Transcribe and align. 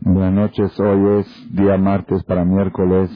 Buenas 0.00 0.32
noches, 0.34 0.78
hoy 0.78 1.20
es 1.20 1.26
día 1.56 1.76
martes 1.78 2.22
para 2.24 2.44
miércoles 2.44 3.10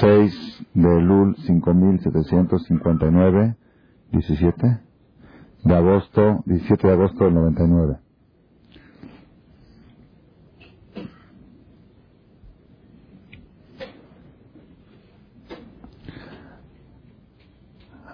6 0.00 0.66
de 0.74 1.00
Lul 1.02 1.34
5759, 1.46 3.56
17 4.12 4.80
de 5.64 5.74
agosto, 5.76 6.42
17 6.46 6.86
de 6.86 6.92
agosto 6.94 7.24
del 7.24 7.34
99. 7.34 7.98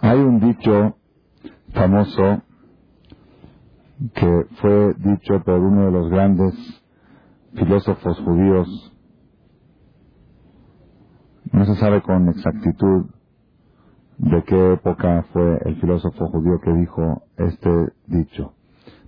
Hay 0.03 0.19
un 0.19 0.41
dicho 0.41 0.97
famoso 1.75 2.43
que 4.15 4.47
fue 4.61 4.95
dicho 4.95 5.43
por 5.45 5.61
uno 5.61 5.87
de 5.87 5.93
los 5.93 6.11
grandes 6.11 6.55
filósofos 7.55 8.19
judíos. 8.21 8.93
No 11.53 11.65
se 11.67 11.77
sabe 11.77 12.03
con 12.03 12.29
exactitud 12.29 13.07
de 14.19 14.43
qué 14.45 14.73
época 14.75 15.25
fue 15.33 15.59
el 15.65 15.81
filósofo 15.81 16.29
judío 16.29 16.61
que 16.61 16.73
dijo 16.73 17.23
este 17.37 17.71
dicho. 18.07 18.55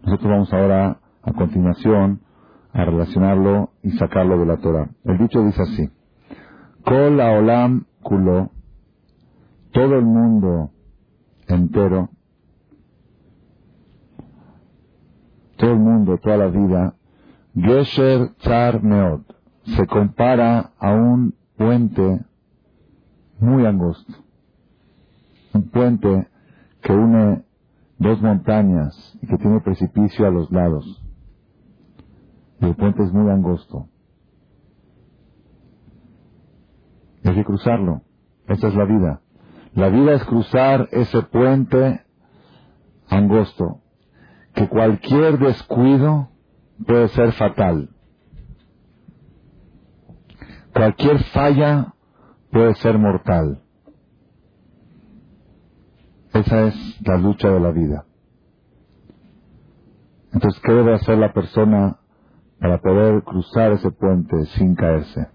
Nosotros 0.02 0.30
vamos 0.30 0.52
ahora, 0.52 1.00
a 1.22 1.32
continuación, 1.32 2.20
a 2.72 2.84
relacionarlo 2.84 3.70
y 3.82 3.92
sacarlo 3.92 4.38
de 4.38 4.46
la 4.46 4.58
Torah. 4.58 4.88
El 5.04 5.18
dicho 5.18 5.42
dice 5.42 5.62
así. 5.62 5.90
Kol 6.84 7.18
olam 7.18 7.86
kulo, 8.02 8.50
todo 9.72 9.96
el 9.96 10.04
mundo 10.04 10.70
entero, 11.48 12.10
todo 15.56 15.72
el 15.72 15.78
mundo, 15.78 16.18
toda 16.18 16.36
la 16.36 16.46
vida, 16.46 16.94
Gesher 17.56 18.34
Meod, 18.82 19.22
se 19.64 19.86
compara 19.86 20.72
a 20.78 20.92
un 20.92 21.34
puente 21.56 22.20
muy 23.38 23.64
angosto. 23.64 24.12
Un 25.54 25.70
puente 25.70 26.28
que 26.82 26.92
une 26.92 27.44
dos 27.98 28.20
montañas 28.20 29.18
y 29.22 29.26
que 29.26 29.38
tiene 29.38 29.60
precipicio 29.60 30.26
a 30.26 30.30
los 30.30 30.52
lados. 30.52 31.02
Y 32.60 32.66
el 32.66 32.76
puente 32.76 33.02
es 33.02 33.12
muy 33.12 33.30
angosto. 33.30 33.88
Hay 37.24 37.34
que 37.34 37.44
cruzarlo. 37.44 38.02
Esa 38.48 38.68
es 38.68 38.74
la 38.74 38.84
vida. 38.84 39.22
La 39.72 39.88
vida 39.88 40.12
es 40.12 40.24
cruzar 40.24 40.88
ese 40.92 41.22
puente 41.22 42.02
angosto, 43.08 43.80
que 44.54 44.68
cualquier 44.68 45.38
descuido 45.38 46.35
puede 46.84 47.08
ser 47.08 47.32
fatal. 47.32 47.90
Cualquier 50.72 51.22
falla 51.32 51.94
puede 52.50 52.74
ser 52.76 52.98
mortal. 52.98 53.62
Esa 56.34 56.66
es 56.66 57.00
la 57.02 57.16
lucha 57.16 57.48
de 57.48 57.60
la 57.60 57.70
vida. 57.70 58.04
Entonces, 60.32 60.60
¿qué 60.62 60.72
debe 60.72 60.94
hacer 60.94 61.16
la 61.16 61.32
persona 61.32 61.98
para 62.60 62.78
poder 62.78 63.22
cruzar 63.22 63.72
ese 63.72 63.90
puente 63.90 64.44
sin 64.56 64.74
caerse? 64.74 65.28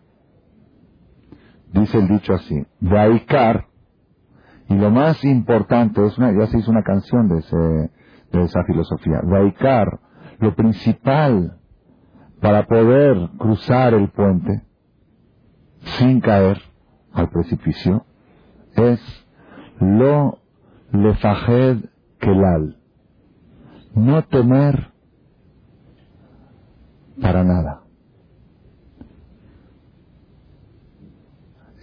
Dice 1.73 1.97
el 1.97 2.07
dicho 2.07 2.33
así, 2.33 2.67
Vaikar, 2.81 3.65
y 4.69 4.75
lo 4.75 4.91
más 4.91 5.23
importante, 5.23 6.05
es 6.05 6.17
una, 6.17 6.31
ya 6.37 6.47
se 6.47 6.59
hizo 6.59 6.69
una 6.69 6.83
canción 6.83 7.27
de, 7.29 7.39
ese, 7.39 7.57
de 7.57 8.43
esa 8.43 8.63
filosofía, 8.65 9.21
Vaikar, 9.23 9.99
lo 10.41 10.55
principal 10.55 11.59
para 12.41 12.65
poder 12.65 13.29
cruzar 13.37 13.93
el 13.93 14.09
puente 14.09 14.63
sin 15.97 16.19
caer 16.19 16.59
al 17.13 17.29
precipicio 17.29 18.05
es 18.75 18.99
lo 19.79 20.39
lefajed 20.91 21.85
kelal. 22.19 22.77
No 23.93 24.23
temer 24.23 24.91
para 27.21 27.43
nada. 27.43 27.83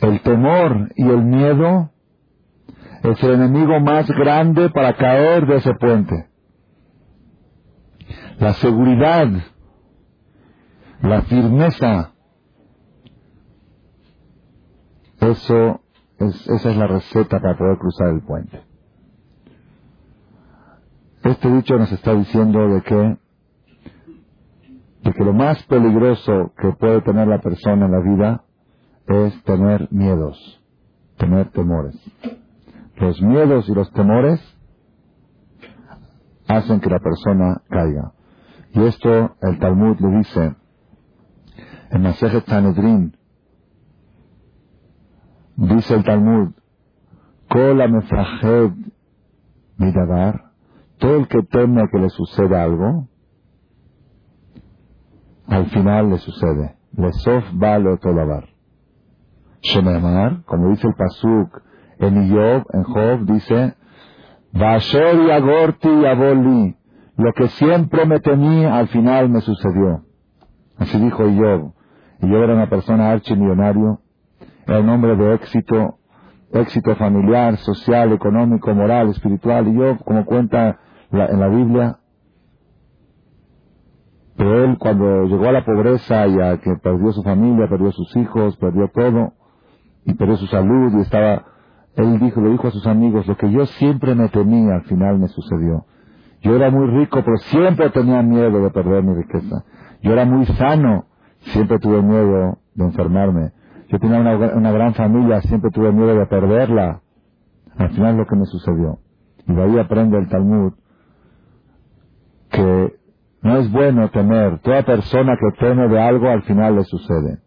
El 0.01 0.21
temor 0.23 0.93
y 0.97 1.03
el 1.09 1.23
miedo 1.23 1.93
es 3.05 3.23
el 3.23 3.35
enemigo 3.35 3.79
más 3.79 4.09
grande 4.09 4.71
para 4.71 4.97
caer 4.97 5.47
de 5.47 5.57
ese 5.57 5.75
puente 5.75 6.29
la 8.39 8.55
seguridad, 8.55 9.29
la 11.03 11.23
firmeza. 11.23 12.13
Eso 15.21 15.81
es, 16.19 16.49
esa 16.49 16.71
es 16.71 16.77
la 16.77 16.87
receta 16.87 17.41
para 17.41 17.57
poder 17.57 17.79
cruzar 17.79 18.09
el 18.09 18.23
puente. 18.23 18.63
Este 21.25 21.51
dicho 21.51 21.77
nos 21.77 21.91
está 21.91 22.15
diciendo 22.15 22.69
de 22.69 22.83
que, 22.83 23.19
de 25.03 25.13
que 25.13 25.25
lo 25.25 25.33
más 25.33 25.63
peligroso 25.65 26.53
que 26.57 26.73
puede 26.79 27.03
tener 27.03 27.27
la 27.27 27.41
persona 27.41 27.87
en 27.87 27.93
la 27.93 28.01
vida 28.01 28.45
es 29.07 29.43
tener 29.43 29.89
miedos, 29.91 30.63
tener 31.17 31.51
temores. 31.51 31.97
Los 32.97 33.21
miedos 33.21 33.69
y 33.69 33.75
los 33.75 33.91
temores 33.93 34.41
hacen 36.47 36.81
que 36.81 36.91
la 36.91 37.01
persona 37.01 37.63
caiga. 37.69 38.13
Y 38.73 38.85
esto 38.85 39.37
el 39.41 39.59
Talmud 39.59 39.99
le 40.01 40.19
dice 40.19 40.55
en 41.91 42.03
Masejet 42.03 42.45
Sanedrin, 42.47 43.17
dice 45.57 45.95
el 45.95 46.05
Talmud, 46.05 46.53
mefrahed 47.51 48.73
midabar, 49.79 50.53
todo 50.99 51.17
el 51.17 51.29
que 51.29 51.43
teme 51.45 51.89
que 51.91 51.99
le 51.99 52.11
suceda 52.11 52.63
algo, 52.63 53.09
al 55.47 55.67
final 55.71 56.11
le 56.11 56.19
sucede. 56.19 56.77
Le 56.93 57.13
sof 57.13 57.45
balo 57.55 57.97
tolabar. 57.99 58.49
Shememar, 59.63 60.45
como 60.45 60.71
dice 60.71 60.87
el 60.89 60.95
Pasuk 60.95 61.63
en 61.99 62.25
Iyob, 62.25 62.65
en 62.73 62.83
Job, 62.85 63.25
dice, 63.25 63.75
Vasher 64.53 65.17
y 65.27 65.31
agorti 65.31 65.89
y 65.89 66.05
aboli, 66.07 66.78
lo 67.19 67.33
que 67.33 67.49
siempre 67.49 68.07
me 68.07 68.21
temí, 68.21 68.65
al 68.65 68.87
final 68.89 69.29
me 69.29 69.41
sucedió. 69.41 70.05
Así 70.77 70.99
dijo 71.01 71.25
Job. 71.25 71.73
Y 72.23 72.29
yo 72.29 72.45
era 72.45 72.55
una 72.55 72.71
persona 72.71 73.11
archimillonario, 73.11 74.01
era 74.67 74.79
un 74.79 74.89
hombre 74.89 75.17
de 75.17 75.35
éxito, 75.35 75.99
éxito 76.53 76.95
familiar, 76.95 77.57
social, 77.57 78.13
económico, 78.13 78.73
moral, 78.73 79.09
espiritual. 79.09 79.67
Y 79.67 79.75
yo, 79.75 79.99
como 80.05 80.25
cuenta 80.25 80.79
en 81.11 81.41
la 81.41 81.49
Biblia, 81.49 81.99
pero 84.37 84.65
él 84.65 84.79
cuando 84.79 85.25
llegó 85.25 85.49
a 85.49 85.53
la 85.53 85.65
pobreza 85.65 86.25
y 86.29 86.41
a 86.41 86.59
que 86.59 86.77
perdió 86.77 87.11
su 87.11 87.25
familia, 87.25 87.69
perdió 87.69 87.91
sus 87.91 88.17
hijos, 88.17 88.57
perdió 88.59 88.89
todo, 88.95 89.33
y 90.05 90.15
perdió 90.15 90.37
su 90.37 90.47
salud, 90.47 90.93
y 90.97 91.01
estaba, 91.01 91.47
él 91.97 92.21
dijo, 92.21 92.41
le 92.41 92.51
dijo 92.51 92.69
a 92.69 92.71
sus 92.71 92.87
amigos, 92.87 93.27
lo 93.27 93.37
que 93.37 93.51
yo 93.51 93.67
siempre 93.67 94.15
me 94.15 94.29
temía, 94.29 94.77
al 94.77 94.85
final 94.85 95.19
me 95.19 95.27
sucedió. 95.27 95.85
Yo 96.41 96.55
era 96.55 96.71
muy 96.71 96.87
rico, 96.99 97.23
pero 97.25 97.37
siempre 97.37 97.91
tenía 97.91 98.23
miedo 98.23 98.63
de 98.63 98.71
perder 98.71 99.03
mi 99.03 99.15
riqueza. 99.15 99.65
Yo 100.03 100.13
era 100.13 100.25
muy 100.25 100.47
sano, 100.47 101.07
siempre 101.41 101.79
tuve 101.79 102.03
miedo 102.03 102.59
de 102.75 102.85
enfermarme. 102.85 103.53
Yo 103.89 103.99
tenía 103.99 104.21
una, 104.21 104.73
gran 104.73 104.95
familia, 104.95 105.41
siempre 105.43 105.71
tuve 105.71 105.93
miedo 105.93 106.15
de 106.15 106.27
perderla. 106.27 107.01
Al 107.77 107.91
final 107.91 108.17
lo 108.17 108.27
que 108.27 108.37
me 108.37 108.45
sucedió. 108.45 108.99
Y 109.47 109.55
de 109.55 109.63
ahí 109.63 109.79
aprende 109.79 110.19
el 110.19 110.29
Talmud 110.29 110.75
que 112.51 112.99
no 113.43 113.57
es 113.59 113.71
bueno 113.71 114.11
temer. 114.11 114.59
Toda 114.61 114.83
persona 114.83 115.37
que 115.37 115.59
teme 115.59 115.89
de 115.89 116.01
algo 116.01 116.29
al 116.29 116.43
final 116.43 116.77
le 116.77 116.85
sucede. 116.85 117.39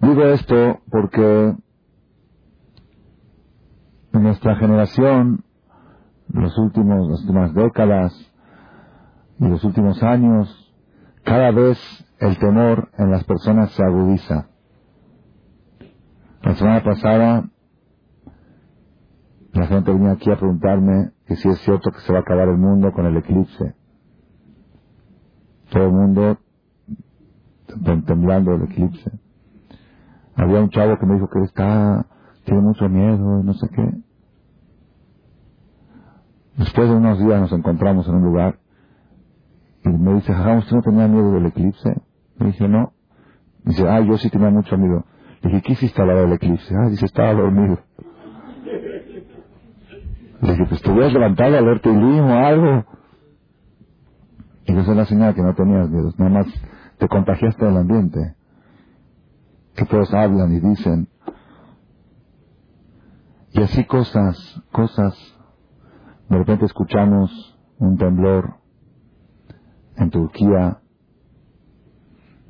Digo 0.00 0.22
esto 0.24 0.80
porque 0.90 1.54
nuestra 4.22 4.56
generación, 4.56 5.44
los 6.28 6.56
últimos, 6.58 7.08
las 7.08 7.20
últimas 7.20 7.54
décadas 7.54 8.32
y 9.38 9.48
los 9.48 9.64
últimos 9.64 10.02
años, 10.02 10.74
cada 11.24 11.50
vez 11.50 11.78
el 12.18 12.38
temor 12.38 12.90
en 12.98 13.10
las 13.10 13.24
personas 13.24 13.70
se 13.72 13.82
agudiza. 13.82 14.48
La 16.42 16.54
semana 16.54 16.82
pasada, 16.82 17.48
la 19.52 19.66
gente 19.66 19.92
venía 19.92 20.12
aquí 20.12 20.30
a 20.30 20.36
preguntarme 20.36 21.12
que 21.26 21.36
si 21.36 21.48
es 21.48 21.58
cierto 21.60 21.90
que 21.90 22.00
se 22.00 22.12
va 22.12 22.18
a 22.18 22.22
acabar 22.22 22.48
el 22.48 22.58
mundo 22.58 22.92
con 22.92 23.06
el 23.06 23.16
eclipse. 23.16 23.74
Todo 25.70 25.84
el 25.84 25.92
mundo 25.92 26.38
temblando 28.06 28.54
el 28.54 28.62
eclipse. 28.64 29.10
Había 30.36 30.60
un 30.60 30.70
chavo 30.70 30.98
que 30.98 31.06
me 31.06 31.14
dijo 31.14 31.28
que 31.28 31.40
está, 31.42 32.06
tiene 32.44 32.60
mucho 32.60 32.88
miedo, 32.88 33.42
no 33.42 33.54
sé 33.54 33.68
qué. 33.68 34.03
Después 36.56 36.88
de 36.88 36.94
unos 36.94 37.18
días 37.18 37.40
nos 37.40 37.52
encontramos 37.52 38.06
en 38.08 38.14
un 38.14 38.24
lugar 38.24 38.58
Y 39.84 39.88
me 39.88 40.14
dice, 40.14 40.32
Jajam, 40.32 40.58
¿usted 40.58 40.76
no 40.76 40.82
tenía 40.82 41.08
miedo 41.08 41.32
del 41.32 41.46
eclipse? 41.46 41.94
Le 42.38 42.46
dije, 42.46 42.68
no. 42.68 42.92
Dice, 43.64 43.88
ah, 43.88 44.00
yo 44.00 44.16
sí 44.18 44.30
tenía 44.30 44.50
mucho 44.50 44.76
miedo. 44.76 45.04
Le 45.42 45.50
dije, 45.50 45.62
¿qué 45.62 45.72
hiciste 45.72 46.00
a 46.02 46.06
la 46.06 46.14
del 46.14 46.32
eclipse? 46.32 46.74
Ah, 46.74 46.88
dice, 46.88 47.06
estaba 47.06 47.32
dormido. 47.34 47.78
Le 50.40 50.52
dije, 50.52 50.66
pues 50.66 50.82
te 50.82 50.90
hubieras 50.90 51.12
levantado 51.12 51.56
a 51.56 51.60
leerte 51.60 51.90
el 51.90 52.20
o 52.20 52.32
algo. 52.32 52.84
Y 54.66 54.72
esa 54.72 54.90
es 54.90 54.96
la 54.96 55.04
señal 55.06 55.34
que 55.34 55.42
no 55.42 55.54
tenías 55.54 55.88
miedo. 55.90 56.12
Nada 56.18 56.30
más 56.30 56.46
te 56.98 57.08
contagiaste 57.08 57.64
del 57.64 57.76
ambiente. 57.76 58.36
Que 59.74 59.84
todos 59.84 60.12
hablan 60.14 60.52
y 60.52 60.60
dicen. 60.60 61.08
Y 63.52 63.62
así 63.62 63.84
cosas, 63.84 64.62
cosas. 64.72 65.33
De 66.28 66.38
repente 66.38 66.64
escuchamos 66.64 67.58
un 67.78 67.96
temblor 67.96 68.54
en 69.96 70.10
Turquía 70.10 70.80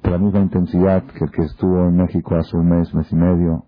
de 0.03 0.11
la 0.11 0.19
misma 0.19 0.41
intensidad 0.41 1.03
que 1.05 1.25
el 1.25 1.31
que 1.31 1.43
estuvo 1.43 1.89
en 1.89 1.97
México 1.97 2.37
hace 2.37 2.57
un 2.57 2.69
mes, 2.69 2.95
mes 2.95 3.11
y 3.11 3.17
medio. 3.17 3.65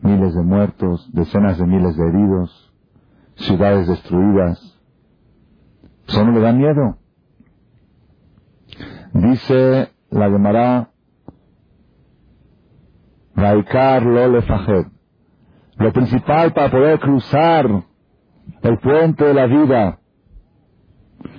Miles 0.00 0.34
de 0.34 0.42
muertos, 0.42 1.08
decenas 1.12 1.58
de 1.58 1.66
miles 1.66 1.96
de 1.96 2.08
heridos, 2.08 2.74
ciudades 3.36 3.86
destruidas. 3.86 4.80
Eso 6.08 6.24
no 6.24 6.32
le 6.32 6.40
da 6.40 6.52
miedo. 6.52 6.96
Dice 9.12 9.90
la 10.10 10.30
Gemara, 10.30 10.88
Raikar 13.34 14.02
lo 14.02 14.28
Lo 15.76 15.92
principal 15.92 16.52
para 16.52 16.70
poder 16.70 16.98
cruzar 17.00 17.84
el 18.62 18.78
puente 18.78 19.24
de 19.24 19.34
la 19.34 19.46
vida 19.46 19.98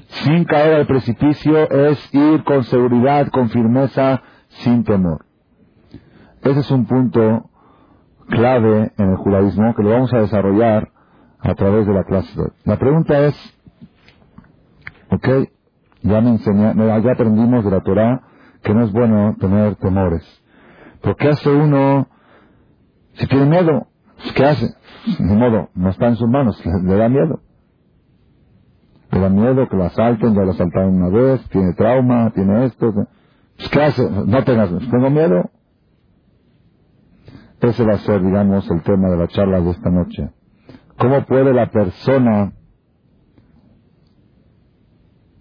sin 0.08 0.46
caer 0.46 0.76
al 0.76 0.88
precipicio 0.88 1.70
es 1.70 2.14
ir 2.14 2.44
con 2.44 2.64
seguridad, 2.64 3.28
con 3.30 3.50
firmeza, 3.50 4.22
sin 4.48 4.84
temor. 4.84 5.26
Ese 6.42 6.60
es 6.60 6.72
un 6.72 6.86
punto 6.86 7.50
clave 8.28 8.92
en 8.98 9.10
el 9.10 9.16
judaísmo 9.18 9.74
que 9.76 9.84
lo 9.84 9.90
vamos 9.90 10.14
a 10.14 10.20
desarrollar 10.20 10.92
a 11.40 11.56
través 11.56 11.88
de 11.88 11.94
la 11.94 12.04
clase 12.04 12.34
de 12.36 12.44
hoy. 12.44 12.52
La 12.64 12.78
pregunta 12.78 13.20
es, 13.26 13.60
ok, 15.10 15.28
ya 16.02 16.22
me 16.22 16.30
enseñé, 16.32 16.74
ya 16.76 17.12
aprendimos 17.12 17.66
de 17.66 17.72
la 17.72 17.82
Torah 17.82 18.22
que 18.62 18.74
no 18.74 18.84
es 18.84 18.92
bueno 18.92 19.36
tener 19.40 19.76
temores. 19.76 20.24
Pero 21.02 21.16
¿qué 21.16 21.30
hace 21.30 21.50
uno 21.50 22.08
si 23.14 23.28
tiene 23.28 23.46
miedo? 23.46 23.88
¿Qué 24.36 24.46
hace? 24.46 24.68
De 25.20 25.36
modo, 25.36 25.70
no 25.76 25.90
está 25.90 26.08
en 26.08 26.16
sus 26.16 26.30
manos, 26.30 26.62
le 26.84 26.96
da 26.96 27.10
miedo 27.10 27.42
le 29.14 29.20
da 29.20 29.30
miedo 29.30 29.70
que 29.70 29.78
lo 29.78 29.86
asalten, 29.86 30.34
ya 30.34 30.42
lo 30.42 30.52
asaltaron 30.52 30.96
una 30.96 31.10
vez, 31.10 31.48
tiene 31.50 31.74
trauma, 31.74 32.32
tiene 32.34 32.66
esto. 32.66 32.94
Pues, 32.94 33.70
¿Qué 33.70 33.82
hace? 33.82 34.10
No 34.10 34.44
tengas, 34.44 34.70
tengo 34.90 35.10
miedo. 35.10 35.52
Ese 37.62 37.84
va 37.86 37.94
a 37.94 38.00
ser, 38.00 38.22
digamos, 38.22 38.70
el 38.70 38.82
tema 38.84 39.10
de 39.10 39.18
la 39.18 39.28
charla 39.28 39.62
de 39.62 39.70
esta 39.70 39.90
noche. 39.90 40.32
¿Cómo 40.98 41.26
puede 41.26 41.54
la 41.54 41.70
persona 41.70 42.52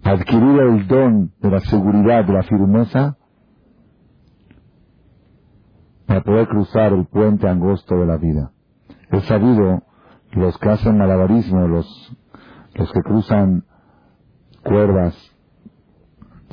adquirir 0.03 0.61
el 0.61 0.87
don 0.87 1.33
de 1.41 1.49
la 1.49 1.59
seguridad, 1.61 2.25
de 2.25 2.33
la 2.33 2.43
firmeza, 2.43 3.17
para 6.05 6.21
poder 6.21 6.47
cruzar 6.47 6.93
el 6.93 7.05
puente 7.07 7.47
angosto 7.47 7.95
de 7.95 8.05
la 8.05 8.17
vida? 8.17 8.52
Es 9.13 9.25
sabido, 9.25 9.83
los 10.31 10.57
que 10.57 10.69
hacen 10.69 10.97
malabarismo, 10.97 11.67
los 11.67 12.17
los 12.75 12.91
que 12.91 13.01
cruzan 13.01 13.65
cuerdas, 14.63 15.15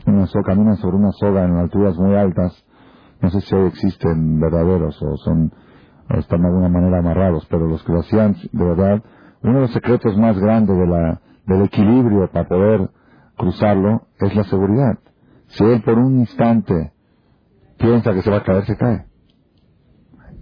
una 0.07 0.27
soga, 0.27 0.45
caminan 0.45 0.77
sobre 0.77 0.97
una 0.97 1.13
soga 1.13 1.45
en 1.45 1.57
alturas 1.57 1.97
muy 1.97 2.15
altas, 2.15 2.65
no 3.23 3.31
sé 3.31 3.41
si 3.41 3.55
hoy 3.55 3.69
existen 3.69 4.39
verdaderos 4.39 5.01
o 5.03 5.17
son 5.17 5.53
o 6.11 6.19
están 6.19 6.43
de 6.43 6.49
alguna 6.49 6.69
manera 6.69 6.99
amarrados, 6.99 7.47
pero 7.49 7.67
los 7.67 7.83
que 7.85 7.93
lo 7.93 8.01
hacían 8.01 8.37
de 8.53 8.65
verdad, 8.65 9.03
uno 9.43 9.55
de 9.55 9.61
los 9.61 9.73
secretos 9.73 10.17
más 10.19 10.39
grandes 10.39 10.77
de 10.77 10.87
la, 10.87 11.21
del 11.47 11.63
equilibrio 11.63 12.31
para 12.31 12.47
poder 12.47 12.91
cruzarlo 13.39 14.03
es 14.19 14.35
la 14.37 14.45
seguridad. 14.45 14.99
Si 15.47 15.65
él 15.65 15.83
por 15.83 15.99
un 15.99 16.19
instante 16.19 16.93
piensa 17.79 18.13
que 18.13 18.21
se 18.23 18.31
va 18.31 18.39
a 18.39 18.45
caer, 18.45 18.67
se 18.67 18.77
cae. 18.77 19.07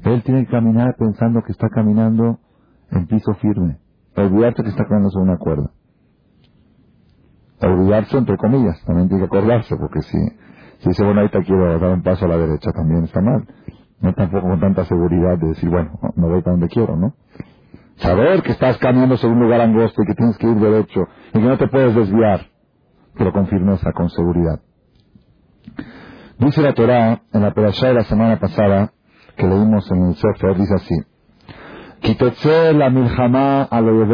Él 0.05 0.23
tiene 0.23 0.45
que 0.45 0.51
caminar 0.51 0.95
pensando 0.99 1.43
que 1.43 1.53
está 1.53 1.69
caminando 1.69 2.39
en 2.91 3.07
piso 3.07 3.35
firme 3.35 3.79
olvidarse 4.23 4.63
que 4.63 4.71
está 4.71 4.85
caminando 4.85 5.11
sobre 5.11 5.31
una 5.31 5.39
cuerda. 5.39 5.71
Olvidarse 7.61 8.17
entre 8.17 8.37
comillas, 8.37 8.83
también 8.85 9.09
tiene 9.09 9.23
que 9.23 9.27
acordarse, 9.27 9.77
porque 9.77 10.03
si, 10.03 10.19
si 10.79 10.89
dice, 10.89 11.05
bueno, 11.05 11.21
ahorita 11.21 11.43
quiero 11.43 11.79
dar 11.79 11.91
un 11.93 12.03
paso 12.03 12.25
a 12.25 12.29
la 12.29 12.39
derecha, 12.39 12.71
también 12.73 13.05
está 13.05 13.21
mal. 13.21 13.47
No 14.01 14.15
tampoco 14.15 14.49
con 14.49 14.61
tanta 14.61 14.85
seguridad 14.85 15.39
de 15.39 15.49
decir, 15.49 15.69
bueno, 15.69 15.99
me 16.15 16.29
voy 16.29 16.41
para 16.41 16.53
donde 16.53 16.69
quiero, 16.69 16.97
¿no? 16.97 17.15
Saber 17.97 18.43
que 18.43 18.53
estás 18.53 18.79
caminando 18.79 19.17
sobre 19.17 19.35
un 19.35 19.43
lugar 19.43 19.61
angosto 19.61 20.03
y 20.03 20.07
que 20.07 20.15
tienes 20.15 20.39
que 20.39 20.47
ir 20.47 20.57
derecho 20.57 21.01
y 21.31 21.41
que 21.41 21.41
no 21.41 21.59
te 21.59 21.67
puedes 21.67 21.97
desviar, 21.97 22.43
pero 23.17 23.33
con 23.33 23.49
firmeza, 23.49 23.93
con 23.93 24.09
seguridad. 24.09 24.61
Dice 26.39 26.63
la 26.63 26.75
Torah 26.75 27.23
en 27.33 27.43
la 27.43 27.53
perashá 27.53 27.89
de 27.89 27.95
la 27.95 28.05
semana 28.05 28.39
pasada, 28.39 28.93
que 29.39 29.47
leímos 29.47 29.91
en 29.91 30.07
el 30.09 30.15
Sefer, 30.17 30.57
dice 30.57 30.75
así, 30.75 30.95
Quitotse 32.01 32.73
la 32.75 32.91
milhamá 32.91 33.63
a 33.63 33.81
lo 33.81 34.07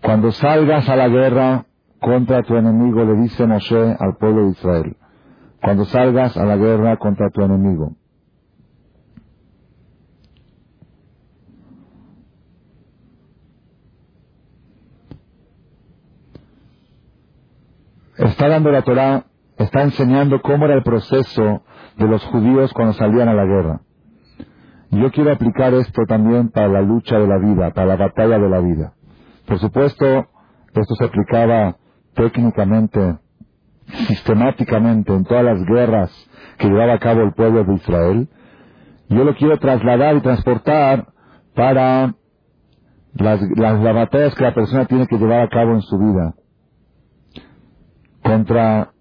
Cuando 0.00 0.32
salgas 0.32 0.88
a 0.88 0.96
la 0.96 1.08
guerra 1.08 1.66
contra 2.00 2.42
tu 2.42 2.56
enemigo, 2.56 3.04
le 3.04 3.16
dice 3.22 3.46
Moshe 3.46 3.96
al 3.98 4.16
pueblo 4.18 4.44
de 4.44 4.50
Israel. 4.50 4.96
Cuando 5.62 5.84
salgas 5.86 6.36
a 6.36 6.44
la 6.44 6.56
guerra 6.56 6.96
contra 6.96 7.30
tu 7.30 7.42
enemigo. 7.42 7.96
Está 18.16 18.48
dando 18.48 18.70
la 18.70 18.82
Torah, 18.82 19.24
está 19.56 19.82
enseñando 19.82 20.40
cómo 20.42 20.66
era 20.66 20.74
el 20.74 20.82
proceso 20.82 21.62
de 21.96 22.08
los 22.08 22.24
judíos 22.26 22.72
cuando 22.72 22.94
salían 22.94 23.28
a 23.28 23.34
la 23.34 23.44
guerra. 23.44 23.80
Yo 24.90 25.10
quiero 25.10 25.32
aplicar 25.32 25.74
esto 25.74 26.02
también 26.06 26.50
para 26.50 26.68
la 26.68 26.82
lucha 26.82 27.18
de 27.18 27.26
la 27.26 27.38
vida, 27.38 27.72
para 27.72 27.86
la 27.86 27.96
batalla 27.96 28.38
de 28.38 28.48
la 28.48 28.60
vida. 28.60 28.94
Por 29.46 29.58
supuesto, 29.58 30.28
esto 30.74 30.94
se 30.96 31.04
aplicaba 31.04 31.76
técnicamente, 32.14 33.18
sistemáticamente 34.08 35.12
en 35.12 35.24
todas 35.24 35.44
las 35.44 35.64
guerras 35.64 36.10
que 36.58 36.68
llevaba 36.68 36.94
a 36.94 36.98
cabo 36.98 37.22
el 37.22 37.32
pueblo 37.32 37.64
de 37.64 37.74
Israel. 37.74 38.28
Yo 39.08 39.24
lo 39.24 39.34
quiero 39.34 39.58
trasladar 39.58 40.16
y 40.16 40.20
transportar 40.20 41.08
para 41.54 42.14
las, 43.14 43.40
las, 43.56 43.80
las 43.80 43.94
batallas 43.94 44.34
que 44.34 44.44
la 44.44 44.54
persona 44.54 44.86
tiene 44.86 45.06
que 45.06 45.18
llevar 45.18 45.40
a 45.40 45.48
cabo 45.48 45.72
en 45.72 45.82
su 45.82 45.98
vida. 45.98 46.34
Contra 48.22 48.93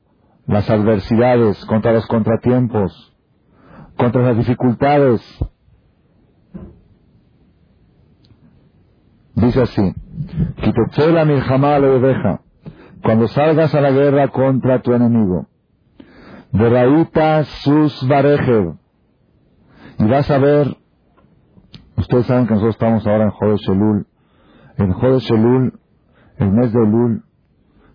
las 0.45 0.69
adversidades, 0.69 1.63
contra 1.65 1.93
los 1.93 2.05
contratiempos, 2.07 3.15
contra 3.97 4.21
las 4.21 4.37
dificultades, 4.37 5.21
Dice 9.35 9.61
así, 9.63 9.95
cuando 13.01 13.27
salgas 13.27 13.73
a 13.73 13.81
la 13.81 13.91
guerra 13.91 14.27
contra 14.27 14.81
tu 14.81 14.93
enemigo, 14.93 15.47
de 16.51 17.43
sus 17.63 18.07
barejev, 18.07 18.75
y 19.97 20.05
vas 20.05 20.29
a 20.29 20.37
ver, 20.37 20.77
ustedes 21.97 22.27
saben 22.27 22.45
que 22.45 22.53
nosotros 22.53 22.75
estamos 22.75 23.07
ahora 23.07 23.23
en 23.25 23.31
Jodesh 23.31 23.61
Shelul, 23.61 24.07
en 24.77 24.91
Jodesh 24.93 25.23
Shelul, 25.23 25.79
el 26.37 26.51
mes 26.51 26.71
de 26.71 26.79
Lul, 26.79 27.23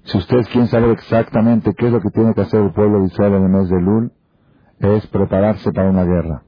si 0.09 0.17
ustedes 0.17 0.49
quieren 0.49 0.69
saber 0.69 0.91
exactamente 0.91 1.75
qué 1.75 1.87
es 1.87 1.93
lo 1.93 2.01
que 2.01 2.09
tiene 2.09 2.33
que 2.33 2.41
hacer 2.41 2.63
el 2.63 2.73
pueblo 2.73 3.01
de 3.01 3.07
Israel 3.09 3.35
en 3.35 3.43
el 3.43 3.51
mes 3.51 3.69
de 3.69 3.81
Lul, 3.81 4.13
es 4.79 5.07
prepararse 5.09 5.71
para 5.71 5.91
una 5.91 6.05
guerra. 6.05 6.45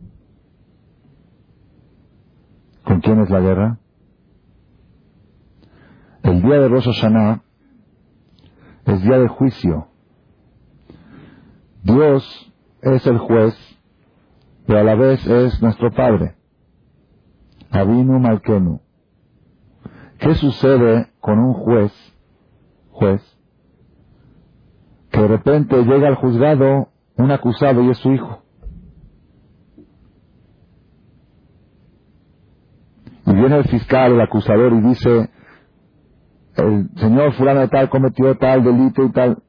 ¿Con 2.85 3.01
quién 3.03 3.21
es 3.21 3.29
la 3.29 3.41
guerra? 3.41 3.79
El 6.23 6.41
día 6.41 6.59
de 6.59 6.69
Rosh 6.69 6.87
Hashanah 6.87 7.43
es 8.87 9.03
día 9.03 9.19
de 9.19 9.29
juicio. 9.29 9.89
Dios 11.83 12.53
es 12.81 13.07
el 13.07 13.19
juez, 13.19 13.55
pero 14.67 14.79
a 14.79 14.85
la 14.85 14.95
vez 14.95 15.27
es 15.27 15.61
nuestro 15.61 15.91
Padre. 15.91 16.37
Avinu 17.71 18.19
Malkenu. 18.21 18.81
¿Qué 20.19 20.35
sucede 20.35 21.11
con 21.21 21.39
un 21.39 21.53
juez, 21.53 21.93
juez, 22.91 23.40
que 25.11 25.21
de 25.21 25.29
repente 25.29 25.85
llega 25.85 26.09
al 26.09 26.15
juzgado 26.17 26.89
un 27.17 27.31
acusado 27.31 27.83
y 27.83 27.91
es 27.91 27.99
su 27.99 28.13
hijo? 28.13 28.43
Y 33.27 33.33
viene 33.33 33.59
el 33.59 33.65
fiscal, 33.65 34.13
el 34.13 34.21
acusador, 34.21 34.73
y 34.73 34.81
dice, 34.81 35.31
el 36.57 36.91
señor 36.97 37.33
fulano 37.35 37.69
tal 37.69 37.89
cometió 37.89 38.37
tal 38.37 38.65
delito 38.65 39.05
y 39.05 39.13
tal. 39.13 39.43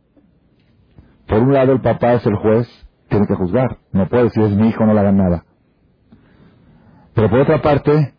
Por 1.27 1.39
un 1.39 1.53
lado 1.53 1.71
el 1.73 1.81
papá 1.81 2.13
es 2.13 2.25
el 2.25 2.35
juez, 2.35 2.67
tiene 3.09 3.25
que 3.25 3.35
juzgar. 3.35 3.77
No 3.91 4.07
puede 4.07 4.25
decir 4.25 4.43
es 4.43 4.55
mi 4.55 4.69
hijo, 4.69 4.85
no 4.85 4.93
le 4.93 4.99
hagan 4.99 5.17
nada. 5.17 5.45
Pero 7.13 7.29
por 7.29 7.39
otra 7.39 7.61
parte, 7.61 8.13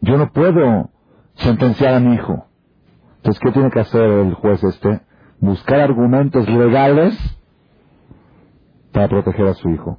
yo 0.00 0.16
no 0.16 0.32
puedo 0.32 0.90
sentenciar 1.34 1.94
a 1.94 2.00
mi 2.00 2.14
hijo. 2.14 2.46
Entonces, 3.16 3.40
¿qué 3.40 3.52
tiene 3.52 3.70
que 3.70 3.80
hacer 3.80 4.02
el 4.02 4.34
juez 4.34 4.62
este? 4.64 5.00
Buscar 5.44 5.78
argumentos 5.78 6.48
legales 6.48 7.14
para 8.94 9.08
proteger 9.08 9.46
a 9.48 9.52
su 9.52 9.68
hijo. 9.68 9.98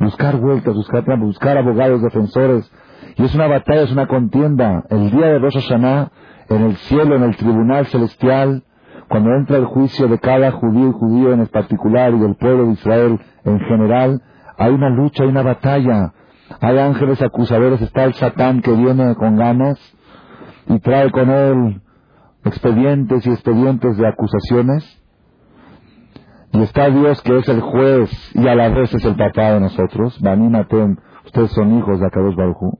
Buscar 0.00 0.36
vueltas, 0.36 0.74
buscar 0.74 1.04
buscar 1.16 1.56
abogados 1.56 2.02
defensores. 2.02 2.68
Y 3.16 3.22
es 3.22 3.32
una 3.36 3.46
batalla, 3.46 3.82
es 3.82 3.92
una 3.92 4.08
contienda. 4.08 4.82
El 4.90 5.12
día 5.12 5.26
de 5.26 5.38
Rosh 5.38 5.60
Hashanah, 5.60 6.10
en 6.48 6.62
el 6.62 6.76
cielo, 6.88 7.14
en 7.14 7.22
el 7.22 7.36
tribunal 7.36 7.86
celestial, 7.86 8.64
cuando 9.08 9.30
entra 9.30 9.58
el 9.58 9.66
juicio 9.66 10.08
de 10.08 10.18
cada 10.18 10.50
judío 10.50 10.88
y 10.88 10.92
judío 10.92 11.32
en 11.32 11.46
particular 11.46 12.12
y 12.12 12.18
del 12.18 12.34
pueblo 12.34 12.66
de 12.66 12.72
Israel 12.72 13.20
en 13.44 13.60
general, 13.60 14.22
hay 14.58 14.72
una 14.72 14.90
lucha, 14.90 15.22
hay 15.22 15.28
una 15.28 15.42
batalla. 15.42 16.14
Hay 16.60 16.78
ángeles 16.78 17.22
acusadores, 17.22 17.80
está 17.80 18.02
el 18.02 18.14
Satán 18.14 18.60
que 18.60 18.72
viene 18.72 19.14
con 19.14 19.36
ganas 19.36 19.78
y 20.66 20.80
trae 20.80 21.12
con 21.12 21.30
él 21.30 21.80
expedientes 22.44 23.26
y 23.26 23.30
expedientes 23.30 23.96
de 23.96 24.06
acusaciones. 24.06 25.00
Y 26.52 26.62
está 26.62 26.90
Dios 26.90 27.22
que 27.22 27.38
es 27.38 27.48
el 27.48 27.60
juez 27.60 28.10
y 28.34 28.48
a 28.48 28.54
la 28.54 28.68
vez 28.68 28.92
es 28.92 29.04
el 29.04 29.16
papá 29.16 29.52
de 29.52 29.60
nosotros. 29.60 30.20
Matem, 30.20 30.96
ustedes 31.24 31.52
son 31.52 31.78
hijos 31.78 32.00
de 32.00 32.06
Akadosh 32.06 32.34
Baruj 32.34 32.74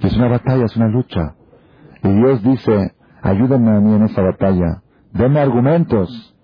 Y 0.00 0.06
es 0.06 0.16
una 0.16 0.28
batalla, 0.28 0.64
es 0.64 0.76
una 0.76 0.88
lucha. 0.88 1.34
Y 2.02 2.08
Dios 2.08 2.42
dice, 2.42 2.94
ayúdenme 3.22 3.76
a 3.76 3.80
mí 3.80 3.94
en 3.94 4.04
esta 4.04 4.22
batalla. 4.22 4.82
Denme 5.12 5.40
argumentos. 5.40 6.34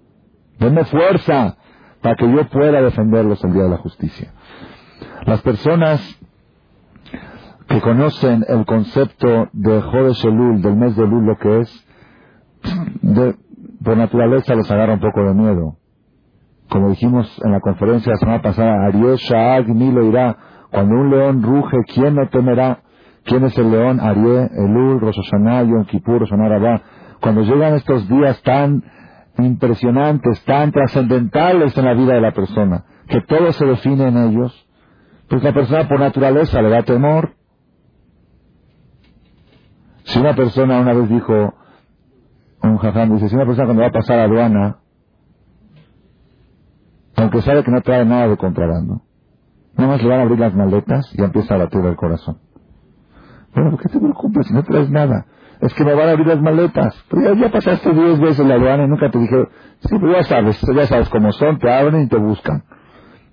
Denme 0.59 0.85
fuerza 0.85 1.57
para 2.03 2.17
que 2.17 2.31
yo 2.31 2.47
pueda 2.49 2.83
defenderlos 2.83 3.43
el 3.45 3.53
día 3.53 3.63
de 3.63 3.71
la 3.71 3.79
justicia. 3.79 4.33
Las 5.25 5.41
personas 5.41 6.01
que 7.69 7.81
conocen 7.81 8.45
el 8.49 8.67
concepto 8.67 9.49
de 9.53 9.81
Jodesh 9.81 10.27
Elul, 10.27 10.61
del 10.61 10.77
mes 10.77 10.97
de 10.97 11.05
Elul, 11.05 11.25
lo 11.25 11.39
que 11.39 11.61
es, 11.61 11.87
por 13.85 13.97
naturaleza 13.97 14.55
les 14.55 14.71
agarra 14.71 14.95
un 14.95 15.01
poco 15.01 15.23
de 15.25 15.35
miedo 15.35 15.77
como 16.73 16.89
dijimos 16.89 17.31
en 17.45 17.53
la 17.53 17.61
conferencia 17.61 18.13
la 18.13 18.19
semana 18.19 18.41
pasada, 18.41 18.87
Ariel 18.87 19.17
Shaag 19.17 19.69
lo 19.69 20.05
irá. 20.07 20.37
Cuando 20.71 20.95
un 20.95 21.11
león 21.11 21.43
ruge, 21.43 21.77
¿quién 21.93 22.15
no 22.15 22.27
temerá? 22.31 22.81
¿Quién 23.25 23.45
es 23.45 23.57
el 23.59 23.71
león? 23.71 24.01
Ariel, 24.01 24.49
Elul, 24.57 24.99
Rosh 24.99 25.17
Hashanah, 25.17 25.65
Yom 25.65 25.85
Kippur, 25.85 26.27
Cuando 27.21 27.43
llegan 27.43 27.75
estos 27.75 28.09
días 28.09 28.43
tan 28.43 28.83
impresionantes, 29.37 30.43
tan 30.45 30.73
trascendentales 30.73 31.77
en 31.77 31.85
la 31.85 31.93
vida 31.93 32.15
de 32.15 32.23
la 32.23 32.33
persona, 32.33 32.85
que 33.07 33.21
todo 33.21 33.53
se 33.53 33.67
define 33.67 34.09
en 34.09 34.17
ellos, 34.17 34.67
pues 35.29 35.43
la 35.43 35.53
persona 35.53 35.87
por 35.87 36.01
naturaleza 36.01 36.63
le 36.63 36.71
da 36.71 36.83
temor. 36.85 37.35
Si 40.05 40.19
una 40.19 40.35
persona 40.35 40.81
una 40.81 40.95
vez 40.95 41.09
dijo, 41.11 41.55
un 42.63 42.79
jajam 42.79 43.15
dice, 43.15 43.29
si 43.29 43.35
una 43.35 43.45
persona 43.45 43.67
cuando 43.67 43.83
va 43.83 43.89
a 43.89 43.93
pasar 43.93 44.19
a 44.21 44.25
aduana, 44.25 44.77
aunque 47.17 47.43
sabe 47.43 47.63
que 47.65 47.71
no 47.71 47.81
trae 47.81 48.05
nada 48.05 48.29
de 48.29 48.37
contrabando. 48.37 49.03
Nada 49.77 49.91
más 49.91 50.03
le 50.03 50.09
van 50.09 50.21
a 50.21 50.23
abrir 50.23 50.39
las 50.39 50.55
maletas 50.55 51.13
y 51.15 51.23
empieza 51.23 51.55
a 51.55 51.59
latir 51.59 51.85
el 51.85 51.97
corazón. 51.97 52.39
Bueno, 53.55 53.71
¿por 53.71 53.81
qué 53.81 53.89
te 53.89 53.99
preocupas 53.99 54.47
si 54.47 54.55
no 54.55 54.63
traes 54.63 54.91
nada? 54.91 55.27
Es 55.61 55.73
que 55.75 55.85
me 55.85 55.95
van 55.95 56.09
a 56.09 56.13
abrir 56.13 56.27
las 56.27 56.41
maletas. 56.41 56.95
Pero 57.11 57.35
ya, 57.35 57.51
pasaste 57.51 57.93
diez 57.93 58.19
veces 58.19 58.47
la 58.47 58.55
aduana 58.55 58.85
y 58.85 58.89
nunca 58.89 59.11
te 59.11 59.19
dije, 59.19 59.49
sí, 59.81 59.97
pero 60.01 60.13
ya 60.13 60.23
sabes, 60.25 60.61
ya 60.61 60.87
sabes 60.87 61.09
cómo 61.09 61.33
son, 61.33 61.59
te 61.59 61.71
abren 61.71 62.03
y 62.03 62.09
te 62.09 62.17
buscan. 62.17 62.65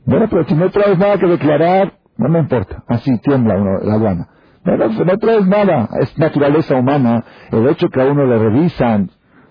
Bueno, 0.05 0.27
pero 0.29 0.43
si 0.45 0.55
no 0.55 0.69
traes 0.69 0.97
nada 0.97 1.17
que 1.17 1.27
declarar, 1.27 1.93
no 2.17 2.29
me 2.29 2.39
importa. 2.39 2.83
Así 2.87 3.17
tiembla 3.19 3.55
uno, 3.57 3.79
la 3.81 3.93
aduana. 3.95 4.27
Bueno, 4.63 4.89
no 4.89 5.17
traes 5.17 5.47
nada, 5.47 5.89
es 6.01 6.17
naturaleza 6.17 6.75
humana. 6.75 7.23
El 7.51 7.67
hecho 7.67 7.89
que 7.89 8.01
a 8.01 8.05
uno 8.05 8.25
le 8.25 8.37
revisan 8.37 9.09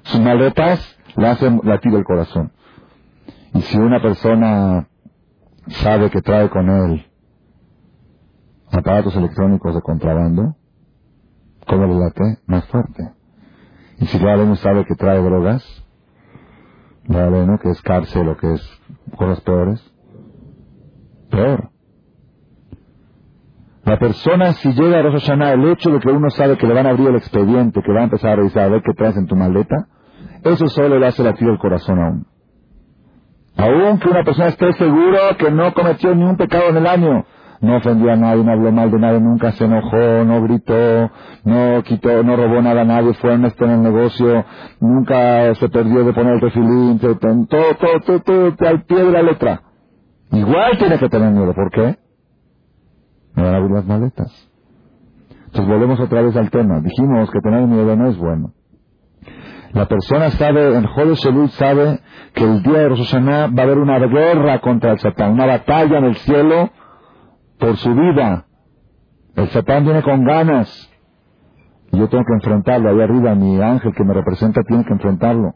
sus 0.08 0.20
maletas, 0.20 0.80
le 1.16 1.26
hace 1.26 1.50
latir 1.62 1.94
el 1.94 2.04
corazón. 2.04 2.52
Y 3.54 3.60
si 3.62 3.78
una 3.78 4.00
persona 4.00 4.88
sabe 5.68 6.10
que 6.10 6.22
trae 6.22 6.48
con 6.48 6.68
él 6.68 7.06
aparatos 8.70 9.14
electrónicos 9.16 9.74
de 9.74 9.82
contrabando, 9.82 10.56
¿cómo 11.66 11.86
le 11.86 11.94
late? 11.98 12.38
Más 12.46 12.66
fuerte. 12.68 13.12
Y 13.98 14.06
si 14.06 14.18
la 14.18 14.56
sabe 14.56 14.84
que 14.84 14.94
trae 14.94 15.20
drogas, 15.20 15.62
la 17.06 17.28
¿no? 17.28 17.58
que 17.58 17.70
es 17.70 17.82
cárcel 17.82 18.28
o 18.28 18.36
que 18.36 18.54
es 18.54 18.80
cosas 19.16 19.40
peores, 19.40 19.92
peor. 21.30 21.70
La 23.84 23.98
persona, 23.98 24.52
si 24.54 24.72
llega 24.72 24.98
a 24.98 25.02
Rosh 25.02 25.20
Hashanah, 25.20 25.52
el 25.52 25.66
hecho 25.68 25.90
de 25.90 26.00
que 26.00 26.10
uno 26.10 26.30
sabe 26.30 26.58
que 26.58 26.66
le 26.66 26.74
van 26.74 26.86
a 26.86 26.90
abrir 26.90 27.08
el 27.08 27.16
expediente, 27.16 27.82
que 27.82 27.92
va 27.92 28.00
a 28.00 28.04
empezar 28.04 28.32
a 28.32 28.36
revisar 28.36 28.64
a 28.64 28.68
ver 28.68 28.82
qué 28.82 28.92
traes 28.92 29.16
en 29.16 29.26
tu 29.26 29.34
maleta, 29.34 29.88
eso 30.44 30.68
solo 30.68 30.98
le 30.98 31.06
hace 31.06 31.22
latir 31.22 31.48
el 31.48 31.58
corazón 31.58 31.98
a. 32.00 33.62
Aún 33.62 33.98
que 33.98 34.08
una 34.08 34.22
persona 34.22 34.48
esté 34.48 34.72
seguro 34.74 35.18
que 35.36 35.50
no 35.50 35.74
cometió 35.74 36.14
ni 36.14 36.22
un 36.22 36.36
pecado 36.36 36.68
en 36.68 36.76
el 36.76 36.86
año, 36.86 37.24
no 37.60 37.76
ofendió 37.76 38.12
a 38.12 38.16
nadie, 38.16 38.44
no 38.44 38.52
habló 38.52 38.70
mal 38.70 38.90
de 38.90 38.98
nadie, 38.98 39.20
nunca 39.20 39.50
se 39.52 39.64
enojó, 39.64 40.24
no 40.24 40.42
gritó, 40.42 41.10
no 41.44 41.82
quitó, 41.82 42.22
no 42.22 42.36
robó 42.36 42.62
nada 42.62 42.82
a 42.82 42.84
nadie, 42.84 43.14
fue 43.14 43.32
honesto 43.32 43.64
en 43.64 43.70
el 43.72 43.82
negocio, 43.82 44.44
nunca 44.80 45.54
se 45.56 45.68
perdió 45.68 46.04
de 46.04 46.12
poner 46.12 46.34
el 46.34 46.40
refilín, 46.40 47.00
todo, 47.00 47.16
todo, 47.16 48.00
todo, 48.06 48.20
todo, 48.20 48.68
al 48.68 48.84
pie 48.84 49.04
de 49.04 49.10
la 49.10 49.22
letra. 49.22 49.62
Igual 50.30 50.78
tiene 50.78 50.98
que 50.98 51.08
tener 51.08 51.32
miedo, 51.32 51.52
¿por 51.52 51.70
qué? 51.70 51.96
Me 53.34 53.42
van 53.42 53.54
a 53.54 53.56
abrir 53.56 53.72
las 53.72 53.86
maletas. 53.86 54.48
Entonces 55.46 55.66
volvemos 55.66 55.98
otra 55.98 56.22
vez 56.22 56.36
al 56.36 56.50
tema. 56.50 56.80
Dijimos 56.80 57.30
que 57.30 57.40
tener 57.40 57.66
miedo 57.66 57.96
no 57.96 58.08
es 58.08 58.18
bueno. 58.18 58.52
La 59.72 59.86
persona 59.86 60.30
sabe, 60.30 60.76
en 60.76 60.86
Jodesh 60.86 61.50
sabe 61.50 62.00
que 62.34 62.44
el 62.44 62.62
día 62.62 62.78
de 62.78 62.88
Rosh 62.88 63.04
Hashanah 63.04 63.48
va 63.48 63.62
a 63.62 63.64
haber 63.64 63.78
una 63.78 63.98
guerra 63.98 64.60
contra 64.60 64.92
el 64.92 64.98
Satán, 64.98 65.32
una 65.32 65.46
batalla 65.46 65.98
en 65.98 66.04
el 66.04 66.16
cielo 66.16 66.70
por 67.58 67.76
su 67.76 67.94
vida. 67.94 68.46
El 69.36 69.48
Satán 69.48 69.84
viene 69.84 70.02
con 70.02 70.24
ganas. 70.24 70.90
Y 71.92 71.98
yo 71.98 72.08
tengo 72.08 72.24
que 72.24 72.34
enfrentarlo. 72.34 72.90
Ahí 72.90 73.00
arriba 73.00 73.34
mi 73.34 73.60
ángel 73.60 73.92
que 73.94 74.04
me 74.04 74.14
representa 74.14 74.62
tiene 74.62 74.84
que 74.84 74.92
enfrentarlo. 74.92 75.54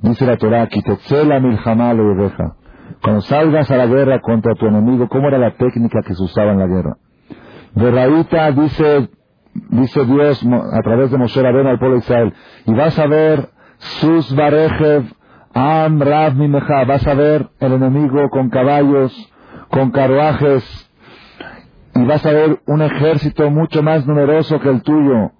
Dice 0.00 0.26
la 0.26 0.36
Torah, 0.36 0.66
Kitetzela 0.68 1.40
milhamalo 1.40 2.12
y 2.12 2.16
deja. 2.16 2.56
Cuando 3.02 3.20
salgas 3.22 3.70
a 3.70 3.76
la 3.76 3.86
guerra 3.86 4.20
contra 4.20 4.54
tu 4.54 4.66
enemigo, 4.66 5.08
¿cómo 5.08 5.28
era 5.28 5.38
la 5.38 5.56
técnica 5.56 6.00
que 6.02 6.14
se 6.14 6.22
usaba 6.22 6.52
en 6.52 6.58
la 6.58 6.66
guerra? 6.66 6.96
De 7.74 7.90
Raíta 7.90 8.50
dice 8.52 9.10
dice 9.70 10.04
Dios 10.04 10.44
a 10.72 10.80
través 10.82 11.10
de 11.10 11.18
Moshe 11.18 11.42
Rabén 11.42 11.66
al 11.66 11.78
pueblo 11.78 11.96
de 11.96 12.00
Israel, 12.00 12.32
y 12.66 12.74
vas 12.74 12.98
a 12.98 13.06
ver 13.06 13.50
sus 13.78 14.34
barejev, 14.34 15.04
am 15.54 16.00
rav 16.00 16.34
mimeja, 16.34 16.84
vas 16.84 17.06
a 17.06 17.14
ver 17.14 17.48
el 17.60 17.72
enemigo 17.72 18.28
con 18.30 18.50
caballos, 18.50 19.32
con 19.70 19.90
carruajes, 19.90 20.90
y 21.94 22.04
vas 22.04 22.24
a 22.24 22.32
ver 22.32 22.60
un 22.66 22.82
ejército 22.82 23.50
mucho 23.50 23.82
más 23.82 24.06
numeroso 24.06 24.60
que 24.60 24.68
el 24.68 24.82
tuyo. 24.82 25.32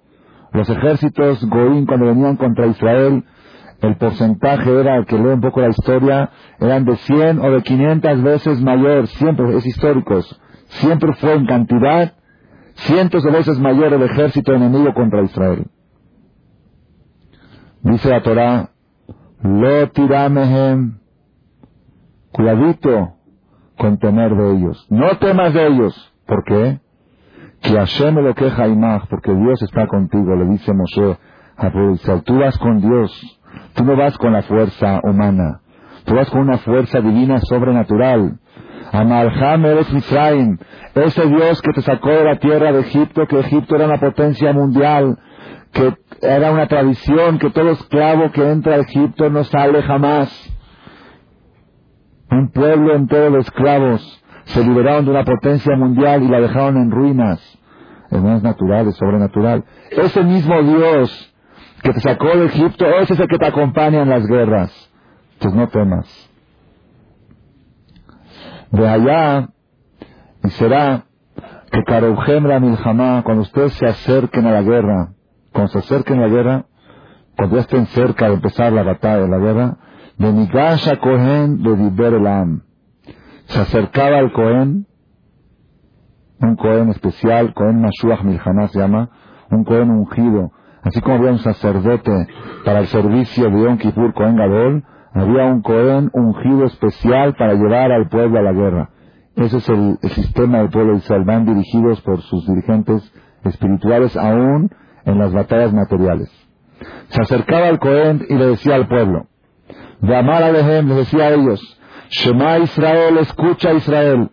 Los 0.51 0.69
ejércitos 0.69 1.45
Goín 1.47 1.85
cuando 1.85 2.07
venían 2.07 2.35
contra 2.35 2.67
Israel, 2.67 3.23
el 3.81 3.95
porcentaje 3.95 4.79
era, 4.79 5.05
que 5.05 5.17
lee 5.17 5.33
un 5.33 5.41
poco 5.41 5.61
la 5.61 5.69
historia, 5.69 6.31
eran 6.59 6.85
de 6.85 6.95
100 6.97 7.39
o 7.39 7.51
de 7.51 7.61
500 7.61 8.23
veces 8.23 8.61
mayor, 8.61 9.07
siempre 9.07 9.55
es 9.55 9.65
históricos, 9.65 10.41
siempre 10.67 11.13
fue 11.13 11.35
en 11.35 11.45
cantidad 11.45 12.13
cientos 12.85 13.23
de 13.23 13.31
veces 13.31 13.59
mayor 13.59 13.93
el 13.93 14.03
ejército 14.03 14.53
enemigo 14.53 14.93
contra 14.93 15.21
Israel. 15.23 15.65
Dice 17.81 18.09
la 18.09 18.21
Torah, 18.21 18.69
lo 19.41 19.89
tiramehem, 19.91 20.99
cuidadito 22.31 23.15
con 23.77 23.97
temer 23.97 24.35
de 24.35 24.51
ellos. 24.51 24.85
No 24.89 25.17
temas 25.17 25.53
de 25.53 25.67
ellos. 25.67 26.13
¿Por 26.25 26.43
qué? 26.43 26.79
Que 27.61 27.71
Hashem 27.71 28.15
lo 28.15 28.35
queja 28.35 28.67
imag, 28.67 29.07
porque 29.07 29.33
Dios 29.33 29.61
está 29.61 29.87
contigo, 29.87 30.35
le 30.35 30.45
dice 30.45 30.73
Moshe 30.73 31.17
a 31.57 31.67
Israel. 31.93 32.21
Tú 32.23 32.37
vas 32.37 32.57
con 32.57 32.81
Dios, 32.81 33.39
tú 33.73 33.83
no 33.83 33.95
vas 33.95 34.17
con 34.17 34.33
la 34.33 34.43
fuerza 34.43 34.99
humana, 35.03 35.61
tú 36.05 36.15
vas 36.15 36.29
con 36.29 36.41
una 36.41 36.57
fuerza 36.59 37.01
divina 37.01 37.39
sobrenatural. 37.39 38.39
Amalham 38.91 39.65
eres 39.65 39.91
Misraim, 39.93 40.57
ese 40.95 41.25
Dios 41.27 41.61
que 41.61 41.71
te 41.73 41.81
sacó 41.81 42.09
de 42.09 42.23
la 42.23 42.35
tierra 42.37 42.71
de 42.71 42.81
Egipto, 42.81 43.27
que 43.27 43.39
Egipto 43.39 43.75
era 43.75 43.85
una 43.85 43.99
potencia 43.99 44.51
mundial, 44.51 45.17
que 45.71 45.93
era 46.21 46.51
una 46.51 46.67
tradición, 46.67 47.37
que 47.37 47.51
todo 47.51 47.71
esclavo 47.71 48.31
que 48.31 48.49
entra 48.49 48.75
a 48.75 48.79
Egipto 48.79 49.29
no 49.29 49.43
sale 49.43 49.83
jamás. 49.83 50.29
Un 52.31 52.51
pueblo 52.51 52.95
entero 52.95 53.31
de 53.31 53.39
esclavos 53.39 54.23
se 54.45 54.63
liberaron 54.63 55.05
de 55.05 55.11
una 55.11 55.23
potencia 55.23 55.75
mundial 55.75 56.23
y 56.23 56.27
la 56.27 56.41
dejaron 56.41 56.77
en 56.77 56.91
ruinas. 56.91 57.39
es 58.09 58.43
natural, 58.43 58.87
es 58.87 58.95
sobrenatural. 58.95 59.63
Ese 59.91 60.23
mismo 60.23 60.61
Dios 60.63 61.35
que 61.83 61.93
te 61.93 62.01
sacó 62.01 62.27
de 62.27 62.45
Egipto, 62.45 62.85
ese 62.85 63.13
es 63.13 63.19
el 63.19 63.27
que 63.27 63.37
te 63.37 63.45
acompaña 63.45 64.01
en 64.01 64.09
las 64.09 64.25
guerras. 64.25 64.91
Entonces 65.33 65.59
no 65.59 65.67
temas. 65.67 66.28
De 68.71 68.87
allá, 68.87 69.49
y 70.43 70.49
será 70.51 71.05
que 71.71 71.83
Karujem 71.83 72.43
Miljamá, 72.61 73.23
cuando 73.23 73.43
ustedes 73.43 73.73
se 73.73 73.85
acerquen 73.85 74.45
a 74.45 74.51
la 74.51 74.61
guerra, 74.61 75.13
cuando 75.51 75.71
se 75.71 75.79
acerquen 75.79 76.19
a 76.19 76.27
la 76.27 76.27
guerra, 76.27 76.65
cuando 77.35 77.55
ya 77.55 77.61
estén 77.61 77.85
cerca 77.87 78.27
de 78.27 78.35
empezar 78.35 78.71
la 78.71 78.83
batalla 78.83 79.27
la 79.27 79.37
guerra, 79.37 79.77
de 80.17 80.33
Nigasha 80.33 80.97
Kohen 80.99 81.63
de 81.63 81.75
Diber. 81.75 82.19
Se 83.45 83.59
acercaba 83.59 84.17
al 84.17 84.31
Cohen, 84.33 84.85
un 86.41 86.55
Cohen 86.55 86.89
especial, 86.89 87.53
Cohen 87.53 87.81
Mashuach 87.81 88.23
Milhamá 88.23 88.67
se 88.67 88.79
llama, 88.79 89.09
un 89.49 89.63
Cohen 89.63 89.89
ungido. 89.89 90.51
Así 90.81 91.01
como 91.01 91.15
había 91.15 91.31
un 91.31 91.39
sacerdote 91.39 92.27
para 92.63 92.79
el 92.79 92.87
servicio 92.87 93.49
de 93.49 93.63
Yom 93.63 93.77
Kippur, 93.77 94.13
Cohen 94.13 94.35
Gadol, 94.35 94.83
había 95.13 95.45
un 95.45 95.61
Cohen 95.61 96.09
ungido 96.13 96.65
especial 96.65 97.35
para 97.35 97.53
llevar 97.53 97.91
al 97.91 98.09
pueblo 98.09 98.39
a 98.39 98.43
la 98.43 98.53
guerra. 98.53 98.89
Ese 99.35 99.57
es 99.57 99.69
el, 99.69 99.97
sistema 100.01 100.59
del 100.59 100.69
pueblo 100.69 100.93
de 100.93 100.99
Israel. 100.99 101.45
Dirigidos 101.45 102.01
por 102.01 102.21
sus 102.21 102.45
dirigentes 102.47 103.13
espirituales 103.43 104.15
aún 104.17 104.69
en 105.05 105.17
las 105.17 105.31
batallas 105.31 105.73
materiales. 105.73 106.29
Se 107.09 107.21
acercaba 107.21 107.67
al 107.67 107.79
Cohen 107.79 108.25
y 108.29 108.35
le 108.35 108.47
decía 108.47 108.75
al 108.75 108.87
pueblo, 108.87 109.27
de 110.01 110.15
a 110.15 110.51
Lehem, 110.51 110.87
le 110.87 110.95
decía 110.95 111.25
a 111.25 111.29
ellos, 111.31 111.79
Shema 112.09 112.59
Israel, 112.59 113.17
escucha 113.17 113.73
Israel. 113.73 114.29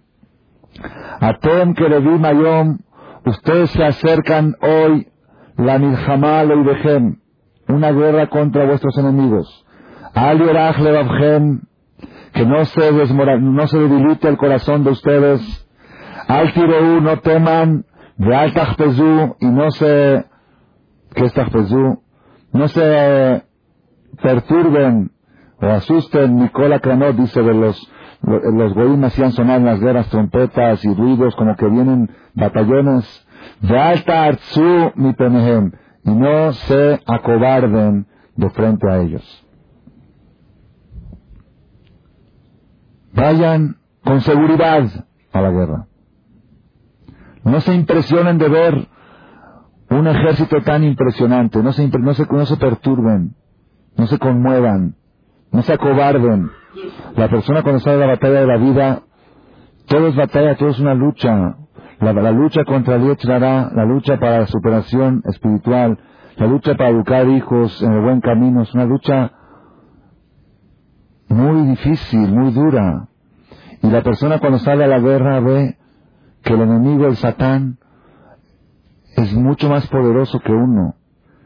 Atem 1.20 1.74
vi 1.74 2.18
Mayom, 2.18 2.78
ustedes 3.24 3.70
se 3.70 3.84
acercan 3.84 4.54
hoy, 4.60 5.08
la 5.56 5.78
Milhamá 5.78 6.44
Leibechem, 6.44 7.20
una 7.68 7.90
guerra 7.92 8.28
contra 8.28 8.66
vuestros 8.66 8.96
enemigos. 8.98 9.65
Al 10.16 10.38
Levavchem, 10.38 11.60
que 12.32 12.46
no 12.46 12.64
se, 12.64 12.90
no 12.90 13.66
se 13.66 13.78
debilite 13.78 14.28
el 14.28 14.38
corazón 14.38 14.82
de 14.82 14.90
ustedes. 14.90 15.68
Al 16.26 16.54
Tireu, 16.54 17.02
no 17.02 17.18
teman, 17.18 17.84
de 18.16 18.34
Al 18.34 18.54
y 19.40 19.46
no 19.46 19.70
se, 19.72 20.24
¿qué 21.14 21.24
es 21.26 21.34
No 22.50 22.66
se 22.68 23.42
perturben 24.22 25.10
o 25.60 25.66
asusten. 25.66 26.36
Nicola 26.36 26.80
Cranot 26.80 27.16
dice 27.16 27.42
de 27.42 27.52
los, 27.52 27.92
los 28.22 28.72
goyim 28.72 29.04
hacían 29.04 29.32
sonar 29.32 29.60
en 29.60 29.66
las 29.66 29.80
guerras 29.80 30.08
trompetas 30.08 30.82
y 30.82 30.94
ruidos 30.94 31.36
como 31.36 31.56
que 31.56 31.68
vienen 31.68 32.10
batallones. 32.32 33.04
De 33.60 33.78
arzu 33.78 34.92
mi. 34.94 35.14
Y 36.04 36.10
no 36.10 36.52
se 36.54 37.00
acobarden 37.06 38.06
de 38.34 38.48
frente 38.48 38.90
a 38.90 39.02
ellos. 39.02 39.45
Vayan 43.16 43.76
con 44.04 44.20
seguridad 44.20 44.84
a 45.32 45.40
la 45.40 45.50
guerra. 45.50 45.86
No 47.44 47.60
se 47.60 47.74
impresionen 47.74 48.38
de 48.38 48.48
ver 48.48 48.88
un 49.90 50.06
ejército 50.06 50.60
tan 50.62 50.84
impresionante. 50.84 51.62
No 51.62 51.72
se, 51.72 51.88
no 51.88 52.14
se, 52.14 52.26
no 52.26 52.46
se 52.46 52.56
perturben. 52.56 53.34
No 53.96 54.06
se 54.06 54.18
conmuevan. 54.18 54.96
No 55.50 55.62
se 55.62 55.72
acobarden. 55.72 56.50
La 57.16 57.28
persona 57.28 57.62
cuando 57.62 57.80
sale 57.80 57.96
a 57.96 58.06
la 58.06 58.12
batalla 58.14 58.40
de 58.40 58.46
la 58.46 58.56
vida, 58.58 59.02
todo 59.86 60.08
es 60.08 60.16
batalla, 60.16 60.56
todo 60.56 60.68
es 60.68 60.78
una 60.78 60.94
lucha. 60.94 61.56
La, 62.00 62.12
lucha 62.32 62.64
contra 62.64 62.96
el 62.96 63.04
Yetzirah, 63.04 63.70
la 63.74 63.84
lucha 63.86 64.18
para 64.18 64.40
la 64.40 64.46
superación 64.46 65.22
espiritual, 65.24 65.98
la 66.36 66.46
lucha 66.46 66.74
para 66.74 66.90
educar 66.90 67.26
hijos 67.26 67.82
en 67.82 67.92
el 67.92 68.02
buen 68.02 68.20
camino, 68.20 68.62
es 68.62 68.74
una 68.74 68.84
lucha 68.84 69.32
muy 71.28 71.68
difícil, 71.68 72.32
muy 72.32 72.52
dura. 72.52 73.08
Y 73.82 73.90
la 73.90 74.02
persona 74.02 74.38
cuando 74.38 74.58
sale 74.58 74.84
a 74.84 74.88
la 74.88 75.00
guerra 75.00 75.40
ve 75.40 75.76
que 76.42 76.54
el 76.54 76.62
enemigo, 76.62 77.06
el 77.06 77.16
Satán, 77.16 77.78
es 79.16 79.32
mucho 79.34 79.68
más 79.68 79.86
poderoso 79.88 80.40
que 80.40 80.52
uno. 80.52 80.94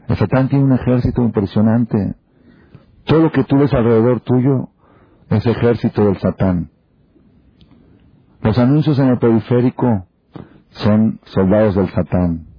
El 0.07 0.15
Satán 0.17 0.49
tiene 0.49 0.65
un 0.65 0.73
ejército 0.73 1.21
impresionante. 1.21 2.15
Todo 3.05 3.19
lo 3.19 3.31
que 3.31 3.43
tú 3.43 3.57
ves 3.57 3.73
alrededor 3.73 4.21
tuyo 4.21 4.69
es 5.29 5.45
ejército 5.45 6.05
del 6.05 6.17
Satán. 6.17 6.69
Los 8.41 8.57
anuncios 8.57 8.99
en 8.99 9.07
el 9.07 9.19
periférico 9.19 10.07
son 10.69 11.19
soldados 11.25 11.75
del 11.75 11.89
Satán. 11.89 12.50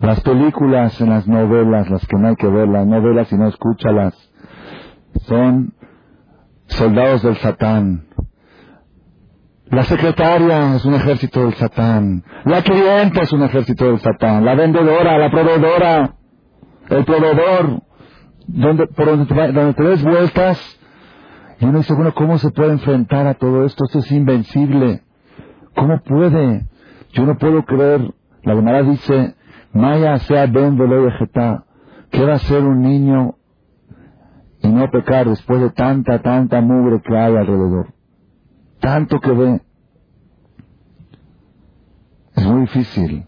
Las 0.00 0.20
películas 0.20 1.00
en 1.00 1.10
las 1.10 1.26
novelas, 1.26 1.88
las 1.88 2.06
que 2.06 2.16
no 2.16 2.28
hay 2.28 2.36
que 2.36 2.48
ver, 2.48 2.68
las 2.68 2.86
novelas 2.86 3.32
y 3.32 3.36
no 3.36 3.48
escúchalas, 3.48 4.14
son 5.22 5.72
soldados 6.66 7.22
del 7.22 7.36
Satán. 7.36 8.06
La 9.70 9.82
secretaria 9.84 10.76
es 10.76 10.84
un 10.84 10.94
ejército 10.94 11.40
del 11.40 11.54
Satán. 11.54 12.22
La 12.44 12.62
clienta 12.62 13.22
es 13.22 13.32
un 13.32 13.42
ejército 13.42 13.86
del 13.86 13.98
Satán. 13.98 14.44
La 14.44 14.54
vendedora, 14.54 15.18
la 15.18 15.30
proveedora, 15.30 16.14
el 16.90 17.04
proveedor, 17.04 17.82
donde, 18.46 18.86
por 18.88 19.06
donde 19.06 19.26
te, 19.26 19.52
donde 19.52 19.74
te 19.74 19.82
des 19.82 20.04
vueltas. 20.04 20.78
Y 21.58 21.64
uno 21.64 21.78
dice, 21.78 21.94
bueno, 21.94 22.14
¿cómo 22.14 22.38
se 22.38 22.50
puede 22.50 22.72
enfrentar 22.72 23.26
a 23.26 23.34
todo 23.34 23.64
esto? 23.64 23.84
Esto 23.86 24.00
es 24.00 24.12
invencible. 24.12 25.02
¿Cómo 25.74 26.00
puede? 26.02 26.66
Yo 27.12 27.24
no 27.24 27.36
puedo 27.38 27.64
creer. 27.64 28.12
La 28.42 28.54
Gemara 28.54 28.82
dice, 28.82 29.35
Maya 29.76 30.18
sea 30.20 30.46
ben 30.46 30.78
¿Qué 32.10 32.24
va 32.24 32.34
a 32.34 32.38
ser 32.38 32.64
un 32.64 32.80
niño 32.80 33.34
y 34.62 34.68
no 34.68 34.90
pecar 34.90 35.28
después 35.28 35.60
de 35.60 35.70
tanta, 35.70 36.22
tanta 36.22 36.60
mugre 36.62 37.02
que 37.02 37.16
hay 37.16 37.36
alrededor? 37.36 37.88
Tanto 38.80 39.20
que 39.20 39.32
ve. 39.32 39.60
Es 42.36 42.46
muy 42.46 42.60
difícil. 42.62 43.26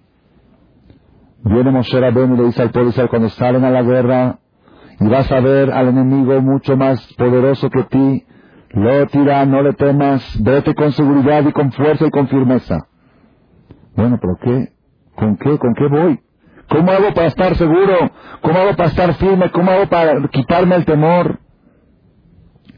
Viene 1.45 1.71
Moshe 1.71 2.01
Rabbeinu 2.01 2.35
y 2.35 2.39
le 2.39 2.45
dice 2.45 2.63
al 2.63 2.71
pueblo 2.71 2.93
cuando 3.11 3.29
salen 3.29 3.65
a 3.65 3.71
la 3.71 3.83
guerra 3.83 4.39
y 5.01 5.07
vas 5.07 5.31
a 5.31 5.41
ver 5.41 5.71
al 5.71 5.89
enemigo 5.89 6.41
mucho 6.41 6.77
más 6.77 7.01
poderoso 7.15 7.69
que 7.71 7.85
ti, 7.85 8.27
lo 8.71 9.07
tira, 9.07 9.45
no 9.45 9.63
le 9.63 9.75
temas, 9.75 10.23
vete 10.43 10.75
con 10.75 10.93
seguridad 10.93 11.47
y 11.47 11.53
con 11.53 11.73
fuerza 11.73 12.07
y 12.07 12.11
con 12.11 12.29
firmeza. 12.29 12.89
Bueno, 13.95 14.19
pero 14.21 14.37
¿qué? 14.41 14.73
¿Con 15.15 15.37
qué? 15.37 15.59
¿Con 15.59 15.75
qué 15.75 15.87
voy? 15.89 16.21
¿Cómo 16.69 16.91
hago 16.93 17.15
para 17.15 17.29
estar 17.29 17.57
seguro? 17.57 18.11
¿Cómo 18.43 18.59
hago 18.59 18.77
para 18.77 18.91
estar 18.91 19.15
firme? 19.15 19.51
¿Cómo 19.51 19.71
hago 19.71 19.89
para 19.89 20.29
quitarme 20.29 20.77
el 20.77 20.85
temor? 20.85 21.39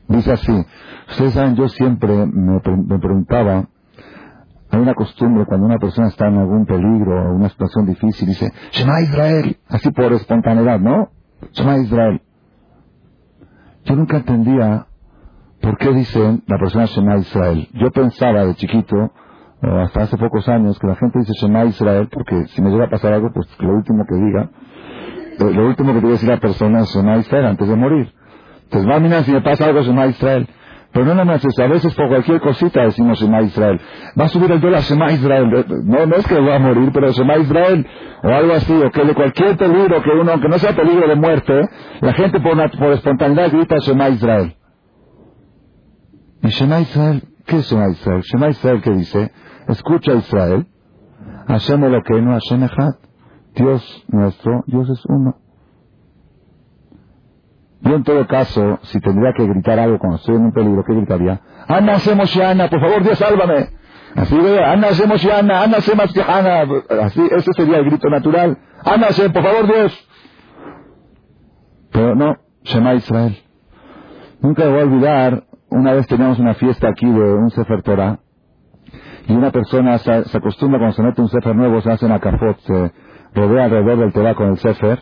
Dice 0.09 0.33
así, 0.33 0.67
ustedes 1.09 1.35
saben, 1.35 1.55
yo 1.55 1.69
siempre 1.69 2.27
me, 2.27 2.61
preguntaba, 2.61 3.69
hay 4.71 4.81
una 4.81 4.95
costumbre 4.95 5.45
cuando 5.47 5.67
una 5.67 5.79
persona 5.79 6.09
está 6.09 6.29
en 6.29 6.39
algún 6.39 6.67
peligro 6.67 7.31
o 7.31 7.35
una 7.35 7.49
situación 7.49 7.87
difícil, 7.87 8.29
dice, 8.29 8.53
Shema 8.73 9.01
Israel, 9.03 9.57
así 9.69 9.91
por 9.93 10.13
espontaneidad, 10.13 10.81
¿no? 10.81 11.11
Shema 11.53 11.79
Israel. 11.79 12.21
Yo 13.85 13.97
nunca 13.97 14.17
entendía 14.17 14.87
por 15.61 15.79
qué 15.79 15.93
dice 15.93 16.41
la 16.47 16.59
persona 16.59 16.87
Shema 16.87 17.19
Israel. 17.19 17.69
Yo 17.75 17.91
pensaba 17.93 18.45
de 18.47 18.55
chiquito 18.57 19.13
hasta 19.63 20.03
hace 20.03 20.17
pocos 20.17 20.49
años 20.49 20.79
que 20.79 20.87
la 20.87 20.97
gente 20.97 21.19
dice 21.19 21.33
Shema 21.41 21.67
Israel 21.67 22.09
porque 22.11 22.47
si 22.49 22.63
me 22.63 22.71
llega 22.71 22.85
a 22.85 22.91
pasar 22.91 23.13
algo, 23.13 23.31
pues 23.33 23.47
lo 23.59 23.75
último 23.75 24.05
que 24.09 24.15
diga, 24.15 24.51
lo 25.39 25.67
último 25.67 25.95
que 25.95 26.01
te 26.01 26.07
decir 26.07 26.29
la 26.29 26.39
persona 26.39 26.81
es 26.81 26.95
Shema 26.95 27.19
Israel 27.19 27.47
antes 27.47 27.69
de 27.69 27.77
morir. 27.77 28.13
Entonces, 28.65 28.89
va 28.89 29.01
mira, 29.01 29.23
si 29.25 29.33
me 29.33 29.41
pasa 29.41 29.67
algo, 29.67 29.83
Shema 29.83 30.07
Israel. 30.07 30.49
Pero 30.93 31.05
no 31.05 31.15
nada 31.15 31.25
más 31.25 31.45
a 31.45 31.67
veces 31.67 31.95
por 31.95 32.09
cualquier 32.09 32.41
cosita 32.41 32.83
decimos 32.83 33.21
Shema 33.21 33.43
Israel. 33.43 33.81
Va 34.19 34.25
a 34.25 34.29
subir 34.29 34.51
el 34.51 34.61
dólar 34.61 34.81
Shema 34.83 35.13
Israel. 35.13 35.65
No, 35.85 36.07
no 36.07 36.17
es 36.17 36.27
que 36.27 36.41
va 36.41 36.57
a 36.57 36.59
morir, 36.59 36.91
pero 36.93 37.13
Shema 37.13 37.39
Israel 37.39 37.87
o 38.23 38.29
algo 38.29 38.53
así, 38.53 38.73
o 38.73 38.91
que 38.91 39.05
de 39.05 39.15
cualquier 39.15 39.57
peligro 39.57 40.03
que 40.03 40.11
uno, 40.11 40.33
aunque 40.33 40.49
no 40.49 40.59
sea 40.59 40.75
peligro 40.75 41.09
de 41.09 41.15
muerte, 41.15 41.69
la 42.01 42.13
gente 42.13 42.41
por, 42.41 42.79
por 42.79 42.93
espontaneidad 42.93 43.53
grita 43.53 43.77
Shema 43.79 44.09
Israel. 44.09 44.57
¿Y 46.43 46.49
Shema 46.49 46.81
Israel? 46.81 47.23
¿Qué 47.47 47.57
es 47.57 47.71
Shema 47.71 47.89
Israel? 47.91 48.23
Shema 48.23 48.49
Israel 48.49 48.83
que 48.83 48.91
dice, 48.91 49.33
Escucha 49.69 50.15
Israel. 50.15 50.67
Hashem 51.47 51.81
no 51.81 52.33
Hashem 52.33 52.65
Echad. 52.65 52.95
Dios 53.55 54.05
nuestro, 54.09 54.63
Dios 54.67 54.89
es 54.91 55.05
uno. 55.07 55.37
Yo 57.83 57.97
en 57.97 58.05
todo 58.05 58.27
caso, 58.27 58.79
si 58.83 59.01
tendría 59.01 59.33
que 59.33 59.47
gritar 59.47 59.79
algo 59.79 59.99
cuando 59.99 60.17
estoy 60.19 60.37
en 60.37 60.43
un 60.43 60.53
peligro, 60.53 60.85
¿qué 60.85 60.95
gritaría? 60.95 61.41
Ana 61.67 61.97
Ana, 62.45 62.69
por 62.69 62.81
favor 62.81 63.03
Dios 63.03 63.19
sálvame. 63.19 63.71
Así 64.15 64.37
de, 64.37 64.63
Ana 64.63 64.89
Ana, 64.89 65.55
Ana 65.57 65.79
Ana. 66.29 66.83
Así, 67.03 67.27
ese 67.31 67.53
sería 67.55 67.79
el 67.79 67.87
grito 67.87 68.09
natural. 68.11 68.59
Ana 68.85 69.09
por 69.33 69.43
favor 69.43 69.67
Dios. 69.67 70.09
Pero 71.91 72.15
no, 72.15 72.37
Shema 72.65 72.95
Israel. 72.95 73.37
Nunca 74.41 74.69
voy 74.69 74.81
a 74.81 74.83
olvidar, 74.85 75.45
una 75.71 75.93
vez 75.93 76.07
teníamos 76.07 76.39
una 76.39 76.55
fiesta 76.55 76.89
aquí 76.89 77.07
de 77.07 77.35
un 77.35 77.51
Sefer 77.51 77.83
Torah, 77.83 78.21
y 79.29 79.33
una 79.33 79.51
persona 79.51 79.99
se, 79.99 80.13
acostumbra 80.13 80.79
cuando 80.79 80.97
se 80.97 81.03
mete 81.03 81.21
un 81.21 81.29
Sefer 81.29 81.55
nuevo, 81.55 81.81
se 81.81 81.91
hace 81.91 82.07
una 82.07 82.19
cafot, 82.19 82.59
se 82.61 82.93
rodea 83.35 83.65
alrededor 83.65 83.99
del 83.99 84.13
Teba 84.13 84.35
con 84.35 84.49
el 84.49 84.59
Sefer, 84.59 85.01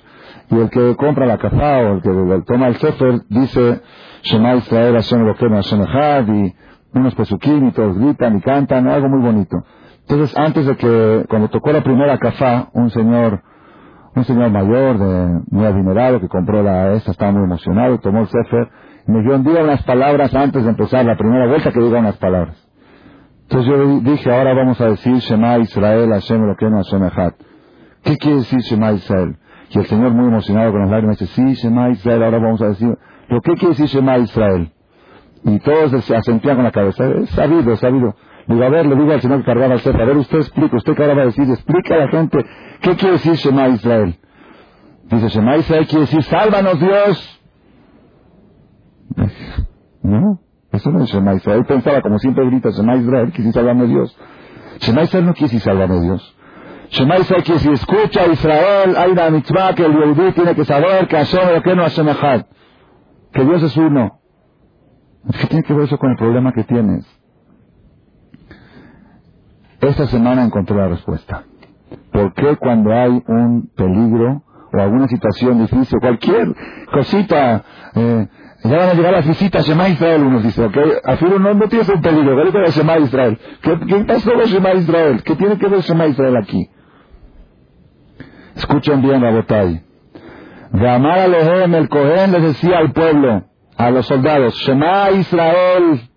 y 0.50 0.59
el 0.59 0.70
que 0.70 0.96
compra 0.96 1.26
la 1.26 1.38
cafá 1.38 1.78
o 1.78 1.94
el 1.94 2.02
que 2.02 2.42
toma 2.46 2.68
el 2.68 2.76
Sefer 2.76 3.20
dice 3.28 3.81
Shema 4.22 4.57
Israel 4.57 4.94
Hashem 4.94 5.22
Elokeinu 5.22 5.57
Hashem 5.57 5.83
Echad 5.83 6.28
y 6.28 6.54
unos 6.94 7.14
pesuquín 7.14 7.68
y 7.68 7.72
todos 7.72 7.98
gritan 7.98 8.37
y 8.37 8.40
cantan, 8.40 8.88
algo 8.88 9.09
muy 9.09 9.20
bonito. 9.20 9.57
Entonces, 10.09 10.37
antes 10.38 10.64
de 10.64 10.76
que, 10.76 11.26
cuando 11.28 11.48
tocó 11.48 11.70
la 11.70 11.83
primera 11.83 12.16
cafá, 12.18 12.70
un 12.72 12.90
señor, 12.90 13.42
un 14.16 14.24
señor 14.24 14.50
mayor, 14.50 14.98
de, 14.98 15.40
muy 15.50 15.66
adinerado, 15.66 16.20
que 16.20 16.28
compró 16.28 16.62
la 16.62 16.92
esta, 16.92 17.11
estaba 17.11 17.33
muy 17.33 17.44
emocionado, 17.44 17.98
tomó 17.98 18.20
el 18.20 18.28
Sefer, 18.28 18.68
me 19.07 19.22
dio 19.22 19.38
día 19.38 19.62
unas 19.62 19.83
palabras 19.83 20.35
antes 20.35 20.64
de 20.64 20.70
empezar 20.70 21.04
la 21.04 21.16
primera 21.16 21.46
vuelta 21.46 21.72
que 21.72 21.81
diga 21.81 21.98
unas 21.98 22.16
palabras. 22.16 22.67
Entonces 23.51 23.73
yo 23.73 24.01
dije, 24.01 24.31
ahora 24.31 24.53
vamos 24.53 24.79
a 24.79 24.91
decir 24.91 25.15
Shema 25.15 25.57
Israel, 25.59 26.11
Hashem 26.11 26.45
Elokeinu 26.45 26.77
Hashem 26.77 27.03
Echad. 27.05 27.33
¿Qué 28.03 28.17
quiere 28.19 28.37
decir 28.39 28.59
Shema 28.59 28.93
Israel? 28.93 29.39
Y 29.71 29.79
el 29.79 29.87
Señor 29.87 30.13
muy 30.13 30.27
emocionado 30.27 30.73
con 30.73 30.83
las 30.83 30.91
lágrimas 30.91 31.19
dice, 31.19 31.33
sí, 31.33 31.55
Shema 31.55 31.89
Israel, 31.89 32.25
ahora 32.25 32.41
vamos 32.41 32.61
a 32.61 32.67
decir, 32.67 32.95
¿pero 33.27 33.41
qué 33.41 33.53
quiere 33.55 33.69
decir 33.69 33.87
Shema 33.87 34.19
Israel? 34.19 34.71
Y 35.45 35.59
todos 35.61 36.05
se 36.05 36.15
asentían 36.15 36.57
con 36.57 36.65
la 36.65 36.73
cabeza, 36.73 37.07
es 37.23 37.31
sabido, 37.31 37.73
es 37.73 37.81
sabido. 37.81 38.15
Digo, 38.49 38.63
a 38.63 38.69
ver, 38.69 38.85
le 38.85 38.97
digo 38.97 39.13
al 39.13 39.21
Señor 39.23 39.39
que 39.39 39.47
cargaba 39.47 39.77
el 39.77 39.81
a 39.81 40.05
ver, 40.05 40.17
usted 40.19 40.39
explica, 40.39 40.77
usted 40.77 40.95
que 40.95 41.03
ahora 41.03 41.15
va 41.15 41.23
a 41.23 41.27
decir, 41.27 41.49
explica 41.49 41.95
a 41.95 41.99
la 41.99 42.09
gente, 42.09 42.45
¿qué 42.83 42.97
quiere 42.97 43.13
decir 43.13 43.33
Shema 43.33 43.69
Israel? 43.69 44.15
Dice, 45.05 45.29
Shema 45.29 45.57
Israel 45.57 45.87
quiere 45.87 46.03
decir, 46.03 46.23
sálvanos 46.23 46.79
Dios. 46.81 47.41
No, 50.03 50.39
eso 50.79 50.91
no 50.91 51.03
es 51.03 51.11
Shema 51.11 51.35
Israel. 51.35 51.59
Él 51.59 51.67
pensaba, 51.67 52.01
como 52.03 52.19
siempre 52.19 52.47
grita, 52.47 52.71
Shema 52.71 52.97
Israel, 52.97 53.31
quiere 53.31 53.45
decir, 53.45 53.53
sálvame 53.53 53.87
Dios. 53.87 54.17
Shema 54.81 55.03
Israel 55.03 55.27
no 55.27 55.35
quiere 55.35 55.53
decir, 55.53 55.61
sálvame 55.61 56.01
Dios. 56.01 56.37
Shema 56.91 57.19
Israel 57.19 57.43
quiere 57.43 57.59
decir, 57.61 57.73
escucha 57.73 58.27
Israel, 58.27 58.97
hay 58.97 59.11
una 59.11 59.31
mitzvah 59.31 59.75
que 59.75 59.85
el 59.85 59.93
Yehudi 59.93 60.33
tiene 60.33 60.55
que 60.55 60.64
saber 60.64 61.07
que 61.09 61.17
Hashem 61.17 61.62
que 61.62 61.75
no 61.75 61.83
Hashem 61.83 62.09
Echad. 62.09 62.47
Que 63.33 63.45
Dios 63.45 63.62
es 63.62 63.77
uno. 63.77 64.21
¿Qué 65.38 65.47
tiene 65.49 65.62
que 65.62 65.75
ver 65.75 65.85
eso 65.85 65.99
con 65.99 66.11
el 66.11 66.17
problema 66.17 66.53
que 66.53 66.64
tienes? 66.64 67.07
Esta 69.81 70.07
semana 70.07 70.45
encontré 70.45 70.77
la 70.77 70.88
respuesta. 70.88 71.45
¿Por 72.12 72.33
qué 72.35 72.57
cuando 72.57 72.93
hay 72.93 73.23
un 73.27 73.71
peligro 73.77 74.43
o 74.73 74.81
alguna 74.81 75.09
situación 75.09 75.59
difícil, 75.59 75.99
cualquier 76.01 76.55
cosita, 76.93 77.64
eh, 77.95 78.29
ya 78.64 78.77
van 78.77 78.88
a 78.88 78.94
llegar 78.94 79.12
las 79.12 79.27
visitas 79.27 79.64
Shema 79.66 79.88
Israel, 79.88 80.23
uno 80.23 80.40
dice, 80.40 80.64
ok, 80.64 80.77
afirmo 81.05 81.38
no, 81.38 81.55
no 81.55 81.68
tienes 81.68 81.88
un 81.88 82.03
peligro, 82.03 82.37
vete 82.37 82.59
a 82.59 82.71
Shema 82.71 82.99
Israel. 82.99 83.38
¿Qué, 83.62 83.79
¿Qué 83.87 84.05
pasó 84.05 84.33
con 84.33 84.44
Shema 84.44 84.75
Israel? 84.75 85.23
¿Qué 85.23 85.37
tiene 85.37 85.59
que 85.59 85.68
ver 85.68 85.81
Shema 85.81 86.07
Israel 86.07 86.37
aquí? 86.37 86.68
Escuchen 88.57 89.01
bien, 89.01 89.23
Rabotai. 89.23 89.83
De 90.73 90.88
amar 90.88 91.18
a 91.21 91.25
el 91.25 91.88
Cohen 91.88 92.33
les 92.33 92.42
decía 92.42 92.79
al 92.79 92.92
pueblo, 92.92 93.44
a 93.77 93.90
los 93.90 94.07
soldados, 94.07 94.55
Shema 94.57 95.12
Israel, 95.12 96.11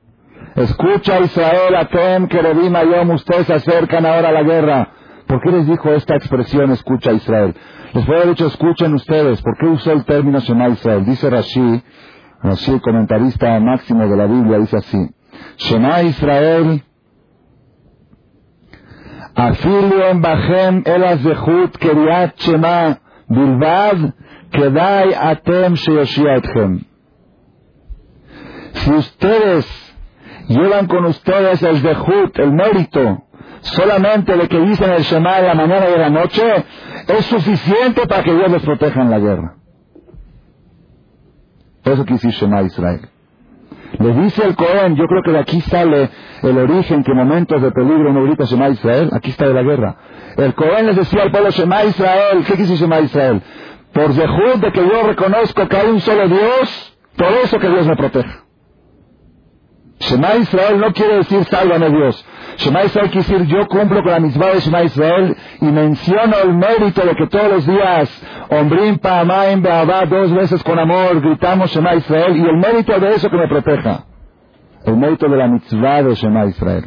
escucha 0.55 1.19
Israel, 1.19 1.75
Atem, 1.75 2.27
Kerubim, 2.27 2.75
Ayom, 2.75 3.11
ustedes 3.11 3.45
se 3.45 3.53
acercan 3.53 4.05
ahora 4.05 4.29
a 4.29 4.31
la 4.31 4.43
guerra. 4.43 4.89
¿Por 5.27 5.41
qué 5.41 5.51
les 5.51 5.67
dijo 5.67 5.91
esta 5.91 6.15
expresión, 6.15 6.71
escucha 6.71 7.13
Israel? 7.13 7.55
Les 7.93 8.05
puede 8.05 8.21
haber 8.21 8.29
dicho, 8.31 8.47
escuchen 8.47 8.93
ustedes. 8.95 9.41
¿Por 9.41 9.57
qué 9.57 9.67
usó 9.67 9.91
el 9.93 10.03
término 10.03 10.39
Shema 10.39 10.69
Israel? 10.69 11.05
Dice 11.05 11.29
Rashi, 11.29 11.83
Rashi, 12.43 12.79
comentarista 12.79 13.59
máximo 13.59 14.07
de 14.07 14.17
la 14.17 14.25
Biblia, 14.25 14.57
dice 14.59 14.77
así. 14.77 15.09
Shema 15.57 16.01
Israel, 16.03 16.83
Afilio 19.35 20.09
en 20.09 20.21
Bajem 20.21 20.83
el 20.85 21.03
Azehut 21.03 21.77
Keriat 21.77 22.37
Shema 22.37 22.99
Bilvad 23.29 24.13
Kedai 24.51 25.13
Atem 25.13 25.75
Etchem. 25.75 26.81
Si 28.73 28.91
ustedes 28.91 29.65
llevan 30.47 30.87
con 30.87 31.05
ustedes 31.05 31.61
el 31.63 31.77
Zehut, 31.77 32.37
el 32.39 32.51
mérito, 32.51 33.23
solamente 33.61 34.35
de 34.35 34.47
que 34.47 34.59
dicen 34.59 34.91
el 34.91 35.03
Shema 35.03 35.37
de 35.41 35.47
la 35.47 35.55
mañana 35.55 35.85
y 35.89 35.97
la 35.97 36.09
noche, 36.09 36.65
es 37.07 37.25
suficiente 37.25 38.07
para 38.07 38.23
que 38.23 38.33
Dios 38.33 38.51
les 38.51 38.63
proteja 38.63 39.01
en 39.01 39.11
la 39.11 39.19
guerra. 39.19 39.60
Eso 41.83 42.05
quiere 42.05 42.21
decir 42.21 42.31
Shema 42.31 42.61
Israel. 42.61 43.01
Le 43.99 44.13
dice 44.13 44.45
el 44.45 44.55
Cohen, 44.55 44.95
yo 44.95 45.05
creo 45.05 45.21
que 45.23 45.31
de 45.31 45.39
aquí 45.39 45.61
sale 45.61 46.09
el 46.43 46.57
origen 46.57 47.03
que 47.03 47.13
momentos 47.13 47.61
de 47.61 47.71
peligro 47.71 48.13
no 48.13 48.23
grita 48.23 48.45
Shema 48.45 48.69
Israel, 48.69 49.09
aquí 49.13 49.31
está 49.31 49.47
de 49.47 49.53
la 49.53 49.63
guerra. 49.63 49.95
El 50.37 50.53
Cohen 50.53 50.87
les 50.87 50.95
decía 50.95 51.23
al 51.23 51.31
pueblo 51.31 51.49
Shema 51.49 51.83
Israel, 51.85 52.43
¿qué 52.45 52.53
quiere 52.53 52.75
Shema 52.75 52.99
Israel? 53.01 53.41
Por 53.93 54.13
Zehut 54.13 54.61
de 54.61 54.71
que 54.71 54.81
yo 54.81 55.03
reconozco 55.03 55.67
que 55.67 55.77
hay 55.77 55.89
un 55.89 55.99
solo 55.99 56.27
Dios, 56.27 56.97
por 57.17 57.31
eso 57.43 57.59
que 57.59 57.67
Dios 57.67 57.85
me 57.85 57.95
proteja. 57.95 58.45
Shema 59.99 60.35
Israel 60.35 60.79
no 60.79 60.93
quiere 60.93 61.17
decir 61.17 61.43
sálvame 61.45 61.89
Dios. 61.89 62.25
Shema 62.61 62.83
Israel 62.83 63.09
quiere 63.09 63.27
decir 63.27 63.47
yo 63.47 63.67
cumplo 63.67 64.03
con 64.03 64.11
la 64.11 64.19
misma 64.19 64.47
de 64.47 64.59
Shema 64.59 64.83
Israel 64.83 65.35
y 65.61 65.65
menciono 65.65 66.35
el 66.43 66.53
mérito 66.53 67.01
de 67.01 67.15
que 67.15 67.27
todos 67.27 67.51
los 67.51 67.65
días, 67.65 68.23
Ombrim, 68.49 68.99
Pa'amaim, 68.99 69.63
Be'abá, 69.63 70.05
dos 70.05 70.31
veces 70.31 70.63
con 70.63 70.77
amor, 70.77 71.21
gritamos 71.21 71.71
Shema 71.71 71.95
Israel 71.95 72.37
y 72.37 72.41
el 72.41 72.57
mérito 72.57 72.99
de 72.99 73.15
eso 73.15 73.29
que 73.29 73.37
me 73.37 73.47
proteja. 73.47 74.05
El 74.85 74.95
mérito 74.97 75.27
de 75.27 75.37
la 75.37 75.47
mitzvah 75.47 76.03
de 76.03 76.13
Shema 76.13 76.45
Israel. 76.45 76.85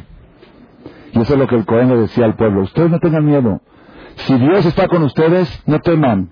Y 1.12 1.20
eso 1.20 1.32
es 1.32 1.38
lo 1.38 1.46
que 1.48 1.56
el 1.56 1.66
Cohen 1.66 1.88
le 1.88 1.96
decía 1.96 2.24
al 2.24 2.36
pueblo. 2.36 2.62
Ustedes 2.62 2.90
no 2.90 3.00
tengan 3.00 3.24
miedo. 3.24 3.60
Si 4.14 4.34
Dios 4.38 4.64
está 4.66 4.86
con 4.86 5.02
ustedes, 5.02 5.62
no 5.66 5.80
teman. 5.80 6.30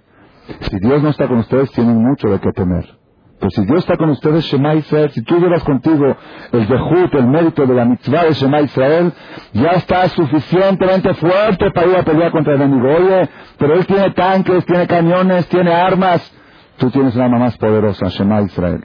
Si 0.61 0.79
Dios 0.79 1.03
no 1.03 1.09
está 1.11 1.27
con 1.27 1.39
ustedes, 1.39 1.71
tienen 1.73 2.03
mucho 2.03 2.29
de 2.29 2.39
qué 2.39 2.53
temer. 2.53 3.02
Pues 3.43 3.55
si 3.55 3.65
Dios 3.65 3.81
está 3.81 3.97
con 3.97 4.09
ustedes, 4.11 4.45
Shema 4.45 4.77
Israel, 4.77 5.11
si 5.11 5.21
tú 5.23 5.37
llevas 5.41 5.65
contigo 5.65 6.17
el 6.53 6.69
dejut, 6.69 7.13
el 7.13 7.27
mérito 7.27 7.67
de 7.67 7.75
la 7.75 7.85
mitzvah 7.85 8.27
de 8.27 8.35
Shema 8.35 8.61
Israel, 8.61 9.13
ya 9.53 9.71
está 9.71 10.09
suficientemente 10.11 11.13
fuerte 11.15 11.73
para 11.73 11.87
ir 11.89 11.97
a 11.97 12.05
pelear 12.05 12.31
contra 12.31 12.55
el 12.55 12.63
enemigo. 12.63 12.89
Oye, 12.89 13.29
pero 13.59 13.75
él 13.75 13.85
tiene 13.85 14.13
tanques, 14.13 14.65
tiene 14.65 14.87
cañones, 14.87 15.49
tiene 15.49 15.73
armas. 15.73 16.23
Tú 16.77 16.89
tienes 16.91 17.17
una 17.17 17.25
arma 17.25 17.41
más 17.41 17.57
poderosa, 17.59 18.07
Shema 18.11 18.43
Israel. 18.43 18.85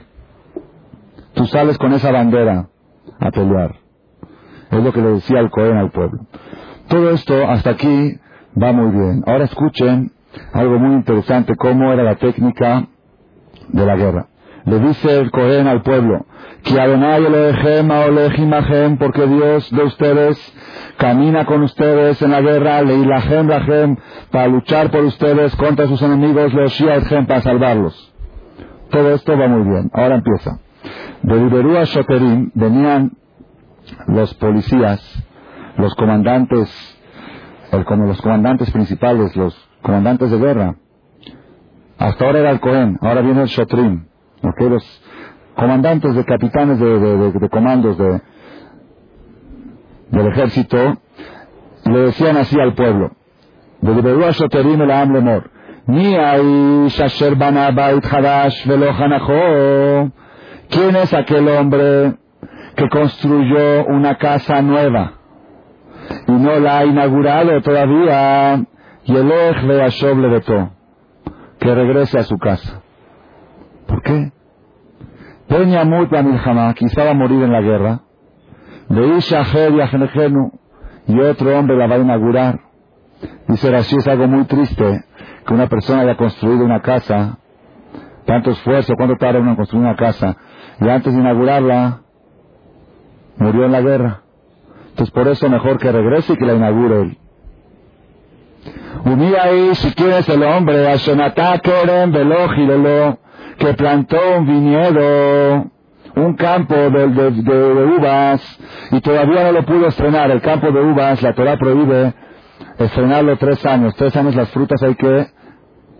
Tú 1.34 1.46
sales 1.46 1.78
con 1.78 1.92
esa 1.92 2.10
bandera 2.10 2.68
a 3.20 3.30
pelear. 3.30 3.76
Es 4.72 4.82
lo 4.82 4.92
que 4.92 5.00
le 5.00 5.10
decía 5.10 5.38
el 5.38 5.50
Cohen 5.50 5.76
al 5.76 5.92
pueblo. 5.92 6.26
Todo 6.88 7.10
esto 7.10 7.48
hasta 7.48 7.70
aquí 7.70 8.18
va 8.60 8.72
muy 8.72 8.90
bien. 8.90 9.22
Ahora 9.24 9.44
escuchen 9.44 10.10
algo 10.52 10.80
muy 10.80 10.96
interesante, 10.96 11.54
cómo 11.54 11.92
era 11.92 12.02
la 12.02 12.16
técnica 12.16 12.88
de 13.68 13.86
la 13.86 13.94
guerra. 13.94 14.26
Le 14.68 14.80
dice 14.80 15.18
el 15.18 15.30
Cohen 15.30 15.66
al 15.66 15.80
pueblo, 15.80 16.26
que 16.62 16.78
Adonai 16.78 17.24
Elohim 17.24 18.98
porque 18.98 19.26
Dios 19.26 19.70
de 19.70 19.82
ustedes 19.82 20.54
camina 20.98 21.46
con 21.46 21.62
ustedes 21.62 22.20
en 22.20 22.32
la 22.32 22.42
guerra, 22.42 22.82
Leilahem 22.82 23.48
Lahem, 23.48 23.96
para 24.30 24.48
luchar 24.48 24.90
por 24.90 25.04
ustedes 25.04 25.56
contra 25.56 25.86
sus 25.86 26.02
enemigos, 26.02 26.52
los 26.52 26.84
para 27.26 27.40
salvarlos. 27.40 28.14
Todo 28.90 29.14
esto 29.14 29.38
va 29.38 29.48
muy 29.48 29.70
bien. 29.70 29.90
Ahora 29.94 30.16
empieza. 30.16 30.58
De 31.22 31.34
Liberúa 31.34 31.84
Shoterim 31.84 32.50
venían 32.54 33.12
los 34.06 34.34
policías, 34.34 35.00
los 35.78 35.94
comandantes, 35.94 36.68
como 37.86 38.04
los 38.04 38.20
comandantes 38.20 38.70
principales, 38.70 39.34
los 39.34 39.56
comandantes 39.80 40.30
de 40.30 40.38
guerra. 40.38 40.74
Hasta 41.96 42.26
ahora 42.26 42.40
era 42.40 42.50
el 42.50 42.60
Cohen, 42.60 42.98
ahora 43.00 43.22
viene 43.22 43.42
el 43.42 43.48
Shotrim 43.48 44.07
los 44.42 45.02
comandantes 45.54 46.14
de 46.14 46.24
capitanes 46.24 46.78
de, 46.78 47.48
comandos 47.50 47.98
de, 47.98 48.20
del 50.10 50.26
ejército 50.28 50.98
le 51.84 51.98
decían 51.98 52.36
así 52.36 52.58
al 52.60 52.74
pueblo, 52.74 53.12
¿Quién 60.68 60.96
es 60.96 61.14
aquel 61.14 61.48
hombre 61.48 62.14
que 62.76 62.88
construyó 62.90 63.86
una 63.86 64.16
casa 64.16 64.60
nueva 64.60 65.14
y 66.26 66.32
no 66.32 66.58
la 66.58 66.78
ha 66.78 66.84
inaugurado 66.84 67.60
todavía? 67.62 68.64
Y 69.04 69.16
el 69.16 69.32
de 70.28 70.40
todo, 70.42 70.70
que 71.58 71.74
regrese 71.74 72.18
a 72.18 72.24
su 72.24 72.36
casa. 72.36 72.82
¿Por 73.88 74.02
qué? 74.02 74.32
quizá 76.74 77.04
va 77.04 77.10
a 77.10 77.14
morir 77.14 77.42
en 77.42 77.52
la 77.52 77.62
guerra. 77.62 78.00
y 81.06 81.20
otro 81.20 81.58
hombre 81.58 81.76
la 81.76 81.86
va 81.86 81.94
a 81.94 81.98
inaugurar. 81.98 82.60
Dice 83.48 83.74
así 83.74 83.96
es 83.96 84.06
algo 84.06 84.28
muy 84.28 84.44
triste 84.44 85.04
que 85.46 85.54
una 85.54 85.68
persona 85.68 86.02
haya 86.02 86.16
construido 86.16 86.64
una 86.64 86.82
casa, 86.82 87.38
tanto 88.26 88.50
esfuerzo, 88.50 88.92
cuánto 88.94 89.16
tarda 89.16 89.40
uno 89.40 89.50
en 89.50 89.56
construir 89.56 89.84
una 89.84 89.96
casa, 89.96 90.36
y 90.80 90.88
antes 90.88 91.14
de 91.14 91.20
inaugurarla, 91.20 92.02
murió 93.38 93.64
en 93.64 93.72
la 93.72 93.80
guerra. 93.80 94.22
Entonces 94.90 95.10
por 95.12 95.28
eso 95.28 95.48
mejor 95.48 95.78
que 95.78 95.90
regrese 95.90 96.34
y 96.34 96.36
que 96.36 96.44
la 96.44 96.54
inaugure 96.54 97.00
él. 97.00 97.18
Unía 99.04 99.44
ahí, 99.44 99.74
si 99.76 99.94
quieres, 99.94 100.28
el 100.28 100.42
hombre, 100.42 100.86
a 100.86 100.96
Shonatá 100.96 101.58
Kerem 101.60 102.12
que 103.58 103.74
plantó 103.74 104.16
un 104.38 104.46
viñedo, 104.46 105.70
un 106.14 106.34
campo 106.34 106.74
de, 106.74 107.08
de, 107.08 107.84
uvas, 107.84 108.58
y 108.92 109.00
todavía 109.00 109.44
no 109.44 109.52
lo 109.52 109.66
pudo 109.66 109.88
estrenar. 109.88 110.30
El 110.30 110.40
campo 110.40 110.70
de 110.70 110.80
uvas, 110.80 111.20
la 111.22 111.34
Torah 111.34 111.56
prohíbe 111.56 112.14
estrenarlo 112.78 113.36
tres 113.36 113.64
años. 113.66 113.94
Tres 113.96 114.16
años 114.16 114.34
las 114.34 114.50
frutas 114.50 114.82
hay 114.82 114.94
que, 114.94 115.26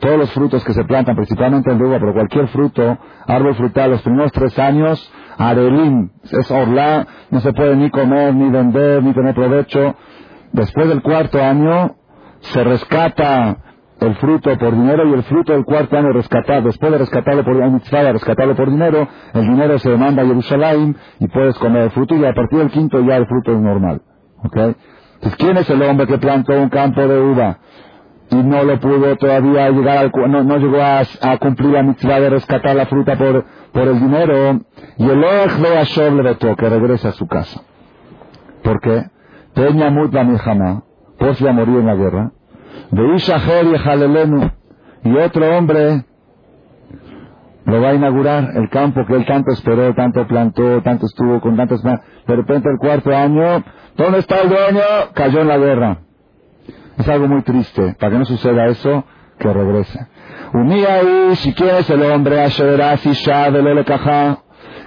todos 0.01 0.19
los 0.19 0.33
frutos 0.33 0.65
que 0.65 0.73
se 0.73 0.85
plantan, 0.85 1.17
principalmente 1.17 1.73
el 1.73 1.83
uva, 1.83 1.99
pero 1.99 2.13
cualquier 2.13 2.49
fruto, 2.49 2.99
árbol 3.27 3.55
frutal, 3.57 3.91
los 3.91 4.03
primeros 4.03 4.31
tres 4.33 4.57
años, 4.59 5.13
arelim, 5.37 6.11
es 6.23 6.51
orla, 6.51 7.07
no 7.31 7.41
se 7.41 7.53
puede 7.53 7.75
ni 7.77 7.91
comer, 7.91 8.35
ni 8.35 8.49
vender, 8.51 9.03
ni 9.03 9.13
tener 9.13 9.35
provecho. 9.35 9.97
Después 10.53 10.89
del 10.89 11.03
cuarto 11.03 11.43
año, 11.43 11.97
se 12.41 12.63
rescata 12.63 13.57
el 14.01 14.15
fruto 14.17 14.57
por 14.57 14.73
dinero 14.73 15.09
y 15.09 15.13
el 15.15 15.23
fruto 15.25 15.53
del 15.53 15.65
cuarto 15.65 15.97
año 15.97 16.13
rescatado, 16.13 16.63
después 16.63 16.93
de 16.93 16.99
rescatarlo 16.99 17.45
por 17.45 17.57
mitzvah, 17.71 18.13
rescatarlo 18.13 18.55
por 18.55 18.71
dinero, 18.71 19.09
el 19.35 19.43
dinero 19.43 19.79
se 19.79 19.91
demanda 19.91 20.23
a 20.23 20.27
Jerusalén 20.27 20.97
y 21.19 21.29
puedes 21.29 21.59
comer 21.59 21.85
el 21.85 21.91
fruto 21.91 22.15
y 22.15 22.25
a 22.25 22.33
partir 22.33 22.59
del 22.61 22.71
quinto 22.71 23.01
ya 23.01 23.17
el 23.17 23.27
fruto 23.27 23.53
es 23.53 23.61
normal. 23.61 24.03
¿ok? 24.45 24.57
Entonces, 24.57 25.37
¿quién 25.37 25.57
es 25.57 25.69
el 25.69 25.83
hombre 25.83 26.07
que 26.07 26.19
plantó 26.19 26.53
un 26.53 26.69
campo 26.69 27.01
de 27.01 27.21
uva 27.21 27.59
y 28.31 28.37
no 28.37 28.63
lo 28.63 28.79
pudo 28.79 29.17
todavía 29.17 29.71
llegar 29.71 29.99
al, 29.99 30.13
no, 30.29 30.45
no 30.45 30.59
llegó 30.59 30.81
a, 30.81 31.39
cumplir 31.39 31.71
la 31.71 31.83
mitzvah 31.83 32.21
de 32.21 32.31
rescatar 32.31 32.77
la 32.77 32.87
fruta 32.87 33.17
por, 33.17 33.45
por 33.73 33.89
el 33.89 33.99
dinero? 33.99 34.61
Y 34.97 35.09
el 35.09 35.21
de 35.21 35.79
Ashov 35.79 36.15
le 36.15 36.23
vetó 36.23 36.55
que 36.55 36.69
regrese 36.69 37.09
a 37.09 37.13
su 37.13 37.27
casa. 37.27 37.63
¿Por 38.63 38.81
qué? 38.81 39.07
Peña 39.55 39.91
Mutla 39.91 40.25
por 41.19 41.35
si 41.35 41.43
va 41.43 41.51
a 41.51 41.53
morir 41.53 41.79
en 41.79 41.87
la 41.87 41.97
guerra. 41.97 42.33
De 42.91 43.15
Ishaher 43.17 43.67
y 43.67 43.79
Jalelenu. 43.79 44.51
Y 45.05 45.17
otro 45.17 45.57
hombre 45.57 46.05
lo 47.65 47.83
va 47.83 47.91
a 47.91 47.95
inaugurar 47.95 48.53
el 48.55 48.71
campo 48.71 49.05
que 49.07 49.15
él 49.15 49.27
tanto 49.27 49.53
esperó, 49.53 49.95
tanto 49.95 50.27
plantó, 50.27 50.81
tanto 50.83 51.07
estuvo 51.07 51.41
con 51.41 51.57
tantos... 51.57 51.83
De 51.83 52.37
repente 52.37 52.69
el 52.71 52.79
cuarto 52.79 53.15
año, 53.15 53.63
¿dónde 53.97 54.21
está 54.21 54.41
el 54.41 54.49
dueño? 54.49 54.83
Cayó 55.13 55.43
en 55.43 55.49
la 55.49 55.59
guerra. 55.59 55.99
Es 56.97 57.09
algo 57.09 57.29
muy 57.29 57.43
triste. 57.43 57.95
Para 57.99 58.13
que 58.13 58.19
no 58.19 58.25
suceda 58.25 58.67
eso, 58.67 59.05
que 59.39 59.53
regrese. 59.53 60.07
Unía 60.55 60.95
ahí, 60.95 61.37
si 61.37 61.53
quieres, 61.53 61.89
el 61.91 62.03
hombre, 62.03 62.45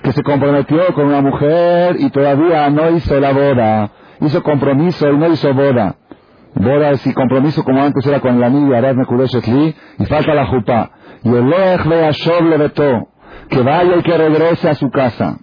que 0.04 0.12
se 0.12 0.24
comprometió 0.24 0.94
con 0.96 1.06
una 1.06 1.22
mujer 1.22 1.98
y 2.00 2.10
todavía 2.10 2.68
no 2.72 2.90
hizo 2.90 3.20
la 3.20 3.32
boda. 3.32 3.92
Hizo 4.22 4.42
compromiso 4.42 5.08
y 5.08 5.18
no 5.18 5.32
hizo 5.32 5.54
boda 5.54 5.96
bodas 6.56 7.06
y 7.06 7.14
compromiso 7.14 7.64
como 7.64 7.82
antes 7.82 8.06
era 8.06 8.20
con 8.20 8.40
la 8.40 8.50
niña 8.50 8.78
Arad 8.78 8.96
y 10.00 10.06
falta 10.06 10.34
la 10.34 10.46
jupa. 10.48 10.92
Y 11.24 11.30
el 11.30 11.50
Loech 11.50 11.86
le 11.86 12.50
le 12.50 12.58
vetó, 12.58 13.08
que 13.50 13.62
vaya 13.62 13.98
y 13.98 14.02
que 14.02 14.18
regrese 14.18 14.70
a 14.70 14.76
su 14.76 14.90
casa, 14.90 15.38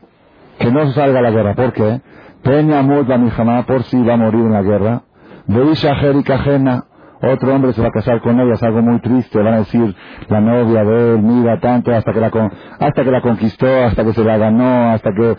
que 0.58 0.70
no 0.70 0.90
salga 0.92 1.20
a 1.20 1.22
la 1.22 1.30
guerra. 1.30 1.54
¿Por 1.54 1.72
qué? 1.72 2.00
Peña 2.42 2.82
Mud 2.82 3.06
jamás 3.36 3.64
por 3.64 3.82
si 3.84 4.02
va 4.02 4.14
a 4.14 4.16
morir 4.16 4.40
en 4.40 4.52
la 4.52 4.62
guerra. 4.62 5.02
Veisha 5.46 5.94
Jericajena, 5.96 6.84
otro 7.22 7.54
hombre 7.54 7.72
se 7.72 7.80
va 7.80 7.88
a 7.88 7.92
casar 7.92 8.20
con 8.20 8.38
ella, 8.38 8.54
es 8.54 8.62
algo 8.62 8.82
muy 8.82 9.00
triste, 9.00 9.38
van 9.38 9.54
a 9.54 9.58
decir 9.58 9.94
la 10.28 10.40
novia 10.40 10.84
de 10.84 11.14
él, 11.14 11.22
mira 11.22 11.58
tanto, 11.58 11.92
hasta 11.92 12.12
que 12.12 12.20
la, 12.20 12.30
hasta 12.78 13.04
que 13.04 13.10
la 13.10 13.20
conquistó, 13.20 13.66
hasta 13.66 14.04
que 14.04 14.12
se 14.12 14.22
la 14.24 14.36
ganó, 14.36 14.90
hasta 14.90 15.10
que 15.12 15.36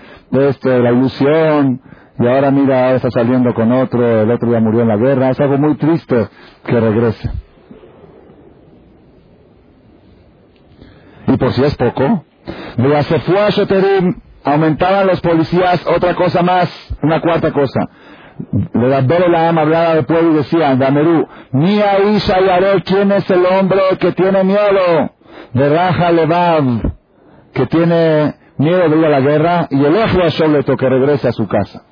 esto, 0.50 0.80
la 0.80 0.92
ilusión, 0.92 1.82
y 2.20 2.28
ahora 2.28 2.52
mira, 2.52 2.84
ahora 2.84 2.96
está 2.98 3.12
saliendo 3.12 3.54
con 3.54 3.72
otro, 3.72 4.24
el 4.24 4.30
otro 4.30 4.52
ya 4.52 4.60
murió 4.60 4.82
en 4.82 4.90
la 4.90 4.98
guerra, 4.98 5.30
es 5.30 5.40
algo 5.40 5.58
muy 5.58 5.76
triste 5.76 6.28
que 6.66 6.80
regrese. 6.80 7.32
Y 11.28 11.38
por 11.38 11.54
si 11.54 11.64
es 11.64 11.78
poco, 11.78 12.26
se 13.04 13.20
fue 13.22 13.40
a 13.40 13.50
Shoterim, 13.50 14.20
aumentaban 14.44 15.08
los 15.08 15.22
policías, 15.22 15.86
otra 15.88 16.14
cosa 16.16 16.42
más, 16.42 16.70
una 17.02 17.22
cuarta 17.22 17.54
cosa. 17.54 17.88
Le 18.74 18.90
la 19.30 19.50
ama 19.50 19.62
hablaba 19.62 19.96
del 19.96 20.06
pueblo 20.06 20.32
y 20.32 20.36
decía, 20.38 20.76
Damerú, 20.76 21.26
Mia 21.52 22.00
Isha 22.00 22.36
y 22.40 22.82
¿quién 22.82 23.14
es 23.14 23.30
el 23.30 23.46
hombre 23.46 23.82
que 23.98 24.12
tiene 24.12 24.44
miedo? 24.44 25.12
De 25.54 25.70
Raja 25.70 26.12
Levav, 26.12 26.64
que 27.54 27.66
tiene 27.68 28.36
miedo 28.58 28.90
de 28.90 28.98
ir 28.98 29.06
a 29.06 29.10
la 29.10 29.20
guerra, 29.22 29.68
y 29.70 29.84
el 29.84 29.96
ojo 29.96 30.22
a 30.22 30.76
que 30.78 30.90
regrese 30.90 31.30
a 31.30 31.32
su 31.32 31.48
casa. 31.48 31.84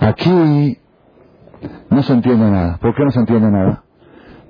Aquí 0.00 0.78
no 1.90 2.02
se 2.02 2.12
entiende 2.12 2.50
nada. 2.50 2.78
¿Por 2.78 2.94
qué 2.94 3.04
no 3.04 3.10
se 3.10 3.20
entiende 3.20 3.50
nada? 3.50 3.84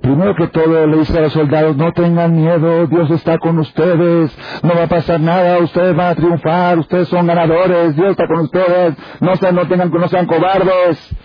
Primero 0.01 0.33
que 0.33 0.47
todo 0.47 0.87
le 0.87 0.97
dice 0.97 1.15
a 1.15 1.21
los 1.21 1.33
soldados, 1.33 1.77
no 1.77 1.91
tengan 1.91 2.35
miedo, 2.35 2.87
Dios 2.87 3.11
está 3.11 3.37
con 3.37 3.59
ustedes, 3.59 4.35
no 4.63 4.73
va 4.73 4.83
a 4.83 4.87
pasar 4.87 5.19
nada, 5.19 5.59
ustedes 5.59 5.95
van 5.95 6.07
a 6.07 6.15
triunfar, 6.15 6.79
ustedes 6.79 7.07
son 7.07 7.27
ganadores, 7.27 7.95
Dios 7.95 8.11
está 8.11 8.25
con 8.25 8.39
ustedes, 8.39 8.95
no 9.19 9.35
sean, 9.35 9.53
no 9.53 9.67
tengan, 9.67 9.91
no 9.91 10.07
sean 10.07 10.25
cobardes. 10.25 11.15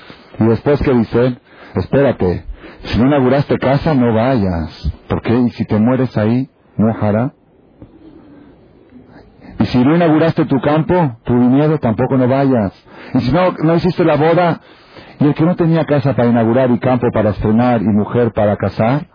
Y 0.41 0.45
después 0.45 0.83
que 0.83 0.93
dicen, 0.93 1.39
espérate, 1.75 2.45
si 2.83 2.99
no 2.99 3.07
inauguraste 3.07 3.57
casa, 3.57 3.95
no 3.95 4.13
vayas. 4.13 4.93
¿Por 5.09 5.23
qué? 5.23 5.35
Y 5.35 5.51
si 5.51 5.65
te 5.65 5.79
mueres 5.79 6.15
ahí, 6.19 6.51
no 6.77 6.93
hará. 7.01 7.33
Y 9.67 9.69
si 9.69 9.85
no 9.85 9.97
inauguraste 9.97 10.45
tu 10.45 10.61
campo, 10.61 11.19
tu 11.25 11.35
viñedo, 11.35 11.79
tampoco 11.79 12.17
no 12.17 12.29
vayas. 12.29 12.73
Y 13.15 13.19
si 13.19 13.33
no, 13.33 13.51
no 13.51 13.75
hiciste 13.75 14.05
la 14.05 14.15
boda, 14.15 14.61
y 15.19 15.27
el 15.27 15.35
que 15.35 15.43
no 15.43 15.57
tenía 15.57 15.85
casa 15.85 16.15
para 16.15 16.29
inaugurar 16.29 16.71
y 16.71 16.79
campo 16.79 17.09
para 17.13 17.31
estrenar 17.31 17.83
y 17.83 17.87
mujer 17.87 18.33
para 18.33 18.57
casar, 18.57 19.09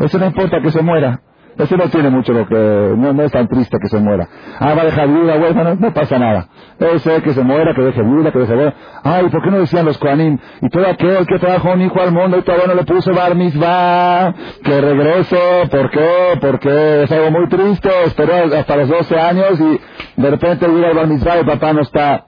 eso 0.00 0.18
no 0.18 0.26
importa 0.26 0.60
que 0.60 0.72
se 0.72 0.82
muera. 0.82 1.20
Eso 1.58 1.76
no 1.76 1.88
tiene 1.90 2.08
mucho 2.08 2.32
lo 2.32 2.46
que, 2.46 2.54
no, 2.54 3.22
es 3.22 3.32
tan 3.32 3.46
triste 3.46 3.76
que 3.80 3.88
se 3.88 3.98
muera. 3.98 4.26
Ah, 4.58 4.74
va 4.74 4.82
a 4.82 4.84
dejar 4.86 5.08
viuda, 5.08 5.36
huérfana, 5.36 5.74
no 5.74 5.92
pasa 5.92 6.18
nada. 6.18 6.48
Ese 6.78 7.20
que 7.22 7.34
se 7.34 7.42
muera, 7.42 7.74
que 7.74 7.82
deje 7.82 8.02
viuda, 8.02 8.32
que 8.32 8.38
deje 8.38 8.54
viuda. 8.54 8.74
Ay, 9.02 9.28
¿por 9.28 9.42
qué 9.42 9.50
no 9.50 9.58
decían 9.58 9.84
los 9.84 9.98
Koanim? 9.98 10.38
Y 10.62 10.68
todo 10.70 10.86
aquel 10.86 11.26
que 11.26 11.38
trajo 11.38 11.72
un 11.72 11.82
hijo 11.82 12.00
al 12.00 12.12
mundo 12.12 12.38
y 12.38 12.42
todavía 12.42 12.68
no 12.68 12.74
le 12.74 12.84
puso 12.84 13.12
bar 13.12 13.34
mitzvah, 13.34 14.34
que 14.64 14.80
regrese, 14.80 15.68
¿por 15.70 15.90
qué? 15.90 16.38
Porque 16.40 17.02
es 17.02 17.12
algo 17.12 17.30
muy 17.30 17.48
triste, 17.48 17.90
esperó 18.06 18.56
hasta 18.56 18.76
los 18.76 18.88
12 18.88 19.20
años 19.20 19.60
y 19.60 20.20
de 20.20 20.30
repente 20.30 20.66
llega 20.68 20.88
el 20.88 20.96
bar 20.96 21.06
mitzvah 21.06 21.40
y 21.40 21.44
papá 21.44 21.72
no 21.74 21.82
está. 21.82 22.26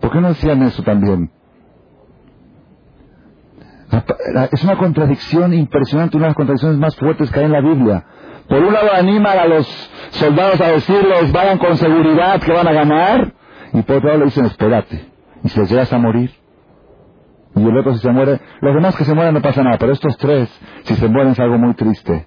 ¿Por 0.00 0.10
qué 0.10 0.20
no 0.20 0.28
decían 0.28 0.62
eso 0.62 0.82
también? 0.82 1.30
Es 4.52 4.64
una 4.64 4.76
contradicción 4.76 5.54
impresionante, 5.54 6.16
una 6.16 6.26
de 6.26 6.30
las 6.30 6.36
contradicciones 6.36 6.78
más 6.78 6.94
fuertes 6.96 7.30
que 7.30 7.40
hay 7.40 7.46
en 7.46 7.52
la 7.52 7.60
Biblia. 7.60 8.04
Por 8.48 8.64
un 8.64 8.72
lado 8.72 8.92
animan 8.94 9.38
a 9.38 9.46
los 9.46 9.66
soldados 10.10 10.60
a 10.60 10.68
decirles, 10.68 11.32
vayan 11.32 11.58
con 11.58 11.76
seguridad 11.76 12.40
que 12.40 12.52
van 12.52 12.66
a 12.66 12.72
ganar, 12.72 13.32
y 13.72 13.82
por 13.82 13.96
otro 13.96 14.08
lado 14.08 14.20
le 14.20 14.24
dicen, 14.26 14.46
espérate, 14.46 15.06
y 15.44 15.48
si 15.48 15.60
llegas 15.66 15.92
a 15.92 15.98
morir, 15.98 16.30
y 17.54 17.62
el 17.62 17.76
otro 17.76 17.92
si 17.94 18.00
se 18.00 18.10
muere, 18.10 18.40
los 18.60 18.74
demás 18.74 18.96
que 18.96 19.04
se 19.04 19.14
mueren 19.14 19.34
no 19.34 19.42
pasa 19.42 19.62
nada, 19.62 19.76
pero 19.78 19.92
estos 19.92 20.16
tres, 20.16 20.48
si 20.84 20.94
se 20.94 21.08
mueren 21.08 21.32
es 21.32 21.40
algo 21.40 21.58
muy 21.58 21.74
triste. 21.74 22.26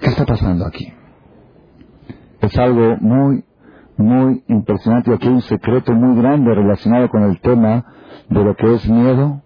¿Qué 0.00 0.06
está 0.06 0.24
pasando 0.24 0.66
aquí? 0.66 0.92
Es 2.40 2.56
algo 2.56 2.96
muy 3.00 3.44
muy 4.00 4.42
impresionante 4.48 5.10
y 5.10 5.14
aquí 5.14 5.28
hay 5.28 5.34
un 5.34 5.42
secreto 5.42 5.92
muy 5.92 6.20
grande 6.20 6.54
relacionado 6.54 7.10
con 7.10 7.22
el 7.24 7.38
tema 7.40 7.84
de 8.30 8.42
lo 8.42 8.56
que 8.56 8.74
es 8.74 8.88
miedo 8.88 9.42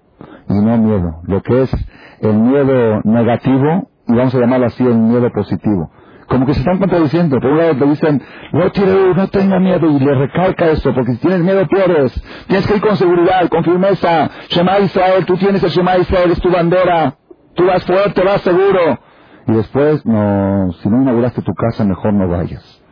y 0.49 0.55
no 0.55 0.79
miedo. 0.79 1.21
Lo 1.25 1.43
que 1.43 1.63
es 1.63 1.73
el 2.21 2.39
miedo 2.39 3.01
negativo 3.03 3.91
y 4.09 4.15
vamos 4.15 4.35
a 4.35 4.39
llamarlo 4.39 4.67
así 4.67 4.85
el 4.85 4.97
miedo 4.97 5.31
positivo. 5.33 5.91
Como 6.29 6.47
que 6.47 6.55
se 6.55 6.61
están 6.61 6.79
contradiciendo. 6.79 7.39
Por 7.39 7.51
un 7.51 7.59
lado 7.59 7.77
te 7.77 7.85
dicen, 7.87 8.23
no, 8.53 9.15
no 9.15 9.29
tenga 9.29 9.59
miedo 9.61 9.91
y 9.91 9.99
le 9.99 10.15
recalca 10.15 10.71
esto, 10.71 10.95
porque 10.95 11.13
si 11.13 11.19
tienes 11.19 11.41
miedo 11.41 11.67
pierdes. 11.69 12.13
Tienes 12.47 12.67
que 12.67 12.77
ir 12.77 12.81
con 12.81 12.97
seguridad, 12.97 13.49
con 13.49 13.63
firmeza. 13.63 14.31
Shema 14.49 14.79
Israel, 14.81 15.27
tú 15.27 15.37
tienes 15.37 15.63
el 15.63 15.71
Shema 15.71 15.99
Israel, 15.99 16.31
es 16.33 16.41
tu 16.41 16.51
bandera. 16.51 17.15
Tú 17.55 17.67
vas 17.67 17.85
fuerte, 17.85 18.23
vas 18.23 18.41
seguro. 18.41 18.99
Y 19.47 19.53
después, 19.53 20.05
no, 20.07 20.73
si 20.81 20.89
no 20.89 21.03
inauguraste 21.03 21.43
tu 21.43 21.53
casa, 21.55 21.85
mejor 21.85 22.15
no 22.15 22.27
vayas. 22.29 22.83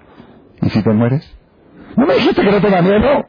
¿Y 0.60 0.68
si 0.68 0.82
te 0.82 0.92
mueres? 0.92 1.38
¿No 1.96 2.06
me 2.06 2.14
dijiste 2.14 2.42
que 2.42 2.50
no 2.50 2.60
tenga 2.60 2.82
miedo? 2.82 3.26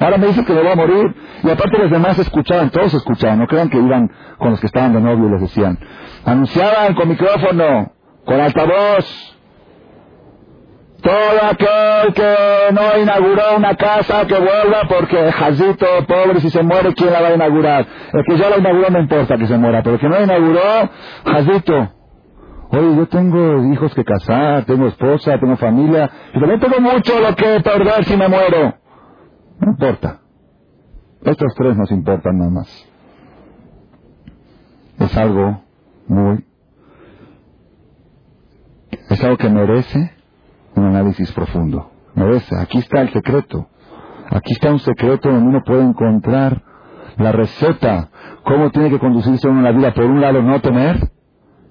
Ahora 0.00 0.16
me 0.16 0.28
dices 0.28 0.44
que 0.46 0.52
me 0.52 0.62
voy 0.62 0.72
a 0.72 0.76
morir. 0.76 1.14
Y 1.44 1.50
aparte 1.50 1.78
los 1.78 1.90
demás 1.90 2.18
escuchaban, 2.18 2.70
todos 2.70 2.94
escuchaban. 2.94 3.38
No 3.38 3.46
crean 3.46 3.68
que 3.68 3.78
iban 3.78 4.10
con 4.38 4.50
los 4.50 4.60
que 4.60 4.66
estaban 4.66 4.92
de 4.92 5.00
novio 5.00 5.28
y 5.28 5.30
les 5.30 5.40
decían. 5.42 5.78
Anunciaban 6.24 6.94
con 6.94 7.08
micrófono, 7.08 7.92
con 8.24 8.40
altavoz. 8.40 9.36
Todo 11.02 11.44
aquel 11.50 12.12
que 12.12 12.34
no 12.72 12.98
inauguró 13.00 13.56
una 13.56 13.74
casa 13.74 14.26
que 14.26 14.38
vuelva 14.38 14.82
porque 14.86 15.32
Jazito, 15.32 15.86
pobre, 16.06 16.40
si 16.40 16.50
se 16.50 16.62
muere, 16.62 16.92
¿quién 16.94 17.10
la 17.10 17.22
va 17.22 17.28
a 17.28 17.34
inaugurar? 17.34 17.86
El 18.12 18.24
que 18.24 18.36
ya 18.36 18.50
la 18.50 18.58
inauguró 18.58 18.90
no 18.90 19.00
importa 19.00 19.38
que 19.38 19.46
se 19.46 19.56
muera, 19.56 19.82
pero 19.82 19.94
el 19.94 20.00
que 20.00 20.08
no 20.08 20.22
inauguró, 20.22 20.90
Jazito, 21.24 21.94
Oye, 22.72 22.96
yo 22.96 23.08
tengo 23.08 23.64
hijos 23.72 23.92
que 23.94 24.04
casar, 24.04 24.64
tengo 24.64 24.86
esposa, 24.86 25.38
tengo 25.40 25.56
familia, 25.56 26.08
y 26.32 26.38
también 26.38 26.60
tengo 26.60 26.80
mucho 26.80 27.18
lo 27.18 27.34
que 27.34 27.60
perder 27.60 28.04
si 28.04 28.16
me 28.16 28.28
muero. 28.28 28.74
No 29.58 29.72
importa. 29.72 30.20
Estos 31.22 31.52
tres 31.56 31.76
nos 31.76 31.90
importan 31.90 32.38
nada 32.38 32.50
más. 32.50 32.88
Es 35.00 35.16
algo 35.16 35.64
muy... 36.10 36.44
Es 39.08 39.22
algo 39.24 39.36
que 39.36 39.48
merece 39.48 40.12
un 40.74 40.84
análisis 40.84 41.30
profundo. 41.32 41.90
Merece. 42.14 42.56
Aquí 42.58 42.78
está 42.78 43.02
el 43.02 43.12
secreto. 43.12 43.68
Aquí 44.30 44.52
está 44.52 44.70
un 44.70 44.80
secreto 44.80 45.30
donde 45.30 45.48
uno 45.48 45.62
puede 45.64 45.82
encontrar 45.82 46.62
la 47.16 47.32
receta, 47.32 48.08
cómo 48.44 48.70
tiene 48.70 48.90
que 48.90 48.98
conducirse 48.98 49.48
uno 49.48 49.58
en 49.58 49.64
la 49.64 49.72
vida. 49.72 49.92
Por 49.92 50.04
un 50.04 50.20
lado, 50.20 50.42
no 50.42 50.60
temer, 50.60 51.10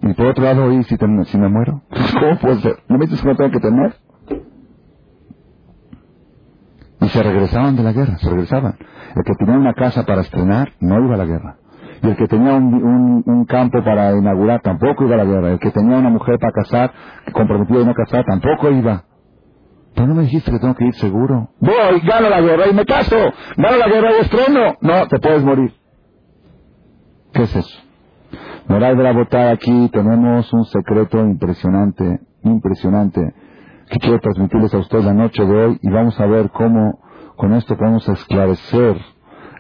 y 0.02 0.14
por 0.14 0.28
otro 0.28 0.44
lado, 0.44 0.66
oye, 0.66 0.84
si, 0.84 0.96
si 0.98 1.38
me 1.38 1.48
muero, 1.50 1.82
¿cómo 2.20 2.40
puede 2.40 2.60
ser? 2.62 2.78
¿No 2.88 2.98
me 2.98 3.06
dices 3.06 3.22
que 3.22 3.28
no 3.28 3.36
tengo 3.36 3.52
que 3.52 3.60
temer? 3.60 3.96
Y 7.02 7.08
se 7.08 7.24
regresaban 7.24 7.76
de 7.78 7.84
la 7.84 7.94
guerra, 7.94 8.18
se 8.18 8.30
regresaban. 8.30 8.78
El 9.16 9.24
que 9.24 9.34
tenía 9.40 9.58
una 9.58 9.74
casa 9.74 10.06
para 10.06 10.22
estrenar 10.22 10.74
no 10.80 11.04
iba 11.04 11.16
a 11.16 11.18
la 11.18 11.26
guerra. 11.26 11.58
Y 12.02 12.08
el 12.08 12.16
que 12.16 12.28
tenía 12.28 12.54
un, 12.54 13.24
un, 13.26 13.46
campo 13.46 13.84
para 13.84 14.16
inaugurar 14.16 14.62
tampoco 14.62 15.06
iba 15.06 15.16
a 15.16 15.18
la 15.18 15.26
guerra. 15.26 15.52
El 15.52 15.60
que 15.60 15.72
tenía 15.72 15.98
una 15.98 16.10
mujer 16.10 16.38
para 16.40 16.54
casar, 16.54 16.92
comprometida 17.34 17.82
y 17.82 17.86
no 17.86 17.94
casar, 17.94 18.26
tampoco 18.26 18.70
iba. 18.72 19.04
Pero 19.96 20.08
no 20.08 20.16
me 20.16 20.24
dijiste 20.24 20.52
que 20.52 20.60
tengo 20.60 20.76
que 20.76 20.86
ir 20.86 20.94
seguro. 20.96 21.50
Voy, 21.60 22.00
gano 22.04 22.30
la 22.30 22.42
guerra 22.42 22.68
y 22.70 22.74
me 22.74 22.86
caso. 22.86 23.18
Gano 23.58 23.78
la 23.78 23.88
guerra 23.88 24.12
y 24.18 24.22
estreno. 24.22 24.78
No, 24.82 25.08
te 25.08 25.20
puedes 25.20 25.44
morir. 25.44 25.74
¿Qué 27.34 27.44
es 27.44 27.56
eso? 27.56 27.80
Moral 28.68 28.98
de 28.98 29.04
la 29.04 29.14
votar 29.14 29.48
aquí 29.48 29.90
tenemos 29.92 30.54
un 30.54 30.64
secreto 30.66 31.20
impresionante, 31.20 32.20
impresionante, 32.44 33.34
que 33.90 34.00
quiero 34.00 34.20
transmitirles 34.20 34.74
a 34.74 34.78
ustedes 34.78 35.06
la 35.06 35.14
noche 35.14 35.44
de 35.44 35.56
hoy 35.56 35.80
y 35.82 35.90
vamos 35.90 36.20
a 36.20 36.28
ver 36.28 36.52
cómo 36.52 37.00
con 37.36 37.54
esto 37.54 37.76
podemos 37.76 38.08
esclarecer 38.08 38.98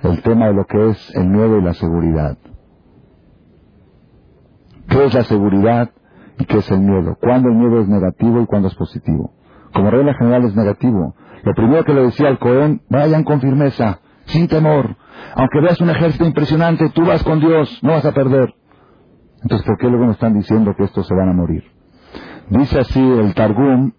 el 0.03 0.21
tema 0.21 0.47
de 0.47 0.53
lo 0.53 0.65
que 0.65 0.89
es 0.89 1.15
el 1.15 1.27
miedo 1.27 1.57
y 1.57 1.62
la 1.62 1.73
seguridad. 1.73 2.38
¿Qué 4.88 5.05
es 5.05 5.13
la 5.13 5.23
seguridad 5.23 5.91
y 6.39 6.45
qué 6.45 6.57
es 6.57 6.71
el 6.71 6.79
miedo? 6.79 7.17
¿Cuándo 7.21 7.49
el 7.49 7.55
miedo 7.55 7.81
es 7.81 7.88
negativo 7.88 8.41
y 8.41 8.45
cuándo 8.45 8.67
es 8.69 8.75
positivo? 8.75 9.33
Como 9.73 9.91
regla 9.91 10.13
general 10.15 10.45
es 10.45 10.55
negativo. 10.55 11.15
Lo 11.43 11.53
primero 11.53 11.83
que 11.83 11.93
le 11.93 12.03
decía 12.03 12.27
al 12.27 12.39
Cohen, 12.39 12.81
vayan 12.89 13.23
con 13.23 13.39
firmeza, 13.39 13.99
sin 14.25 14.47
temor. 14.47 14.95
Aunque 15.35 15.62
veas 15.62 15.79
un 15.79 15.89
ejército 15.89 16.25
impresionante, 16.25 16.89
tú 16.89 17.05
vas 17.05 17.23
con 17.23 17.39
Dios, 17.39 17.79
no 17.83 17.91
vas 17.91 18.05
a 18.05 18.13
perder. 18.13 18.53
Entonces, 19.43 19.65
¿por 19.65 19.77
qué 19.77 19.88
luego 19.88 20.05
nos 20.05 20.15
están 20.15 20.33
diciendo 20.33 20.73
que 20.75 20.83
estos 20.83 21.07
se 21.07 21.13
van 21.13 21.29
a 21.29 21.33
morir? 21.33 21.63
Dice 22.49 22.79
así 22.79 22.99
el 22.99 23.33
Targum, 23.35 23.93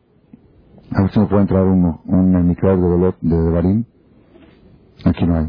a 0.93 1.03
ver 1.03 1.11
si 1.13 1.21
me 1.21 1.27
puede 1.27 1.43
entrar 1.43 1.63
un, 1.63 2.01
un 2.05 2.49
micrófono 2.49 3.15
de, 3.21 3.37
de, 3.37 3.51
Barín. 3.51 3.87
Aquí 5.05 5.25
no 5.25 5.37
hay. 5.37 5.47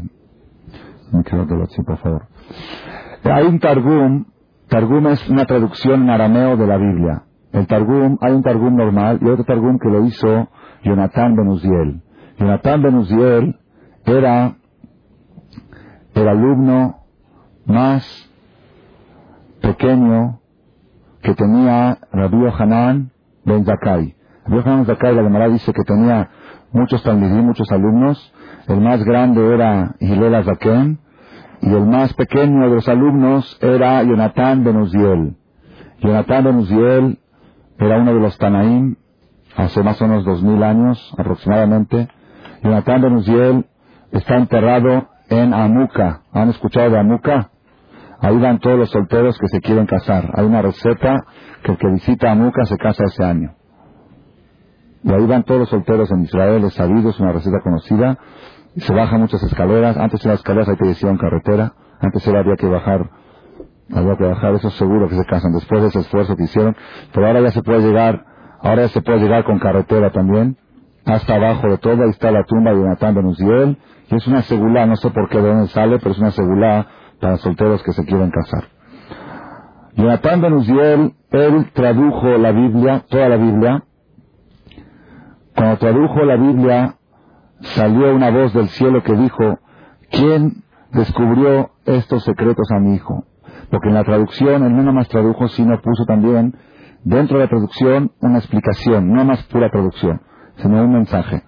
Por 1.12 1.98
favor. 1.98 2.26
Hay 3.24 3.46
un 3.46 3.58
Targum, 3.60 4.24
Targum 4.68 5.06
es 5.08 5.28
una 5.28 5.44
traducción 5.44 6.02
en 6.02 6.10
arameo 6.10 6.56
de 6.56 6.66
la 6.66 6.78
Biblia. 6.78 7.24
El 7.52 7.66
Targum, 7.66 8.16
hay 8.22 8.32
un 8.32 8.42
Targum 8.42 8.74
normal 8.74 9.18
y 9.20 9.28
otro 9.28 9.44
Targum 9.44 9.78
que 9.78 9.90
lo 9.90 10.04
hizo 10.06 10.48
Jonathan 10.82 11.36
Benuziel. 11.36 12.02
Jonathan 12.38 12.82
Benuziel 12.82 13.60
era 14.06 14.56
el 16.14 16.28
alumno 16.28 17.04
más 17.66 18.30
pequeño 19.60 20.40
que 21.22 21.34
tenía 21.34 21.98
Rabbi 22.10 22.46
Hanan 22.58 23.10
Ben 23.44 23.64
Zakai. 23.66 24.16
Rabbi 24.46 24.60
Hanan 24.60 24.86
Zakai, 24.86 25.14
la 25.14 25.22
Gemara 25.22 25.48
dice 25.48 25.72
que 25.72 25.84
tenía 25.84 26.30
muchos 26.72 27.02
talmidim, 27.02 27.44
muchos 27.44 27.70
alumnos. 27.70 28.32
El 28.66 28.80
más 28.80 29.04
grande 29.04 29.54
era 29.54 29.94
Hillel 30.00 30.42
Zaken 30.44 31.01
y 31.62 31.68
el 31.68 31.86
más 31.86 32.12
pequeño 32.14 32.68
de 32.68 32.74
los 32.74 32.88
alumnos 32.88 33.56
era 33.62 34.02
Jonathan 34.02 34.64
Ben 34.64 34.76
Uziel. 34.76 35.36
Jonathan 36.00 36.44
Ben 36.44 36.56
Uziel 36.56 37.18
era 37.78 37.98
uno 37.98 38.14
de 38.14 38.20
los 38.20 38.36
Tanaim 38.36 38.96
hace 39.56 39.82
más 39.82 40.00
o 40.02 40.08
menos 40.08 40.24
dos 40.24 40.42
mil 40.42 40.62
años 40.62 41.14
aproximadamente. 41.16 42.08
Jonathan 42.62 43.00
Ben 43.00 43.12
Uziel 43.14 43.66
está 44.10 44.36
enterrado 44.36 45.08
en 45.30 45.54
Amuka. 45.54 46.22
¿Han 46.32 46.50
escuchado 46.50 46.90
de 46.90 46.98
Amuka? 46.98 47.50
Ahí 48.20 48.38
van 48.38 48.58
todos 48.58 48.78
los 48.78 48.90
solteros 48.90 49.38
que 49.38 49.48
se 49.48 49.60
quieren 49.60 49.86
casar. 49.86 50.32
Hay 50.34 50.44
una 50.44 50.62
receta 50.62 51.24
que 51.62 51.72
el 51.72 51.78
que 51.78 51.88
visita 51.90 52.32
Amuka 52.32 52.64
se 52.66 52.76
casa 52.76 53.04
ese 53.04 53.24
año. 53.24 53.54
Y 55.04 55.12
ahí 55.12 55.26
van 55.26 55.44
todos 55.44 55.60
los 55.60 55.68
solteros 55.68 56.10
en 56.10 56.22
Israel, 56.22 56.64
es 56.64 56.74
sabido, 56.74 57.10
es 57.10 57.18
una 57.20 57.32
receta 57.32 57.60
conocida. 57.60 58.18
Se 58.76 58.92
bajan 58.92 59.20
muchas 59.20 59.42
escaleras. 59.42 59.96
Antes 59.96 60.24
las 60.24 60.36
escaleras 60.36 60.68
que 60.78 60.88
decir 60.88 61.08
en 61.08 61.18
carretera. 61.18 61.74
Antes 62.00 62.26
era 62.26 62.40
había 62.40 62.56
que 62.56 62.66
bajar, 62.66 63.10
había 63.94 64.16
que 64.16 64.24
bajar, 64.24 64.54
eso 64.54 64.70
seguro 64.70 65.08
que 65.08 65.14
se 65.14 65.24
casan. 65.24 65.52
Después 65.52 65.82
de 65.82 65.88
ese 65.88 66.00
esfuerzo 66.00 66.36
que 66.36 66.44
hicieron. 66.44 66.76
Pero 67.12 67.26
ahora 67.26 67.40
ya 67.40 67.52
se 67.52 67.62
puede 67.62 67.80
llegar, 67.80 68.24
ahora 68.60 68.82
ya 68.82 68.88
se 68.88 69.02
puede 69.02 69.20
llegar 69.20 69.44
con 69.44 69.58
carretera 69.58 70.10
también. 70.10 70.56
Hasta 71.04 71.34
abajo 71.34 71.68
de 71.68 71.78
todo, 71.78 72.02
ahí 72.02 72.10
está 72.10 72.30
la 72.30 72.44
tumba 72.44 72.72
de 72.72 72.78
Jonathan 72.78 73.14
Benuziel. 73.14 73.78
Y 74.10 74.16
es 74.16 74.26
una 74.26 74.42
segulá, 74.42 74.86
no 74.86 74.96
sé 74.96 75.10
por 75.10 75.28
qué 75.28 75.40
de 75.40 75.48
dónde 75.48 75.68
sale, 75.68 75.98
pero 75.98 76.10
es 76.10 76.18
una 76.18 76.30
segulá 76.32 76.88
para 77.20 77.36
solteros 77.36 77.82
que 77.82 77.92
se 77.92 78.04
quieren 78.04 78.30
casar. 78.30 78.64
Jonathan 79.94 80.40
Ben 80.40 81.14
él 81.30 81.70
tradujo 81.72 82.26
la 82.38 82.52
Biblia, 82.52 83.04
toda 83.08 83.28
la 83.28 83.36
Biblia. 83.36 83.84
Cuando 85.54 85.76
tradujo 85.78 86.24
la 86.24 86.36
Biblia, 86.36 86.96
salió 87.62 88.14
una 88.14 88.30
voz 88.30 88.52
del 88.52 88.68
cielo 88.68 89.02
que 89.02 89.14
dijo, 89.14 89.58
¿quién 90.10 90.64
descubrió 90.92 91.70
estos 91.84 92.24
secretos 92.24 92.68
a 92.70 92.80
mi 92.80 92.94
hijo? 92.94 93.24
Porque 93.70 93.88
en 93.88 93.94
la 93.94 94.04
traducción, 94.04 94.64
él 94.64 94.72
no 94.72 94.82
nada 94.82 94.92
más 94.92 95.08
tradujo, 95.08 95.48
sino 95.48 95.80
puso 95.80 96.04
también 96.04 96.54
dentro 97.04 97.38
de 97.38 97.44
la 97.44 97.50
traducción 97.50 98.12
una 98.20 98.38
explicación, 98.38 99.12
no 99.12 99.24
más 99.24 99.42
pura 99.44 99.70
traducción, 99.70 100.20
sino 100.56 100.82
un 100.82 100.92
mensaje. 100.92 101.42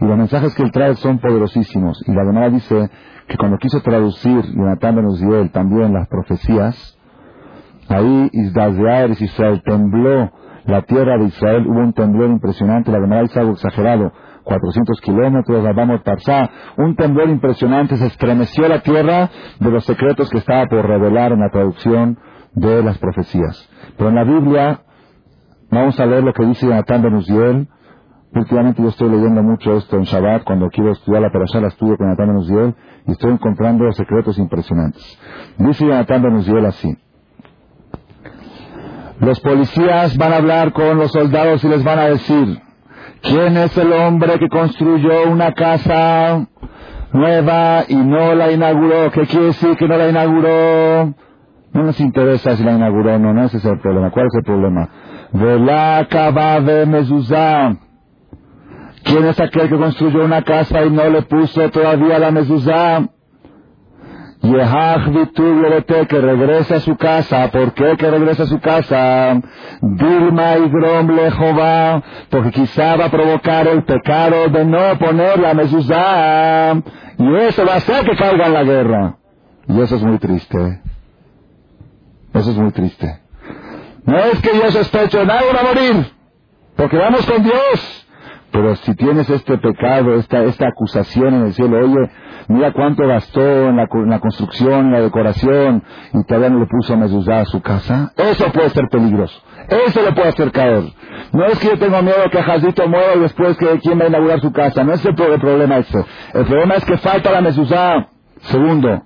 Y 0.00 0.04
los 0.04 0.16
mensajes 0.16 0.54
que 0.54 0.62
él 0.62 0.72
trae 0.72 0.94
son 0.96 1.18
poderosísimos. 1.18 2.02
Y 2.06 2.12
la 2.12 2.24
Gemara 2.24 2.50
dice 2.50 2.90
que 3.26 3.36
cuando 3.36 3.58
quiso 3.58 3.80
traducir 3.80 4.42
Jonathan 4.54 4.96
Ben 4.96 5.48
también 5.50 5.92
las 5.92 6.08
profecías, 6.08 6.98
ahí 7.88 8.30
Isdazear 8.32 9.10
Israel 9.10 9.62
tembló 9.64 10.32
la 10.66 10.82
tierra 10.82 11.18
de 11.18 11.24
Israel, 11.24 11.66
hubo 11.66 11.80
un 11.80 11.92
temblor 11.92 12.30
impresionante, 12.30 12.92
la 12.92 13.00
Gemara 13.00 13.22
dice 13.22 13.40
algo 13.40 13.52
exagerado, 13.52 14.12
400 14.50 15.00
kilómetros, 15.00 15.62
vamos 15.76 16.02
Tarzá, 16.02 16.50
un 16.76 16.96
temblor 16.96 17.28
impresionante, 17.28 17.96
se 17.96 18.06
estremeció 18.06 18.66
la 18.66 18.80
tierra 18.80 19.30
de 19.60 19.70
los 19.70 19.84
secretos 19.84 20.28
que 20.28 20.38
estaba 20.38 20.66
por 20.66 20.84
revelar 20.84 21.30
en 21.30 21.38
la 21.38 21.50
traducción 21.50 22.18
de 22.54 22.82
las 22.82 22.98
profecías. 22.98 23.70
Pero 23.96 24.08
en 24.08 24.16
la 24.16 24.24
Biblia, 24.24 24.80
vamos 25.70 26.00
a 26.00 26.06
leer 26.06 26.24
lo 26.24 26.32
que 26.32 26.44
dice 26.46 26.66
Jonathan 26.66 27.02
Ben 27.02 27.68
Últimamente 28.32 28.82
yo 28.82 28.88
estoy 28.88 29.08
leyendo 29.08 29.40
mucho 29.42 29.76
esto 29.76 29.96
en 29.96 30.02
Shabbat, 30.02 30.42
cuando 30.42 30.68
quiero 30.68 30.90
estudiar 30.92 31.22
la 31.22 31.30
Perashá, 31.30 31.60
la 31.60 31.68
estudio 31.68 31.96
con 31.96 32.08
Natán 32.08 32.28
Benuziel, 32.28 32.74
y 33.06 33.12
estoy 33.12 33.32
encontrando 33.32 33.90
secretos 33.92 34.36
impresionantes. 34.38 35.18
Dice 35.58 35.84
Natán 35.84 36.22
Benuziel 36.22 36.66
así. 36.66 36.96
Los 39.20 39.38
policías 39.40 40.16
van 40.16 40.32
a 40.32 40.36
hablar 40.38 40.72
con 40.72 40.96
los 40.98 41.12
soldados 41.12 41.62
y 41.62 41.68
les 41.68 41.84
van 41.84 41.98
a 42.00 42.06
decir, 42.06 42.60
¿quién 43.22 43.56
es 43.56 43.76
el 43.76 43.92
hombre 43.92 44.38
que 44.38 44.48
construyó 44.48 45.30
una 45.30 45.52
casa 45.52 46.46
nueva 47.12 47.84
y 47.88 47.96
no 47.96 48.34
la 48.34 48.52
inauguró? 48.52 49.10
¿Qué 49.10 49.26
quiere 49.26 49.46
decir 49.46 49.76
que 49.76 49.88
no 49.88 49.96
la 49.96 50.08
inauguró? 50.08 51.14
No 51.72 51.82
nos 51.84 52.00
interesa 52.00 52.56
si 52.56 52.64
la 52.64 52.72
inauguró 52.72 53.14
o 53.14 53.18
no, 53.18 53.32
no 53.32 53.44
ese 53.44 53.58
es 53.58 53.64
el 53.64 53.78
problema. 53.78 54.10
¿Cuál 54.10 54.26
es 54.26 54.34
el 54.34 54.44
problema? 54.44 54.88
Vela 55.32 56.06
de 56.60 57.76
¿Quién 59.02 59.24
es 59.26 59.40
aquel 59.40 59.68
que 59.68 59.76
construyó 59.76 60.24
una 60.24 60.42
casa 60.42 60.84
y 60.84 60.90
no 60.90 61.08
le 61.08 61.22
puso 61.22 61.70
todavía 61.70 62.18
la 62.18 62.30
mezuzá? 62.30 63.08
Que 66.08 66.20
regresa 66.20 66.76
a 66.76 66.80
su 66.80 66.96
casa. 66.96 67.50
¿Por 67.50 67.74
qué 67.74 67.96
que 67.96 68.10
regresa 68.10 68.44
a 68.44 68.46
su 68.46 68.58
casa? 68.58 69.40
Dilma 69.82 70.56
y 70.56 70.68
Grom 70.70 71.10
Lehová, 71.14 72.02
porque 72.30 72.50
quizá 72.50 72.96
va 72.96 73.06
a 73.06 73.10
provocar 73.10 73.68
el 73.68 73.84
pecado 73.84 74.48
de 74.48 74.64
no 74.64 74.98
poner 74.98 75.38
la 75.38 75.52
mezuzá. 75.54 76.72
Y 77.18 77.36
eso 77.36 77.66
va 77.66 77.74
a 77.74 77.76
hacer 77.76 78.04
que 78.04 78.16
caiga 78.16 78.46
en 78.46 78.54
la 78.54 78.64
guerra. 78.64 79.16
Y 79.68 79.80
eso 79.80 79.96
es 79.96 80.02
muy 80.02 80.18
triste. 80.18 80.80
Eso 82.32 82.50
es 82.50 82.56
muy 82.56 82.72
triste. 82.72 83.20
No 84.04 84.18
es 84.18 84.40
que 84.40 84.52
Dios 84.52 84.74
esté 84.74 85.04
hecho 85.04 85.24
nada 85.24 85.42
a 85.60 85.62
morir, 85.62 86.12
porque 86.76 86.96
vamos 86.96 87.26
con 87.26 87.42
Dios. 87.42 88.06
Pero 88.52 88.74
si 88.76 88.94
tienes 88.96 89.30
este 89.30 89.58
pecado, 89.58 90.14
esta, 90.14 90.42
esta 90.42 90.68
acusación 90.68 91.34
en 91.34 91.46
el 91.46 91.54
cielo, 91.54 91.78
oye, 91.78 92.10
mira 92.48 92.72
cuánto 92.72 93.06
gastó 93.06 93.68
en 93.68 93.76
la, 93.76 93.86
construcción, 93.86 94.86
en 94.86 94.92
la 94.92 95.00
decoración, 95.00 95.84
y 96.12 96.24
todavía 96.24 96.50
no 96.50 96.58
le 96.58 96.66
puso 96.66 96.96
mezuzá 96.96 97.40
a 97.40 97.44
su 97.44 97.60
casa. 97.60 98.12
Eso 98.16 98.50
puede 98.52 98.70
ser 98.70 98.88
peligroso. 98.90 99.40
Eso 99.68 100.02
le 100.02 100.12
puede 100.12 100.28
hacer 100.28 100.50
caer. 100.50 100.82
No 101.32 101.44
es 101.46 101.58
que 101.60 101.68
yo 101.68 101.78
tengo 101.78 102.02
miedo 102.02 102.28
que 102.32 102.42
Jazito 102.42 102.88
muera 102.88 103.14
y 103.14 103.20
después 103.20 103.56
que 103.56 103.78
quién 103.78 104.00
va 104.00 104.04
a 104.04 104.08
inaugurar 104.08 104.40
su 104.40 104.52
casa. 104.52 104.82
No 104.82 104.94
es 104.94 105.04
el 105.04 105.14
problema 105.14 105.78
ese. 105.78 106.04
El 106.34 106.44
problema 106.44 106.74
es 106.74 106.84
que 106.84 106.96
falta 106.98 107.30
la 107.30 107.40
mezuzá. 107.40 108.08
Segundo, 108.40 109.02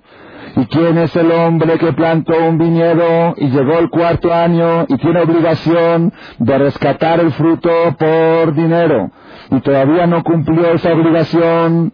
¿Y 0.57 0.65
quién 0.67 0.97
es 0.97 1.13
el 1.17 1.31
hombre 1.31 1.77
que 1.77 1.91
plantó 1.91 2.33
un 2.47 2.57
viñedo 2.57 3.33
y 3.35 3.49
llegó 3.49 3.77
el 3.77 3.89
cuarto 3.89 4.33
año 4.33 4.85
y 4.87 4.95
tiene 4.95 5.19
obligación 5.19 6.13
de 6.39 6.57
rescatar 6.57 7.19
el 7.19 7.33
fruto 7.33 7.69
por 7.99 8.53
dinero 8.53 9.11
y 9.51 9.59
todavía 9.61 10.07
no 10.07 10.23
cumplió 10.23 10.71
esa 10.71 10.93
obligación? 10.93 11.93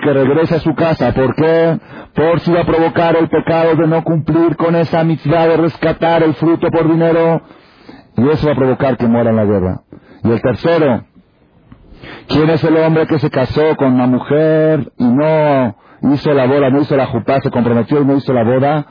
Que 0.00 0.12
regrese 0.12 0.56
a 0.56 0.60
su 0.60 0.74
casa. 0.74 1.12
¿Por 1.12 1.34
qué? 1.34 1.78
Por 2.14 2.40
si 2.40 2.52
va 2.52 2.60
a 2.60 2.66
provocar 2.66 3.16
el 3.16 3.28
pecado 3.28 3.74
de 3.76 3.86
no 3.86 4.02
cumplir 4.02 4.56
con 4.56 4.74
esa 4.76 5.04
mitzvah 5.04 5.46
de 5.46 5.56
rescatar 5.56 6.22
el 6.22 6.34
fruto 6.34 6.68
por 6.70 6.88
dinero. 6.88 7.42
Y 8.16 8.28
eso 8.28 8.46
va 8.46 8.52
a 8.52 8.56
provocar 8.56 8.96
que 8.96 9.06
muera 9.06 9.30
en 9.30 9.36
la 9.36 9.44
guerra. 9.44 9.80
Y 10.22 10.30
el 10.30 10.40
tercero, 10.40 11.04
¿quién 12.28 12.50
es 12.50 12.64
el 12.64 12.76
hombre 12.76 13.06
que 13.06 13.18
se 13.18 13.30
casó 13.30 13.76
con 13.76 13.94
una 13.94 14.06
mujer 14.06 14.92
y 14.98 15.04
no 15.04 15.76
hizo 16.12 16.32
la 16.32 16.46
boda, 16.46 16.70
no 16.70 16.80
hizo 16.80 16.96
la 16.96 17.06
jupá, 17.06 17.40
se 17.40 17.50
comprometió 17.50 18.00
y 18.00 18.04
no 18.04 18.16
hizo 18.16 18.32
la 18.32 18.44
boda, 18.44 18.86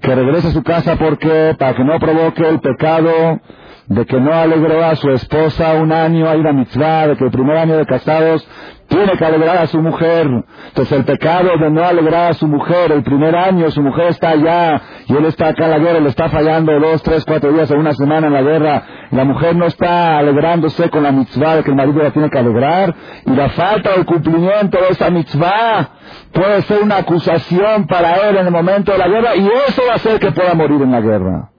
que 0.00 0.14
regrese 0.14 0.48
a 0.48 0.52
su 0.52 0.62
casa 0.62 0.96
porque, 0.96 1.56
para 1.58 1.74
que 1.74 1.84
no 1.84 1.98
provoque 1.98 2.48
el 2.48 2.60
pecado 2.60 3.40
de 3.88 4.04
que 4.04 4.20
no 4.20 4.32
alegró 4.32 4.84
a 4.84 4.96
su 4.96 5.10
esposa 5.10 5.74
un 5.74 5.92
año 5.92 6.28
a 6.28 6.36
ir 6.36 6.46
a 6.46 6.52
mitzvah, 6.52 7.08
de 7.08 7.16
que 7.16 7.24
el 7.24 7.30
primer 7.30 7.56
año 7.56 7.76
de 7.76 7.86
casados 7.86 8.46
tiene 8.86 9.12
que 9.16 9.24
alegrar 9.24 9.58
a 9.58 9.66
su 9.66 9.80
mujer. 9.80 10.26
Entonces 10.68 10.98
el 10.98 11.04
pecado 11.04 11.50
de 11.58 11.70
no 11.70 11.84
alegrar 11.84 12.32
a 12.32 12.34
su 12.34 12.46
mujer, 12.46 12.92
el 12.92 13.02
primer 13.02 13.34
año 13.34 13.70
su 13.70 13.82
mujer 13.82 14.08
está 14.08 14.30
allá 14.30 14.80
y 15.06 15.16
él 15.16 15.24
está 15.26 15.48
acá 15.48 15.64
en 15.66 15.70
la 15.70 15.78
guerra, 15.78 16.00
le 16.00 16.08
está 16.08 16.28
fallando 16.28 16.78
dos, 16.78 17.02
tres, 17.02 17.24
cuatro 17.24 17.52
días 17.52 17.70
o 17.70 17.76
una 17.76 17.92
semana 17.92 18.26
en 18.26 18.34
la 18.34 18.42
guerra, 18.42 18.82
la 19.10 19.24
mujer 19.24 19.56
no 19.56 19.66
está 19.66 20.18
alegrándose 20.18 20.90
con 20.90 21.02
la 21.02 21.12
mitzvah 21.12 21.56
de 21.56 21.62
que 21.62 21.70
el 21.70 21.76
marido 21.76 22.02
la 22.02 22.10
tiene 22.10 22.30
que 22.30 22.38
alegrar, 22.38 22.94
y 23.24 23.30
la 23.30 23.48
falta 23.50 23.92
del 23.92 24.04
cumplimiento 24.04 24.78
de 24.78 24.88
esa 24.90 25.10
mitzvah 25.10 25.88
puede 26.32 26.62
ser 26.62 26.82
una 26.82 26.98
acusación 26.98 27.86
para 27.86 28.28
él 28.28 28.36
en 28.36 28.46
el 28.46 28.52
momento 28.52 28.92
de 28.92 28.98
la 28.98 29.08
guerra 29.08 29.36
y 29.36 29.46
eso 29.46 29.82
va 29.86 29.92
a 29.92 29.96
hacer 29.96 30.18
que 30.18 30.32
pueda 30.32 30.54
morir 30.54 30.82
en 30.82 30.90
la 30.90 31.00
guerra. 31.00 31.50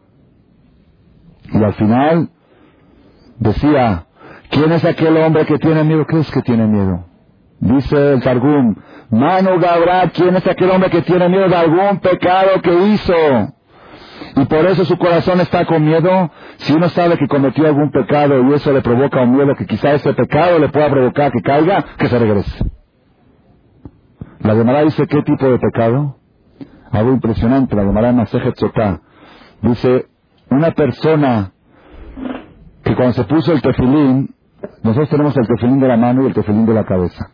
Y 1.53 1.63
al 1.63 1.73
final 1.73 2.29
decía, 3.37 4.05
¿quién 4.49 4.71
es 4.71 4.85
aquel 4.85 5.17
hombre 5.17 5.45
que 5.45 5.57
tiene 5.57 5.83
miedo? 5.83 6.05
¿Qué 6.05 6.19
es 6.19 6.31
que 6.31 6.41
tiene 6.41 6.67
miedo? 6.67 7.05
Dice 7.59 8.13
el 8.13 8.21
Targum, 8.21 8.75
Manu 9.09 9.59
Gabra, 9.59 10.09
¿quién 10.13 10.35
es 10.35 10.47
aquel 10.47 10.69
hombre 10.71 10.89
que 10.89 11.01
tiene 11.01 11.27
miedo 11.27 11.49
de 11.49 11.55
algún 11.55 11.99
pecado 11.99 12.61
que 12.61 12.73
hizo? 12.73 13.13
Y 14.35 14.45
por 14.45 14.65
eso 14.65 14.85
su 14.85 14.97
corazón 14.97 15.41
está 15.41 15.65
con 15.65 15.83
miedo. 15.83 16.31
Si 16.57 16.73
uno 16.73 16.87
sabe 16.89 17.17
que 17.17 17.27
cometió 17.27 17.65
algún 17.65 17.91
pecado 17.91 18.41
y 18.41 18.53
eso 18.53 18.71
le 18.71 18.81
provoca 18.81 19.21
un 19.21 19.35
miedo, 19.35 19.55
que 19.55 19.65
quizá 19.65 19.93
ese 19.93 20.13
pecado 20.13 20.59
le 20.59 20.69
pueda 20.69 20.89
provocar 20.89 21.31
que 21.31 21.41
caiga, 21.41 21.83
que 21.97 22.07
se 22.07 22.19
regrese. 22.19 22.65
La 24.39 24.55
Gemara 24.55 24.83
dice, 24.83 25.05
¿qué 25.07 25.21
tipo 25.23 25.45
de 25.45 25.59
pecado? 25.59 26.17
Algo 26.91 27.11
impresionante, 27.11 27.75
la 27.75 27.83
Gemara 27.83 28.25
Sotá. 28.25 29.01
Dice, 29.61 30.07
una 30.49 30.71
persona 30.71 31.51
que 32.83 32.95
cuando 32.95 33.13
se 33.13 33.23
puso 33.25 33.51
el 33.53 33.61
tefilín, 33.61 34.33
nosotros 34.83 35.09
tenemos 35.09 35.35
el 35.37 35.47
tefilín 35.47 35.79
de 35.79 35.87
la 35.87 35.97
mano 35.97 36.23
y 36.23 36.27
el 36.27 36.33
tefilín 36.33 36.65
de 36.65 36.73
la 36.73 36.85
cabeza. 36.85 37.29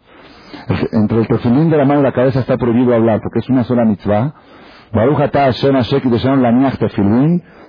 Entre 0.91 1.19
el 1.19 1.27
tefilín 1.27 1.69
de 1.69 1.77
la 1.77 1.85
mano 1.85 2.01
y 2.01 2.03
la 2.03 2.11
cabeza 2.11 2.39
está 2.39 2.57
prohibido 2.57 2.93
hablar, 2.93 3.19
porque 3.21 3.39
es 3.39 3.49
una 3.49 3.63
sola 3.63 3.85
mitzvah. 3.85 4.33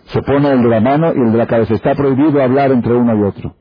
Se 0.04 0.22
pone 0.22 0.50
el 0.50 0.62
de 0.62 0.68
la 0.68 0.80
mano 0.80 1.12
y 1.14 1.20
el 1.20 1.32
de 1.32 1.38
la 1.38 1.46
cabeza. 1.46 1.74
Está 1.74 1.94
prohibido 1.94 2.42
hablar 2.42 2.70
entre 2.70 2.94
uno 2.94 3.16
y 3.16 3.22
otro. 3.22 3.54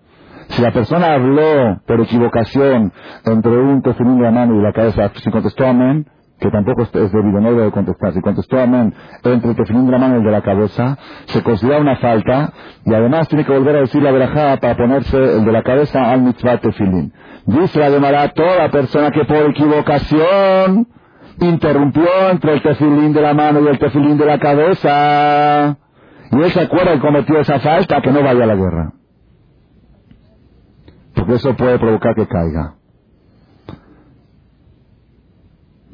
Si 0.49 0.61
la 0.61 0.71
persona 0.71 1.13
habló 1.13 1.81
por 1.87 2.01
equivocación 2.01 2.93
entre 3.25 3.57
un 3.57 3.81
tefilín 3.81 4.17
de 4.17 4.23
la 4.23 4.31
mano 4.31 4.55
y 4.55 4.61
la 4.61 4.73
cabeza, 4.73 5.11
si 5.15 5.31
contestó 5.31 5.65
amén, 5.65 6.05
que 6.39 6.51
tampoco 6.51 6.83
es 6.83 6.91
debido, 6.91 7.39
no 7.39 7.53
debe 7.53 7.71
contestar. 7.71 8.13
Si 8.13 8.21
contestó 8.21 8.59
amén 8.59 8.93
entre 9.23 9.49
el 9.51 9.55
tefilín 9.55 9.85
de 9.85 9.91
la 9.91 9.97
mano 9.97 10.15
y 10.15 10.17
el 10.19 10.25
de 10.25 10.31
la 10.31 10.41
cabeza, 10.41 10.97
se 11.25 11.41
considera 11.41 11.79
una 11.79 11.95
falta 11.97 12.51
y 12.85 12.93
además 12.93 13.27
tiene 13.29 13.45
que 13.45 13.53
volver 13.53 13.77
a 13.77 13.79
decir 13.81 14.01
la 14.01 14.11
verajada 14.11 14.57
para 14.57 14.75
ponerse 14.75 15.17
el 15.17 15.45
de 15.45 15.51
la 15.51 15.63
cabeza 15.63 16.11
al 16.11 16.21
mitzvah 16.21 16.57
tefilín. 16.57 17.13
Dice 17.45 17.79
la 17.79 17.89
Gemara, 17.89 18.29
toda 18.29 18.69
persona 18.69 19.11
que 19.11 19.23
por 19.23 19.37
equivocación 19.49 20.87
interrumpió 21.39 22.07
entre 22.31 22.53
el 22.53 22.61
tefilín 22.61 23.13
de 23.13 23.21
la 23.21 23.33
mano 23.33 23.61
y 23.61 23.67
el 23.67 23.79
tefilín 23.79 24.17
de 24.17 24.25
la 24.25 24.39
cabeza, 24.39 25.77
y 26.31 26.41
él 26.41 26.51
se 26.51 26.61
acuerda 26.61 26.93
que 26.93 26.99
cometió 26.99 27.39
esa 27.39 27.59
falta, 27.59 28.01
que 28.01 28.11
no 28.11 28.23
vaya 28.23 28.43
a 28.43 28.47
la 28.47 28.55
guerra. 28.55 28.93
Porque 31.13 31.35
eso 31.35 31.55
puede 31.55 31.79
provocar 31.79 32.13
que 32.15 32.27
caiga. 32.27 32.75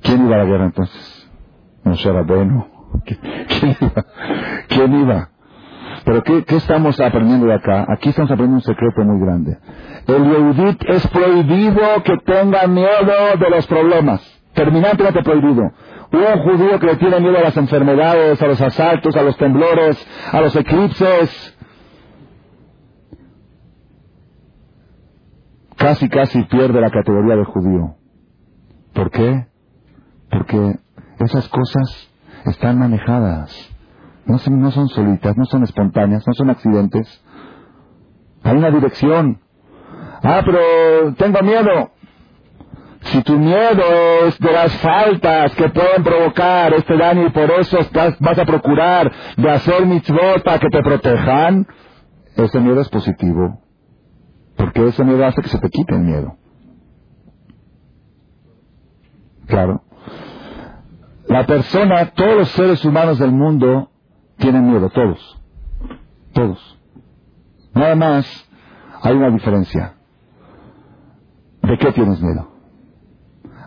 ¿Quién 0.01 0.25
iba 0.25 0.35
a 0.35 0.39
la 0.39 0.45
guerra 0.45 0.65
entonces? 0.65 1.29
Moshe 1.83 2.11
Rabbeinu. 2.11 2.65
¿Quién 3.05 3.77
iba? 3.79 4.05
¿Quién 4.67 4.93
iba? 5.01 5.29
Pero 6.03 6.23
¿qué, 6.23 6.43
¿qué, 6.45 6.55
estamos 6.55 6.99
aprendiendo 6.99 7.45
de 7.45 7.53
acá? 7.53 7.85
Aquí 7.87 8.09
estamos 8.09 8.31
aprendiendo 8.31 8.55
un 8.55 8.61
secreto 8.61 9.03
muy 9.03 9.23
grande. 9.23 9.57
El 10.07 10.23
Yehudit 10.23 10.83
es 10.89 11.07
prohibido 11.07 12.03
que 12.03 12.17
tenga 12.25 12.67
miedo 12.67 13.37
de 13.39 13.49
los 13.49 13.67
problemas. 13.67 14.21
Terminantemente 14.53 15.23
prohibido. 15.23 15.71
Un 16.11 16.43
judío 16.43 16.79
que 16.79 16.87
le 16.87 16.95
tiene 16.97 17.19
miedo 17.19 17.37
a 17.37 17.41
las 17.41 17.57
enfermedades, 17.57 18.41
a 18.41 18.47
los 18.47 18.59
asaltos, 18.59 19.15
a 19.15 19.21
los 19.21 19.37
temblores, 19.37 20.07
a 20.31 20.41
los 20.41 20.55
eclipses, 20.55 21.57
casi 25.77 26.09
casi 26.09 26.43
pierde 26.43 26.81
la 26.81 26.89
categoría 26.89 27.37
de 27.37 27.45
judío. 27.45 27.95
¿Por 28.93 29.09
qué? 29.09 29.50
Porque 30.31 30.79
esas 31.19 31.47
cosas 31.49 32.09
están 32.45 32.79
manejadas. 32.79 33.51
No 34.25 34.37
son, 34.37 34.87
solitas, 34.89 35.35
no 35.35 35.45
son 35.45 35.63
espontáneas, 35.63 36.25
no 36.25 36.33
son 36.33 36.49
accidentes. 36.49 37.23
Hay 38.43 38.55
una 38.55 38.71
dirección. 38.71 39.41
Ah, 40.23 40.41
pero 40.45 41.13
tengo 41.15 41.41
miedo. 41.41 41.91
Si 43.01 43.23
tu 43.23 43.37
miedo 43.37 43.83
es 44.25 44.37
de 44.39 44.51
las 44.51 44.71
faltas 44.77 45.55
que 45.55 45.69
pueden 45.69 46.03
provocar 46.03 46.73
este 46.75 46.95
daño 46.97 47.27
y 47.27 47.29
por 47.31 47.49
eso 47.51 47.79
vas 48.19 48.37
a 48.37 48.45
procurar 48.45 49.11
de 49.37 49.49
hacer 49.49 49.87
mitzvot 49.87 50.43
para 50.43 50.59
que 50.59 50.69
te 50.69 50.81
protejan, 50.83 51.67
ese 52.35 52.59
miedo 52.59 52.79
es 52.79 52.89
positivo. 52.89 53.59
Porque 54.55 54.87
ese 54.87 55.03
miedo 55.03 55.25
hace 55.25 55.41
que 55.41 55.49
se 55.49 55.59
te 55.59 55.69
quite 55.69 55.95
el 55.95 56.01
miedo. 56.01 56.37
Claro. 59.47 59.83
La 61.31 61.45
persona, 61.45 62.07
todos 62.07 62.39
los 62.39 62.49
seres 62.49 62.83
humanos 62.83 63.17
del 63.17 63.31
mundo 63.31 63.89
tienen 64.35 64.69
miedo, 64.69 64.89
todos. 64.89 65.41
Todos. 66.33 66.77
Nada 67.73 67.95
más 67.95 68.49
hay 69.01 69.15
una 69.15 69.29
diferencia. 69.29 69.93
¿De 71.61 71.77
qué 71.77 71.93
tienes 71.93 72.21
miedo? 72.21 72.51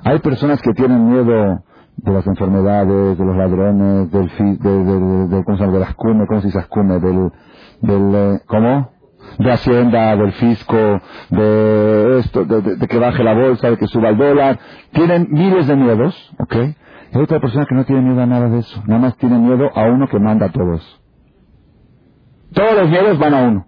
Hay 0.04 0.18
personas 0.18 0.60
que 0.60 0.74
tienen 0.74 1.10
miedo 1.10 1.62
de 1.96 2.12
las 2.12 2.26
enfermedades, 2.26 3.16
de 3.16 3.24
los 3.24 3.34
ladrones, 3.34 4.10
del, 4.10 4.28
de, 4.58 5.28
de, 5.34 5.44
¿cómo 5.44 5.56
se 5.56 5.64
llama? 5.64 5.78
las 5.78 5.94
cumes, 5.94 6.28
¿cómo 6.28 6.40
se 6.42 6.48
dice 6.48 6.66
cumes? 6.68 7.00
Del, 7.00 7.30
del, 7.80 8.14
eh, 8.14 8.40
¿cómo? 8.46 8.90
De 9.38 9.50
Hacienda, 9.50 10.14
del 10.16 10.32
fisco, 10.32 11.00
de 11.30 12.18
esto, 12.18 12.44
de, 12.44 12.76
de, 12.76 12.86
que 12.86 12.98
baje 12.98 13.24
la 13.24 13.32
bolsa, 13.32 13.70
de 13.70 13.78
que 13.78 13.86
suba 13.86 14.10
el 14.10 14.18
dólar. 14.18 14.58
Tienen 14.92 15.28
miles 15.30 15.66
de 15.66 15.76
miedos, 15.76 16.34
¿ok? 16.38 16.56
Hay 17.14 17.22
otra 17.22 17.40
persona 17.40 17.64
que 17.66 17.74
no 17.76 17.84
tiene 17.84 18.02
miedo 18.02 18.20
a 18.20 18.26
nada 18.26 18.48
de 18.48 18.58
eso. 18.58 18.82
Nada 18.86 19.00
más 19.00 19.16
tiene 19.16 19.38
miedo 19.38 19.70
a 19.74 19.84
uno 19.84 20.08
que 20.08 20.18
manda 20.18 20.46
a 20.46 20.52
todos. 20.52 21.00
Todos 22.52 22.74
los 22.74 22.90
miedos 22.90 23.18
van 23.18 23.34
a 23.34 23.42
uno. 23.42 23.66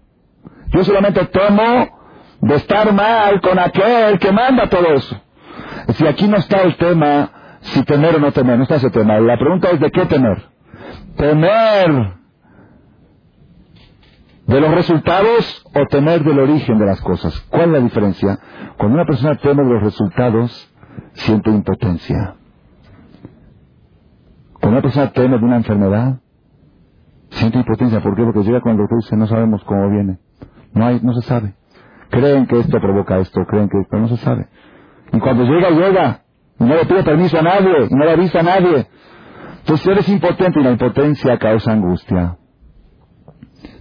Yo 0.68 0.82
solamente 0.82 1.24
tomo 1.26 1.88
de 2.40 2.54
estar 2.56 2.92
mal 2.92 3.40
con 3.40 3.58
aquel 3.58 4.18
que 4.18 4.32
manda 4.32 4.68
todo 4.68 4.86
eso. 4.94 5.16
Si 5.94 6.06
aquí 6.06 6.26
no 6.26 6.38
está 6.38 6.62
el 6.62 6.76
tema 6.76 7.30
si 7.60 7.82
temer 7.84 8.16
o 8.16 8.18
no 8.18 8.32
temer, 8.32 8.56
no 8.56 8.64
está 8.64 8.76
ese 8.76 8.90
tema. 8.90 9.18
La 9.20 9.36
pregunta 9.36 9.70
es 9.70 9.80
de 9.80 9.90
qué 9.90 10.06
temer. 10.06 10.42
Temer 11.16 12.14
de 14.46 14.60
los 14.60 14.70
resultados 14.72 15.64
o 15.74 15.86
temer 15.86 16.22
del 16.22 16.38
origen 16.38 16.78
de 16.78 16.86
las 16.86 17.00
cosas. 17.00 17.38
¿Cuál 17.50 17.62
es 17.62 17.68
la 17.68 17.80
diferencia? 17.80 18.38
Cuando 18.76 18.96
una 18.96 19.06
persona 19.06 19.36
teme 19.36 19.64
de 19.64 19.70
los 19.70 19.82
resultados, 19.82 20.72
siente 21.14 21.50
impotencia. 21.50 22.35
Cuando 24.66 24.80
una 24.80 24.82
persona 24.82 25.12
teme 25.12 25.38
de 25.38 25.44
una 25.44 25.56
enfermedad, 25.58 26.18
siente 27.30 27.58
impotencia. 27.58 28.00
¿Por 28.00 28.16
qué? 28.16 28.24
Porque 28.24 28.42
llega 28.42 28.60
cuando 28.60 28.82
el 28.82 28.88
doctor 28.88 28.98
dice 29.00 29.16
no 29.16 29.28
sabemos 29.28 29.62
cómo 29.62 29.88
viene. 29.90 30.18
No 30.72 30.86
hay, 30.86 30.98
no 31.04 31.12
se 31.12 31.22
sabe. 31.22 31.54
Creen 32.10 32.48
que 32.48 32.58
esto 32.58 32.80
provoca 32.80 33.16
esto, 33.18 33.46
creen 33.46 33.68
que 33.68 33.78
esto 33.78 33.96
no 33.96 34.08
se 34.08 34.16
sabe. 34.16 34.48
Y 35.12 35.20
cuando 35.20 35.44
llega, 35.44 35.70
llega. 35.70 36.22
Y 36.58 36.64
no 36.64 36.74
le 36.74 36.84
pide 36.84 37.04
permiso 37.04 37.38
a 37.38 37.42
nadie, 37.42 37.86
y 37.88 37.94
no 37.94 38.04
le 38.06 38.10
avisa 38.10 38.40
a 38.40 38.42
nadie. 38.42 38.88
Entonces 39.60 39.86
eres 39.86 40.08
impotente 40.08 40.58
y 40.58 40.64
la 40.64 40.72
impotencia 40.72 41.38
causa 41.38 41.70
angustia. 41.70 42.36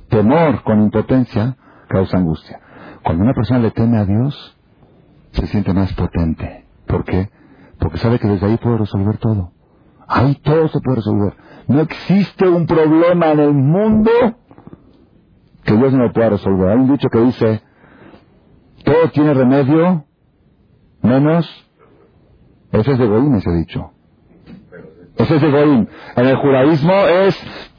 Temor 0.10 0.62
con 0.62 0.84
impotencia 0.84 1.58
causa 1.90 2.18
angustia. 2.18 2.60
Cuando 3.02 3.24
una 3.24 3.34
persona 3.34 3.60
le 3.60 3.72
teme 3.72 3.98
a 3.98 4.06
Dios, 4.06 4.56
se 5.32 5.48
siente 5.48 5.74
más 5.74 5.92
potente. 5.94 6.68
¿Por 6.86 7.04
qué? 7.06 7.32
Porque 7.80 7.98
sabe 7.98 8.20
que 8.20 8.28
desde 8.28 8.46
ahí 8.46 8.58
puede 8.58 8.78
resolver 8.78 9.18
todo. 9.18 9.55
Ahí 10.08 10.36
todo 10.36 10.68
se 10.68 10.80
puede 10.82 10.98
resolver. 10.98 11.34
No 11.68 11.82
existe 11.82 12.48
un 12.48 12.68
problema 12.68 13.32
en 13.32 13.40
el 13.40 13.54
mundo 13.54 14.12
que 15.64 15.76
Dios 15.76 15.94
no 15.94 16.04
lo 16.04 16.14
pueda 16.14 16.30
resolver. 16.30 16.70
Hay 16.70 16.78
un 16.78 16.92
dicho 16.92 17.10
que 17.10 17.20
dice, 17.20 17.62
todo 18.84 19.10
tiene 19.12 19.34
remedio, 19.34 20.06
menos... 21.02 21.62
Ese 22.72 22.92
es 22.92 23.00
ese 23.00 23.52
dicho. 23.52 23.92
Ese 25.16 25.36
es. 25.38 25.44
En 25.44 26.26
el 26.26 26.36
judaísmo 26.36 26.94
es, 26.94 27.36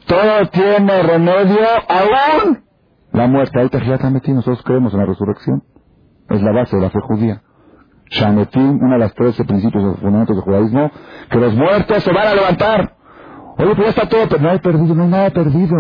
todo 0.07 0.49
tiene 0.51 1.03
remedio, 1.03 1.67
aún 1.89 2.65
la 3.13 3.27
muerte. 3.27 3.61
Ahí 3.61 3.69
te 3.69 4.11
metido, 4.11 4.37
nosotros 4.37 4.63
creemos 4.65 4.93
en 4.95 5.01
la 5.01 5.07
resurrección. 5.07 5.63
Es 6.29 6.43
la 6.43 6.53
base 6.53 6.77
de 6.77 6.83
la 6.83 6.91
fe 6.91 6.99
judía. 7.01 7.43
Shanetim, 8.11 8.79
uno 8.83 8.93
de 8.93 8.99
los 8.99 9.15
trece 9.15 9.45
principios 9.45 9.83
o 9.85 9.95
fundamentos 9.97 10.37
del 10.37 10.45
judaísmo, 10.45 10.91
que 11.31 11.39
los 11.39 11.55
muertos 11.55 12.03
se 12.03 12.13
van 12.13 12.29
a 12.29 12.35
levantar. 12.35 12.97
Oye, 13.59 13.75
pues 13.75 13.79
ya 13.79 13.89
está 13.89 14.09
todo, 14.09 14.29
pero 14.29 14.43
no 14.43 14.51
hay 14.51 14.59
perdido, 14.59 14.95
no 14.95 15.03
hay 15.05 15.09
nada 15.09 15.31
perdido. 15.31 15.77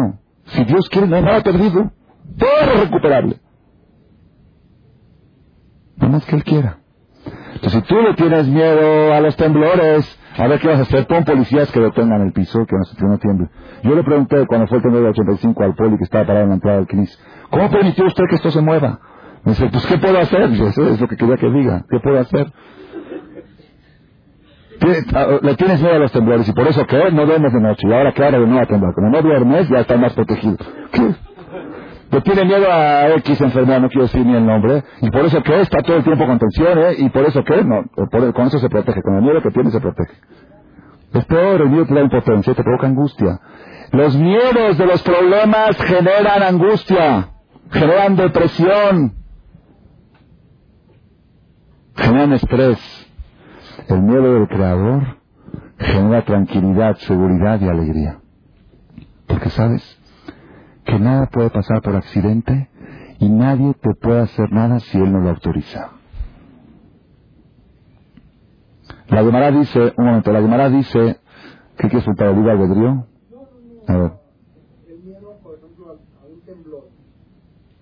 Si 0.46 0.64
Dios 0.64 0.88
quiere, 0.88 1.06
no 1.06 1.16
hay 1.16 1.22
nada 1.22 1.42
perdido. 1.42 1.90
Todo 2.38 2.72
es 2.74 2.80
recuperable. 2.80 3.36
No 5.96 6.08
más 6.08 6.24
que 6.26 6.36
Él 6.36 6.44
quiera. 6.44 6.78
Entonces, 7.54 7.82
si 7.82 7.82
tú 7.82 8.00
le 8.00 8.14
tienes 8.14 8.48
miedo 8.48 9.14
a 9.14 9.20
los 9.20 9.34
temblores, 9.36 10.18
a 10.36 10.46
ver 10.46 10.60
qué 10.60 10.68
vas 10.68 10.78
a 10.78 10.82
hacer, 10.82 11.06
pon 11.06 11.24
policías 11.24 11.70
que 11.72 11.80
detengan 11.80 12.20
el 12.22 12.32
piso, 12.32 12.66
que 12.66 12.76
no, 12.76 13.08
no 13.08 13.18
tiemble. 13.18 13.48
Yo 13.82 13.94
le 13.94 14.04
pregunté 14.04 14.46
cuando 14.46 14.66
fue 14.66 14.78
el 14.78 14.82
temblor 14.82 15.02
del 15.02 15.10
85 15.12 15.64
al 15.64 15.74
poli 15.74 15.96
que 15.96 16.04
estaba 16.04 16.26
parado 16.26 16.44
en 16.44 16.50
la 16.50 16.54
entrada 16.56 16.76
del 16.78 16.86
CNIS, 16.86 17.18
¿cómo 17.50 17.70
permitió 17.70 18.04
usted 18.04 18.24
que 18.28 18.36
esto 18.36 18.50
se 18.50 18.60
mueva? 18.60 19.00
Dice, 19.46 19.68
pues 19.70 19.86
¿qué 19.86 19.96
puedo 19.98 20.18
hacer? 20.18 20.42
eso 20.42 20.88
es 20.88 21.00
lo 21.00 21.06
que 21.06 21.16
quería 21.16 21.36
que 21.36 21.48
diga. 21.48 21.84
¿Qué 21.88 22.00
puedo 22.00 22.18
hacer? 22.18 22.52
Le 25.42 25.54
tienes 25.54 25.80
miedo 25.80 25.94
a 25.94 25.98
los 25.98 26.12
temblores 26.12 26.48
y 26.48 26.52
por 26.52 26.66
eso 26.66 26.84
que 26.84 27.10
no 27.12 27.24
duermes 27.24 27.52
de 27.52 27.60
noche 27.60 27.88
y 27.88 27.92
ahora 27.92 28.12
que 28.12 28.24
ahora 28.24 28.40
de 28.40 28.46
nuevo 28.46 28.66
temblar. 28.66 28.92
Como 28.94 29.08
no 29.08 29.22
duermes 29.22 29.68
ya 29.68 29.80
estás 29.80 29.98
más 29.98 30.12
protegido. 30.14 30.56
¿Qué? 30.92 31.14
Le 32.10 32.20
tiene 32.22 32.44
miedo 32.44 32.66
a 32.70 33.08
X 33.16 33.40
enfermedad, 33.40 33.80
no 33.80 33.88
quiero 33.88 34.02
decir 34.02 34.24
ni 34.24 34.34
el 34.34 34.46
nombre, 34.46 34.82
y 35.00 35.10
por 35.10 35.24
eso 35.24 35.42
que 35.42 35.60
está 35.60 35.78
todo 35.82 35.96
el 35.96 36.04
tiempo 36.04 36.24
con 36.24 36.38
tensión, 36.38 36.78
¿eh? 36.78 36.94
y 36.98 37.08
por 37.08 37.24
eso 37.24 37.42
que 37.42 37.64
no, 37.64 37.84
con 38.32 38.46
eso 38.46 38.58
se 38.58 38.68
protege, 38.68 39.02
con 39.02 39.16
el 39.16 39.22
miedo 39.22 39.42
que 39.42 39.50
tiene 39.50 39.70
se 39.70 39.80
protege. 39.80 40.12
Es 41.12 41.24
peor, 41.24 41.62
el 41.62 41.70
miedo 41.70 41.86
te 41.86 41.94
da 41.94 42.00
impotencia, 42.02 42.54
te 42.54 42.62
provoca 42.62 42.86
angustia. 42.86 43.40
Los 43.90 44.16
miedos 44.16 44.78
de 44.78 44.86
los 44.86 45.02
problemas 45.02 45.76
generan 45.78 46.42
angustia, 46.42 47.28
generan 47.70 48.16
depresión, 48.16 49.14
generan 51.96 52.32
estrés. 52.34 52.78
El 53.88 54.02
miedo 54.02 54.34
del 54.34 54.48
Creador 54.48 55.18
genera 55.78 56.24
tranquilidad, 56.24 56.96
seguridad 56.98 57.60
y 57.60 57.68
alegría. 57.68 58.20
Porque 59.26 59.50
sabes 59.50 59.82
que 60.84 60.98
nada 60.98 61.26
puede 61.26 61.50
pasar 61.50 61.82
por 61.82 61.96
accidente 61.96 62.70
y 63.18 63.28
nadie 63.28 63.74
te 63.74 63.94
puede 63.94 64.20
hacer 64.20 64.52
nada 64.52 64.80
si 64.80 64.98
Él 64.98 65.12
no 65.12 65.20
lo 65.20 65.30
autoriza. 65.30 65.90
La 69.08 69.22
Gemara 69.22 69.50
dice, 69.50 69.94
un 69.96 70.04
momento, 70.04 70.32
la 70.32 70.40
Gemara 70.40 70.68
dice, 70.68 71.20
¿qué 71.78 71.88
quieres 71.88 72.04
soltar 72.04 72.28
el 72.28 72.36
libre 72.36 72.52
albedrío? 72.52 73.06
A 73.86 73.96
ver. 73.96 74.12
El 74.88 74.98
miedo, 75.04 75.38
por 75.42 75.54
ejemplo, 75.54 75.90
a, 75.90 76.26
un 76.26 76.40
temblor 76.40 76.88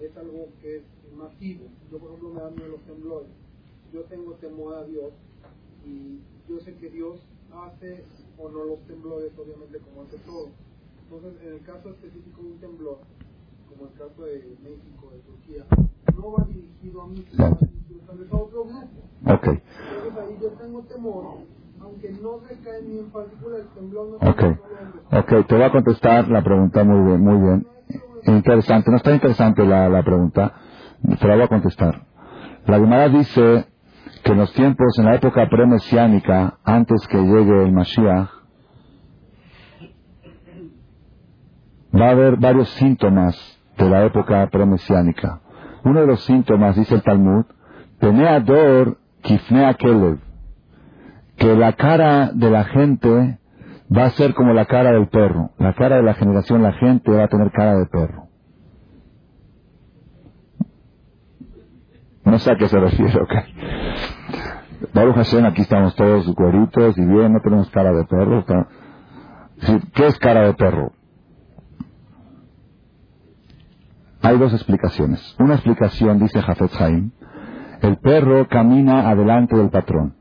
es 0.01 0.17
algo 0.17 0.49
que 0.61 0.77
es 0.77 0.83
masivo. 1.17 1.65
Yo, 1.91 1.99
por 1.99 2.11
ejemplo, 2.11 2.31
me 2.35 2.41
dan 2.41 2.55
miedo 2.55 2.69
los 2.69 2.83
temblores 2.83 3.29
yo 3.95 4.04
tengo 4.15 4.33
temor 4.35 4.75
a 4.77 4.85
Dios 4.85 5.13
y 5.85 6.21
yo 6.49 6.61
sé 6.61 6.75
que 6.77 6.89
Dios 6.89 7.21
hace 7.53 8.05
o 8.39 8.49
no 8.49 8.65
los 8.65 8.79
temblores, 8.87 9.33
obviamente, 9.37 9.79
como 9.79 10.03
hace 10.03 10.19
todo. 10.19 10.51
Entonces, 11.05 11.43
en 11.43 11.55
el 11.55 11.61
caso 11.63 11.91
específico 11.91 12.43
de 12.43 12.49
un 12.49 12.59
temblor, 12.59 12.99
como 13.69 13.91
el 13.91 13.99
caso 13.99 14.25
de 14.25 14.57
México, 14.63 15.11
de 15.13 15.19
Turquía, 15.21 15.65
no 16.17 16.33
va 16.33 16.45
dirigido 16.45 17.03
a 17.03 17.07
mí, 17.09 17.25
sino 17.31 17.59
tal 18.07 18.19
vez 18.19 18.33
a 18.33 18.37
otro 18.37 18.65
grupo. 18.65 18.89
Okay. 19.27 19.63
Entonces 19.83 20.23
ahí 20.23 20.39
yo 20.41 20.49
tengo 20.51 20.83
temor, 20.83 21.25
aunque 21.81 22.11
no 22.11 22.39
recae 22.39 22.79
en 22.79 22.91
mí 22.91 22.99
en 22.99 23.11
particular, 23.11 23.61
el 23.61 23.69
temblor 23.69 24.09
no 24.11 24.31
okay. 24.31 24.51
ok, 25.11 25.47
te 25.47 25.55
voy 25.55 25.65
a 25.65 25.73
contestar 25.73 26.29
la 26.29 26.43
pregunta 26.43 26.85
muy 26.85 27.05
bien, 27.09 27.21
muy 27.21 27.39
bien. 27.39 27.67
Interesante, 28.27 28.91
no 28.91 28.97
está 28.97 29.13
interesante 29.13 29.65
la, 29.65 29.89
la 29.89 30.03
pregunta, 30.03 30.55
te 31.21 31.27
la 31.27 31.35
voy 31.35 31.45
a 31.45 31.49
contestar. 31.49 32.07
La 32.67 32.79
Gemara 32.79 33.09
dice 33.09 33.74
que 34.25 34.33
en 34.33 34.39
los 34.39 34.53
tiempos, 34.55 34.99
en 34.99 35.05
la 35.05 35.17
época 35.17 35.47
premesiánica, 35.51 36.59
antes 36.65 37.07
que 37.09 37.19
llegue 37.19 37.63
el 37.63 37.73
Mashiach, 37.73 38.31
va 41.95 42.07
a 42.07 42.11
haber 42.11 42.37
varios 42.37 42.71
síntomas 42.71 43.37
de 43.77 43.89
la 43.89 44.05
época 44.07 44.49
premesiánica. 44.51 45.41
Uno 45.85 46.01
de 46.01 46.07
los 46.07 46.25
síntomas, 46.25 46.75
dice 46.75 46.95
el 46.95 47.03
Talmud, 47.03 47.45
Teneador 47.99 48.99
Kifnea 49.21 49.75
Kelev, 49.75 50.19
que 51.37 51.55
la 51.55 51.75
cara 51.75 52.31
de 52.33 52.51
la 52.51 52.65
gente 52.65 53.39
va 53.95 54.07
a 54.07 54.11
ser 54.11 54.33
como 54.33 54.55
la 54.55 54.65
cara 54.65 54.93
del 54.93 55.09
perro. 55.09 55.51
La 55.59 55.75
cara 55.75 55.97
de 55.97 56.03
la 56.03 56.15
generación, 56.15 56.63
la 56.63 56.73
gente 56.73 57.11
va 57.11 57.25
a 57.25 57.29
tener 57.29 57.51
cara 57.51 57.77
de 57.77 57.87
perro. 57.87 58.29
No 62.25 62.39
sé 62.39 62.53
a 62.53 62.57
qué 62.57 62.69
se 62.69 62.81
refiere, 62.81 63.21
ok. 63.21 63.35
Baruch 64.93 65.15
Hashem, 65.17 65.45
aquí 65.47 65.63
estamos 65.63 65.95
todos 65.95 66.27
cueritos 66.35 66.99
y 66.99 67.05
bien, 67.05 67.33
no 67.33 67.41
tenemos 67.41 67.71
cara 67.71 67.93
de 67.93 68.05
perro. 68.05 68.45
¿Qué 69.95 70.07
es 70.07 70.19
cara 70.19 70.43
de 70.43 70.55
perro? 70.55 70.93
Hay 74.23 74.39
dos 74.39 74.53
explicaciones. 74.53 75.37
Una 75.39 75.55
explicación, 75.55 76.19
dice 76.19 76.41
Jafet 76.43 76.73
Haim, 76.81 77.13
el 77.83 77.99
perro 77.99 78.49
camina 78.49 79.09
adelante 79.09 79.57
del 79.57 79.71
patrón. 79.71 80.17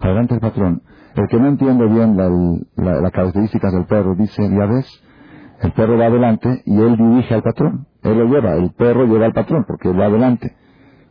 Adelante 0.00 0.34
del 0.34 0.40
patrón. 0.40 0.82
El 1.14 1.28
que 1.28 1.38
no 1.38 1.48
entiende 1.48 1.86
bien 1.86 2.16
las 2.16 3.12
características 3.12 3.72
del 3.72 3.86
perro 3.86 4.14
dice, 4.14 4.42
ya 4.50 4.66
ves, 4.66 5.02
el 5.60 5.72
perro 5.72 5.96
va 5.96 6.06
adelante 6.06 6.62
y 6.66 6.80
él 6.80 6.96
dirige 6.96 7.34
al 7.34 7.42
patrón. 7.42 7.86
Él 8.02 8.18
lo 8.18 8.24
lleva, 8.26 8.54
el 8.54 8.72
perro 8.72 9.06
lleva 9.06 9.26
al 9.26 9.32
patrón 9.32 9.64
porque 9.66 9.90
él 9.90 10.00
va 10.00 10.06
adelante. 10.06 10.54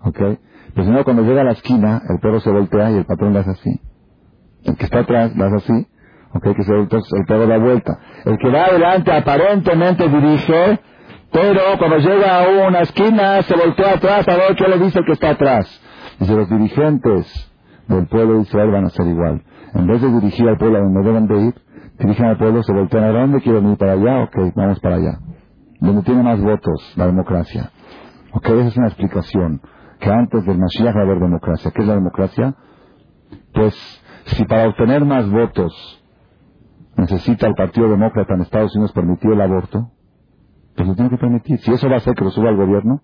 ¿Ok? 0.01 0.19
Pero 0.75 0.87
si 0.87 0.91
no, 0.91 1.03
cuando 1.05 1.23
llega 1.23 1.41
a 1.41 1.45
la 1.45 1.53
esquina, 1.53 2.01
el 2.09 2.19
perro 2.19 2.41
se 2.41 2.51
voltea 2.51 2.91
y 2.91 2.97
el 2.97 3.05
patrón 3.05 3.31
le 3.31 3.39
hace 3.39 3.51
así. 3.51 3.81
El 4.65 4.75
que 4.75 4.83
está 4.83 4.99
atrás 4.99 5.33
le 5.33 5.45
hace 5.45 5.55
así. 5.55 5.87
¿Ok? 6.33 6.53
Que 6.53 6.63
se, 6.63 6.73
entonces 6.73 7.09
el 7.17 7.25
perro 7.25 7.47
da 7.47 7.57
vuelta. 7.57 7.97
El 8.25 8.37
que 8.37 8.49
va 8.49 8.65
adelante 8.65 9.09
aparentemente 9.09 10.09
dirige, 10.09 10.79
pero 11.31 11.61
cuando 11.79 11.97
llega 11.99 12.43
a 12.43 12.67
una 12.67 12.81
esquina 12.81 13.41
se 13.43 13.55
voltea 13.55 13.93
atrás 13.93 14.27
a 14.27 14.35
ver 14.35 14.55
qué 14.57 14.67
le 14.67 14.77
dice 14.79 14.99
el 14.99 15.05
que 15.05 15.13
está 15.13 15.29
atrás. 15.29 15.81
Dice, 16.19 16.35
los 16.35 16.49
dirigentes 16.49 17.51
del 17.87 18.07
pueblo 18.07 18.35
de 18.35 18.41
Israel 18.41 18.71
van 18.71 18.85
a 18.85 18.89
ser 18.89 19.07
igual. 19.07 19.43
En 19.73 19.87
vez 19.87 20.01
de 20.01 20.11
dirigir 20.11 20.49
al 20.49 20.57
pueblo 20.57 20.77
a 20.77 20.81
donde 20.81 21.03
deben 21.03 21.27
de 21.27 21.41
ir, 21.47 21.53
dirigen 21.99 22.25
al 22.25 22.37
pueblo, 22.37 22.63
se 22.63 22.73
voltean 22.73 23.05
a 23.05 23.11
dónde 23.11 23.39
quieren 23.39 23.71
ir 23.71 23.77
para 23.77 23.93
allá, 23.93 24.23
ok, 24.23 24.53
vamos 24.55 24.81
para 24.81 24.97
allá. 24.97 25.19
Donde 25.79 26.01
tiene 26.03 26.21
más 26.21 26.41
votos 26.41 26.93
la 26.97 27.05
democracia. 27.05 27.71
Ok, 28.33 28.45
esa 28.49 28.67
es 28.67 28.77
una 28.77 28.87
explicación 28.87 29.61
que 29.99 30.09
antes 30.09 30.45
del 30.45 30.57
Mashiach 30.57 30.95
va 30.95 30.99
a 30.99 31.03
haber 31.03 31.19
democracia. 31.19 31.71
¿Qué 31.71 31.81
es 31.81 31.87
la 31.87 31.95
democracia? 31.95 32.55
Pues 33.53 33.75
si 34.25 34.45
para 34.45 34.67
obtener 34.67 35.05
más 35.05 35.29
votos 35.29 35.73
necesita 36.97 37.47
el 37.47 37.55
Partido 37.55 37.89
Demócrata 37.89 38.33
en 38.33 38.41
Estados 38.41 38.75
Unidos 38.75 38.93
permitir 38.93 39.31
el 39.31 39.41
aborto, 39.41 39.91
pues 40.75 40.87
lo 40.87 40.95
tiene 40.95 41.09
que 41.09 41.17
permitir. 41.17 41.59
Si 41.59 41.71
eso 41.71 41.87
va 41.87 41.95
a 41.95 41.97
hacer 41.97 42.15
que 42.15 42.23
lo 42.23 42.31
suba 42.31 42.49
al 42.49 42.57
gobierno, 42.57 43.01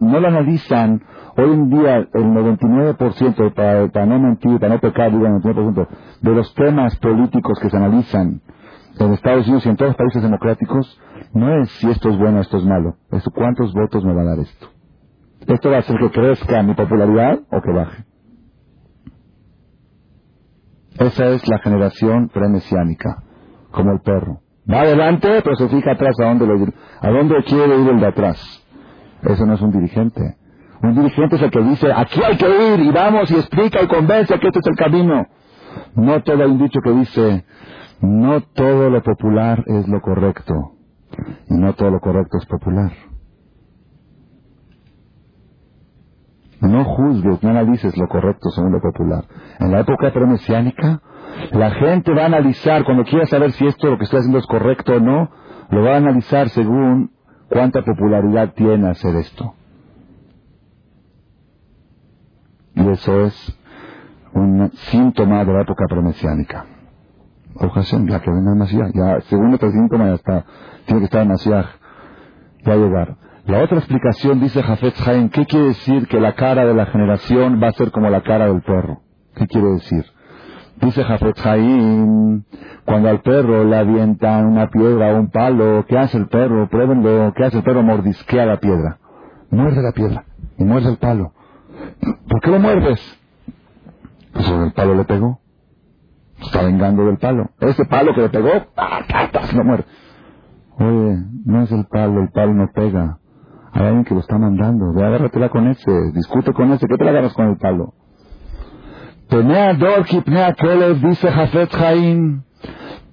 no 0.00 0.20
lo 0.20 0.28
analizan. 0.28 1.02
Hoy 1.36 1.52
en 1.52 1.70
día 1.70 1.96
el 1.96 2.08
99%, 2.12 3.54
para, 3.54 3.88
para 3.88 4.06
no 4.06 4.18
mentir, 4.18 4.58
para 4.58 4.74
no 4.74 4.80
pecar, 4.80 5.12
digo 5.12 5.26
el 5.26 5.32
99% 5.34 5.88
de 6.22 6.34
los 6.34 6.54
temas 6.54 6.96
políticos 6.96 7.58
que 7.60 7.70
se 7.70 7.76
analizan 7.76 8.40
en 8.98 9.12
Estados 9.12 9.46
Unidos 9.46 9.64
y 9.66 9.68
en 9.70 9.76
todos 9.76 9.90
los 9.90 9.96
países 9.96 10.22
democráticos, 10.22 11.00
no 11.32 11.62
es 11.62 11.70
si 11.72 11.88
esto 11.88 12.10
es 12.10 12.18
bueno 12.18 12.38
o 12.38 12.40
esto 12.40 12.58
es 12.58 12.64
malo, 12.64 12.96
es 13.10 13.24
cuántos 13.34 13.72
votos 13.72 14.04
me 14.04 14.12
va 14.12 14.22
a 14.22 14.24
dar 14.24 14.38
esto. 14.40 14.68
¿Esto 15.46 15.70
va 15.70 15.76
a 15.76 15.80
hacer 15.80 15.96
que 15.98 16.10
crezca 16.10 16.62
mi 16.62 16.74
popularidad 16.74 17.40
o 17.50 17.60
que 17.60 17.72
baje? 17.72 18.04
Esa 20.98 21.28
es 21.28 21.48
la 21.48 21.58
generación 21.60 22.28
premesiánica, 22.28 23.22
como 23.70 23.92
el 23.92 24.00
perro. 24.00 24.40
Va 24.70 24.82
adelante, 24.82 25.40
pero 25.42 25.56
se 25.56 25.68
fija 25.68 25.92
atrás 25.92 26.14
a 26.20 26.24
dónde, 26.26 26.72
a 27.00 27.10
dónde 27.10 27.42
quiere 27.44 27.80
ir 27.80 27.88
el 27.88 28.00
de 28.00 28.06
atrás. 28.06 28.38
Eso 29.22 29.46
no 29.46 29.54
es 29.54 29.60
un 29.62 29.72
dirigente. 29.72 30.36
Un 30.82 30.94
dirigente 30.94 31.36
es 31.36 31.42
el 31.42 31.50
que 31.50 31.62
dice, 31.62 31.92
aquí 31.92 32.20
hay 32.22 32.36
que 32.36 32.74
ir 32.74 32.80
y 32.80 32.90
vamos 32.90 33.30
y 33.30 33.34
explica 33.34 33.82
y 33.82 33.88
convence 33.88 34.38
que 34.38 34.46
este 34.46 34.60
es 34.60 34.66
el 34.66 34.76
camino. 34.76 35.26
No 35.94 36.22
todo 36.22 36.42
hay 36.42 36.50
un 36.50 36.58
dicho 36.58 36.80
que 36.82 36.90
dice, 36.92 37.44
no 38.00 38.40
todo 38.40 38.90
lo 38.90 39.02
popular 39.02 39.62
es 39.66 39.88
lo 39.88 40.00
correcto 40.00 40.54
y 41.48 41.54
no 41.54 41.74
todo 41.74 41.90
lo 41.90 42.00
correcto 42.00 42.38
es 42.38 42.46
popular. 42.46 42.92
No 46.60 46.84
juzgues, 46.84 47.42
no 47.42 47.50
analices 47.50 47.96
lo 47.96 48.06
correcto 48.08 48.50
según 48.50 48.72
lo 48.72 48.80
popular. 48.80 49.24
En 49.58 49.72
la 49.72 49.80
época 49.80 50.12
premesiánica, 50.12 51.00
la 51.52 51.70
gente 51.70 52.12
va 52.12 52.22
a 52.22 52.26
analizar, 52.26 52.84
cuando 52.84 53.04
quiera 53.04 53.26
saber 53.26 53.52
si 53.52 53.66
esto 53.66 53.88
lo 53.88 53.96
que 53.96 54.04
está 54.04 54.18
haciendo 54.18 54.38
es 54.38 54.46
correcto 54.46 54.94
o 54.94 55.00
no, 55.00 55.30
lo 55.70 55.82
va 55.82 55.94
a 55.94 55.96
analizar 55.96 56.50
según 56.50 57.12
cuánta 57.48 57.82
popularidad 57.82 58.52
tiene 58.54 58.90
hacer 58.90 59.16
esto. 59.16 59.54
Y 62.74 62.88
eso 62.88 63.22
es 63.22 63.58
un 64.34 64.70
síntoma 64.90 65.44
de 65.44 65.52
la 65.52 65.62
época 65.62 65.86
premesiánica. 65.88 66.66
Ocasión, 67.54 68.06
ya 68.06 68.20
que 68.20 68.30
venga 68.30 68.52
el 68.52 68.92
ya, 68.92 69.20
según 69.22 69.50
síntoma 69.70 70.06
ya 70.06 70.14
está, 70.14 70.44
tiene 70.86 71.00
que 71.00 71.04
estar 71.06 71.22
en 71.22 71.32
ya 72.64 72.76
llegar. 72.76 73.16
La 73.46 73.62
otra 73.62 73.78
explicación 73.78 74.40
dice 74.40 74.62
Jafet 74.62 74.94
Haim, 75.06 75.28
¿qué 75.30 75.46
quiere 75.46 75.68
decir 75.68 76.06
que 76.08 76.20
la 76.20 76.34
cara 76.34 76.66
de 76.66 76.74
la 76.74 76.86
generación 76.86 77.60
va 77.62 77.68
a 77.68 77.72
ser 77.72 77.90
como 77.90 78.10
la 78.10 78.20
cara 78.22 78.46
del 78.46 78.62
perro? 78.62 79.00
¿Qué 79.34 79.46
quiere 79.46 79.68
decir? 79.72 80.04
Dice 80.80 81.02
Jafet 81.04 81.38
Haim, 81.44 82.44
cuando 82.84 83.08
al 83.08 83.20
perro 83.22 83.64
le 83.64 83.76
avientan 83.76 84.46
una 84.46 84.68
piedra 84.70 85.12
o 85.12 85.20
un 85.20 85.30
palo, 85.30 85.84
¿qué 85.88 85.98
hace 85.98 86.18
el 86.18 86.28
perro? 86.28 86.68
Pruébenlo, 86.68 87.32
¿qué 87.34 87.44
hace 87.44 87.58
el 87.58 87.62
perro? 87.62 87.82
Mordisquea 87.82 88.46
la 88.46 88.58
piedra. 88.58 88.98
Muerde 89.50 89.82
la 89.82 89.92
piedra 89.92 90.24
y 90.58 90.64
muerde 90.64 90.90
el 90.90 90.98
palo. 90.98 91.32
¿Por 92.28 92.40
qué 92.40 92.50
lo 92.50 92.58
muerdes? 92.58 93.00
Pues 94.32 94.48
el 94.48 94.72
palo 94.72 94.94
le 94.94 95.04
pegó. 95.04 95.40
Está 96.40 96.62
vengando 96.62 97.04
del 97.06 97.18
palo. 97.18 97.50
Ese 97.60 97.84
palo 97.84 98.14
que 98.14 98.22
le 98.22 98.28
pegó, 98.28 98.50
se 98.50 99.56
lo 99.56 99.64
muerde. 99.64 99.84
Oye, 100.78 101.18
no 101.44 101.62
es 101.62 101.72
el 101.72 101.84
palo, 101.86 102.22
el 102.22 102.30
palo 102.30 102.54
no 102.54 102.70
pega. 102.72 103.18
Hay 103.72 103.86
alguien 103.86 104.04
que 104.04 104.14
lo 104.14 104.20
está 104.20 104.38
mandando. 104.38 104.92
Ve, 104.92 105.04
agárratela 105.04 105.48
con 105.48 105.68
ese. 105.68 105.90
Discute 106.12 106.52
con 106.52 106.72
ese. 106.72 106.86
¿Qué 106.86 106.96
te 106.96 107.04
la 107.04 107.10
agarras 107.10 107.34
con 107.34 107.48
el 107.48 107.56
palo? 107.56 107.94
Penea 109.28 109.74
Dor 109.74 110.04
Kipnea 110.06 110.54
dice 111.02 111.30
Jafet 111.30 111.70
Jaim. 111.70 112.42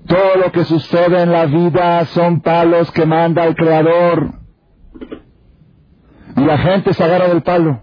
Todo 0.07 0.37
lo 0.43 0.51
que 0.51 0.63
sucede 0.63 1.21
en 1.21 1.31
la 1.31 1.45
vida 1.45 2.05
son 2.05 2.41
palos 2.41 2.91
que 2.91 3.05
manda 3.05 3.45
el 3.45 3.55
Creador. 3.55 4.31
Y 6.37 6.41
la 6.41 6.57
gente 6.57 6.93
se 6.93 7.03
agarra 7.03 7.27
del 7.27 7.43
palo. 7.43 7.81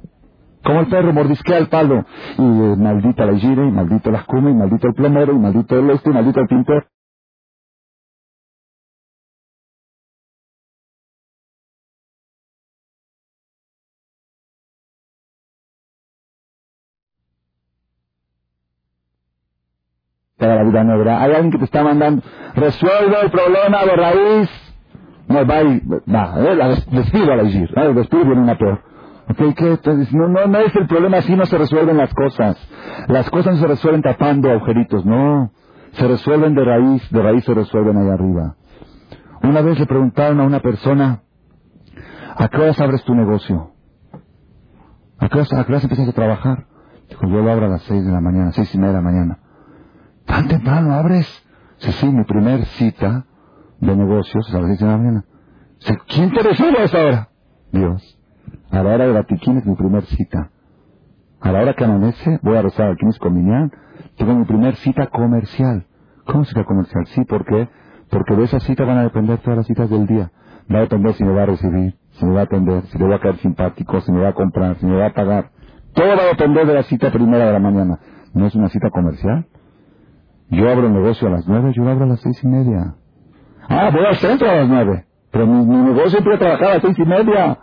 Como 0.64 0.80
el 0.80 0.86
perro 0.86 1.12
mordisquea 1.12 1.58
el 1.58 1.68
palo. 1.68 2.06
Y 2.38 2.42
eh, 2.42 2.76
maldita 2.76 3.26
la 3.26 3.36
gira, 3.36 3.66
y 3.66 3.70
maldito 3.70 4.10
las 4.10 4.24
come, 4.24 4.50
y 4.50 4.54
maldito 4.54 4.88
el 4.88 4.94
plomero, 4.94 5.32
y 5.34 5.38
maldito 5.38 5.78
el 5.78 5.90
este, 5.90 6.10
y 6.10 6.12
maldito 6.14 6.40
el 6.40 6.48
pintor. 6.48 6.86
La 20.46 20.64
vida 20.64 20.84
negra. 20.84 21.22
Hay 21.22 21.32
alguien 21.32 21.52
que 21.52 21.58
te 21.58 21.64
está 21.64 21.82
mandando, 21.82 22.22
resuelve 22.54 23.20
el 23.22 23.30
problema 23.30 23.84
de 23.84 23.96
raíz. 23.96 24.50
No, 25.28 25.46
va 25.46 25.62
y, 25.62 25.80
va, 25.80 26.34
eh, 26.38 26.84
despido 26.90 27.32
a 27.32 27.36
la 27.36 27.42
Igir, 27.44 27.70
despido 27.94 28.24
viene 28.24 28.42
una 28.42 28.58
peor. 28.58 28.82
Okay, 29.26 29.54
¿qué? 29.54 29.78
no, 30.12 30.28
no, 30.28 30.46
no 30.46 30.58
es 30.58 30.76
el 30.76 30.86
problema, 30.86 31.18
así 31.18 31.34
no 31.34 31.46
se 31.46 31.56
resuelven 31.56 31.96
las 31.96 32.12
cosas. 32.12 32.58
Las 33.08 33.30
cosas 33.30 33.54
no 33.54 33.60
se 33.62 33.68
resuelven 33.68 34.02
tapando 34.02 34.50
agujeritos, 34.50 35.04
no. 35.06 35.50
Se 35.92 36.06
resuelven 36.06 36.54
de 36.54 36.64
raíz, 36.64 37.10
de 37.10 37.22
raíz 37.22 37.44
se 37.44 37.54
resuelven 37.54 37.96
ahí 37.96 38.10
arriba. 38.10 38.56
Una 39.42 39.62
vez 39.62 39.78
le 39.78 39.86
preguntaron 39.86 40.40
a 40.40 40.44
una 40.44 40.60
persona, 40.60 41.22
¿a 42.36 42.48
qué 42.48 42.56
horas 42.58 42.80
abres 42.80 43.02
tu 43.04 43.14
negocio? 43.14 43.70
¿A 45.18 45.28
qué 45.28 45.38
horas, 45.38 45.52
a 45.54 45.64
qué 45.64 45.72
horas 45.72 45.84
empiezas 45.84 46.08
a 46.08 46.12
trabajar? 46.12 46.66
Dijo, 47.08 47.26
yo 47.26 47.42
lo 47.42 47.50
abro 47.50 47.66
a 47.66 47.68
las 47.68 47.82
seis 47.82 48.04
de 48.04 48.12
la 48.12 48.20
mañana, 48.20 48.52
seis 48.52 48.74
y 48.74 48.78
media 48.78 48.92
de 48.92 48.96
la 48.96 49.02
mañana. 49.02 49.38
¿Tan 50.26 50.48
temprano 50.48 50.94
abres? 50.94 51.26
Sí, 51.78 51.92
sí, 51.92 52.06
mi 52.06 52.24
primer 52.24 52.64
cita 52.64 53.26
de 53.80 53.96
negocios 53.96 54.54
a 54.54 54.58
las 54.60 54.68
seis 54.68 54.80
de 54.80 54.86
la 54.86 54.96
mañana. 54.96 55.24
¿Quién 56.08 56.32
te 56.32 56.42
recibe 56.42 56.78
a 56.78 56.84
esa 56.84 57.04
hora? 57.04 57.28
Dios. 57.72 58.18
A 58.70 58.82
la 58.82 58.94
hora 58.94 59.06
de 59.06 59.12
la 59.12 59.24
tiquín 59.24 59.58
es 59.58 59.66
mi 59.66 59.74
primer 59.74 60.04
cita. 60.04 60.50
A 61.40 61.52
la 61.52 61.60
hora 61.60 61.74
que 61.74 61.84
amanece 61.84 62.38
voy 62.42 62.56
a 62.56 62.62
rezar 62.62 62.90
aquí 62.90 63.04
con 63.18 63.34
Minyan. 63.34 63.70
Tengo 64.16 64.34
mi 64.34 64.44
primer 64.46 64.76
cita 64.76 65.08
comercial. 65.08 65.86
¿Cómo 66.24 66.44
cita 66.44 66.64
comercial? 66.64 67.06
Sí, 67.08 67.24
¿por 67.24 67.44
qué? 67.44 67.68
Porque 68.08 68.34
de 68.34 68.44
esa 68.44 68.60
cita 68.60 68.84
van 68.84 68.98
a 68.98 69.02
depender 69.02 69.38
todas 69.40 69.58
las 69.58 69.66
citas 69.66 69.90
del 69.90 70.06
día. 70.06 70.30
Va 70.72 70.78
a 70.78 70.82
depender 70.82 71.12
si 71.14 71.24
me 71.24 71.32
va 71.32 71.42
a 71.42 71.46
recibir, 71.46 71.98
si 72.12 72.24
me 72.24 72.32
va 72.32 72.40
a 72.40 72.44
atender, 72.44 72.82
si 72.86 72.98
le 72.98 73.06
va 73.06 73.16
a 73.16 73.20
caer 73.20 73.36
simpático, 73.38 74.00
si 74.00 74.10
me 74.12 74.20
va 74.20 74.28
a 74.28 74.32
comprar, 74.32 74.76
si 74.76 74.86
me 74.86 74.96
va 74.96 75.06
a 75.06 75.12
pagar. 75.12 75.50
Todo 75.92 76.16
va 76.16 76.22
a 76.22 76.26
depender 76.26 76.66
de 76.66 76.74
la 76.74 76.82
cita 76.84 77.12
primera 77.12 77.46
de 77.46 77.52
la 77.52 77.58
mañana. 77.58 77.98
¿No 78.32 78.46
es 78.46 78.54
una 78.54 78.70
cita 78.70 78.88
comercial? 78.90 79.46
Yo 80.50 80.70
abro 80.70 80.86
el 80.86 80.92
negocio 80.92 81.28
a 81.28 81.30
las 81.30 81.48
nueve, 81.48 81.72
yo 81.74 81.88
abro 81.88 82.04
a 82.04 82.08
las 82.08 82.20
seis 82.20 82.42
y 82.42 82.46
media. 82.46 82.94
Ah, 83.68 83.90
voy 83.92 84.04
al 84.04 84.16
centro 84.16 84.48
a 84.48 84.56
las 84.56 84.68
nueve. 84.68 85.06
Pero 85.30 85.46
mi, 85.46 85.64
negocio 85.64 86.10
siempre 86.10 86.38
trabajar 86.38 86.68
a 86.68 86.74
las 86.74 86.82
seis 86.82 86.98
y 86.98 87.04
media. 87.04 87.58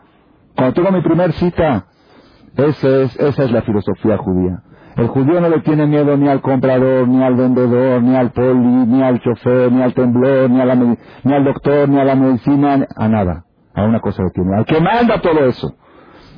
Cuando 0.56 0.74
tengo 0.74 0.92
mi 0.92 1.02
primer 1.02 1.32
cita. 1.34 1.86
Esa 2.58 3.02
es, 3.02 3.18
esa 3.18 3.44
es 3.44 3.52
la 3.52 3.62
filosofía 3.62 4.18
judía. 4.18 4.62
El 4.98 5.08
judío 5.08 5.40
no 5.40 5.48
le 5.48 5.62
tiene 5.62 5.88
miedo 5.88 6.18
ni 6.18 6.28
al 6.28 6.42
comprador, 6.42 7.08
ni 7.08 7.24
al 7.24 7.36
vendedor, 7.36 8.04
ni 8.04 8.14
al 8.16 8.32
poli, 8.32 8.60
ni 8.60 9.02
al 9.02 9.22
chofer, 9.22 9.72
ni 9.72 9.82
al 9.82 9.94
temblor, 9.94 10.50
ni, 10.50 10.60
a 10.60 10.66
la, 10.66 10.76
ni 10.76 11.34
al 11.34 11.46
doctor, 11.46 11.88
ni 11.88 11.98
a 11.98 12.04
la 12.04 12.16
medicina, 12.16 12.86
a 12.94 13.08
nada. 13.08 13.46
A 13.74 13.86
una 13.86 14.02
cosa 14.02 14.24
le 14.24 14.32
tiene. 14.32 14.58
Al 14.58 14.66
que 14.66 14.82
manda 14.82 15.22
todo 15.22 15.46
eso. 15.46 15.74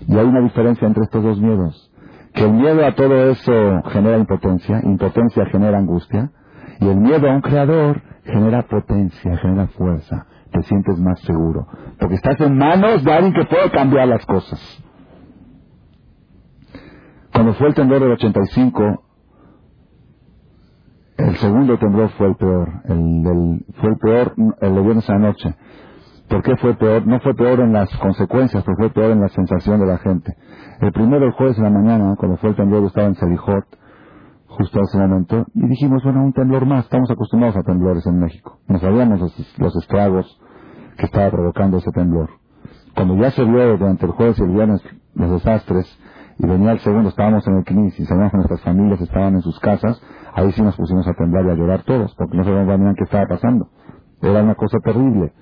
Y 0.08 0.16
hay 0.16 0.26
una 0.26 0.42
diferencia 0.42 0.88
entre 0.88 1.04
estos 1.04 1.24
dos 1.24 1.40
miedos 1.42 1.93
que 2.34 2.44
el 2.44 2.52
miedo 2.52 2.86
a 2.86 2.96
todo 2.96 3.30
eso 3.30 3.84
genera 3.92 4.18
impotencia, 4.18 4.82
impotencia 4.84 5.46
genera 5.48 5.78
angustia, 5.78 6.32
y 6.80 6.88
el 6.88 6.98
miedo 6.98 7.30
a 7.30 7.36
un 7.36 7.42
creador 7.42 8.02
genera 8.26 8.64
potencia, 8.64 9.38
genera 9.38 9.68
fuerza, 9.68 10.26
te 10.52 10.64
sientes 10.64 10.98
más 11.00 11.20
seguro, 11.22 11.68
porque 12.00 12.16
estás 12.16 12.40
en 12.42 12.58
manos 12.58 13.04
de 13.04 13.14
alguien 13.14 13.34
que 13.34 13.46
puede 13.46 13.70
cambiar 13.72 14.08
las 14.08 14.26
cosas. 14.26 14.60
Cuando 17.32 17.54
fue 17.56 17.68
el 17.68 17.74
temblor 17.74 18.02
del 18.02 18.12
85, 18.12 19.04
el 21.18 21.36
segundo 21.38 21.78
temblor 21.78 22.10
fue 22.10 22.28
el 22.28 22.36
peor, 22.36 22.70
el, 22.86 23.66
fue 23.80 23.90
el 23.90 23.98
peor 23.98 24.34
el 24.62 24.76
de 24.76 24.82
viernes 24.82 25.10
a 25.10 25.14
la 25.14 25.20
noche. 25.20 25.56
¿Por 26.34 26.42
qué 26.42 26.58
fue 26.58 26.74
peor? 26.74 27.06
No 27.06 27.20
fue 27.20 27.36
peor 27.36 27.60
en 27.60 27.74
las 27.74 27.96
consecuencias, 27.98 28.64
pero 28.64 28.76
fue 28.76 28.90
peor 28.90 29.12
en 29.12 29.22
la 29.22 29.28
sensación 29.28 29.80
de 29.80 29.86
la 29.86 30.00
gente. 30.00 30.36
El 30.82 30.92
primero, 30.92 31.28
el 31.28 31.34
jueves 31.34 31.60
en 31.60 31.64
la 31.66 31.70
mañana, 31.70 32.16
cuando 32.18 32.38
fue 32.38 32.50
el 32.50 32.56
temblor, 32.56 32.84
estaba 32.86 33.06
en 33.06 33.14
Selijot, 33.14 33.66
justo 34.48 34.80
a 34.80 34.82
ese 34.82 34.98
momento, 34.98 35.46
y 35.54 35.68
dijimos, 35.68 36.04
bueno, 36.04 36.24
un 36.24 36.34
temblor 36.34 36.66
más, 36.66 36.86
estamos 36.86 37.12
acostumbrados 37.12 37.56
a 37.56 37.62
temblores 37.62 38.04
en 38.08 38.18
México. 38.18 38.58
No 38.68 38.80
sabíamos 38.80 39.20
los, 39.60 39.76
estragos 39.76 40.42
que 40.98 41.06
estaba 41.06 41.30
provocando 41.30 41.78
ese 41.78 41.92
temblor. 41.92 42.32
Cuando 42.96 43.16
ya 43.16 43.30
se 43.30 43.44
vio 43.44 43.78
durante 43.78 44.08
el 44.08 44.14
jueves 44.14 44.40
y 44.40 44.42
el 44.42 44.50
viernes 44.50 44.82
los 45.14 45.30
desastres, 45.30 45.86
y 46.40 46.48
venía 46.48 46.72
el 46.72 46.80
segundo, 46.80 47.10
estábamos 47.10 47.46
en 47.46 47.58
el 47.58 47.64
CNIS 47.64 48.00
y 48.00 48.06
sabíamos 48.06 48.32
que 48.32 48.38
nuestras 48.38 48.62
familias 48.64 49.00
estaban 49.02 49.36
en 49.36 49.44
sus 49.44 49.60
casas, 49.60 50.02
ahí 50.34 50.52
sí 50.54 50.64
nos 50.64 50.76
pusimos 50.78 51.08
a 51.08 51.14
temblar 51.14 51.46
y 51.46 51.50
a 51.52 51.54
llorar 51.54 51.84
todos, 51.84 52.16
porque 52.16 52.38
no 52.38 52.44
sabíamos 52.44 52.96
qué 52.98 53.04
estaba 53.04 53.28
pasando. 53.28 53.68
Era 54.20 54.42
una 54.42 54.56
cosa 54.56 54.80
terrible. 54.80 55.34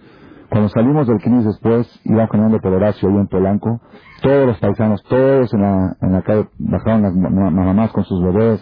Cuando 0.52 0.68
salimos 0.68 1.08
del 1.08 1.22
CNIS 1.22 1.46
después, 1.46 2.02
íbamos 2.04 2.30
caminando 2.30 2.60
por 2.60 2.74
Horacio 2.74 3.08
ahí 3.08 3.16
en 3.16 3.28
Polanco, 3.28 3.80
todos 4.22 4.48
los 4.48 4.60
paisanos, 4.60 5.02
todos 5.04 5.54
en 5.54 5.62
la, 5.62 5.96
en 6.02 6.12
la 6.12 6.22
calle, 6.24 6.50
bajaron 6.60 7.04
las 7.04 7.16
mamás 7.16 7.94
con 7.94 8.04
sus 8.04 8.22
bebés, 8.22 8.62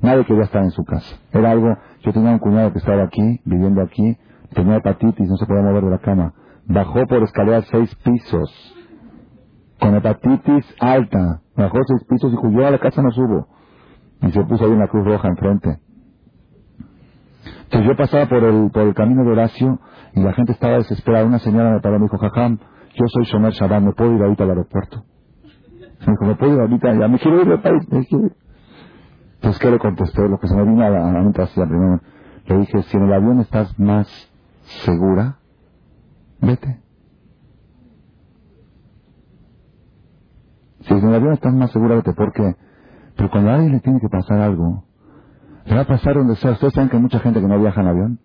nadie 0.00 0.24
quería 0.24 0.44
estar 0.44 0.64
en 0.64 0.70
su 0.70 0.82
casa. 0.84 1.18
Era 1.30 1.50
algo, 1.50 1.76
yo 2.00 2.14
tenía 2.14 2.30
un 2.30 2.38
cuñado 2.38 2.72
que 2.72 2.78
estaba 2.78 3.02
aquí, 3.02 3.42
viviendo 3.44 3.82
aquí, 3.82 4.16
tenía 4.54 4.76
hepatitis, 4.76 5.28
no 5.28 5.36
se 5.36 5.44
podía 5.44 5.60
mover 5.60 5.84
de 5.84 5.90
la 5.90 5.98
cama. 5.98 6.32
Bajó 6.64 7.06
por 7.06 7.22
escaleras 7.22 7.66
seis 7.70 7.94
pisos, 7.96 8.74
con 9.78 9.96
hepatitis 9.96 10.64
alta. 10.80 11.42
Bajó 11.54 11.76
seis 11.88 12.04
pisos 12.08 12.32
y 12.32 12.36
dijo, 12.36 12.48
yo 12.48 12.66
a 12.66 12.70
la 12.70 12.78
casa 12.78 13.02
no 13.02 13.10
subo. 13.10 13.48
Y 14.22 14.30
se 14.30 14.42
puso 14.44 14.64
ahí 14.64 14.72
en 14.72 14.78
la 14.78 14.88
Cruz 14.88 15.04
Roja 15.04 15.28
enfrente. 15.28 15.78
Entonces 17.64 17.86
yo 17.86 17.96
pasaba 17.98 18.26
por 18.30 18.42
el, 18.42 18.70
por 18.70 18.84
el 18.84 18.94
camino 18.94 19.24
de 19.24 19.30
Horacio 19.30 19.78
y 20.18 20.22
la 20.22 20.32
gente 20.32 20.52
estaba 20.52 20.78
desesperada. 20.78 21.24
Una 21.24 21.38
señora 21.38 21.70
me 21.70 21.80
paró 21.80 21.96
y 21.96 21.98
me 22.00 22.04
dijo, 22.06 22.18
Jajam, 22.18 22.58
yo 22.94 23.06
soy 23.06 23.24
Shomer 23.24 23.52
Shabbat, 23.52 23.82
¿me 23.82 23.92
puedo 23.92 24.12
ir 24.14 24.22
ahorita 24.22 24.44
al 24.44 24.50
aeropuerto? 24.50 25.04
Me 26.00 26.12
dijo, 26.12 26.24
¿me 26.24 26.34
puedo 26.36 26.54
ir 26.54 26.60
ahorita? 26.60 26.94
Ya 26.94 27.08
me 27.08 27.18
quiero 27.18 27.40
ir 27.42 27.48
del 27.48 27.60
país, 27.60 27.88
me 27.90 28.04
quiero 28.04 28.26
ir. 28.26 28.36
Entonces, 29.34 29.60
¿qué 29.60 29.70
le 29.70 29.78
contesté? 29.78 30.28
Lo 30.28 30.38
que 30.38 30.48
se 30.48 30.54
me 30.56 30.64
vino 30.64 30.84
a 30.84 30.90
la, 30.90 31.12
mente 31.12 31.42
hacía 31.42 31.64
primero. 31.64 32.00
Le 32.46 32.58
dije, 32.58 32.82
si 32.82 32.96
en 32.96 33.04
el 33.04 33.12
avión 33.12 33.40
estás 33.40 33.78
más 33.78 34.08
segura, 34.84 35.38
vete. 36.40 36.80
Si 40.80 40.94
en 40.94 41.08
el 41.08 41.14
avión 41.14 41.32
estás 41.34 41.54
más 41.54 41.70
seguro, 41.70 41.96
vete. 41.96 42.12
¿Por 42.14 42.32
qué? 42.32 42.56
Pero 43.16 43.30
cuando 43.30 43.50
a 43.50 43.54
alguien 43.54 43.72
le 43.72 43.80
tiene 43.80 44.00
que 44.00 44.08
pasar 44.08 44.40
algo, 44.40 44.84
le 45.66 45.74
va 45.76 45.82
a 45.82 45.86
pasar 45.86 46.14
donde 46.14 46.34
sea. 46.36 46.52
Ustedes 46.52 46.74
saben 46.74 46.88
que 46.88 46.96
hay 46.96 47.02
mucha 47.02 47.20
gente 47.20 47.40
que 47.40 47.46
no 47.46 47.60
viaja 47.60 47.80
en 47.80 47.86
avión. 47.86 48.20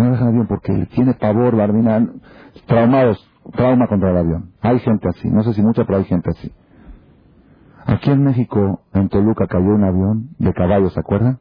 No 0.00 0.08
viaja 0.08 0.22
en 0.22 0.28
avión 0.28 0.46
porque 0.46 0.86
tiene 0.94 1.12
pavor, 1.12 1.54
barbina, 1.54 2.08
traumados, 2.66 3.22
trauma 3.52 3.86
contra 3.86 4.10
el 4.10 4.16
avión. 4.16 4.52
Hay 4.62 4.78
gente 4.78 5.06
así. 5.08 5.28
No 5.28 5.42
sé 5.42 5.52
si 5.52 5.62
mucha, 5.62 5.84
pero 5.84 5.98
hay 5.98 6.04
gente 6.04 6.30
así. 6.30 6.50
Aquí 7.84 8.10
en 8.10 8.24
México, 8.24 8.80
en 8.94 9.10
Toluca, 9.10 9.46
cayó 9.46 9.74
un 9.74 9.84
avión 9.84 10.30
de 10.38 10.54
caballos, 10.54 10.94
¿se 10.94 11.00
acuerdan? 11.00 11.38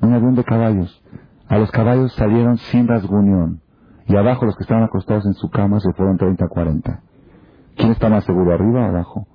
Un 0.00 0.12
avión 0.12 0.36
de 0.36 0.44
caballos. 0.44 1.02
A 1.48 1.58
los 1.58 1.70
caballos 1.72 2.12
salieron 2.14 2.58
sin 2.58 2.86
rasguñón. 2.86 3.60
Y 4.06 4.14
abajo 4.14 4.46
los 4.46 4.54
que 4.56 4.62
estaban 4.62 4.84
acostados 4.84 5.26
en 5.26 5.34
su 5.34 5.50
cama 5.50 5.80
se 5.80 5.92
fueron 5.94 6.18
30, 6.18 6.46
40. 6.46 7.00
¿Quién 7.76 7.90
está 7.90 8.08
más 8.08 8.24
seguro, 8.24 8.52
arriba 8.52 8.82
o 8.82 8.84
abajo? 8.84 9.26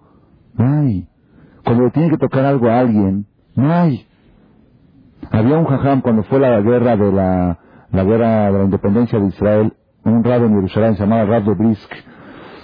No 0.53 0.79
hay. 0.79 1.09
Cuando 1.65 1.83
le 1.83 1.91
tiene 1.91 2.09
que 2.09 2.17
tocar 2.17 2.45
algo 2.45 2.69
a 2.69 2.79
alguien, 2.79 3.25
no 3.55 3.73
hay. 3.73 4.07
Había 5.29 5.57
un 5.57 5.65
jajam 5.65 6.01
cuando 6.01 6.23
fue 6.23 6.39
la 6.39 6.59
guerra 6.61 6.95
de 6.95 7.11
la, 7.11 7.59
la 7.91 8.03
guerra 8.03 8.51
de 8.51 8.57
la 8.57 8.63
independencia 8.63 9.19
de 9.19 9.27
Israel, 9.27 9.73
un 10.03 10.23
rabo 10.23 10.45
en 10.45 10.55
Jerusalén 10.55 10.95
Rab 10.97 11.43
de 11.43 11.53
Brisk. 11.53 11.91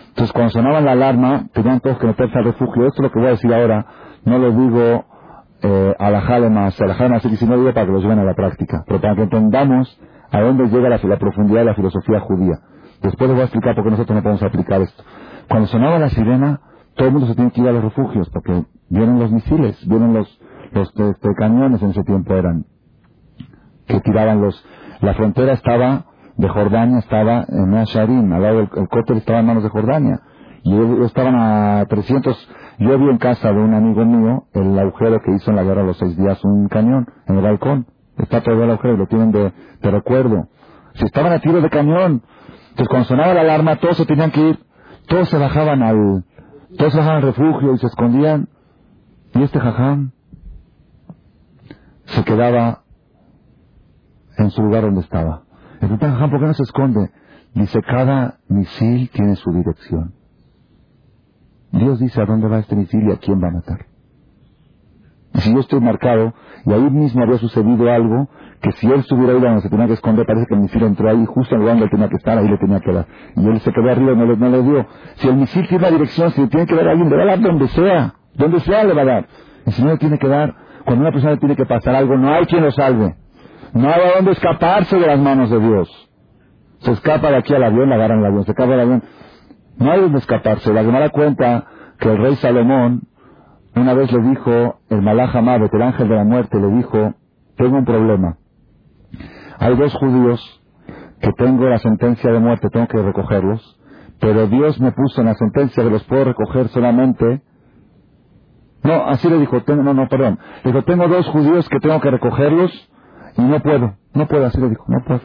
Entonces 0.09 0.33
cuando 0.33 0.51
sonaba 0.51 0.81
la 0.81 0.93
alarma, 0.93 1.47
tenían 1.53 1.79
todos 1.79 1.99
que 1.99 2.07
meterse 2.07 2.37
al 2.37 2.45
refugio. 2.45 2.87
Esto 2.87 3.01
es 3.01 3.03
lo 3.03 3.11
que 3.11 3.19
voy 3.19 3.27
a 3.27 3.31
decir 3.31 3.53
ahora, 3.53 3.85
no 4.25 4.39
lo 4.39 4.51
digo 4.51 5.05
eh, 5.61 5.95
a 5.99 6.09
la 6.09 6.49
más, 6.49 6.81
a 6.81 6.85
la 6.85 6.93
jale 6.95 7.09
más, 7.09 7.21
sino 7.21 7.57
digo 7.57 7.73
para 7.73 7.85
que 7.85 7.91
lo 7.91 7.99
lleven 7.99 8.19
a 8.19 8.23
la 8.23 8.33
práctica, 8.33 8.83
pero 8.87 8.99
para 8.99 9.15
que 9.15 9.23
entendamos 9.23 9.99
a 10.31 10.41
dónde 10.41 10.67
llega 10.67 10.89
la, 10.89 10.99
la 11.01 11.17
profundidad 11.17 11.59
de 11.59 11.65
la 11.65 11.75
filosofía 11.75 12.19
judía. 12.19 12.59
Después 13.01 13.29
les 13.29 13.35
voy 13.35 13.41
a 13.41 13.45
explicar 13.45 13.75
por 13.75 13.83
qué 13.83 13.91
nosotros 13.91 14.15
no 14.15 14.23
podemos 14.23 14.43
aplicar 14.43 14.81
esto. 14.81 15.03
Cuando 15.47 15.67
sonaba 15.67 15.99
la 15.99 16.09
sirena, 16.09 16.61
todo 16.95 17.07
el 17.07 17.13
mundo 17.13 17.27
se 17.27 17.35
tiene 17.35 17.51
que 17.51 17.61
ir 17.61 17.67
a 17.67 17.71
los 17.71 17.83
refugios, 17.83 18.29
porque 18.29 18.65
vienen 18.89 19.19
los 19.19 19.31
misiles, 19.31 19.87
vienen 19.87 20.13
los, 20.13 20.41
los 20.71 20.89
este, 20.95 21.35
cañones 21.37 21.81
en 21.81 21.91
ese 21.91 22.03
tiempo 22.03 22.33
eran, 22.33 22.65
que 23.85 23.99
tiraban 24.01 24.41
los... 24.41 24.65
La 25.01 25.13
frontera 25.13 25.53
estaba, 25.53 26.05
de 26.35 26.47
Jordania 26.49 26.99
estaba 26.99 27.45
en 27.47 27.73
Asharim, 27.75 28.31
al 28.31 28.41
lado 28.41 28.57
del 28.57 28.69
el 28.75 28.87
cóctel 28.89 29.17
estaba 29.17 29.39
en 29.39 29.45
manos 29.45 29.63
de 29.63 29.69
Jordania. 29.69 30.19
Y 30.63 30.73
ellos 30.73 31.05
estaban 31.05 31.35
a 31.35 31.85
300... 31.85 32.49
Yo 32.79 32.99
vi 32.99 33.09
en 33.09 33.17
casa 33.17 33.51
de 33.51 33.59
un 33.59 33.73
amigo 33.73 34.05
mío 34.05 34.43
el 34.53 34.77
agujero 34.77 35.19
que 35.21 35.31
hizo 35.33 35.49
en 35.49 35.55
la 35.55 35.63
guerra 35.63 35.81
los 35.81 35.97
seis 35.97 36.15
días 36.15 36.43
un 36.43 36.67
cañón 36.67 37.07
en 37.27 37.37
el 37.37 37.41
balcón. 37.41 37.87
Está 38.17 38.41
todo 38.41 38.63
el 38.63 38.69
agujero, 38.69 38.97
lo 38.97 39.07
tienen 39.07 39.31
de, 39.31 39.51
de 39.81 39.91
recuerdo. 39.91 40.47
Si 40.93 41.05
estaban 41.05 41.31
a 41.31 41.39
tiro 41.39 41.59
de 41.61 41.69
cañón, 41.69 42.21
entonces 42.69 42.87
cuando 42.87 43.05
sonaba 43.05 43.33
la 43.33 43.41
alarma 43.41 43.77
todos 43.77 43.97
se 43.97 44.05
tenían 44.05 44.29
que 44.29 44.41
ir 44.41 44.67
todos 45.07 45.29
se 45.29 45.37
bajaban 45.37 45.81
al, 45.81 46.25
todos 46.77 46.91
se 46.91 46.99
bajaban 46.99 47.17
al 47.17 47.33
refugio 47.33 47.73
y 47.73 47.77
se 47.77 47.87
escondían. 47.87 48.49
Y 49.33 49.43
este 49.43 49.59
jajam 49.59 50.11
se 52.05 52.23
quedaba 52.23 52.83
en 54.37 54.49
su 54.51 54.61
lugar 54.61 54.83
donde 54.83 55.01
estaba. 55.01 55.43
El 55.81 55.89
¿por 55.89 56.39
qué 56.39 56.45
no 56.45 56.53
se 56.53 56.63
esconde? 56.63 57.11
Dice, 57.53 57.81
cada 57.81 58.39
misil 58.47 59.09
tiene 59.11 59.35
su 59.35 59.51
dirección. 59.51 60.13
Dios 61.71 61.99
dice 61.99 62.21
a 62.21 62.25
dónde 62.25 62.47
va 62.47 62.59
este 62.59 62.75
misil 62.75 63.07
y 63.07 63.11
a 63.11 63.17
quién 63.17 63.41
va 63.41 63.49
a 63.49 63.51
matar. 63.51 63.85
Y 65.33 65.41
si 65.41 65.53
yo 65.53 65.59
estoy 65.59 65.79
marcado, 65.81 66.33
y 66.65 66.73
ahí 66.73 66.89
mismo 66.89 67.23
había 67.23 67.37
sucedido 67.37 67.91
algo, 67.91 68.27
que 68.61 68.71
si 68.73 68.87
él 68.87 69.01
estuviera 69.01 69.33
ahí 69.33 69.39
donde 69.39 69.61
se 69.61 69.69
tenía 69.69 69.85
que 69.85 69.93
esconder, 69.93 70.25
parece 70.25 70.47
que 70.47 70.55
el 70.55 70.61
misil 70.61 70.83
entró 70.83 71.09
ahí, 71.09 71.25
justo 71.25 71.53
en 71.53 71.61
el 71.61 71.65
lugar 71.65 71.79
donde 71.79 71.91
tenía 71.91 72.09
que 72.09 72.15
estar, 72.15 72.37
ahí 72.37 72.47
le 72.47 72.57
tenía 72.57 72.79
que 72.79 72.91
dar. 72.91 73.07
Y 73.35 73.45
él 73.47 73.59
se 73.59 73.71
quedó 73.71 73.91
arriba 73.91 74.13
y 74.13 74.15
no 74.15 74.25
le, 74.25 74.37
no 74.37 74.49
le 74.49 74.63
dio. 74.63 74.87
Si 75.15 75.27
el 75.27 75.35
misil 75.35 75.67
tiene 75.67 75.83
la 75.83 75.91
dirección, 75.91 76.31
si 76.31 76.47
tiene 76.47 76.65
que 76.65 76.75
dar 76.75 76.87
a 76.87 76.91
alguien, 76.91 77.09
le 77.09 77.17
va 77.17 77.23
a 77.23 77.25
dar 77.27 77.41
donde 77.41 77.67
sea. 77.67 78.15
Donde 78.33 78.59
sea 78.61 78.83
le 78.83 78.93
va 78.93 79.01
a 79.01 79.05
dar. 79.05 79.27
Y 79.65 79.71
si 79.71 79.83
no 79.83 79.89
le 79.89 79.97
tiene 79.97 80.17
que 80.17 80.27
dar, 80.27 80.55
cuando 80.85 81.01
una 81.01 81.11
persona 81.11 81.33
le 81.33 81.37
tiene 81.37 81.55
que 81.55 81.65
pasar 81.65 81.95
algo, 81.95 82.17
no 82.17 82.33
hay 82.33 82.45
quien 82.45 82.63
lo 82.63 82.71
salve. 82.71 83.15
No 83.77 83.89
hay 83.89 84.01
dónde 84.15 84.31
escaparse 84.31 84.97
de 84.97 85.05
las 85.05 85.19
manos 85.19 85.51
de 85.51 85.59
Dios. 85.59 86.09
Se 86.79 86.91
escapa 86.93 87.29
de 87.29 87.37
aquí 87.37 87.53
al 87.53 87.63
avión, 87.63 87.89
le 87.89 87.95
agarran 87.95 88.19
el 88.19 88.25
avión, 88.25 88.43
se 88.43 88.51
escapa 88.51 88.71
del 88.71 88.79
avión. 88.79 89.03
No 89.77 89.91
hay 89.91 90.01
dónde 90.01 90.17
escaparse. 90.17 90.73
La 90.73 90.83
Gemara 90.83 91.09
cuenta 91.09 91.65
que 91.99 92.09
el 92.09 92.17
rey 92.17 92.35
Salomón, 92.37 93.03
una 93.75 93.93
vez 93.93 94.11
le 94.11 94.19
dijo, 94.29 94.79
el 94.89 95.01
Malach 95.03 95.35
Amavet, 95.35 95.71
el 95.71 95.81
ángel 95.83 96.09
de 96.09 96.15
la 96.15 96.23
muerte, 96.23 96.59
le 96.59 96.69
dijo, 96.69 97.13
tengo 97.55 97.77
un 97.77 97.85
problema. 97.85 98.37
Hay 99.59 99.75
dos 99.75 99.93
judíos 99.93 100.63
que 101.21 101.31
tengo 101.33 101.69
la 101.69 101.77
sentencia 101.77 102.31
de 102.31 102.39
muerte, 102.39 102.69
tengo 102.71 102.87
que 102.87 103.01
recogerlos, 103.01 103.79
pero 104.19 104.47
Dios 104.47 104.79
me 104.79 104.91
puso 104.91 105.21
en 105.21 105.27
la 105.27 105.35
sentencia 105.35 105.83
que 105.83 105.89
los 105.91 106.03
puedo 106.05 106.23
recoger 106.25 106.69
solamente. 106.69 107.43
No, 108.81 109.05
así 109.05 109.29
le 109.29 109.37
dijo, 109.37 109.61
no, 109.67 109.93
no, 109.93 110.07
perdón. 110.07 110.39
Le 110.63 110.71
dijo, 110.71 110.83
tengo 110.83 111.07
dos 111.07 111.27
judíos 111.27 111.69
que 111.69 111.79
tengo 111.79 112.01
que 112.01 112.09
recogerlos 112.09 112.89
y 113.37 113.41
no 113.41 113.59
puedo, 113.61 113.95
no 114.13 114.27
puedo, 114.27 114.45
así 114.45 114.59
le 114.59 114.69
dijo, 114.69 114.85
no 114.87 115.03
puedo. 115.05 115.21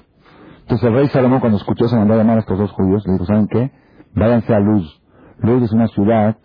Entonces 0.60 0.88
el 0.88 0.94
rey 0.94 1.08
Salomón 1.08 1.40
cuando 1.40 1.58
escuchó 1.58 1.88
se 1.88 1.96
mandó 1.96 2.14
a 2.14 2.16
llamar 2.18 2.36
a 2.36 2.40
estos 2.40 2.58
dos 2.58 2.70
judíos, 2.72 3.04
le 3.06 3.14
dijo, 3.14 3.26
¿saben 3.26 3.48
qué? 3.48 3.72
Váyanse 4.14 4.54
a 4.54 4.60
Luz. 4.60 5.02
Luz 5.38 5.62
es 5.62 5.72
una 5.72 5.88
ciudad 5.88 6.36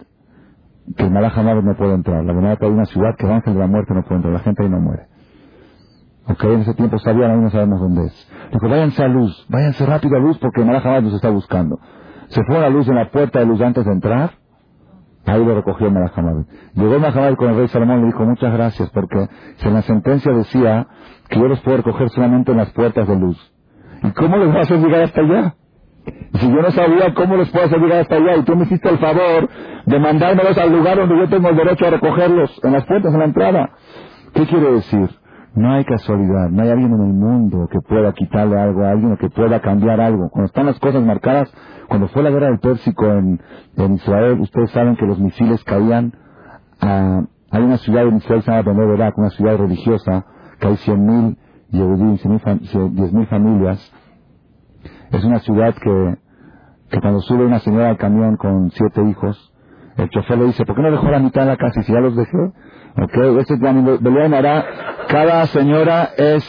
que 0.96 1.04
el 1.04 1.12
Malaj 1.12 1.38
no 1.38 1.76
puede 1.76 1.94
entrar. 1.94 2.24
La 2.24 2.34
verdad 2.34 2.58
que 2.58 2.66
hay 2.66 2.72
una 2.72 2.86
ciudad 2.86 3.16
que 3.18 3.26
el 3.26 3.32
ángel 3.32 3.54
de 3.54 3.60
la 3.60 3.68
muerte 3.68 3.94
no 3.94 4.04
puede 4.04 4.16
entrar, 4.16 4.34
la 4.34 4.40
gente 4.40 4.64
ahí 4.64 4.70
no 4.70 4.80
muere. 4.80 5.08
Ok, 6.30 6.44
en 6.44 6.62
ese 6.62 6.74
tiempo 6.74 6.98
sabían, 7.00 7.32
ahí 7.32 7.40
no 7.40 7.50
sabemos 7.50 7.80
dónde 7.80 8.06
es. 8.06 8.32
Dijo, 8.52 8.68
váyanse 8.68 9.04
a 9.04 9.08
luz, 9.08 9.46
váyanse 9.50 9.86
rápido 9.86 10.18
a 10.18 10.20
luz 10.20 10.38
porque 10.40 10.64
Malach 10.64 11.04
los 11.04 11.14
está 11.14 11.30
buscando. 11.30 11.80
Se 12.28 12.44
fue 12.44 12.58
a 12.58 12.62
la 12.62 12.70
luz 12.70 12.88
en 12.90 12.96
la 12.96 13.10
puerta 13.12 13.40
de 13.40 13.46
luz 13.46 13.62
antes 13.62 13.86
de 13.86 13.92
entrar, 13.92 14.32
ahí 15.28 15.46
lo 15.46 15.56
recogió 15.56 15.92
Malach 15.92 16.16
Llegó 16.74 17.00
Malach 17.00 17.36
con 17.36 17.50
el 17.50 17.58
rey 17.58 17.68
Salomón 17.68 18.00
y 18.00 18.02
le 18.02 18.08
dijo, 18.08 18.26
muchas 18.26 18.54
gracias 18.54 18.90
porque 18.92 19.28
en 19.62 19.74
la 19.74 19.82
sentencia 19.84 20.32
decía 20.32 20.88
que 21.30 21.40
yo 21.40 21.48
los 21.48 21.60
puedo 21.62 21.78
recoger 21.78 22.10
solamente 22.10 22.52
en 22.52 22.58
las 22.58 22.72
puertas 22.72 23.08
de 23.08 23.16
luz. 23.16 23.38
¿Y 24.04 24.12
cómo 24.12 24.38
les 24.38 24.48
vas 24.48 24.58
a 24.58 24.62
hacer 24.62 24.80
llegar 24.80 25.02
hasta 25.04 25.22
allá? 25.22 25.56
Si 26.34 26.48
yo 26.48 26.62
no 26.62 26.72
sabía 26.72 27.14
cómo 27.14 27.36
les 27.36 27.50
puedo 27.50 27.66
hacer 27.66 27.80
llegar 27.80 28.02
hasta 28.02 28.16
allá 28.16 28.38
y 28.38 28.44
tú 28.44 28.56
me 28.56 28.64
hiciste 28.64 28.90
el 28.90 28.98
favor 29.00 29.50
de 29.86 30.00
mandármelos 30.00 30.58
al 30.58 30.72
lugar 30.72 30.98
donde 30.98 31.18
yo 31.18 31.30
tengo 31.30 31.50
el 31.50 31.58
derecho 31.58 31.88
a 31.88 31.90
recogerlos, 31.92 32.60
en 32.64 32.74
las 32.74 32.86
puertas, 32.86 33.14
en 33.14 33.20
la 33.20 33.26
entrada. 33.26 33.70
¿Qué 34.34 34.46
quiere 34.46 34.72
decir? 34.74 35.10
No 35.58 35.72
hay 35.72 35.86
casualidad, 35.86 36.52
no 36.52 36.62
hay 36.62 36.70
alguien 36.70 36.94
en 36.94 37.02
el 37.02 37.14
mundo 37.16 37.68
que 37.72 37.80
pueda 37.80 38.14
quitarle 38.14 38.62
algo 38.62 38.84
a 38.84 38.92
alguien 38.92 39.14
o 39.14 39.18
que 39.18 39.32
pueda 39.32 39.60
cambiar 39.60 40.00
algo. 40.00 40.30
Cuando 40.30 40.46
están 40.46 40.68
las 40.68 40.80
cosas 40.80 41.04
marcadas, 41.04 41.52
cuando 41.88 42.08
fue 42.10 42.22
la 42.22 42.30
guerra 42.30 42.46
del 42.46 42.60
Pérsico 42.60 43.08
en, 43.12 43.42
Israel, 43.96 44.40
ustedes 44.40 44.70
saben 44.70 44.96
que 44.98 45.08
los 45.08 45.18
misiles 45.18 45.64
caían 45.64 46.14
a... 46.80 47.24
Hay 47.50 47.64
una 47.64 47.78
ciudad 47.78 48.04
en 48.04 48.18
Israel 48.18 48.44
se 48.44 48.52
llama 48.52 49.12
una 49.16 49.30
ciudad 49.32 49.58
religiosa, 49.58 50.28
que 50.60 50.68
hay 50.68 50.76
100.000 50.76 51.38
10 51.70 51.88
10.000 51.90 53.28
familias. 53.28 53.94
Es 55.10 55.24
una 55.24 55.40
ciudad 55.40 55.74
que, 55.74 56.18
que 56.92 57.02
cuando 57.02 57.20
sube 57.22 57.48
una 57.48 57.58
señora 57.62 57.90
al 57.90 57.98
camión 57.98 58.38
con 58.38 58.70
siete 58.70 59.02
hijos, 59.10 59.52
el 59.96 60.08
chofer 60.10 60.38
le 60.38 60.46
dice, 60.46 60.66
¿por 60.66 60.76
qué 60.76 60.84
no 60.84 60.92
dejó 60.92 61.10
la 61.10 61.18
mitad 61.18 61.42
de 61.42 61.48
la 61.48 61.58
casa 61.58 61.80
y 61.80 61.84
si 61.84 61.94
ya 61.94 62.00
los 62.00 62.16
dejé? 62.16 62.52
Ok, 63.00 63.16
este 63.40 63.54
es 63.54 63.60
la 63.62 64.66
Cada 65.08 65.46
señora 65.48 66.10
es 66.18 66.44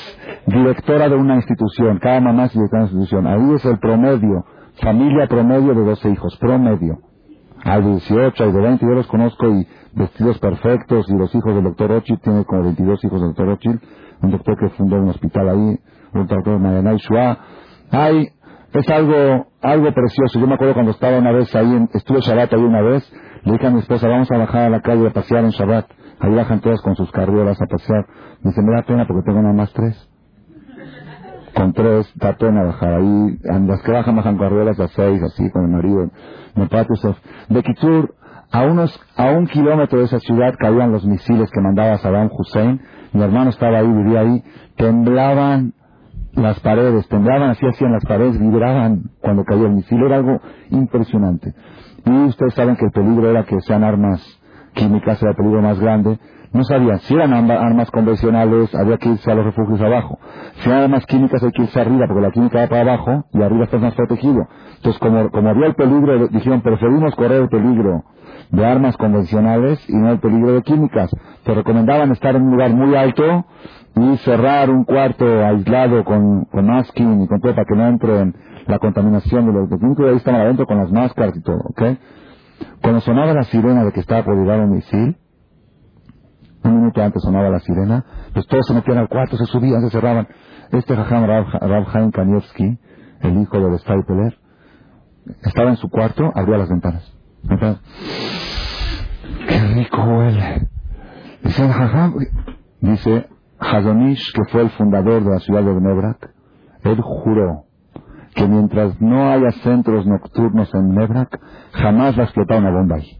directora 0.47 1.11
de 1.11 1.15
una 1.15 1.35
institución, 1.37 1.99
cada 1.99 2.21
mamá 2.21 2.47
es 2.47 2.55
directora 2.55 2.87
de 2.87 2.95
una 2.95 3.03
institución. 3.03 3.27
Ahí 3.27 3.55
es 3.55 3.65
el 3.67 3.79
promedio, 3.79 4.47
familia 4.81 5.27
promedio 5.27 5.75
de 5.75 5.85
12 5.85 6.11
hijos, 6.11 6.39
promedio. 6.39 7.01
Hay 7.65 7.83
de 7.83 7.91
18, 7.91 8.45
hay 8.45 8.53
de 8.53 8.61
20, 8.61 8.87
yo 8.87 8.95
los 8.95 9.07
conozco 9.09 9.47
y 9.51 9.67
vestidos 9.93 10.39
perfectos 10.39 11.07
y 11.11 11.19
los 11.19 11.35
hijos 11.35 11.55
del 11.55 11.65
doctor 11.65 11.93
Ochil, 11.93 12.19
tiene 12.21 12.45
como 12.47 12.63
22 12.63 13.05
hijos 13.05 13.21
del 13.21 13.29
doctor 13.31 13.49
Ochil, 13.51 13.81
un 14.23 14.31
doctor 14.31 14.59
que 14.59 14.69
fundó 14.71 14.97
un 14.97 15.11
hospital 15.11 15.51
ahí, 15.51 15.79
un 16.15 16.27
doctor 16.27 16.59
Mayanay 16.59 16.97
Shua. 16.97 17.39
Hay, 17.91 18.29
es 18.73 18.89
algo, 18.89 19.49
algo 19.61 19.93
precioso. 19.93 20.41
Yo 20.41 20.47
me 20.47 20.55
acuerdo 20.55 20.73
cuando 20.73 20.93
estaba 20.93 21.19
una 21.19 21.33
vez 21.33 21.55
ahí, 21.55 21.71
en, 21.75 21.91
estuve 21.93 22.21
Shabbat 22.21 22.55
ahí 22.55 22.63
una 22.63 22.81
vez, 22.81 23.13
le 23.45 23.53
dije 23.53 23.67
a 23.67 23.71
mi 23.71 23.81
esposa, 23.81 24.09
vamos 24.09 24.31
a 24.31 24.39
bajar 24.39 24.63
a 24.63 24.71
la 24.71 24.81
calle 24.81 25.07
a 25.09 25.13
pasear 25.13 25.45
en 25.45 25.51
Shabbat. 25.51 25.98
Ahí 26.21 26.35
bajan 26.35 26.61
todos 26.61 26.83
con 26.83 26.97
sus 26.97 27.11
carriolas 27.13 27.61
a 27.61 27.67
pasear. 27.67 28.07
Dice, 28.43 28.61
me 28.63 28.75
da 28.75 28.83
pena 28.83 29.07
porque 29.07 29.23
tengo 29.25 29.41
nada 29.41 29.55
más 29.55 29.73
tres. 29.73 30.09
Con 31.55 31.73
tres, 31.73 32.11
da 32.17 32.37
pena 32.37 32.65
bajar. 32.65 32.95
Ahí, 32.95 33.39
las 33.67 33.83
que 33.83 33.93
bajan, 33.93 34.17
bajan 34.17 34.39
carriolas 34.39 34.79
a 34.81 34.89
seis, 34.89 35.23
así, 35.23 35.51
con 35.51 35.65
el 35.65 35.71
marido. 35.71 36.11
De 37.49 37.63
Kitsur, 37.63 38.15
a, 38.51 38.63
unos, 38.63 39.01
a 39.17 39.31
un 39.31 39.47
kilómetro 39.47 39.99
de 39.99 40.07
esa 40.07 40.19
ciudad 40.21 40.55
caían 40.59 40.93
los 40.93 41.05
misiles 41.05 41.51
que 41.51 41.61
mandaba 41.61 41.99
Saddam 41.99 42.31
Hussein. 42.33 42.81
Mi 43.13 43.23
hermano 43.23 43.51
estaba 43.51 43.79
ahí, 43.79 43.87
vivía 43.87 44.21
ahí. 44.21 44.43
Temblaban 44.77 45.75
las 46.33 46.59
paredes, 46.61 47.09
temblaban 47.09 47.51
así, 47.51 47.67
hacían 47.67 47.93
las 47.93 48.05
paredes, 48.05 48.39
vibraban 48.39 49.11
cuando 49.21 49.45
caía 49.45 49.67
el 49.67 49.75
misil. 49.75 50.03
Era 50.03 50.17
algo 50.17 50.41
impresionante. 50.71 51.55
Y 52.05 52.11
ustedes 52.27 52.55
saben 52.55 52.77
que 52.77 52.87
el 52.87 52.93
peligro 52.93 53.31
era 53.31 53.45
que 53.45 53.61
sean 53.61 53.85
armas 53.85 54.38
químicas 54.79 55.21
era 55.21 55.33
el 55.33 55.37
peligro 55.37 55.61
más 55.61 55.79
grande. 55.81 56.19
No 56.53 56.65
sabían 56.65 56.99
si 57.01 57.15
eran 57.15 57.35
armas 57.51 57.91
convencionales, 57.91 58.75
había 58.75 58.97
que 58.97 59.11
irse 59.11 59.31
a 59.31 59.35
los 59.35 59.45
refugios 59.45 59.81
abajo. 59.83 60.19
Si 60.61 60.69
eran 60.69 60.85
armas 60.85 61.05
químicas 61.05 61.43
hay 61.43 61.51
que 61.51 61.63
irse 61.63 61.79
arriba, 61.81 62.07
porque 62.07 62.23
la 62.23 62.31
química 62.31 62.61
va 62.61 62.67
para 62.69 62.81
abajo 62.81 63.25
y 63.35 63.43
arriba 63.43 63.65
estás 63.65 63.83
más 63.83 63.95
protegido. 63.95 64.49
Entonces, 64.77 64.99
como, 64.99 65.31
como 65.31 65.51
había 65.51 65.67
el 65.67 65.75
peligro, 65.75 66.29
dijeron, 66.29 66.63
preferimos 66.63 67.15
correr 67.17 67.43
el 67.43 67.49
peligro 67.49 68.05
de 68.51 68.65
armas 68.65 68.97
convencionales 68.97 69.79
y 69.91 69.97
no 69.97 70.11
el 70.11 70.21
peligro 70.21 70.53
de 70.53 70.63
químicas. 70.63 71.11
Te 71.45 71.55
recomendaban 71.55 72.13
estar 72.13 72.35
en 72.35 72.43
un 72.43 72.53
lugar 72.53 72.71
muy 72.71 72.95
alto 72.95 73.45
y 73.97 74.17
cerrar 74.19 74.71
un 74.71 74.85
cuarto 74.85 75.27
aislado 75.45 76.05
con, 76.05 76.45
con 76.47 76.67
masking 76.67 77.23
y 77.23 77.29
con 77.29 77.41
todo 77.41 77.55
para 77.55 77.67
que 77.67 77.75
no 77.75 77.89
entre 77.89 78.33
la 78.67 78.79
contaminación 78.79 79.47
de 79.47 79.53
los 79.53 79.69
químicos 79.69 80.07
y 80.07 80.09
ahí 80.09 80.17
estaban 80.17 80.41
adentro 80.41 80.67
con 80.67 80.79
las 80.79 80.91
máscaras 80.91 81.37
y 81.37 81.43
todo, 81.43 81.59
¿ok? 81.59 81.83
Cuando 82.83 83.01
sonaba 83.01 83.33
la 83.33 83.43
sirena 83.45 83.85
de 83.85 83.93
que 83.93 84.01
estaba 84.01 84.25
por 84.25 84.37
llegar 84.37 84.61
un 84.61 84.73
misil, 84.73 85.17
un 86.65 86.77
minuto 86.77 87.03
antes 87.03 87.23
sonaba 87.23 87.49
la 87.51 87.61
sirena, 87.61 88.05
pues 88.33 88.47
todos 88.47 88.67
se 88.67 88.75
metían 88.75 88.99
al 88.99 89.09
cuarto, 89.09 89.37
se 89.37 89.47
subían, 89.47 89.81
se 89.83 89.91
cerraban. 89.91 90.29
Este 90.73 90.95
Jajam 90.95 91.27
Rav, 91.27 91.87
Haim 91.95 92.11
Kanievski, 92.11 92.79
el 93.21 93.41
hijo 93.41 93.59
del 93.59 93.79
Stapler, 93.79 94.39
estaba 95.43 95.71
en 95.71 95.77
su 95.77 95.89
cuarto, 95.89 96.31
abría 96.35 96.59
las 96.59 96.69
ventanas. 96.69 97.17
¡Qué 99.49 99.61
rico 99.75 100.03
huele! 100.03 100.69
Dice 101.43 101.69
Jajam, 101.69 102.15
dice 102.81 103.29
Hazonish, 103.59 104.33
que 104.33 104.45
fue 104.51 104.63
el 104.63 104.71
fundador 104.71 105.25
de 105.25 105.31
la 105.31 105.39
ciudad 105.41 105.63
de 105.63 105.81
Nebrak, 105.81 106.31
él 106.85 107.01
juró 107.01 107.68
que 108.39 108.47
mientras 108.47 109.01
no 109.01 109.33
haya 109.33 109.51
centros 109.65 110.07
nocturnos 110.07 110.73
en 110.73 110.95
Nebrak, 110.95 111.41
jamás 111.73 112.17
va 112.17 112.21
a 112.23 112.25
explotar 112.25 112.61
una 112.61 112.71
bomba 112.71 112.97
ahí. 112.97 113.19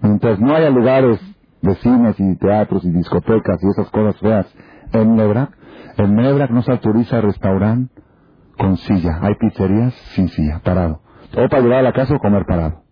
Mientras 0.00 0.38
no 0.38 0.54
haya 0.54 0.70
lugares 0.70 1.20
de 1.60 1.74
cines 1.74 2.18
y 2.20 2.36
teatros 2.36 2.84
y 2.84 2.90
discotecas 2.92 3.58
y 3.60 3.68
esas 3.68 3.90
cosas 3.90 4.18
feas 4.20 4.54
en 4.92 5.16
Nebrak, 5.16 5.50
en 5.96 6.14
Nebrak 6.14 6.50
no 6.50 6.62
se 6.62 6.70
autoriza 6.70 7.20
restaurante 7.20 7.92
con 8.56 8.76
silla. 8.76 9.18
Hay 9.22 9.34
pizzerías 9.34 9.92
sin 10.14 10.28
silla, 10.28 10.60
parado. 10.62 11.00
O 11.36 11.48
para 11.48 11.60
llevar 11.60 11.78
a 11.80 11.82
la 11.82 11.92
casa 11.92 12.14
o 12.14 12.20
comer 12.20 12.44
parado. 12.46 12.84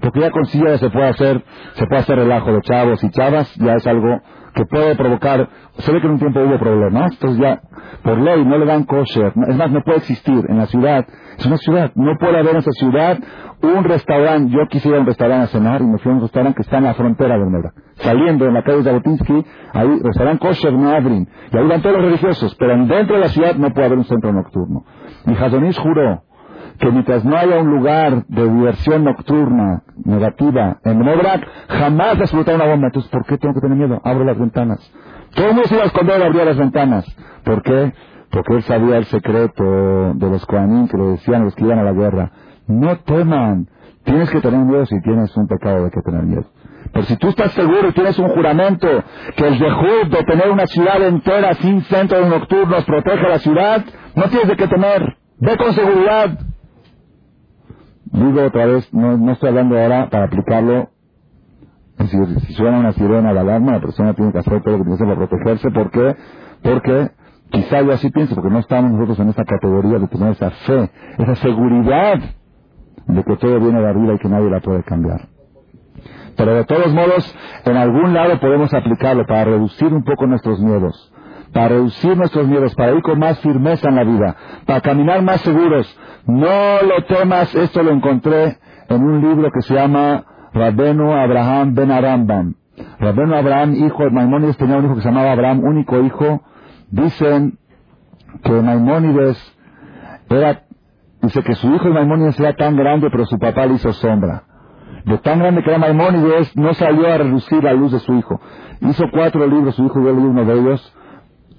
Porque 0.00 0.20
ya 0.20 0.30
con 0.30 0.46
silla 0.46 0.78
se 0.78 0.88
puede 0.88 1.08
hacer, 1.08 1.44
se 1.74 1.86
puede 1.86 2.00
hacer 2.00 2.16
relajo 2.16 2.50
de 2.50 2.62
chavos 2.62 3.04
y 3.04 3.10
chavas, 3.10 3.54
ya 3.56 3.74
es 3.74 3.86
algo 3.86 4.22
que 4.54 4.64
puede 4.66 4.94
provocar, 4.94 5.48
se 5.78 5.92
ve 5.92 6.00
que 6.00 6.06
en 6.06 6.12
un 6.12 6.18
tiempo 6.18 6.40
hubo 6.40 6.58
problemas, 6.58 7.12
entonces 7.12 7.38
ya 7.38 7.60
por 8.02 8.18
ley 8.18 8.44
no 8.44 8.58
le 8.58 8.66
dan 8.66 8.84
kosher, 8.84 9.32
es 9.48 9.56
más, 9.56 9.70
no 9.70 9.82
puede 9.82 9.98
existir 9.98 10.44
en 10.48 10.58
la 10.58 10.66
ciudad, 10.66 11.06
es 11.36 11.46
una 11.46 11.56
ciudad, 11.56 11.90
no 11.94 12.16
puede 12.18 12.38
haber 12.38 12.52
en 12.52 12.56
esa 12.58 12.70
ciudad 12.72 13.18
un 13.62 13.84
restaurante, 13.84 14.52
yo 14.52 14.66
quisiera 14.68 15.00
un 15.00 15.06
restaurante 15.06 15.44
a 15.44 15.46
cenar 15.48 15.80
y 15.82 15.86
me 15.86 15.98
fui 15.98 16.12
a 16.12 16.14
un 16.14 16.20
restaurante 16.20 16.56
que 16.56 16.62
está 16.62 16.78
en 16.78 16.84
la 16.84 16.94
frontera 16.94 17.36
de 17.36 17.46
Nebra, 17.46 17.72
saliendo 17.96 18.46
en 18.46 18.54
la 18.54 18.62
calle 18.62 18.82
Zabotinsky, 18.82 19.44
ahí 19.72 20.00
restaurante 20.02 20.46
kosher 20.46 20.72
no 20.72 20.90
abren, 20.90 21.28
y 21.52 21.56
ahí 21.56 21.66
van 21.66 21.82
todos 21.82 21.96
los 21.96 22.04
religiosos, 22.04 22.54
pero 22.56 22.76
dentro 22.76 23.16
de 23.16 23.20
la 23.20 23.28
ciudad 23.28 23.56
no 23.56 23.72
puede 23.72 23.86
haber 23.86 23.98
un 23.98 24.04
centro 24.04 24.32
nocturno. 24.32 24.84
Y 25.26 25.32
Hazonish 25.32 25.78
juró 25.80 26.22
que 26.78 26.90
mientras 26.90 27.24
no 27.24 27.36
haya 27.36 27.58
un 27.60 27.70
lugar 27.70 28.24
de 28.26 28.48
diversión 28.48 29.04
nocturna 29.04 29.82
negativa 30.04 30.78
en 30.84 30.98
Nebrak, 31.00 31.46
jamás 31.68 32.18
explotar 32.20 32.56
una 32.56 32.66
bomba. 32.66 32.86
Entonces, 32.88 33.10
¿por 33.10 33.24
qué 33.26 33.38
tengo 33.38 33.54
que 33.54 33.60
tener 33.60 33.76
miedo? 33.76 34.00
Abro 34.04 34.24
las 34.24 34.38
ventanas. 34.38 34.92
Todo 35.34 35.48
el 35.48 35.54
mundo 35.54 35.68
se 35.68 35.74
iba 35.74 35.84
a 35.84 35.86
esconder 35.86 36.34
las 36.34 36.56
ventanas. 36.56 37.16
¿Por 37.44 37.62
qué? 37.62 37.92
Porque 38.30 38.54
él 38.54 38.62
sabía 38.62 38.96
el 38.96 39.04
secreto 39.06 40.14
de 40.14 40.30
los 40.30 40.44
Kohanim 40.46 40.88
que 40.88 40.96
le 40.96 41.04
decían 41.04 41.42
a 41.42 41.44
los 41.44 41.54
que 41.54 41.64
iban 41.64 41.78
a 41.78 41.84
la 41.84 41.92
guerra. 41.92 42.30
No 42.66 42.96
teman. 42.98 43.68
Tienes 44.04 44.30
que 44.30 44.40
tener 44.40 44.60
miedo 44.60 44.84
si 44.86 45.00
tienes 45.00 45.34
un 45.36 45.46
pecado 45.46 45.84
de 45.84 45.90
que 45.90 46.00
tener 46.02 46.22
miedo. 46.24 46.44
Pero 46.92 47.06
si 47.06 47.16
tú 47.16 47.28
estás 47.28 47.52
seguro 47.52 47.88
y 47.88 47.92
tienes 47.92 48.18
un 48.18 48.28
juramento 48.28 48.86
que 49.36 49.46
el 49.46 49.58
dejud 49.58 50.06
de 50.10 50.24
tener 50.24 50.50
una 50.50 50.66
ciudad 50.66 51.02
entera 51.02 51.54
sin 51.54 51.82
centros 51.82 52.28
nocturnos 52.28 52.84
protege 52.84 53.26
a 53.26 53.30
la 53.30 53.38
ciudad, 53.38 53.84
no 54.14 54.24
tienes 54.24 54.48
de 54.48 54.56
qué 54.56 54.68
temer. 54.68 55.16
Ve 55.38 55.56
con 55.56 55.72
seguridad. 55.72 56.38
Digo 58.14 58.44
otra 58.44 58.66
vez, 58.66 58.94
no, 58.94 59.16
no 59.18 59.32
estoy 59.32 59.48
hablando 59.48 59.76
ahora 59.76 60.08
para 60.08 60.26
aplicarlo. 60.26 60.88
Es 61.98 62.12
decir, 62.12 62.40
si 62.42 62.52
suena 62.54 62.78
una 62.78 62.92
sirena 62.92 63.32
la 63.32 63.40
alarma, 63.40 63.72
la 63.72 63.80
persona 63.80 64.14
tiene 64.14 64.30
que 64.30 64.38
hacer 64.38 64.62
todo 64.62 64.78
lo 64.78 64.84
que 64.84 64.90
tiene 64.96 65.14
para 65.14 65.26
protegerse. 65.26 65.70
¿Por 65.72 65.90
qué? 65.90 66.16
Porque 66.62 67.10
quizá 67.50 67.82
yo 67.82 67.92
así 67.92 68.10
pienso, 68.10 68.36
porque 68.36 68.50
no 68.50 68.60
estamos 68.60 68.92
nosotros 68.92 69.18
en 69.18 69.30
esa 69.30 69.44
categoría 69.44 69.98
de 69.98 70.06
tener 70.06 70.30
esa 70.30 70.50
fe, 70.50 70.90
esa 71.18 71.34
seguridad 71.36 72.20
de 73.08 73.24
que 73.24 73.36
todo 73.36 73.58
viene 73.58 73.80
de 73.80 73.88
arriba 73.88 74.14
y 74.14 74.18
que 74.18 74.28
nadie 74.28 74.48
la 74.48 74.60
puede 74.60 74.84
cambiar. 74.84 75.28
Pero 76.36 76.54
de 76.54 76.64
todos 76.64 76.92
modos, 76.92 77.36
en 77.64 77.76
algún 77.76 78.14
lado 78.14 78.38
podemos 78.38 78.72
aplicarlo 78.72 79.26
para 79.26 79.44
reducir 79.44 79.92
un 79.92 80.04
poco 80.04 80.28
nuestros 80.28 80.60
miedos, 80.60 81.12
para 81.54 81.68
reducir 81.68 82.16
nuestros 82.16 82.48
miedos, 82.48 82.74
para 82.74 82.92
ir 82.92 83.00
con 83.02 83.18
más 83.20 83.38
firmeza 83.38 83.88
en 83.88 83.94
la 83.94 84.02
vida, 84.02 84.36
para 84.66 84.80
caminar 84.80 85.22
más 85.22 85.40
seguros, 85.40 85.98
no 86.26 86.82
lo 86.82 87.04
temas, 87.06 87.54
esto 87.54 87.80
lo 87.82 87.92
encontré 87.92 88.58
en 88.88 89.02
un 89.02 89.20
libro 89.20 89.50
que 89.52 89.62
se 89.62 89.72
llama 89.72 90.24
Rabenu 90.52 91.12
Abraham 91.12 91.74
Ben 91.74 91.92
Arambam. 91.92 92.54
Rabenu 92.98 93.36
Abraham, 93.36 93.74
hijo 93.74 94.02
de 94.02 94.10
Maimónides, 94.10 94.56
tenía 94.56 94.78
un 94.78 94.86
hijo 94.86 94.96
que 94.96 95.02
se 95.02 95.08
llamaba 95.08 95.30
Abraham, 95.30 95.60
único 95.60 96.00
hijo. 96.00 96.42
Dicen 96.90 97.56
que 98.42 98.50
Maimónides 98.50 99.38
era, 100.28 100.64
dice 101.22 101.40
que 101.44 101.54
su 101.54 101.72
hijo 101.72 101.84
de 101.84 101.94
Maimónides 101.94 102.38
era 102.40 102.54
tan 102.54 102.76
grande, 102.76 103.10
pero 103.10 103.26
su 103.26 103.38
papá 103.38 103.64
le 103.66 103.74
hizo 103.74 103.92
sombra. 103.92 104.42
De 105.04 105.18
tan 105.18 105.38
grande 105.38 105.62
que 105.62 105.70
era 105.70 105.78
Maimónides, 105.78 106.56
no 106.56 106.74
salió 106.74 107.06
a 107.12 107.18
reducir 107.18 107.62
la 107.62 107.74
luz 107.74 107.92
de 107.92 108.00
su 108.00 108.12
hijo. 108.14 108.40
Hizo 108.80 109.04
cuatro 109.12 109.46
libros, 109.46 109.76
su 109.76 109.84
hijo 109.84 110.00
dio 110.00 110.14
uno 110.14 110.44
de 110.44 110.52
ellos. 110.52 110.96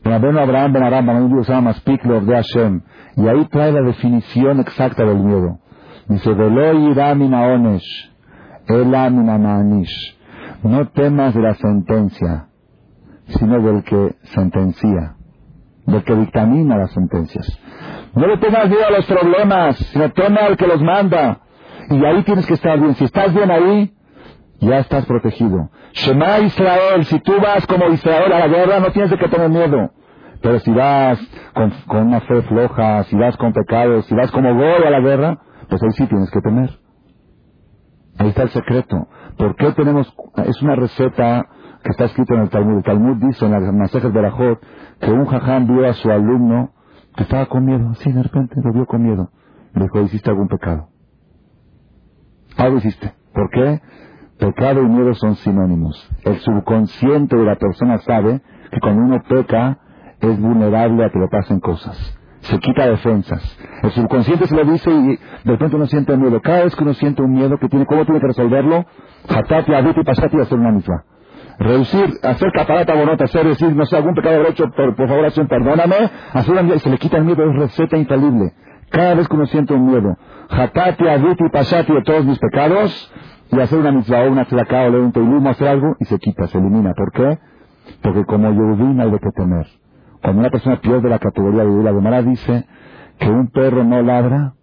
Rabenu 0.06 0.40
Abraham 0.40 0.72
Ben 0.74 0.84
Arambam, 0.84 1.18
un 1.18 1.32
de 2.28 2.36
Hashem. 2.36 2.82
Y 3.18 3.28
ahí 3.28 3.46
trae 3.46 3.72
la 3.72 3.82
definición 3.82 4.60
exacta 4.60 5.04
del 5.04 5.18
miedo. 5.18 5.58
Dice, 6.08 6.30
onesh, 6.30 8.12
No 10.62 10.88
temas 10.90 11.34
de 11.34 11.42
la 11.42 11.56
sentencia, 11.56 12.50
sino 13.30 13.60
del 13.60 13.84
que 13.84 14.16
sentencia, 14.26 15.16
del 15.88 16.04
que 16.04 16.16
dictamina 16.16 16.78
las 16.78 16.92
sentencias. 16.92 17.60
No 18.14 18.28
le 18.28 18.38
tengas 18.38 18.70
miedo 18.70 18.86
a 18.88 18.92
los 18.92 19.08
problemas, 19.08 19.76
sino 19.78 20.04
al 20.06 20.56
que 20.56 20.68
los 20.68 20.84
manda. 20.84 21.40
Y 21.90 22.06
ahí 22.06 22.22
tienes 22.22 22.46
que 22.46 22.54
estar 22.54 22.80
bien. 22.80 22.94
Si 22.94 23.06
estás 23.06 23.34
bien 23.34 23.50
ahí, 23.50 23.92
ya 24.60 24.78
estás 24.78 25.08
protegido. 25.08 25.72
Shema 25.96 26.40
Israel, 26.40 27.06
si 27.06 27.20
tú 27.22 27.34
vas 27.42 27.66
como 27.68 27.88
Israel 27.88 28.32
a 28.34 28.40
la 28.40 28.48
guerra, 28.48 28.80
no 28.80 28.92
tienes 28.92 29.12
que 29.18 29.28
tener 29.30 29.50
miedo. 29.50 29.92
Pero 30.42 30.60
si 30.60 30.72
vas 30.72 31.18
con, 31.54 31.74
una 32.08 32.20
fe 32.22 32.42
floja, 32.44 33.04
si 33.04 33.16
vas 33.16 33.38
con 33.38 33.54
pecados, 33.54 34.06
si 34.06 34.14
vas 34.14 34.30
como 34.32 34.54
Goy 34.54 34.84
a 34.86 34.90
la 34.90 35.00
guerra, 35.00 35.40
pues 35.70 35.82
ahí 35.82 35.92
sí 35.94 36.06
tienes 36.06 36.30
que 36.32 36.42
temer. 36.42 36.70
Ahí 38.18 38.28
está 38.28 38.44
el 38.44 38.50
secreto. 38.50 39.08
¿Por 39.38 39.56
qué 39.56 39.72
tenemos, 39.72 40.14
es 40.46 40.62
una 40.62 40.76
receta 40.76 41.48
que 41.86 41.92
está 41.92 42.06
escrita 42.06 42.34
en 42.34 42.42
el 42.42 42.50
Talmud. 42.50 42.78
El 42.78 42.84
Talmud 42.84 43.18
dice 43.18 43.46
en 43.46 43.52
las 43.52 43.62
mensajes 43.62 44.12
de 44.12 44.22
Rajot 44.22 44.60
que 45.00 45.12
un 45.12 45.26
jaján 45.26 45.68
vio 45.68 45.88
a 45.88 45.94
su 45.94 46.12
alumno 46.12 46.74
que 47.16 47.24
estaba 47.24 47.46
con 47.46 47.64
miedo. 47.64 47.90
Así 47.92 48.12
de 48.12 48.24
repente 48.24 48.56
lo 48.64 48.74
vio 48.74 48.86
con 48.86 49.04
miedo. 49.04 49.30
Le 49.74 49.84
dijo, 49.84 50.02
hiciste 50.02 50.30
algún 50.30 50.48
pecado. 50.48 50.90
Algo 52.58 52.78
hiciste. 52.78 53.14
¿Por 53.34 53.50
qué? 53.52 53.82
Pecado 54.40 54.82
y 54.82 54.86
miedo 54.86 55.14
son 55.14 55.36
sinónimos. 55.36 56.10
El 56.24 56.40
subconsciente 56.40 57.36
de 57.38 57.44
la 57.46 57.56
persona 57.56 57.98
sabe 58.00 58.42
que 58.72 58.80
cuando 58.80 59.04
uno 59.04 59.24
peca, 59.28 59.78
es 60.20 60.40
vulnerable 60.40 61.06
a 61.06 61.10
que 61.10 61.20
le 61.20 61.28
pasen 61.28 61.60
cosas. 61.60 61.98
Se 62.42 62.60
quita 62.60 62.86
defensas. 62.86 63.58
El 63.82 63.92
subconsciente 63.92 64.46
se 64.48 64.56
lo 64.56 64.66
dice 64.66 64.92
y 64.92 65.08
de 65.08 65.52
repente 65.52 65.76
uno 65.76 65.88
siente 65.88 66.16
miedo. 66.16 66.42
Cada 66.42 66.66
vez 66.66 66.76
que 66.76 66.84
uno 66.84 66.94
siente 66.94 67.22
un 67.22 67.32
miedo, 67.32 67.58
que 67.58 67.70
tiene, 67.70 67.86
¿cómo 67.86 68.06
tiene 68.06 68.20
que 68.20 68.28
resolverlo? 68.28 68.86
Hatati, 69.28 69.72
y 69.72 70.04
pasati 70.04 70.40
hacer 70.40 70.60
una 70.60 70.72
misma. 70.72 71.06
Reducir, 71.58 72.06
hacer 72.22 72.52
caparata 72.54 72.94
bonota, 72.94 73.24
hacer 73.24 73.48
decir, 73.48 73.74
no 73.74 73.86
sé, 73.86 73.96
algún 73.96 74.14
pecado 74.14 74.36
haber 74.36 74.52
hecho, 74.52 74.70
por, 74.72 74.96
por 74.96 75.08
favor, 75.08 75.26
acción, 75.26 75.48
perdóname, 75.48 75.96
hacer 76.34 76.54
una 76.54 76.78
se 76.80 76.90
le 76.90 76.98
quita 76.98 77.18
el 77.18 77.24
miedo, 77.24 77.50
es 77.50 77.56
receta 77.56 77.98
infalible. 77.98 78.52
Cada 78.90 79.16
vez 79.16 79.28
que 79.28 79.36
uno 79.36 79.46
siente 79.46 79.74
un 79.74 79.88
miedo, 79.88 80.18
hatati, 80.50 81.04
y 81.04 81.50
pasati 81.50 81.94
de 81.94 82.02
todos 82.04 82.26
mis 82.26 82.38
pecados, 82.38 83.12
y 83.52 83.60
hacer 83.60 83.80
una 83.80 83.92
mitzvah 83.92 84.24
o 84.24 84.32
una 84.32 84.46
tzedakah 84.46 84.88
o 84.88 84.90
leer 84.90 85.04
un 85.04 85.12
teilim 85.12 85.48
hacer 85.48 85.68
algo, 85.68 85.96
y 86.00 86.06
se 86.06 86.18
quita, 86.20 86.48
se 86.48 86.58
elimina. 86.58 86.94
¿Por 86.94 87.12
qué? 87.12 87.40
Porque 88.02 88.26
como 88.26 88.52
Yehudim 88.52 89.00
hay 89.00 89.12
de 89.12 89.20
qué 89.20 89.30
temer. 89.32 89.68
Cuando 90.22 90.40
una 90.40 90.50
persona 90.50 90.82
pierde 90.82 91.10
la 91.10 91.20
categoría 91.20 91.64
de 91.64 91.84
la 91.84 91.94
Gemara 91.94 92.22
dice 92.24 92.66
que 93.20 93.30
un 93.30 93.48
perro 93.50 93.84
no 93.84 94.02
ladra 94.02 94.54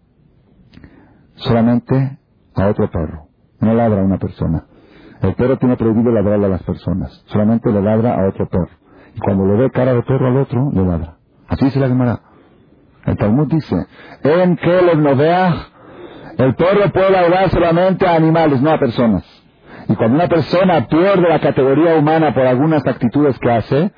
solamente 1.37 2.18
a 2.55 2.66
otro 2.66 2.91
perro, 2.91 3.28
no 3.61 3.74
ladra 3.74 4.01
a 4.01 4.05
una 4.05 4.18
persona. 4.18 4.64
El 5.20 5.35
perro 5.35 5.57
tiene 5.59 5.76
prohibido 5.76 6.11
ladrar 6.11 6.45
a 6.45 6.49
las 6.49 6.62
personas, 6.64 7.22
solamente 7.26 7.70
le 7.70 7.80
ladra 7.80 8.14
a 8.14 8.28
otro 8.28 8.49
perro. 8.49 8.70
Y 9.14 9.20
cuando 9.20 9.47
le 9.47 9.55
ve 9.55 9.70
cara 9.70 9.95
de 9.95 10.03
perro 10.03 10.26
al 10.26 10.37
otro, 10.39 10.70
le 10.72 10.85
ladra. 10.85 11.16
Así 11.47 11.66
dice 11.66 11.78
la 11.78 11.89
Gemara. 11.89 12.20
El 13.05 13.16
Talmud 13.16 13.47
dice, 13.49 13.76
en 14.22 14.57
que 14.57 14.97
no 14.97 15.16
vea, 15.16 15.55
el 16.45 16.55
perro 16.55 16.90
puede 16.93 17.11
ladrar 17.11 17.51
solamente 17.51 18.07
a 18.07 18.14
animales, 18.14 18.61
no 18.61 18.70
a 18.70 18.78
personas. 18.78 19.24
Y 19.88 19.95
cuando 19.95 20.16
una 20.16 20.28
persona 20.28 20.86
pierde 20.86 21.28
la 21.28 21.40
categoría 21.40 21.97
humana 21.97 22.32
por 22.34 22.47
algunas 22.47 22.86
actitudes 22.86 23.38
que 23.38 23.51
hace, 23.51 23.93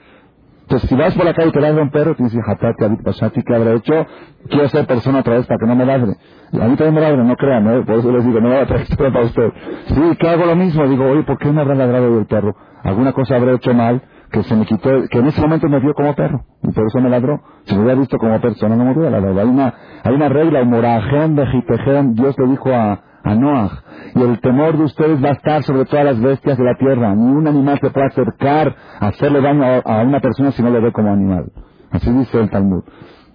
entonces 0.62 0.88
si 0.88 0.94
vas 0.94 1.14
por 1.14 1.26
la 1.26 1.34
calle 1.34 1.48
y 1.48 1.52
te 1.52 1.60
ladra 1.60 1.82
un 1.82 1.90
perro, 1.90 2.14
te 2.14 2.22
dices, 2.22 2.40
Hatati, 2.46 2.84
Abit 2.84 3.02
Bashati, 3.02 3.42
¿qué 3.42 3.54
habré 3.54 3.74
hecho? 3.76 4.06
Quiero 4.48 4.68
ser 4.70 4.86
persona 4.86 5.20
otra 5.20 5.34
vez 5.34 5.46
para 5.46 5.58
que 5.58 5.66
no 5.66 5.76
me 5.76 5.84
ladre. 5.84 6.14
Y 6.52 6.60
a 6.60 6.64
mí 6.64 6.76
también 6.76 6.94
me 6.94 7.00
ladra, 7.02 7.22
no 7.22 7.36
crean, 7.36 7.66
¿eh? 7.68 7.82
por 7.84 7.98
eso 7.98 8.10
les 8.10 8.24
digo, 8.24 8.40
no 8.40 8.48
va 8.48 8.62
a 8.62 8.66
traer 8.66 8.82
historia 8.88 9.12
para 9.12 9.26
usted. 9.26 9.52
Sí, 9.88 10.16
que 10.18 10.28
hago 10.28 10.46
lo 10.46 10.56
mismo, 10.56 10.86
digo, 10.88 11.04
oye, 11.04 11.22
¿por 11.22 11.38
qué 11.38 11.52
me 11.52 11.60
habrá 11.60 11.74
ladrado 11.74 12.18
el 12.18 12.26
perro? 12.26 12.56
¿Alguna 12.82 13.12
cosa 13.12 13.36
habré 13.36 13.54
hecho 13.54 13.74
mal? 13.74 14.02
Que 14.34 14.42
se 14.42 14.56
me 14.56 14.66
quitó, 14.66 14.90
que 15.08 15.18
en 15.18 15.26
ese 15.26 15.40
momento 15.40 15.68
me 15.68 15.78
vio 15.78 15.94
como 15.94 16.12
perro, 16.14 16.44
y 16.60 16.72
por 16.72 16.86
eso 16.86 17.00
me 17.00 17.08
ladró. 17.08 17.40
Si 17.66 17.74
me 17.74 17.82
hubiera 17.82 18.00
visto 18.00 18.18
como 18.18 18.40
persona, 18.40 18.74
no 18.74 18.84
me 18.84 18.90
hubiera 18.90 19.10
ladrado. 19.10 19.40
Hay 19.40 19.46
una, 19.46 19.74
hay 20.02 20.14
una 20.14 20.28
regla, 20.28 20.64
morajem, 20.64 21.36
vejitejem, 21.36 22.14
Dios 22.14 22.36
le 22.36 22.48
dijo 22.48 22.74
a, 22.74 23.00
a 23.22 23.34
Noah, 23.36 23.70
y 24.12 24.22
el 24.22 24.40
temor 24.40 24.76
de 24.76 24.84
ustedes 24.84 25.24
va 25.24 25.28
a 25.28 25.32
estar 25.32 25.62
sobre 25.62 25.84
todas 25.84 26.04
las 26.04 26.20
bestias 26.20 26.58
de 26.58 26.64
la 26.64 26.74
tierra. 26.74 27.14
Ni 27.14 27.32
un 27.32 27.46
animal 27.46 27.78
se 27.80 27.90
puede 27.90 28.06
acercar 28.06 28.74
a 28.98 29.06
hacerle 29.06 29.40
daño 29.40 29.64
a, 29.84 30.02
una 30.02 30.18
persona 30.18 30.50
si 30.50 30.62
no 30.64 30.70
lo 30.70 30.82
ve 30.82 30.90
como 30.90 31.12
animal. 31.12 31.52
Así 31.92 32.10
dice 32.10 32.40
el 32.40 32.50
Talmud. 32.50 32.82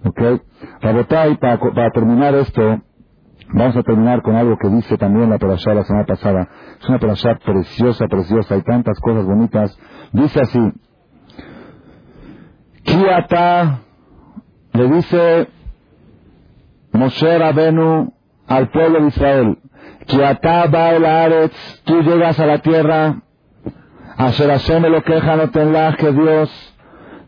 ¿Ok? 0.04 0.20
Rabotai, 0.82 1.38
para, 1.38 1.58
para 1.58 1.90
terminar 1.92 2.34
esto, 2.34 2.82
Vamos 3.52 3.76
a 3.76 3.82
terminar 3.82 4.22
con 4.22 4.36
algo 4.36 4.56
que 4.56 4.68
dice 4.68 4.96
también 4.96 5.28
la 5.28 5.38
perashá 5.38 5.74
la 5.74 5.82
semana 5.82 6.06
pasada. 6.06 6.48
Es 6.80 6.88
una 6.88 7.00
perashá 7.00 7.34
preciosa, 7.44 8.06
preciosa, 8.06 8.54
hay 8.54 8.62
tantas 8.62 9.00
cosas 9.00 9.26
bonitas. 9.26 9.76
Dice 10.12 10.40
así, 10.40 10.60
Kiata 12.90 13.78
le 14.72 14.88
dice 14.88 15.48
Moshe 16.92 17.38
Rabenu 17.38 18.12
al 18.48 18.68
pueblo 18.70 19.00
de 19.02 19.08
Israel, 19.08 19.58
Kiata 20.06 20.66
va 20.66 20.90
el 20.90 21.50
tú 21.84 22.02
llegas 22.02 22.40
a 22.40 22.46
la 22.46 22.58
tierra, 22.58 23.22
Asher 24.16 24.50
Hashem 24.50 24.82
lo 24.86 25.02
queja 25.02 25.36
no 25.36 25.50
tenlas 25.50 25.96
que 25.96 26.10
Dios 26.10 26.76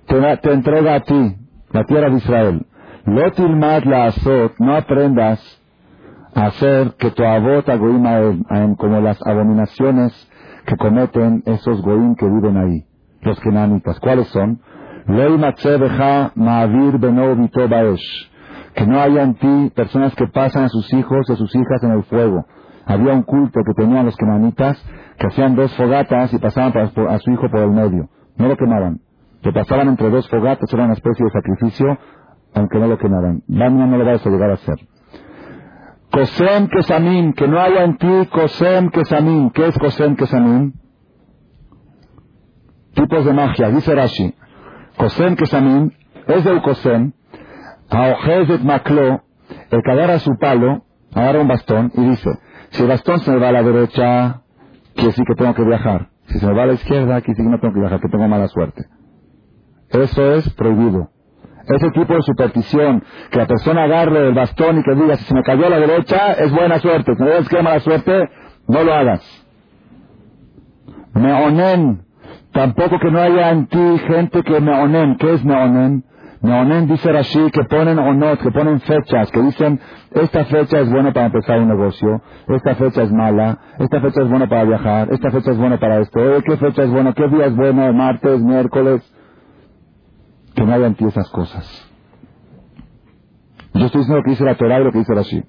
te, 0.06 0.52
entrega 0.52 0.96
a 0.96 1.00
ti, 1.00 1.36
la 1.70 1.84
tierra 1.84 2.10
de 2.10 2.16
Israel. 2.16 2.66
Lotilmat 3.06 3.84
la 3.84 4.06
azot, 4.06 4.58
no 4.58 4.74
aprendas 4.74 5.40
a 6.34 6.46
hacer 6.46 6.94
que 6.98 7.12
tu 7.12 7.24
abot 7.24 7.66
goim 7.78 8.74
como 8.76 9.00
las 9.00 9.18
abominaciones 9.24 10.12
que 10.66 10.76
cometen 10.76 11.44
esos 11.46 11.80
goim 11.82 12.16
que 12.16 12.26
viven 12.26 12.56
ahí, 12.56 12.84
los 13.20 13.38
kenanitas. 13.40 14.00
¿Cuáles 14.00 14.26
son? 14.28 14.60
Que 18.74 18.86
no 18.86 19.00
haya 19.00 19.22
en 19.22 19.34
ti 19.34 19.72
personas 19.74 20.14
que 20.14 20.26
pasan 20.28 20.64
a 20.64 20.68
sus 20.68 20.92
hijos 20.92 21.28
y 21.28 21.32
a 21.32 21.36
sus 21.36 21.54
hijas 21.54 21.82
en 21.82 21.92
el 21.92 22.04
fuego. 22.04 22.46
Había 22.86 23.12
un 23.12 23.22
culto 23.22 23.60
que 23.64 23.74
tenían 23.74 24.06
los 24.06 24.16
kenanitas 24.16 24.82
que 25.18 25.26
hacían 25.26 25.54
dos 25.54 25.74
fogatas 25.76 26.32
y 26.32 26.38
pasaban 26.38 26.72
a 27.08 27.18
su 27.18 27.30
hijo 27.30 27.48
por 27.50 27.60
el 27.60 27.70
medio. 27.70 28.08
No 28.36 28.48
lo 28.48 28.56
quemaban. 28.56 29.00
Lo 29.42 29.52
pasaban 29.52 29.88
entre 29.88 30.10
dos 30.10 30.28
fogatas, 30.28 30.72
era 30.72 30.84
una 30.84 30.94
especie 30.94 31.24
de 31.24 31.30
sacrificio, 31.30 31.98
aunque 32.54 32.78
no 32.78 32.86
lo 32.86 32.98
quemaban. 32.98 33.42
Daniel 33.46 33.90
no 33.90 33.98
lo 33.98 34.04
va 34.04 34.12
a 34.12 34.16
llegar 34.16 34.50
a 34.50 34.54
hacer. 34.54 34.76
Kosem 36.12 36.68
Kesamim, 36.68 37.32
que 37.32 37.48
no 37.48 37.58
haya 37.58 37.84
en 37.84 37.96
ti 37.96 38.28
Kosem 38.30 38.90
Kesamim. 38.90 39.50
¿Qué 39.50 39.68
es 39.68 39.78
Kosem 39.78 40.14
Kesamim? 40.14 40.74
Tipos 42.94 43.24
de 43.24 43.32
magia, 43.32 43.70
dice 43.70 43.94
Rashi. 43.94 44.34
Kosem 44.96 45.36
Kesamim 45.36 45.90
es 46.26 46.44
del 46.44 46.62
Kosem, 46.62 47.12
Aojezet 47.90 48.62
Maklo, 48.62 49.22
el 49.70 49.82
que 49.82 49.90
agarra 49.90 50.18
su 50.18 50.36
palo, 50.38 50.84
agarra 51.14 51.40
un 51.40 51.48
bastón 51.48 51.92
y 51.94 52.00
dice, 52.10 52.30
si 52.70 52.82
el 52.82 52.88
bastón 52.88 53.20
se 53.20 53.30
me 53.30 53.38
va 53.38 53.48
a 53.48 53.52
la 53.52 53.62
derecha, 53.62 54.42
quiere 54.94 55.08
decir 55.08 55.24
que 55.26 55.34
tengo 55.34 55.54
que 55.54 55.64
viajar. 55.64 56.08
Si 56.26 56.38
se 56.38 56.46
me 56.46 56.54
va 56.54 56.62
a 56.62 56.66
la 56.66 56.72
izquierda, 56.74 57.20
quiere 57.20 57.32
decir 57.32 57.44
que 57.44 57.50
no 57.50 57.60
tengo 57.60 57.74
que 57.74 57.80
viajar, 57.80 58.00
que 58.00 58.08
tengo 58.08 58.28
mala 58.28 58.48
suerte. 58.48 58.86
Eso 59.90 60.34
es 60.34 60.48
prohibido. 60.54 61.10
Ese 61.66 61.90
tipo 61.90 62.14
de 62.14 62.22
superstición, 62.22 63.04
que 63.30 63.38
la 63.38 63.46
persona 63.46 63.84
agarre 63.84 64.28
el 64.28 64.34
bastón 64.34 64.78
y 64.78 64.82
que 64.82 64.94
diga, 64.94 65.16
si 65.16 65.24
se 65.24 65.34
me 65.34 65.42
cayó 65.42 65.66
a 65.66 65.70
la 65.70 65.78
derecha, 65.78 66.32
es 66.32 66.50
buena 66.50 66.78
suerte. 66.78 67.14
Si 67.14 67.22
me 67.22 67.44
que 67.44 67.62
mala 67.62 67.80
suerte, 67.80 68.30
no 68.68 68.82
lo 68.82 68.94
hagas. 68.94 69.46
Meonen, 71.14 72.04
tampoco 72.52 72.98
que 72.98 73.10
no 73.10 73.20
haya 73.20 73.50
en 73.50 73.66
ti 73.66 73.98
gente 74.06 74.42
que 74.42 74.60
meonen. 74.60 75.16
¿Qué 75.16 75.34
es 75.34 75.44
meonen? 75.44 76.04
Meonen 76.42 76.88
dice 76.88 77.12
Rashi 77.12 77.50
que 77.52 77.62
ponen 77.64 77.98
onot, 78.00 78.40
que 78.40 78.50
ponen 78.50 78.80
fechas, 78.80 79.30
que 79.30 79.40
dicen, 79.42 79.78
esta 80.10 80.44
fecha 80.44 80.80
es 80.80 80.90
buena 80.90 81.12
para 81.12 81.26
empezar 81.26 81.60
un 81.60 81.68
negocio, 81.68 82.20
esta 82.48 82.74
fecha 82.74 83.02
es 83.02 83.12
mala, 83.12 83.58
esta 83.78 84.00
fecha 84.00 84.22
es 84.22 84.28
buena 84.28 84.48
para 84.48 84.64
viajar, 84.64 85.08
esta 85.12 85.30
fecha 85.30 85.52
es 85.52 85.56
buena 85.56 85.78
para 85.78 86.00
esto, 86.00 86.20
¿qué 86.44 86.56
fecha 86.56 86.82
es 86.82 86.90
buena? 86.90 87.12
¿Qué 87.12 87.28
día 87.28 87.46
es 87.46 87.54
bueno? 87.54 87.92
Martes, 87.92 88.40
miércoles 88.40 89.02
que 90.56 90.64
no 90.64 90.74
haya 90.74 90.86
en 90.86 90.94
ti 90.96 91.04
esas 91.04 91.30
cosas. 91.30 91.64
Yo 93.74 93.86
estoy 93.86 94.00
diciendo 94.00 94.16
lo 94.18 94.24
que 94.24 94.30
dice 94.30 94.44
la 94.44 94.56
Torah 94.56 94.80
y 94.80 94.84
lo 94.84 94.90
que 94.90 94.98
dice 94.98 95.14
Rashi. 95.14 95.44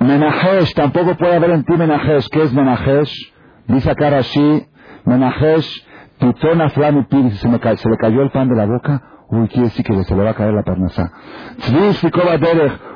Menajesh, 0.00 0.74
tampoco 0.74 1.16
puede 1.16 1.36
haber 1.36 1.50
en 1.50 1.64
ti 1.64 1.72
Menajesh. 1.72 2.28
¿Qué 2.30 2.42
es 2.42 2.52
Menajesh? 2.52 3.32
Dice 3.68 3.90
acá 3.90 4.10
Rashi, 4.10 4.66
Menajesh, 5.06 5.86
pitona 6.18 6.68
flam 6.70 7.06
y 7.10 7.30
se, 7.30 7.48
me 7.48 7.58
se 7.58 7.88
le 7.88 7.96
cayó 7.96 8.22
el 8.22 8.30
pan 8.30 8.48
de 8.48 8.56
la 8.56 8.66
boca, 8.66 9.02
uy, 9.30 9.48
quiere 9.48 9.68
decir 9.68 9.84
que 9.84 10.04
se 10.04 10.14
le 10.14 10.22
va 10.22 10.30
a 10.30 10.34
caer 10.34 10.52
la 10.52 10.62
parnasa. 10.62 11.12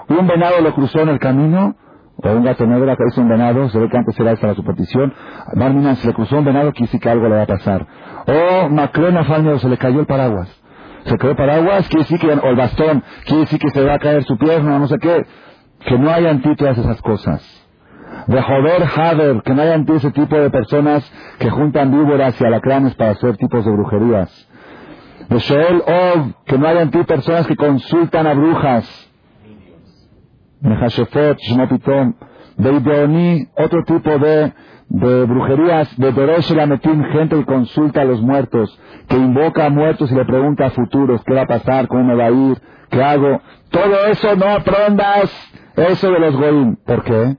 un 0.08 0.26
venado 0.26 0.60
lo 0.60 0.74
cruzó 0.74 1.00
en 1.00 1.08
el 1.08 1.18
camino, 1.18 1.76
o 2.22 2.30
un 2.32 2.44
gato 2.44 2.66
negro 2.66 2.96
que 2.96 3.20
un 3.20 3.28
venado, 3.28 3.68
se 3.70 3.78
ve 3.78 3.88
que 3.88 3.96
antes 3.96 4.18
era 4.18 4.32
esta 4.32 4.48
la 4.48 4.54
superstición. 4.54 5.14
Barminan, 5.54 5.96
se 5.96 6.08
le 6.08 6.12
cruzó 6.12 6.38
un 6.38 6.44
venado, 6.44 6.72
quiere 6.72 6.86
decir 6.86 7.00
que 7.00 7.08
algo 7.08 7.28
le 7.28 7.36
va 7.36 7.42
a 7.42 7.46
pasar. 7.46 7.86
O 8.26 8.68
Macrona 8.68 9.24
Falmio, 9.24 9.58
se 9.58 9.68
le 9.68 9.78
cayó 9.78 10.00
el 10.00 10.06
paraguas. 10.06 10.48
Se 11.04 11.16
cayó 11.16 11.30
el 11.30 11.36
paraguas, 11.36 11.88
quiere 11.88 12.02
decir 12.02 12.18
que, 12.18 12.28
o 12.28 12.50
el 12.50 12.56
bastón, 12.56 13.02
quiere 13.24 13.40
decir 13.42 13.58
que 13.58 13.70
se 13.70 13.82
va 13.84 13.94
a 13.94 13.98
caer 13.98 14.24
su 14.24 14.36
pierna, 14.36 14.78
no 14.78 14.86
sé 14.86 14.98
qué. 14.98 15.24
Que 15.86 15.98
no 15.98 16.10
haya 16.10 16.30
en 16.30 16.42
ti 16.42 16.54
todas 16.56 16.76
esas 16.76 17.00
cosas. 17.00 17.59
De 18.26 18.42
joder 18.42 18.84
Hader, 18.84 19.42
que 19.42 19.54
no 19.54 19.62
haya 19.62 19.74
en 19.74 19.86
ese 19.90 20.10
tipo 20.10 20.36
de 20.36 20.50
personas 20.50 21.10
que 21.38 21.50
juntan 21.50 21.90
víboras 21.90 22.40
y 22.40 22.44
alacranes 22.44 22.94
para 22.94 23.12
hacer 23.12 23.36
tipos 23.36 23.64
de 23.64 23.70
brujerías. 23.72 24.48
De 25.28 25.38
Shoel 25.38 25.82
Ov, 25.86 26.32
que 26.44 26.58
no 26.58 26.68
haya 26.68 26.82
en 26.82 26.90
ti 26.90 27.02
personas 27.04 27.46
que 27.46 27.56
consultan 27.56 28.26
a 28.26 28.34
brujas 28.34 29.10
Mejashefot, 30.60 31.38
Shmopitom, 31.38 32.14
de 32.58 33.48
otro 33.56 33.84
tipo 33.84 34.18
de, 34.18 34.52
de 34.88 35.24
brujerías, 35.24 35.96
de 35.96 36.12
Deresh 36.12 36.50
Lametim, 36.50 37.02
gente 37.12 37.36
que 37.36 37.44
consulta 37.46 38.02
a 38.02 38.04
los 38.04 38.20
muertos, 38.20 38.78
que 39.08 39.16
invoca 39.16 39.66
a 39.66 39.70
muertos 39.70 40.12
y 40.12 40.14
le 40.14 40.26
pregunta 40.26 40.66
a 40.66 40.70
futuros 40.70 41.22
qué 41.24 41.32
va 41.32 41.42
a 41.42 41.46
pasar, 41.46 41.88
cómo 41.88 42.04
me 42.04 42.14
va 42.14 42.26
a 42.26 42.30
ir, 42.30 42.60
qué 42.90 43.02
hago. 43.02 43.40
Todo 43.70 44.06
eso 44.06 44.36
no 44.36 44.46
aprendas, 44.46 45.30
eso 45.76 46.10
de 46.10 46.20
los 46.20 46.36
Goim. 46.36 46.76
¿Por 46.84 47.04
qué? 47.04 47.36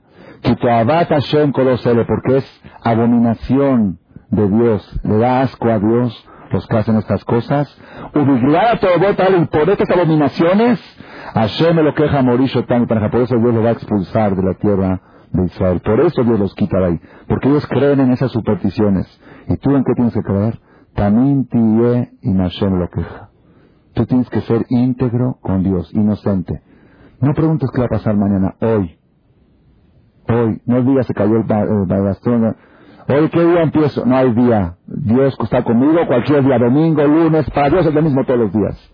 Porque 2.06 2.36
es 2.38 2.62
abominación 2.82 3.98
de 4.30 4.48
Dios, 4.48 5.00
le 5.04 5.18
da 5.18 5.42
asco 5.42 5.68
a 5.68 5.78
Dios 5.78 6.28
los 6.50 6.66
que 6.66 6.76
hacen 6.76 6.96
estas 6.96 7.24
cosas. 7.24 7.80
Ubiglar 8.14 8.76
a 8.76 8.80
todo 8.80 9.10
y 9.38 9.46
por 9.46 9.70
estas 9.70 9.90
abominaciones, 9.90 10.80
Hashem 11.34 11.76
me 11.76 11.82
lo 11.82 11.94
queja 11.94 12.22
Morisho 12.22 12.64
tan 12.64 12.86
por 12.86 13.20
eso 13.20 13.36
Dios 13.36 13.54
lo 13.54 13.62
va 13.62 13.70
a 13.70 13.72
expulsar 13.72 14.36
de 14.36 14.42
la 14.42 14.54
tierra 14.54 15.00
de 15.32 15.44
Israel. 15.46 15.80
Por 15.80 16.00
eso 16.00 16.22
Dios 16.24 16.38
los 16.38 16.54
quita 16.54 16.78
de 16.78 16.84
ahí. 16.84 17.00
Porque 17.26 17.48
ellos 17.48 17.66
creen 17.66 18.00
en 18.00 18.12
esas 18.12 18.30
supersticiones. 18.32 19.06
¿Y 19.48 19.56
tú 19.56 19.74
en 19.74 19.84
qué 19.84 19.92
tienes 19.94 20.12
que 20.12 20.22
creer? 20.22 20.60
Tamín 20.94 21.46
tiye 21.46 22.12
y 22.20 22.34
Hashem 22.34 22.78
lo 22.78 22.88
queja. 22.90 23.30
Tú 23.94 24.06
tienes 24.06 24.28
que 24.30 24.40
ser 24.42 24.64
íntegro 24.68 25.38
con 25.40 25.62
Dios, 25.62 25.92
inocente. 25.94 26.62
No 27.20 27.32
preguntes 27.34 27.70
qué 27.72 27.80
va 27.80 27.86
a 27.86 27.90
pasar 27.90 28.16
mañana, 28.16 28.56
hoy. 28.60 28.98
Hoy. 30.32 30.60
No 30.66 30.82
digas 30.82 31.06
se 31.06 31.14
cayó 31.14 31.36
el, 31.36 31.44
bastón. 31.44 32.56
Hoy, 33.08 33.28
¿qué 33.30 33.44
día 33.44 33.62
empiezo? 33.62 34.06
No 34.06 34.16
hay 34.16 34.32
día. 34.32 34.76
Dios 34.86 35.36
está 35.42 35.62
conmigo 35.62 36.06
cualquier 36.06 36.44
día, 36.44 36.58
domingo, 36.58 37.04
lunes, 37.04 37.48
para 37.50 37.70
Dios 37.70 37.86
es 37.86 37.94
lo 37.94 38.02
mismo 38.02 38.24
todos 38.24 38.40
los 38.40 38.52
días. 38.52 38.92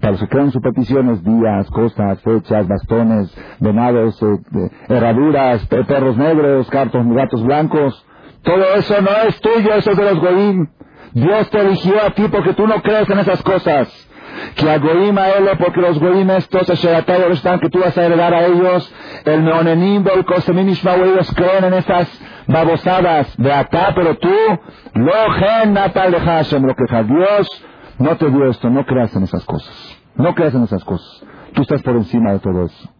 Para 0.00 0.12
los 0.12 0.20
que 0.20 0.28
crean 0.28 0.50
supersticiones, 0.50 1.22
días, 1.22 1.68
cosas, 1.70 2.22
fechas, 2.22 2.66
bastones, 2.68 3.36
venados, 3.60 4.22
eh, 4.22 4.70
herraduras, 4.88 5.66
perros 5.66 6.16
negros, 6.16 6.70
cartos, 6.70 7.04
gatos 7.06 7.44
blancos. 7.44 8.06
Todo 8.42 8.64
eso 8.76 9.00
no 9.02 9.10
es 9.28 9.40
tuyo, 9.40 9.74
eso 9.74 9.90
es 9.90 9.96
de 9.96 10.04
los 10.04 10.20
goim. 10.20 10.68
Dios 11.12 11.50
te 11.50 11.60
eligió 11.60 12.00
a 12.02 12.10
ti 12.10 12.28
porque 12.30 12.54
tú 12.54 12.66
no 12.66 12.80
crees 12.80 13.10
en 13.10 13.18
esas 13.18 13.42
cosas. 13.42 14.07
Que 14.54 14.70
a 14.70 14.78
goim 14.78 15.18
a 15.18 15.28
él, 15.30 15.48
porque 15.58 15.80
los 15.80 15.98
goim 15.98 16.30
estos, 16.30 16.68
están 16.68 17.60
que 17.60 17.70
tú 17.70 17.80
vas 17.80 17.96
a 17.96 18.04
heredar 18.04 18.34
a 18.34 18.46
ellos, 18.46 18.92
el 19.24 19.44
neonenim, 19.44 20.04
el 20.14 20.24
kosemim 20.24 20.68
ellos 20.68 21.34
creen 21.34 21.64
en 21.64 21.74
esas 21.74 22.08
babosadas 22.46 23.36
de 23.36 23.52
acá, 23.52 23.92
pero 23.94 24.16
tú, 24.16 24.34
lo 24.94 25.32
gen 25.34 25.74
natal 25.74 26.12
de 26.12 26.20
Hashem, 26.20 26.64
lo 26.64 26.74
que 26.74 26.84
Dios 27.04 27.64
no 27.98 28.16
te 28.16 28.30
dio 28.30 28.48
esto, 28.48 28.70
no 28.70 28.84
creas 28.86 29.14
en 29.16 29.24
esas 29.24 29.44
cosas. 29.44 29.74
No 30.14 30.34
creas 30.34 30.54
en 30.54 30.64
esas 30.64 30.84
cosas. 30.84 31.24
Tú 31.54 31.62
estás 31.62 31.82
por 31.82 31.96
encima 31.96 32.32
de 32.32 32.38
todo 32.40 32.64
eso. 32.64 32.90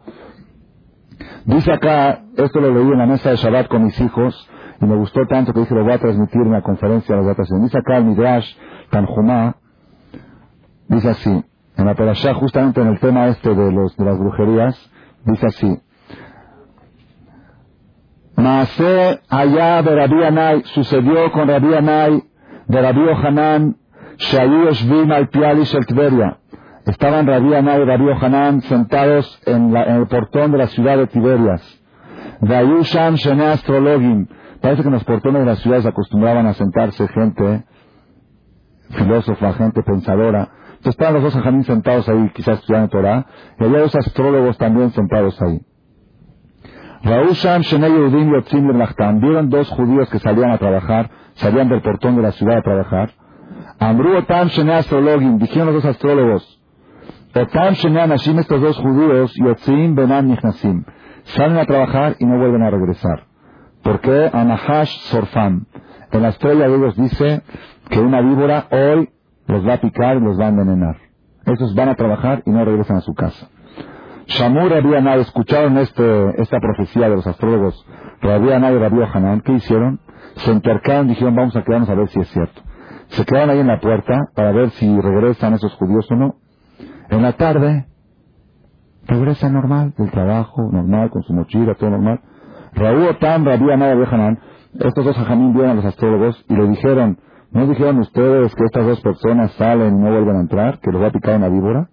Dice 1.44 1.72
acá, 1.72 2.22
esto 2.36 2.60
lo 2.60 2.72
leí 2.72 2.92
en 2.92 2.98
la 2.98 3.06
mesa 3.06 3.30
de 3.30 3.36
Shabbat 3.36 3.68
con 3.68 3.84
mis 3.84 4.00
hijos, 4.00 4.48
y 4.80 4.84
me 4.84 4.96
gustó 4.96 5.26
tanto 5.26 5.52
que 5.52 5.60
dije 5.60 5.74
lo 5.74 5.82
voy 5.82 5.92
a 5.92 5.98
transmitir 5.98 6.42
en 6.42 6.52
la 6.52 6.62
conferencia 6.62 7.16
de 7.16 7.22
las 7.22 7.48
Dice 7.62 7.78
acá 7.78 7.96
el 7.96 8.04
Midrash 8.04 8.54
Tanjumá, 8.90 9.56
dice 10.88 11.10
así, 11.10 11.44
en 11.76 11.86
la 11.86 11.94
Perashá, 11.94 12.34
justamente 12.34 12.80
en 12.80 12.88
el 12.88 12.98
tema 12.98 13.28
este 13.28 13.54
de, 13.54 13.72
los, 13.72 13.96
de 13.96 14.04
las 14.04 14.18
brujerías, 14.18 14.90
dice 15.24 15.46
así, 15.46 15.80
Maase 18.36 19.20
allá 19.28 19.82
de 19.82 19.96
Rabbi 19.96 20.22
Anay, 20.22 20.62
sucedió 20.66 21.32
con 21.32 21.48
Rabbi 21.48 21.74
Anay, 21.74 22.22
de 22.68 22.82
Rabbi 22.82 23.00
Ohanan, 23.08 23.76
Shayu 24.16 24.70
Shvim 24.70 25.10
al 25.10 25.28
Pialish 25.28 25.74
el 25.74 25.86
Tiberia. 25.86 26.38
Estaban 26.86 27.26
Rabbi 27.26 27.54
Anay 27.54 27.82
y 27.82 27.84
Rabbi 27.84 28.08
Ohanan 28.08 28.62
sentados 28.62 29.40
en, 29.44 29.76
el 29.76 30.06
portón 30.06 30.52
de 30.52 30.58
la 30.58 30.66
ciudad 30.68 30.98
de 30.98 31.06
Tiberias. 31.08 31.62
Sham 32.40 33.14
Shene 33.16 33.46
Astrologim. 33.46 34.26
Parece 34.60 34.82
que 34.82 34.88
en 34.88 34.94
los 34.94 35.04
portones 35.04 35.40
de 35.40 35.46
las 35.46 35.58
ciudades 35.58 35.86
acostumbraban 35.86 36.46
a 36.46 36.54
sentarse 36.54 37.08
gente 37.08 37.64
filósofa, 38.90 39.52
gente 39.54 39.82
pensadora. 39.82 40.48
Entonces 40.78 40.90
estaban 40.90 41.14
los 41.14 41.24
dos 41.24 41.36
Hajanim 41.36 41.64
sentados 41.64 42.08
ahí, 42.08 42.30
quizás 42.34 42.60
estudiando 42.60 42.88
Torah, 42.88 43.26
y 43.58 43.64
había 43.64 43.80
dos 43.80 43.96
astrólogos 43.96 44.56
también 44.58 44.90
sentados 44.92 45.40
ahí. 45.42 45.60
Vieron 49.20 49.50
dos 49.50 49.70
judíos 49.70 50.08
que 50.08 50.18
salían 50.20 50.50
a 50.50 50.58
trabajar, 50.58 51.10
salían 51.34 51.68
del 51.68 51.82
portón 51.82 52.16
de 52.16 52.22
la 52.22 52.30
ciudad 52.32 52.58
a 52.58 52.62
trabajar. 52.62 53.10
Amru 53.80 54.18
Otam 54.18 54.48
Astrologim, 54.70 55.38
dijeron 55.38 55.66
los 55.66 55.82
dos 55.82 55.84
astrólogos. 55.84 56.60
Otam 57.34 57.74
Anashim, 57.96 58.38
estos 58.38 58.60
dos 58.60 58.78
judíos, 58.78 59.32
Yotzim 59.34 59.96
Benan 59.96 60.28
Nichnasim. 60.28 60.84
Salen 61.24 61.58
a 61.58 61.66
trabajar 61.66 62.16
y 62.20 62.24
no 62.24 62.38
vuelven 62.38 62.62
a 62.62 62.70
regresar. 62.70 63.26
¿Por 63.82 64.00
qué? 64.00 64.30
Anahash 64.32 64.90
Sorfam. 65.10 65.66
En 66.12 66.22
la 66.22 66.28
estrella 66.28 66.68
de 66.68 66.76
ellos 66.76 66.96
dice 66.96 67.42
que 67.90 68.00
una 68.00 68.20
víbora 68.20 68.66
hoy 68.70 69.10
los 69.48 69.66
va 69.66 69.74
a 69.74 69.80
picar 69.80 70.16
y 70.16 70.20
los 70.20 70.38
va 70.38 70.46
a 70.46 70.48
envenenar. 70.48 70.96
Estos 71.44 71.74
van 71.74 71.88
a 71.88 71.94
trabajar 71.94 72.42
y 72.46 72.50
no 72.50 72.64
regresan 72.64 72.98
a 72.98 73.00
su 73.00 73.14
casa. 73.14 73.48
Shamur 74.26 74.70
Rabbi 74.70 75.20
escucharon 75.20 75.78
este, 75.78 76.42
esta 76.42 76.60
profecía 76.60 77.08
de 77.08 77.16
los 77.16 77.26
astrólogos 77.26 77.84
Rabbi 78.20 78.48
y 78.48 78.78
Rabbi 78.78 79.02
Hanan, 79.12 79.40
¿qué 79.40 79.52
hicieron? 79.52 80.00
Se 80.36 80.50
entercaron 80.50 81.08
dijeron, 81.08 81.34
vamos 81.34 81.56
a 81.56 81.62
quedarnos 81.62 81.88
a 81.88 81.94
ver 81.94 82.08
si 82.08 82.20
es 82.20 82.28
cierto. 82.28 82.60
Se 83.08 83.24
quedaron 83.24 83.50
ahí 83.50 83.60
en 83.60 83.68
la 83.68 83.80
puerta 83.80 84.28
para 84.34 84.52
ver 84.52 84.70
si 84.70 85.00
regresan 85.00 85.54
esos 85.54 85.74
judíos 85.76 86.06
o 86.10 86.16
no. 86.16 86.34
En 87.08 87.22
la 87.22 87.32
tarde, 87.32 87.86
regresan 89.06 89.54
normal, 89.54 89.94
del 89.96 90.10
trabajo, 90.10 90.62
normal, 90.70 91.10
con 91.10 91.22
su 91.22 91.32
mochila, 91.32 91.74
todo 91.74 91.90
normal. 91.90 92.20
Raúl 92.74 93.08
Otam, 93.08 93.46
Rabbi 93.46 93.70
Anay 93.70 93.92
y 93.92 93.94
Rabbi 93.94 94.14
Hanan, 94.14 94.38
estos 94.78 95.04
dos 95.04 95.18
ajamín 95.18 95.54
vieron 95.54 95.70
a 95.70 95.74
los 95.74 95.84
astrólogos 95.86 96.44
y 96.48 96.54
le 96.54 96.68
dijeron, 96.68 97.18
¿no 97.50 97.66
dijeron 97.66 97.98
ustedes 97.98 98.54
que 98.54 98.64
estas 98.64 98.86
dos 98.86 99.00
personas 99.00 99.52
salen 99.52 99.96
y 99.96 99.98
no 99.98 100.10
vuelven 100.10 100.36
a 100.36 100.40
entrar, 100.40 100.78
que 100.80 100.90
los 100.90 101.02
va 101.02 101.08
a 101.08 101.12
picar 101.12 101.36
una 101.36 101.48
víbora? 101.48 101.88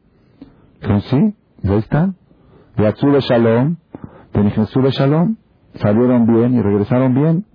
Dijeron, 0.81 1.01
sí, 1.01 1.35
y 1.63 1.69
ahí 1.69 1.77
están. 1.77 2.15
Yatsu 2.77 3.11
de 3.11 3.21
Shalom, 3.21 3.77
de 4.33 4.91
Shalom, 4.91 5.37
salieron 5.75 6.27
bien 6.27 6.53
y 6.55 6.61
regresaron 6.61 7.13
bien. 7.13 7.45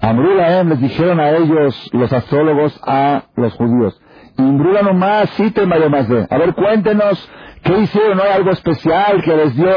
Amrulaem 0.00 0.68
les 0.70 0.80
dijeron 0.80 1.20
a 1.20 1.30
ellos, 1.30 1.90
los 1.92 2.12
astrólogos, 2.12 2.80
a 2.86 3.24
los 3.36 3.54
judíos, 3.54 4.00
Imbrula 4.38 4.82
nomás, 4.82 5.28
sí 5.30 5.50
te 5.50 5.66
más 5.66 6.08
de. 6.08 6.26
A 6.30 6.38
ver, 6.38 6.54
cuéntenos, 6.54 7.30
¿qué 7.62 7.78
hicieron? 7.80 8.16
¿No 8.16 8.22
hay 8.22 8.30
algo 8.30 8.50
especial 8.50 9.22
que 9.22 9.36
les 9.36 9.54
dio 9.54 9.70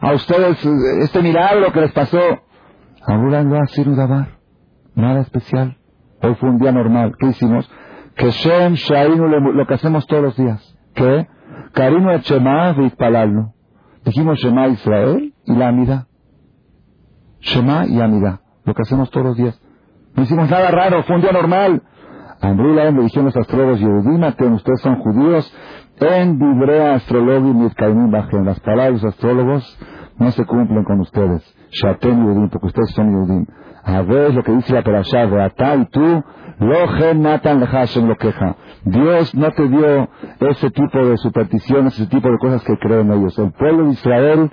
a 0.00 0.12
ustedes 0.12 0.64
este 1.02 1.22
milagro 1.22 1.72
que 1.72 1.80
les 1.80 1.92
pasó? 1.92 2.20
Amrulaem 3.06 3.52
va 3.52 3.60
a 3.60 4.28
nada 4.94 5.20
especial. 5.20 5.77
Hoy 6.22 6.34
fue 6.36 6.50
un 6.50 6.58
día 6.58 6.72
normal. 6.72 7.14
¿Qué 7.18 7.26
hicimos? 7.26 7.70
Que 8.16 8.30
Shem 8.30 8.74
Shainu, 8.74 9.26
lo 9.28 9.66
que 9.66 9.74
hacemos 9.74 10.06
todos 10.06 10.22
los 10.22 10.36
días. 10.36 10.76
¿Qué? 10.94 11.28
Karinu 11.72 12.10
et 12.10 12.22
Shema 12.22 12.74
Palalno. 12.96 13.54
Dijimos 14.04 14.38
Shema 14.38 14.68
Israel 14.68 15.34
y 15.44 15.54
la 15.54 15.68
Amida. 15.68 16.06
Shema 17.40 17.86
y 17.86 18.00
Amida. 18.00 18.40
Lo 18.64 18.74
que 18.74 18.82
hacemos 18.82 19.10
todos 19.10 19.26
los 19.26 19.36
días. 19.36 19.60
No 20.14 20.22
hicimos 20.24 20.50
nada 20.50 20.70
raro, 20.70 21.02
fue 21.04 21.16
un 21.16 21.22
día 21.22 21.32
normal. 21.32 21.82
Amrula 22.40 22.90
le 22.90 23.02
dijeron 23.02 23.26
los 23.26 23.36
astrólogos 23.36 23.80
ustedes 23.80 24.80
son 24.80 24.96
judíos, 25.00 25.52
en 26.00 26.38
Dibrea 26.38 26.94
Astrologim 26.94 27.66
y 27.66 28.10
Bajen. 28.10 28.44
Las 28.44 28.60
palabras 28.60 28.86
de 28.86 28.92
los 28.92 29.04
astrólogos 29.04 29.78
no 30.18 30.30
se 30.30 30.44
cumplen 30.44 30.84
con 30.84 31.00
ustedes. 31.00 31.42
Shaten 31.70 32.24
Yehudim, 32.24 32.48
porque 32.48 32.66
ustedes 32.68 32.90
son 32.90 33.10
Yehudim. 33.10 33.46
A 33.88 34.02
ver 34.02 34.34
lo 34.34 34.42
que 34.42 34.52
dice 34.52 34.74
la 34.74 34.82
Perashá, 34.82 35.26
de 35.26 35.42
Atá 35.42 35.74
y 35.76 35.86
tú, 35.86 36.22
Lohen 36.58 37.22
Natan 37.22 37.58
lo 37.58 38.16
queja. 38.16 38.56
Dios 38.84 39.34
no 39.34 39.50
te 39.52 39.66
dio 39.66 40.10
ese 40.40 40.70
tipo 40.70 41.06
de 41.06 41.16
supersticiones, 41.16 41.94
ese 41.94 42.06
tipo 42.06 42.28
de 42.28 42.36
cosas 42.36 42.62
que 42.64 42.76
creen 42.76 43.10
ellos. 43.10 43.38
El 43.38 43.50
pueblo 43.52 43.86
de 43.86 43.92
Israel, 43.92 44.50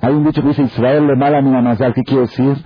hay 0.00 0.12
un 0.12 0.24
dicho 0.24 0.42
que 0.42 0.48
dice 0.48 0.62
Israel 0.62 1.06
le 1.06 1.14
mala 1.14 1.40
minamazal. 1.40 1.94
¿Qué 1.94 2.02
quiere 2.02 2.22
decir? 2.22 2.56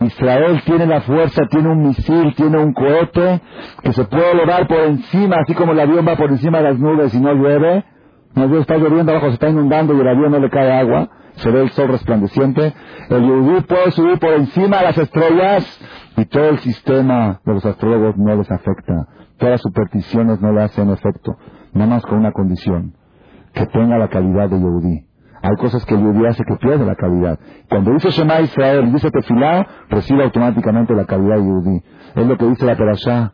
Israel 0.00 0.62
tiene 0.64 0.86
la 0.86 1.02
fuerza, 1.02 1.42
tiene 1.50 1.68
un 1.68 1.88
misil, 1.88 2.34
tiene 2.34 2.56
un 2.56 2.72
cohete 2.72 3.42
que 3.82 3.92
se 3.92 4.04
puede 4.04 4.32
elevar 4.32 4.66
por 4.68 4.80
encima, 4.80 5.36
así 5.42 5.52
como 5.52 5.72
el 5.72 5.80
avión 5.80 6.08
va 6.08 6.16
por 6.16 6.30
encima 6.30 6.56
de 6.56 6.64
las 6.70 6.78
nubes 6.78 7.12
y 7.12 7.20
no 7.20 7.34
llueve. 7.34 7.84
No 8.34 8.58
está 8.58 8.78
lloviendo 8.78 9.12
abajo, 9.12 9.26
se 9.26 9.34
está 9.34 9.50
inundando 9.50 9.92
y 9.94 10.00
el 10.00 10.08
avión 10.08 10.32
no 10.32 10.38
le 10.38 10.48
cae 10.48 10.72
agua 10.72 11.10
se 11.36 11.50
ve 11.50 11.62
el 11.62 11.70
sol 11.70 11.88
resplandeciente, 11.88 12.74
el 13.10 13.22
yudí 13.22 13.60
puede 13.62 13.90
subir 13.92 14.18
por 14.18 14.32
encima 14.32 14.78
de 14.78 14.84
las 14.84 14.98
estrellas 14.98 15.80
y 16.16 16.24
todo 16.26 16.48
el 16.50 16.58
sistema 16.58 17.40
de 17.44 17.54
los 17.54 17.64
astrólogos 17.64 18.16
no 18.16 18.36
les 18.36 18.50
afecta. 18.50 19.06
Todas 19.38 19.52
las 19.52 19.62
supersticiones 19.62 20.40
no 20.40 20.52
le 20.52 20.62
hacen 20.62 20.90
efecto, 20.90 21.36
nada 21.72 21.90
más 21.90 22.02
con 22.04 22.18
una 22.18 22.32
condición, 22.32 22.94
que 23.52 23.66
tenga 23.66 23.98
la 23.98 24.08
calidad 24.08 24.48
de 24.48 24.58
yudí. 24.58 25.06
Hay 25.42 25.56
cosas 25.56 25.84
que 25.84 25.94
el 25.94 26.26
hace 26.26 26.42
que 26.44 26.56
pierde 26.56 26.84
la 26.84 26.96
calidad. 26.96 27.38
Cuando 27.68 27.92
dice 27.92 28.10
Shema 28.10 28.40
Israel 28.40 28.88
y 28.88 28.92
dice 28.92 29.10
Tefilá, 29.10 29.66
recibe 29.88 30.24
automáticamente 30.24 30.94
la 30.94 31.04
calidad 31.04 31.36
de 31.36 31.44
yudí. 31.44 31.82
Es 32.14 32.26
lo 32.26 32.36
que 32.36 32.46
dice 32.46 32.64
la 32.64 32.76
Perashá. 32.76 33.32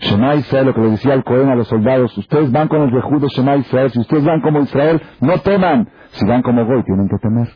Shema 0.00 0.34
Israel, 0.34 0.66
lo 0.66 0.74
que 0.74 0.80
le 0.80 0.90
decía 0.90 1.14
el 1.14 1.24
Cohen 1.24 1.48
a 1.48 1.54
los 1.54 1.68
soldados, 1.68 2.16
ustedes 2.18 2.50
van 2.50 2.68
con 2.68 2.82
el 2.82 2.90
Rejud 2.90 3.22
de 3.22 3.28
Shema 3.28 3.56
Israel, 3.56 3.90
si 3.90 4.00
ustedes 4.00 4.24
van 4.24 4.40
como 4.40 4.60
Israel, 4.60 5.00
no 5.20 5.38
teman, 5.38 5.88
si 6.08 6.26
van 6.26 6.42
como 6.42 6.64
Goy, 6.64 6.82
tienen 6.82 7.08
que 7.08 7.18
temer. 7.18 7.48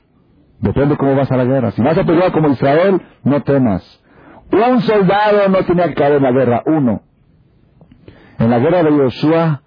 Depende 0.60 0.96
cómo 0.96 1.14
vas 1.14 1.30
a 1.30 1.36
la 1.36 1.44
guerra. 1.44 1.70
Si 1.72 1.82
vas 1.82 1.96
a 1.96 2.04
pelear 2.04 2.32
como 2.32 2.48
Israel, 2.48 3.00
no 3.22 3.42
temas. 3.42 4.02
Un 4.50 4.80
soldado 4.80 5.48
no 5.48 5.64
tenía 5.64 5.88
que 5.88 5.94
caer 5.94 6.14
en 6.14 6.22
la 6.22 6.32
guerra, 6.32 6.62
uno. 6.66 7.02
En 8.38 8.50
la 8.50 8.58
guerra 8.58 8.82
de 8.82 8.96
Yoshua, 8.96 9.62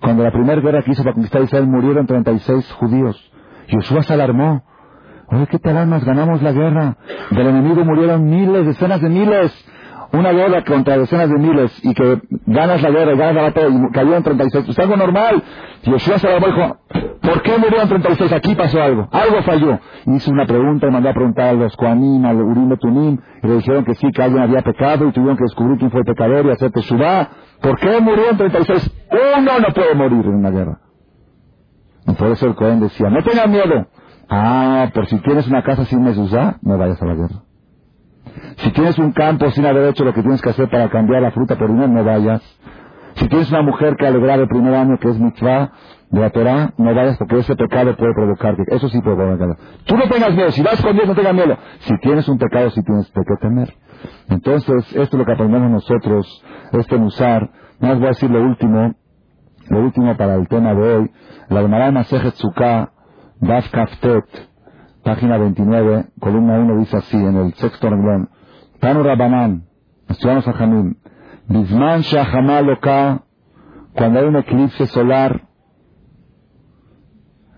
cuando 0.00 0.22
la 0.22 0.32
primera 0.32 0.60
guerra 0.60 0.82
que 0.82 0.90
hizo 0.90 1.02
para 1.02 1.14
conquistar 1.14 1.42
Israel, 1.42 1.66
murieron 1.66 2.06
36 2.06 2.72
judíos. 2.72 3.32
Yoshua 3.68 4.02
se 4.02 4.12
alarmó. 4.12 4.64
Oye, 5.28 5.46
¿qué 5.46 5.58
tal 5.58 5.76
armas? 5.76 6.04
Ganamos 6.04 6.42
la 6.42 6.52
guerra. 6.52 6.96
Del 7.30 7.46
enemigo 7.46 7.84
murieron 7.84 8.28
miles, 8.28 8.66
decenas 8.66 9.00
de 9.00 9.08
miles 9.08 9.66
una 10.14 10.32
guerra 10.32 10.64
contra 10.64 10.98
decenas 10.98 11.28
de 11.28 11.38
miles 11.38 11.80
y 11.84 11.94
que 11.94 12.20
ganas 12.46 12.82
la 12.82 12.90
guerra 12.90 13.14
y 13.14 13.16
ganas 13.16 13.34
la 13.34 13.42
batalla 13.42 13.68
y 13.68 13.92
cayeron 13.92 14.22
36, 14.22 14.68
es 14.68 14.78
algo 14.78 14.96
normal. 14.96 15.42
Yoshua 15.82 16.18
se 16.18 16.28
dijo, 16.28 16.76
¿por 17.20 17.42
qué 17.42 17.58
murieron 17.58 17.88
36? 17.88 18.32
Aquí 18.32 18.54
pasó 18.54 18.82
algo, 18.82 19.08
algo 19.10 19.42
falló. 19.42 19.78
Hizo 20.06 20.30
una 20.30 20.46
pregunta 20.46 20.86
y 20.86 20.90
mandó 20.90 21.10
a 21.10 21.14
preguntar 21.14 21.48
a 21.48 21.52
los 21.52 21.76
Koanim, 21.76 22.24
al 22.24 22.40
Urim 22.40 22.76
Tunim, 22.78 23.18
y 23.42 23.46
le 23.46 23.56
dijeron 23.56 23.84
que 23.84 23.94
sí, 23.94 24.10
que 24.12 24.22
alguien 24.22 24.42
había 24.42 24.62
pecado 24.62 25.06
y 25.08 25.12
tuvieron 25.12 25.36
que 25.36 25.44
descubrir 25.44 25.78
quién 25.78 25.90
fue 25.90 26.00
el 26.00 26.06
pecador 26.06 26.46
y 26.46 26.50
hacer 26.50 26.70
Teshuvah. 26.70 27.28
¿Por 27.60 27.78
qué 27.78 28.00
murieron 28.00 28.36
36? 28.36 28.90
Uno 29.38 29.58
no 29.60 29.74
puede 29.74 29.94
morir 29.94 30.24
en 30.24 30.34
una 30.34 30.50
guerra. 30.50 30.78
Y 32.06 32.12
por 32.12 32.28
eso 32.28 32.46
el 32.46 32.54
Cohen 32.54 32.80
decía, 32.80 33.10
no 33.10 33.22
tengan 33.22 33.50
miedo. 33.50 33.86
Ah, 34.28 34.90
por 34.94 35.06
si 35.06 35.18
tienes 35.20 35.46
una 35.48 35.62
casa 35.62 35.84
sin 35.84 36.02
mezuzá, 36.02 36.58
no 36.62 36.78
vayas 36.78 37.00
a 37.00 37.06
la 37.06 37.14
guerra. 37.14 37.43
Si 38.58 38.70
tienes 38.72 38.98
un 38.98 39.12
campo 39.12 39.50
sin 39.50 39.66
haber 39.66 39.88
hecho 39.88 40.04
lo 40.04 40.12
que 40.12 40.22
tienes 40.22 40.40
que 40.40 40.50
hacer 40.50 40.68
para 40.68 40.88
cambiar 40.88 41.22
la 41.22 41.30
fruta 41.30 41.56
por 41.56 41.68
dinero, 41.68 41.88
no 41.88 42.04
vayas. 42.04 42.42
Si 43.14 43.28
tienes 43.28 43.50
una 43.50 43.62
mujer 43.62 43.96
que 43.96 44.06
alegrar 44.06 44.40
el 44.40 44.48
primer 44.48 44.74
año, 44.74 44.98
que 44.98 45.08
es 45.08 45.18
mitzvah 45.18 45.72
de 46.10 46.20
la 46.20 46.30
Torah, 46.30 46.72
no 46.76 46.94
vayas 46.94 47.16
porque 47.18 47.38
ese 47.38 47.54
pecado 47.54 47.96
puede 47.96 48.12
provocarte. 48.12 48.62
Eso 48.68 48.88
sí 48.88 49.00
puede 49.00 49.16
provocar. 49.16 49.56
Tú 49.84 49.96
no 49.96 50.08
tengas 50.08 50.34
miedo. 50.34 50.50
Si 50.50 50.62
vas 50.62 50.80
con 50.82 50.94
Dios, 50.94 51.06
no 51.06 51.14
tengas 51.14 51.34
miedo. 51.34 51.56
Si 51.80 51.96
tienes 51.98 52.28
un 52.28 52.38
pecado, 52.38 52.70
sí 52.70 52.82
tienes 52.82 53.10
que 53.10 53.22
temer. 53.40 53.74
Entonces, 54.28 54.86
esto 54.88 55.02
es 55.02 55.14
lo 55.14 55.24
que 55.24 55.32
aprendemos 55.32 55.70
nosotros, 55.70 56.44
este 56.72 56.96
musar. 56.96 57.50
Más 57.80 57.98
voy 57.98 58.06
a 58.06 58.10
decir 58.10 58.30
lo 58.30 58.42
último, 58.42 58.94
lo 59.68 59.80
último 59.80 60.16
para 60.16 60.34
el 60.34 60.48
tema 60.48 60.74
de 60.74 60.94
hoy. 60.94 61.10
La 61.48 61.60
Gemara 61.62 61.90
Masejet 61.90 62.34
Sukkah, 62.34 62.90
Daf 63.40 63.70
Kaftet, 63.70 64.24
página 65.04 65.36
29, 65.38 66.06
columna 66.18 66.58
1, 66.58 66.78
dice 66.78 66.96
así, 66.96 67.16
en 67.16 67.36
el 67.36 67.54
sexto 67.54 67.90
renglón. 67.90 68.30
Tanu 68.80 69.02
Rabanán, 69.02 69.64
estudiamos 70.08 70.48
a 70.48 70.52
Jamín. 70.54 70.98
Bisman 71.46 72.02
Loka, 72.66 73.22
cuando 73.92 74.18
hay 74.18 74.26
un 74.26 74.36
eclipse 74.36 74.86
solar, 74.86 75.42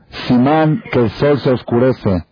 Simán, 0.08 0.82
que 0.92 1.00
el 1.00 1.10
sol 1.10 1.38
se 1.38 1.50
oscurece. 1.50 2.24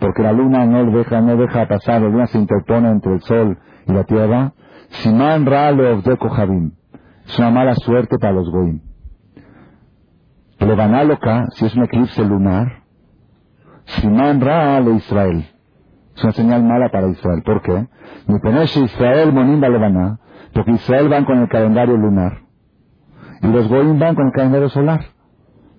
porque 0.00 0.22
la 0.22 0.32
luna 0.32 0.64
no 0.64 0.84
deja, 0.92 1.20
no 1.20 1.36
deja 1.36 1.66
pasar, 1.66 2.02
la 2.02 2.08
luna 2.08 2.26
se 2.28 2.38
interpone 2.38 2.88
entre 2.88 3.14
el 3.14 3.20
sol 3.22 3.58
y 3.86 3.92
la 3.92 4.04
tierra. 4.04 4.52
Siman 4.90 5.44
Ra 5.44 5.72
de. 5.72 6.00
Es 7.26 7.38
una 7.38 7.50
mala 7.50 7.74
suerte 7.74 8.18
para 8.18 8.32
los 8.32 8.48
Goim. 8.50 8.80
Levanaloka, 10.60 11.46
si 11.50 11.66
es 11.66 11.74
un 11.74 11.84
eclipse 11.84 12.24
lunar, 12.24 12.77
Siman 13.88 14.40
Ra 14.40 14.80
de 14.80 14.94
Israel. 14.94 15.46
Es 16.14 16.24
una 16.24 16.32
señal 16.32 16.64
mala 16.64 16.90
para 16.90 17.08
Israel. 17.08 17.42
¿Por 17.44 17.62
qué? 17.62 17.86
Israel 18.84 19.32
Monimba 19.32 19.68
Levaná, 19.68 20.18
porque 20.52 20.72
Israel 20.72 21.08
van 21.08 21.24
con 21.24 21.38
el 21.38 21.48
calendario 21.48 21.96
lunar. 21.96 22.42
Y 23.42 23.46
los 23.46 23.68
Goim 23.68 23.98
van 23.98 24.14
con 24.14 24.26
el 24.26 24.32
calendario 24.32 24.68
solar. 24.68 25.00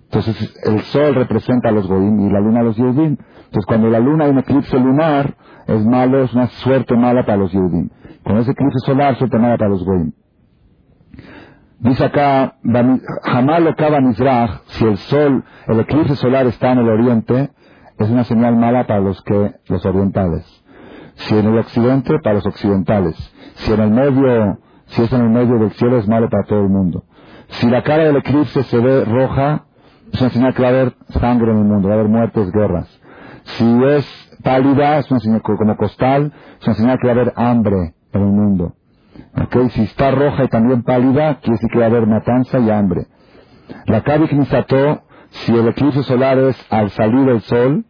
Entonces 0.05 0.55
el 0.63 0.79
sol 0.81 1.13
representa 1.13 1.69
a 1.69 1.71
los 1.71 1.87
Goim 1.87 2.19
y 2.21 2.31
la 2.31 2.39
luna 2.39 2.61
a 2.61 2.63
los 2.63 2.77
Yehudim. 2.77 3.17
Entonces 3.45 3.65
cuando 3.67 3.89
la 3.89 3.99
luna 3.99 4.25
hay 4.25 4.31
un 4.31 4.39
eclipse 4.39 4.79
lunar, 4.79 5.35
es 5.67 5.85
malo, 5.85 6.23
es 6.23 6.33
una 6.33 6.47
suerte 6.47 6.95
mala 6.95 7.25
para 7.25 7.37
los 7.37 7.51
Yehudim. 7.51 7.89
Con 8.23 8.37
ese 8.37 8.51
eclipse 8.51 8.79
solar, 8.85 9.15
suerte 9.17 9.37
mala 9.37 9.57
para 9.57 9.69
los 9.69 9.85
Goim. 9.85 10.11
Dice 11.79 12.05
acá, 12.05 12.55
Hamal 13.23 13.75
Kaba 13.75 14.01
Mizrach, 14.01 14.61
si 14.67 14.85
el 14.85 14.97
sol, 14.97 15.43
el 15.67 15.79
eclipse 15.79 16.15
solar 16.15 16.45
está 16.47 16.71
en 16.71 16.79
el 16.79 16.89
oriente, 16.89 17.51
es 17.99 18.09
una 18.09 18.23
señal 18.23 18.55
mala 18.55 18.87
para 18.87 19.01
los 19.01 19.21
que, 19.23 19.55
los 19.67 19.85
orientales. 19.85 20.45
Si 21.15 21.37
en 21.37 21.47
el 21.47 21.57
occidente, 21.57 22.17
para 22.23 22.35
los 22.35 22.45
occidentales. 22.45 23.15
Si 23.55 23.73
en 23.73 23.81
el 23.81 23.91
medio, 23.91 24.57
si 24.87 25.03
es 25.03 25.11
en 25.11 25.21
el 25.21 25.29
medio 25.29 25.59
del 25.59 25.71
cielo, 25.71 25.97
es 25.97 26.07
malo 26.07 26.29
para 26.29 26.45
todo 26.45 26.61
el 26.61 26.69
mundo. 26.69 27.03
Si 27.49 27.69
la 27.69 27.83
cara 27.83 28.05
del 28.05 28.15
eclipse 28.15 28.63
se 28.63 28.79
ve 28.79 29.03
roja, 29.03 29.65
es 30.13 30.21
una 30.21 30.29
señal 30.29 30.53
que 30.53 30.61
va 30.61 30.69
a 30.69 30.71
haber 30.71 30.93
sangre 31.09 31.51
en 31.51 31.57
el 31.57 31.65
mundo, 31.65 31.89
va 31.89 31.95
a 31.95 31.97
haber 31.97 32.09
muertes, 32.09 32.51
guerras. 32.51 32.87
Si 33.43 33.83
es 33.83 34.29
pálida, 34.43 34.99
es 34.99 35.11
una 35.11 35.19
señal 35.19 35.41
como 35.41 35.75
costal, 35.75 36.31
es 36.61 36.67
una 36.67 36.75
señal 36.75 36.97
que 37.01 37.07
va 37.07 37.13
a 37.13 37.15
haber 37.15 37.33
hambre 37.35 37.95
en 38.13 38.21
el 38.21 38.27
mundo. 38.27 38.73
Okay, 39.35 39.69
si 39.71 39.81
está 39.83 40.11
roja 40.11 40.45
y 40.45 40.47
también 40.47 40.83
pálida, 40.83 41.35
quiere 41.39 41.55
decir 41.55 41.69
que 41.69 41.79
va 41.79 41.85
a 41.85 41.89
haber 41.89 42.07
matanza 42.07 42.59
y 42.59 42.69
hambre. 42.69 43.07
La 43.85 44.01
Kavik 44.01 44.31
si 45.31 45.53
el 45.53 45.67
eclipse 45.67 46.03
solar 46.03 46.39
es 46.39 46.57
al 46.71 46.89
salir 46.91 47.25
del 47.25 47.41
sol, 47.41 47.85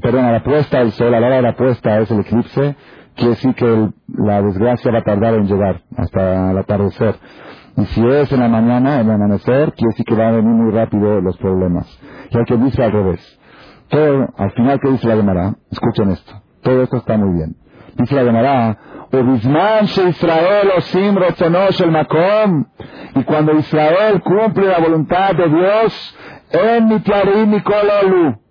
perdón, 0.00 0.24
a 0.24 0.32
la 0.32 0.42
puesta 0.42 0.78
del 0.78 0.92
sol, 0.92 1.14
a 1.14 1.20
la 1.20 1.26
hora 1.26 1.36
de 1.36 1.42
la 1.42 1.56
puesta 1.56 1.98
es 2.00 2.10
el 2.10 2.20
eclipse, 2.20 2.76
quiere 3.14 3.30
decir 3.30 3.54
que 3.54 3.90
la 4.18 4.42
desgracia 4.42 4.92
va 4.92 4.98
a 4.98 5.04
tardar 5.04 5.34
en 5.34 5.46
llegar 5.46 5.82
hasta 5.96 6.50
el 6.50 6.58
atardecer. 6.58 7.16
Y 7.76 7.84
si 7.86 8.06
es 8.06 8.32
en 8.32 8.40
la 8.40 8.48
mañana, 8.48 9.00
en 9.00 9.08
el 9.08 9.14
amanecer, 9.14 9.72
quiere 9.74 9.90
decir 9.90 10.04
que 10.06 10.14
van 10.14 10.28
a 10.28 10.36
venir 10.36 10.50
muy 10.50 10.72
rápido 10.72 11.20
los 11.20 11.36
problemas. 11.36 11.86
Y 12.30 12.38
hay 12.38 12.44
que 12.44 12.56
dice 12.56 12.82
al 12.82 12.92
revés. 12.92 13.40
Todo, 13.88 14.28
al 14.36 14.50
final, 14.52 14.80
¿qué 14.80 14.90
dice 14.90 15.06
la 15.06 15.16
Gemara? 15.16 15.54
Escuchen 15.70 16.10
esto. 16.10 16.42
Todo 16.62 16.82
esto 16.82 16.96
está 16.96 17.16
muy 17.16 17.36
bien. 17.36 17.56
Dice 17.96 18.14
la 18.14 18.24
Gemara, 18.24 18.78
Israel 19.12 20.72
el 21.80 21.90
Makom, 21.90 22.66
y 23.14 23.22
cuando 23.24 23.52
Israel 23.54 24.22
cumple 24.22 24.66
la 24.66 24.78
voluntad 24.78 25.34
de 25.34 25.48
Dios, 25.48 26.16
en 26.50 26.88
mi 26.88 27.02
mi 27.46 27.60
kololu, 27.60 28.45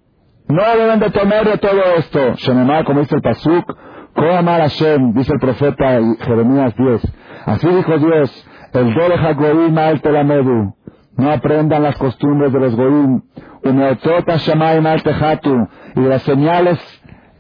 no 0.48 0.64
deben 0.78 1.00
de 1.00 1.10
temer 1.10 1.46
de 1.46 1.58
todo 1.58 1.82
esto. 1.98 2.34
Shenemar, 2.36 2.86
como 2.86 3.00
dice 3.02 3.16
el 3.16 3.22
Pasuk, 3.22 3.76
Koamar 4.14 4.62
Hashem, 4.62 5.14
dice 5.14 5.34
el 5.34 5.40
profeta 5.40 6.00
Jeremías 6.22 6.74
10. 6.76 7.02
Así 7.46 7.68
dijo 7.68 7.98
Dios, 7.98 8.48
el 8.74 8.94
Dole 8.94 9.34
Goim 9.34 9.78
al 9.78 10.02
Telamedu, 10.02 10.74
no 11.18 11.32
aprendan 11.32 11.84
las 11.84 11.98
costumbres 11.98 12.52
de 12.54 12.60
los 12.60 12.76
Goim, 12.76 13.22
Umeotota 13.64 14.38
Shamayim 14.38 14.86
al 14.86 15.04
Tejatu, 15.04 15.68
y 15.96 16.00
las 16.02 16.22
señales 16.24 16.80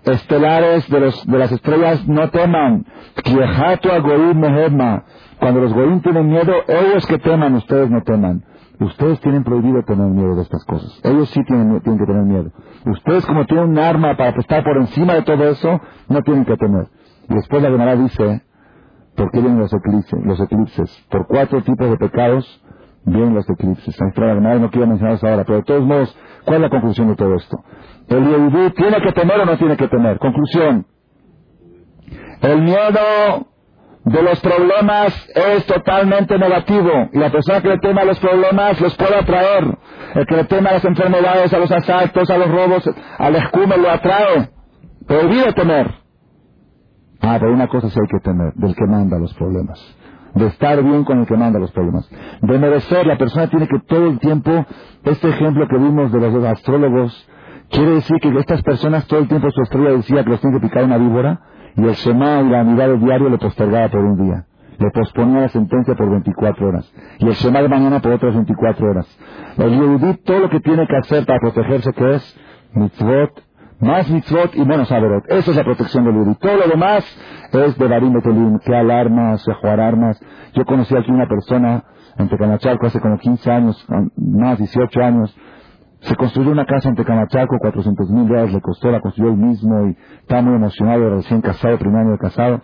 estelares 0.03 0.87
de, 0.89 0.99
los, 0.99 1.25
de 1.25 1.37
las 1.37 1.51
estrellas 1.51 2.07
no 2.07 2.29
teman, 2.29 2.85
Kiehatu 3.23 3.91
a 3.91 3.99
Goim 3.99 4.39
Mehema, 4.39 5.03
cuando 5.39 5.61
los 5.61 5.73
Goim 5.73 6.01
tienen 6.01 6.27
miedo, 6.27 6.53
ellos 6.67 7.05
que 7.05 7.19
teman, 7.19 7.55
ustedes 7.55 7.89
no 7.89 8.01
teman. 8.03 8.43
Ustedes 8.79 9.19
tienen 9.21 9.43
prohibido 9.43 9.83
tener 9.83 10.07
miedo 10.07 10.35
de 10.35 10.41
estas 10.41 10.63
cosas. 10.65 10.99
Ellos 11.03 11.29
sí 11.29 11.41
tienen, 11.45 11.79
que 11.79 12.05
tener 12.05 12.23
miedo. 12.23 12.51
Ustedes 12.85 13.25
como 13.25 13.45
tienen 13.45 13.69
un 13.69 13.79
arma 13.79 14.17
para 14.17 14.37
estar 14.39 14.63
por 14.63 14.77
encima 14.77 15.13
de 15.13 15.23
todo 15.23 15.47
eso, 15.47 15.79
no 16.09 16.21
tienen 16.21 16.45
que 16.45 16.57
temer. 16.57 16.87
Y 17.29 17.35
después 17.35 17.61
la 17.61 17.69
Gemara 17.69 17.95
dice, 17.95 18.43
¿por 19.15 19.31
qué 19.31 19.39
vienen 19.39 19.59
los 19.59 19.73
eclipses? 19.73 20.19
Los 20.25 20.39
eclipses? 20.41 21.05
Por 21.09 21.27
cuatro 21.27 21.61
tipos 21.63 21.89
de 21.89 21.97
pecados 21.97 22.63
vienen 23.05 23.33
los 23.33 23.49
eclipses. 23.49 23.97
La 23.99 24.11
Gemara 24.11 24.59
no 24.59 24.69
quiero 24.69 24.87
mencionarlos 24.87 25.23
ahora, 25.23 25.43
pero 25.45 25.59
de 25.59 25.63
todos 25.63 25.85
modos, 25.85 26.17
¿cuál 26.43 26.57
es 26.57 26.61
la 26.61 26.69
conclusión 26.69 27.07
de 27.07 27.15
todo 27.15 27.35
esto? 27.35 27.57
¿El 28.07 28.25
Yehudí 28.25 28.71
tiene 28.71 29.01
que 29.01 29.11
temer 29.13 29.39
o 29.39 29.45
no 29.45 29.57
tiene 29.57 29.77
que 29.77 29.87
temer? 29.87 30.19
Conclusión. 30.19 30.85
El 32.41 32.61
miedo 32.61 33.47
de 34.05 34.21
los 34.21 34.39
problemas 34.39 35.29
es 35.33 35.65
totalmente 35.65 36.37
negativo. 36.37 37.09
Y 37.11 37.17
la 37.17 37.31
persona 37.31 37.61
que 37.61 37.69
le 37.69 37.79
teme 37.79 38.01
a 38.01 38.05
los 38.05 38.19
problemas 38.19 38.79
los 38.79 38.95
puede 38.95 39.15
atraer. 39.15 39.77
El 40.13 40.25
que 40.27 40.35
le 40.35 40.43
teme 40.45 40.69
a 40.69 40.73
las 40.73 40.85
enfermedades, 40.85 41.51
a 41.51 41.57
los 41.57 41.71
asaltos, 41.71 42.29
a 42.29 42.37
los 42.37 42.47
robos, 42.47 42.89
al 43.17 43.35
escume 43.35 43.77
lo 43.77 43.89
atrae. 43.89 44.49
Pero 45.07 45.21
olvide 45.21 45.53
temer. 45.53 45.91
Ah, 47.21 47.37
pero 47.39 47.53
una 47.53 47.67
cosa 47.67 47.89
sí 47.89 47.99
hay 47.99 48.07
que 48.07 48.23
temer, 48.23 48.53
del 48.53 48.75
que 48.75 48.85
manda 48.85 49.17
los 49.17 49.33
problemas. 49.33 49.79
De 50.35 50.47
estar 50.47 50.81
bien 50.83 51.03
con 51.03 51.21
el 51.21 51.25
que 51.25 51.35
manda 51.35 51.57
los 51.57 51.71
problemas. 51.71 52.07
De 52.41 52.59
merecer, 52.59 53.07
la 53.07 53.17
persona 53.17 53.47
tiene 53.47 53.67
que 53.67 53.79
todo 53.87 54.07
el 54.07 54.19
tiempo, 54.19 54.65
este 55.03 55.29
ejemplo 55.29 55.67
que 55.67 55.77
vimos 55.77 56.11
de 56.11 56.19
los 56.19 56.43
astrólogos, 56.43 57.27
quiere 57.69 57.91
decir 57.95 58.17
que 58.19 58.29
estas 58.37 58.61
personas 58.61 59.07
todo 59.07 59.19
el 59.21 59.27
tiempo 59.27 59.49
su 59.49 59.61
estrella 59.63 59.91
decía 59.91 60.23
que 60.23 60.29
los 60.29 60.41
tiene 60.41 60.59
que 60.59 60.67
picar 60.67 60.83
una 60.83 60.97
víbora, 60.97 61.39
y 61.77 61.83
el 61.83 61.93
Shema 61.93 62.41
y 62.41 62.49
la 62.49 62.63
del 62.63 62.99
diario 62.99 63.29
le 63.29 63.37
postergaba 63.37 63.89
por 63.89 64.01
un 64.01 64.17
día. 64.17 64.45
Le 64.77 64.91
posponía 64.91 65.41
la 65.41 65.49
sentencia 65.49 65.95
por 65.95 66.09
24 66.09 66.67
horas. 66.67 66.93
Y 67.19 67.27
el 67.27 67.33
Shema 67.33 67.61
de 67.61 67.69
mañana 67.69 68.01
por 68.01 68.13
otras 68.13 68.33
24 68.33 68.89
horas. 68.89 69.19
El 69.57 69.71
Yehudí 69.71 70.13
todo 70.23 70.39
lo 70.39 70.49
que 70.49 70.59
tiene 70.59 70.87
que 70.87 70.97
hacer 70.97 71.25
para 71.25 71.39
protegerse 71.39 71.91
que 71.93 72.15
es 72.15 72.39
mitzvot, 72.73 73.43
más 73.79 74.09
mitzvot 74.09 74.55
y 74.55 74.65
menos 74.65 74.91
averot. 74.91 75.25
Esa 75.29 75.51
es 75.51 75.57
la 75.57 75.63
protección 75.63 76.05
del 76.05 76.13
Yehudí. 76.13 76.35
Todo 76.35 76.57
lo 76.57 76.67
demás 76.67 77.05
es 77.51 77.77
de 77.77 77.87
Barim 77.87 78.13
Betelim, 78.13 78.59
que 78.59 78.75
alarmas, 78.75 79.45
jugar 79.61 79.79
armas. 79.79 80.21
Yo 80.53 80.65
conocí 80.65 80.95
aquí 80.95 81.11
una 81.11 81.27
persona 81.27 81.83
en 82.17 82.29
Tecamachalco 82.29 82.85
hace 82.85 82.99
como 82.99 83.17
15 83.17 83.51
años, 83.51 83.87
más 84.15 84.57
18 84.57 85.01
años, 85.01 85.35
se 86.05 86.15
construyó 86.15 86.51
una 86.51 86.65
casa 86.65 86.89
en 86.89 86.95
Tecamachaco, 86.95 87.57
400 87.59 88.09
mil 88.11 88.27
dólares 88.27 88.53
le 88.53 88.61
costó, 88.61 88.91
la 88.91 88.99
construyó 88.99 89.31
él 89.31 89.37
mismo 89.37 89.87
y 89.87 89.97
estaba 90.19 90.43
muy 90.43 90.55
emocionado, 90.55 91.09
recién 91.15 91.41
casado, 91.41 91.79
primer 91.79 92.01
año 92.01 92.11
de 92.11 92.19
casado. 92.19 92.61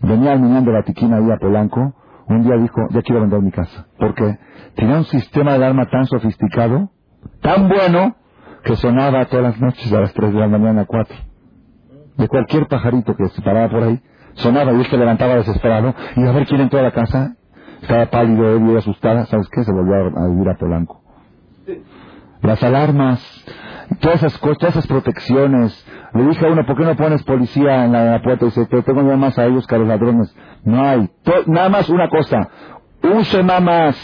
Venía 0.00 0.32
al 0.32 0.40
Miñán 0.40 0.64
de 0.64 0.72
Batiquín 0.72 1.12
ahí 1.12 1.30
a 1.30 1.36
Polanco, 1.36 1.94
un 2.26 2.42
día 2.42 2.56
dijo, 2.56 2.86
ya 2.90 3.02
quiero 3.02 3.20
vender 3.20 3.42
mi 3.42 3.50
casa. 3.50 3.86
Porque 3.98 4.38
tenía 4.76 4.96
un 4.96 5.04
sistema 5.04 5.50
de 5.50 5.56
alarma 5.56 5.90
tan 5.90 6.06
sofisticado, 6.06 6.90
tan 7.42 7.68
bueno, 7.68 8.16
que 8.64 8.76
sonaba 8.76 9.26
todas 9.26 9.44
las 9.44 9.60
noches 9.60 9.92
a 9.92 10.00
las 10.00 10.14
3 10.14 10.32
de 10.32 10.40
la 10.40 10.48
mañana, 10.48 10.82
a 10.82 10.86
4. 10.86 11.14
De 12.16 12.28
cualquier 12.28 12.66
pajarito 12.66 13.14
que 13.14 13.28
se 13.28 13.42
paraba 13.42 13.68
por 13.68 13.82
ahí, 13.82 14.00
sonaba 14.34 14.72
y 14.72 14.76
él 14.76 14.86
se 14.86 14.96
levantaba 14.96 15.34
desesperado 15.34 15.94
y 16.16 16.26
a 16.26 16.32
ver 16.32 16.46
quién 16.46 16.62
entró 16.62 16.78
a 16.78 16.82
la 16.82 16.92
casa. 16.92 17.36
Estaba 17.82 18.06
pálido, 18.06 18.56
él 18.56 18.70
y 18.70 18.76
asustada, 18.76 19.26
¿sabes 19.26 19.48
qué? 19.50 19.64
Se 19.64 19.72
volvió 19.72 19.94
a 19.96 20.28
vivir 20.28 20.48
a 20.48 20.56
Polanco 20.56 20.99
las 22.42 22.62
alarmas, 22.62 23.20
todas 24.00 24.22
esas 24.22 24.38
cosas, 24.38 24.58
todas 24.58 24.76
esas 24.76 24.86
protecciones. 24.86 25.86
Le 26.14 26.24
dije 26.24 26.46
a 26.46 26.50
uno, 26.50 26.64
¿por 26.66 26.76
qué 26.76 26.84
no 26.84 26.96
pones 26.96 27.22
policía 27.22 27.84
en 27.84 27.92
la, 27.92 28.20
puerta? 28.22 28.44
Y 28.44 28.48
dice, 28.48 28.66
te 28.66 28.82
tengo 28.82 29.02
nada 29.02 29.16
más 29.16 29.38
a 29.38 29.46
ellos 29.46 29.66
que 29.66 29.74
a 29.74 29.78
los 29.78 29.88
ladrones. 29.88 30.34
No 30.64 30.82
hay. 30.82 31.08
nada 31.46 31.68
más 31.68 31.88
una 31.88 32.08
cosa. 32.08 32.48
Un 33.02 33.22
Shema 33.22 33.60
más, 33.60 33.96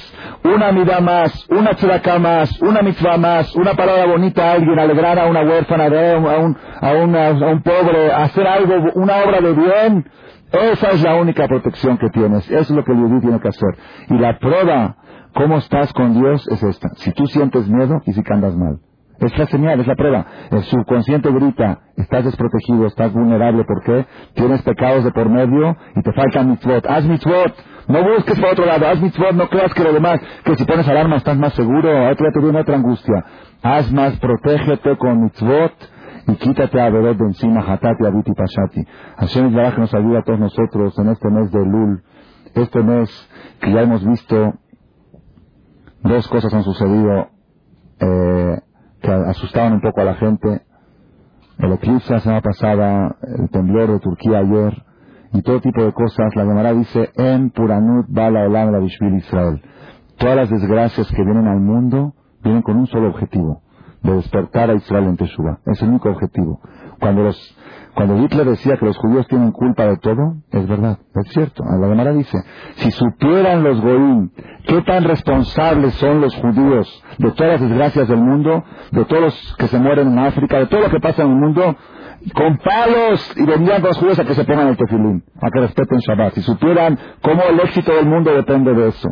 una 0.43 0.73
mida 0.73 1.01
más, 1.01 1.47
una 1.51 1.75
tzedakah 1.75 2.19
más, 2.19 2.63
una 2.63 2.81
mitzvah 2.81 3.19
más, 3.19 3.55
una 3.55 3.75
palabra 3.75 4.07
bonita 4.07 4.49
a 4.49 4.53
alguien, 4.55 4.79
alegrar 4.79 5.19
a 5.19 5.27
una 5.27 5.43
huérfana, 5.43 5.85
a 5.85 6.39
un, 6.39 6.57
a, 7.15 7.29
a 7.29 7.47
un 7.51 7.63
pobre, 7.63 8.11
hacer 8.11 8.47
algo, 8.47 8.93
una 8.95 9.19
obra 9.19 9.43
de 9.43 9.53
bien. 9.53 10.11
Esa 10.51 10.93
es 10.93 11.03
la 11.03 11.17
única 11.17 11.47
protección 11.47 11.99
que 11.99 12.09
tienes. 12.09 12.49
Eso 12.51 12.59
es 12.59 12.71
lo 12.71 12.85
que 12.85 12.93
el 12.93 12.99
judío 12.99 13.21
tiene 13.21 13.41
que 13.41 13.49
hacer. 13.49 13.77
Y 14.09 14.15
la 14.15 14.39
prueba 14.39 14.97
¿Cómo 15.37 15.59
estás 15.59 15.93
con 15.93 16.15
Dios? 16.15 16.49
Es 16.49 16.63
esta. 16.63 16.89
Si 16.97 17.13
tú 17.13 17.27
sientes 17.27 17.69
miedo, 17.69 18.01
y 18.07 18.13
si 18.15 18.23
andas 18.31 18.57
mal. 18.57 18.79
Es 19.21 19.37
la 19.37 19.47
señal, 19.47 19.79
es 19.79 19.87
la 19.87 19.95
prueba. 19.95 20.25
El 20.51 20.63
subconsciente 20.63 21.31
grita, 21.31 21.81
estás 21.97 22.25
desprotegido, 22.25 22.87
estás 22.87 23.13
vulnerable, 23.13 23.65
¿por 23.65 23.83
qué? 23.83 24.07
Tienes 24.35 24.63
pecados 24.63 25.05
de 25.05 25.13
por 25.13 25.29
medio 25.29 25.77
y 25.95 26.01
te 26.01 26.13
falta 26.15 26.43
mitzvot. 26.43 26.87
Haz 26.87 27.05
mitzvot, 27.05 27.55
no 27.89 28.03
busques 28.03 28.39
por 28.39 28.51
otro 28.51 28.65
lado, 28.65 28.89
haz 28.89 28.99
mitzvot, 28.99 29.33
no 29.33 29.49
creas 29.51 29.75
que 29.75 29.85
lo 29.85 29.93
demás, 29.93 30.21
que 30.43 30.57
si 30.57 30.65
pones 30.65 30.89
alarma 30.89 31.17
estás 31.17 31.37
más 31.37 31.53
seguro, 31.53 32.11
otra 32.11 32.31
te 32.33 32.41
viene 32.41 32.59
otra 32.59 32.77
angustia. 32.77 33.25
Haz 33.63 33.93
más, 33.93 34.19
protégete 34.19 34.97
con 34.97 35.23
mitzvot 35.23 35.73
y 36.29 36.35
quítate 36.37 36.81
a 36.81 36.89
beber 36.89 37.15
de 37.15 37.25
encima, 37.27 37.61
hatati, 37.61 38.07
abiti, 38.07 38.33
pashati. 38.33 38.87
Hashem 39.19 39.55
que 39.55 39.81
nos 39.81 39.93
ayuda 39.93 40.21
a 40.21 40.23
todos 40.23 40.41
nosotros 40.41 40.99
en 40.99 41.09
este 41.11 41.29
mes 41.31 41.51
de 41.53 41.61
Lul, 41.61 42.03
este 42.55 42.83
mes 42.83 43.11
que 43.61 43.71
ya 43.71 43.83
hemos 43.83 44.03
visto 44.07 44.55
dos 46.09 46.29
cosas 46.29 46.53
han 46.53 46.63
sucedido 46.63 47.29
eh, 48.01 48.59
que 49.01 49.11
asustaban 49.11 49.75
un 49.75 49.81
poco 49.81 50.01
a 50.01 50.05
la 50.05 50.15
gente. 50.15 50.63
el 51.59 51.73
eclipse 51.73 52.13
la 52.13 52.21
semana 52.21 52.43
pasada, 52.43 53.17
el 53.23 53.49
temblor 53.51 53.93
de 53.93 54.01
Turquía 54.01 54.39
ayer, 54.39 54.85
y 55.33 55.43
todo 55.43 55.61
tipo 55.61 55.83
de 55.83 55.93
cosas, 55.93 56.35
la 56.35 56.45
Gemara 56.45 56.73
dice, 56.73 57.11
en 57.15 57.51
Puranut 57.51 58.07
Bala 58.09 58.47
Olam 58.47 58.73
la 58.73 58.81
Israel. 58.81 59.63
Todas 60.19 60.37
las 60.37 60.51
desgracias 60.51 61.09
que 61.09 61.25
vienen 61.25 61.47
al 61.47 61.61
mundo 61.61 62.15
vienen 62.43 62.63
con 62.63 62.77
un 62.77 62.87
solo 62.87 63.09
objetivo, 63.09 63.63
de 64.03 64.15
despertar 64.15 64.71
a 64.71 64.75
Israel 64.75 65.05
en 65.05 65.17
Teshuvah. 65.17 65.59
Es 65.67 65.83
el 65.83 65.91
único 65.91 66.11
objetivo. 66.11 66.61
Cuando 67.01 67.23
los, 67.23 67.59
cuando 67.97 68.19
Hitler 68.19 68.47
decía 68.47 68.77
que 68.77 68.85
los 68.85 68.99
judíos 68.99 69.27
tienen 69.27 69.53
culpa 69.53 69.87
de 69.87 69.97
todo, 69.97 70.35
es 70.51 70.69
verdad, 70.69 70.99
es 71.15 71.33
cierto. 71.33 71.65
La 71.65 71.89
Gemara 71.89 72.13
dice, 72.13 72.37
si 72.75 72.91
supieran 72.91 73.63
los 73.63 73.81
goín 73.81 74.33
qué 74.67 74.83
tan 74.83 75.03
responsables 75.03 75.95
son 75.95 76.21
los 76.21 76.37
judíos 76.37 77.03
de 77.17 77.31
todas 77.31 77.53
las 77.53 77.71
desgracias 77.71 78.07
del 78.07 78.21
mundo, 78.21 78.63
de 78.91 79.05
todos 79.07 79.23
los 79.23 79.57
que 79.57 79.69
se 79.69 79.79
mueren 79.79 80.09
en 80.09 80.19
África, 80.19 80.59
de 80.59 80.67
todo 80.67 80.83
lo 80.83 80.91
que 80.91 81.01
pasa 81.01 81.23
en 81.23 81.31
el 81.31 81.37
mundo, 81.37 81.75
con 82.35 82.59
palos 82.59 83.33
y 83.35 83.47
vendían 83.47 83.83
los 83.83 83.97
judíos 83.97 84.19
a 84.19 84.25
que 84.25 84.35
se 84.35 84.45
pongan 84.45 84.69
el 84.69 84.77
tefilín, 84.77 85.25
a 85.41 85.51
que 85.51 85.61
respeten 85.61 85.99
Shabbat. 85.99 86.35
Si 86.35 86.43
supieran 86.43 86.99
cómo 87.23 87.45
el 87.45 87.61
éxito 87.61 87.95
del 87.95 88.05
mundo 88.05 88.31
depende 88.35 88.75
de 88.75 88.89
eso. 88.89 89.09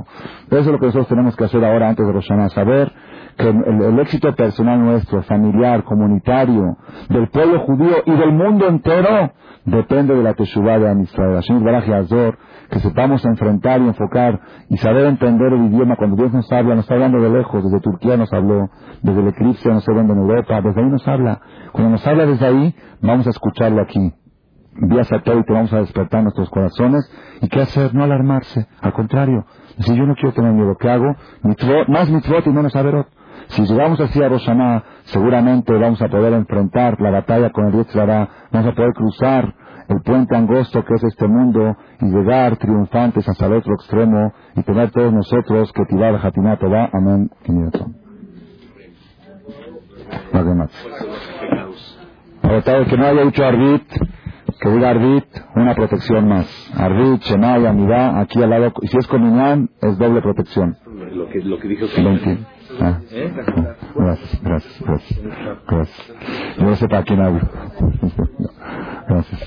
Eso 0.48 0.60
es 0.60 0.66
lo 0.66 0.78
que 0.78 0.86
nosotros 0.86 1.08
tenemos 1.08 1.34
que 1.36 1.44
hacer 1.44 1.64
ahora 1.64 1.88
antes 1.88 2.06
de 2.06 2.12
Rosh 2.12 2.28
saber 2.52 2.92
que 3.36 3.48
el, 3.48 3.98
éxito 4.00 4.34
personal 4.34 4.82
nuestro, 4.82 5.22
familiar, 5.22 5.84
comunitario, 5.84 6.76
del 7.08 7.28
pueblo 7.28 7.60
judío 7.60 7.96
y 8.06 8.12
del 8.12 8.32
mundo 8.32 8.68
entero, 8.68 9.32
depende 9.64 10.14
de 10.14 10.22
la 10.22 10.34
Teshuvah 10.34 10.78
de 10.78 10.90
Amisrael. 10.90 11.36
Azor, 11.94 12.38
que 12.70 12.80
sepamos 12.80 13.24
enfrentar 13.24 13.80
y 13.80 13.88
enfocar 13.88 14.40
y 14.68 14.76
saber 14.76 15.06
entender 15.06 15.52
el 15.52 15.66
idioma. 15.66 15.96
Cuando 15.96 16.16
Dios 16.16 16.32
nos 16.32 16.50
habla, 16.52 16.74
nos 16.74 16.84
está 16.84 16.94
hablando 16.94 17.20
de 17.20 17.30
lejos, 17.30 17.64
desde 17.64 17.80
Turquía 17.80 18.16
nos 18.16 18.32
habló, 18.32 18.68
desde 19.02 19.20
el 19.20 19.28
eclipse 19.28 19.68
nos 19.68 19.78
está 19.78 19.92
hablando 19.92 20.12
en 20.14 20.20
Europa, 20.20 20.60
desde 20.60 20.80
ahí 20.80 20.88
nos 20.88 21.06
habla. 21.06 21.40
Cuando 21.72 21.90
nos 21.90 22.06
habla 22.06 22.26
desde 22.26 22.46
ahí, 22.46 22.74
vamos 23.00 23.26
a 23.26 23.30
escucharlo 23.30 23.82
aquí. 23.82 24.12
Vía 24.76 25.04
satélite 25.04 25.52
vamos 25.52 25.72
a 25.72 25.78
despertar 25.78 26.22
nuestros 26.22 26.50
corazones. 26.50 27.08
¿Y 27.40 27.48
qué 27.48 27.60
hacer? 27.60 27.94
No 27.94 28.02
alarmarse. 28.02 28.66
Al 28.80 28.92
contrario, 28.92 29.44
si 29.78 29.94
yo 29.96 30.04
no 30.04 30.14
quiero 30.14 30.32
tener 30.32 30.52
miedo, 30.52 30.76
¿qué 30.78 30.90
hago? 30.90 31.14
más 31.88 32.10
mitzvot 32.10 32.46
y 32.46 32.50
menos 32.50 32.74
averot. 32.74 33.06
Si 33.48 33.62
llegamos 33.62 34.00
así 34.00 34.22
a 34.22 34.28
Roshaná, 34.28 34.84
seguramente 35.04 35.72
vamos 35.72 36.00
a 36.02 36.08
poder 36.08 36.32
enfrentar 36.32 37.00
la 37.00 37.10
batalla 37.10 37.50
con 37.50 37.66
el 37.66 37.72
Yetzirah, 37.72 38.28
vamos 38.50 38.72
a 38.72 38.74
poder 38.74 38.92
cruzar 38.94 39.54
el 39.88 40.00
puente 40.02 40.34
angosto 40.34 40.84
que 40.84 40.94
es 40.94 41.04
este 41.04 41.28
mundo 41.28 41.76
y 42.00 42.06
llegar 42.06 42.56
triunfantes 42.56 43.28
hasta 43.28 43.46
el 43.46 43.54
otro 43.54 43.74
extremo 43.74 44.32
y 44.56 44.62
tener 44.62 44.90
todos 44.90 45.12
nosotros 45.12 45.72
que 45.72 45.84
tirar 45.84 46.18
Hatinato 46.22 46.70
va. 46.70 46.88
Amén. 46.92 47.30
Ahora, 52.42 52.84
que 52.84 52.96
no 52.96 53.06
haya 53.06 53.24
dicho 53.24 53.44
Arbit, 53.44 53.88
que 54.60 54.68
diga 54.70 54.90
Arbit, 54.90 55.24
una 55.54 55.74
protección 55.74 56.28
más. 56.28 56.46
Arbit, 56.76 57.22
Shemaya, 57.22 57.72
Mirá, 57.72 58.20
aquí 58.20 58.42
al 58.42 58.50
lado, 58.50 58.72
y 58.82 58.88
si 58.88 58.98
es 58.98 59.06
con 59.06 59.68
es 59.80 59.98
doble 59.98 60.20
protección. 60.22 60.76
Lo 61.12 61.28
que, 61.28 61.40
lo 61.40 61.58
que 61.58 61.68
dijo 61.68 61.86
Ah. 62.80 63.00
Gracias, 63.94 64.42
gracias, 64.42 64.80
gracias. 64.82 65.20
Gracias. 65.66 66.58
Yo 66.58 66.76
sé 66.76 66.88
para 66.88 67.02
quién 67.04 67.20
hablo. 67.20 67.40
Gracias, 69.08 69.40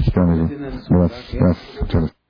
Gracias, 0.90 1.40
gracias. 1.80 2.27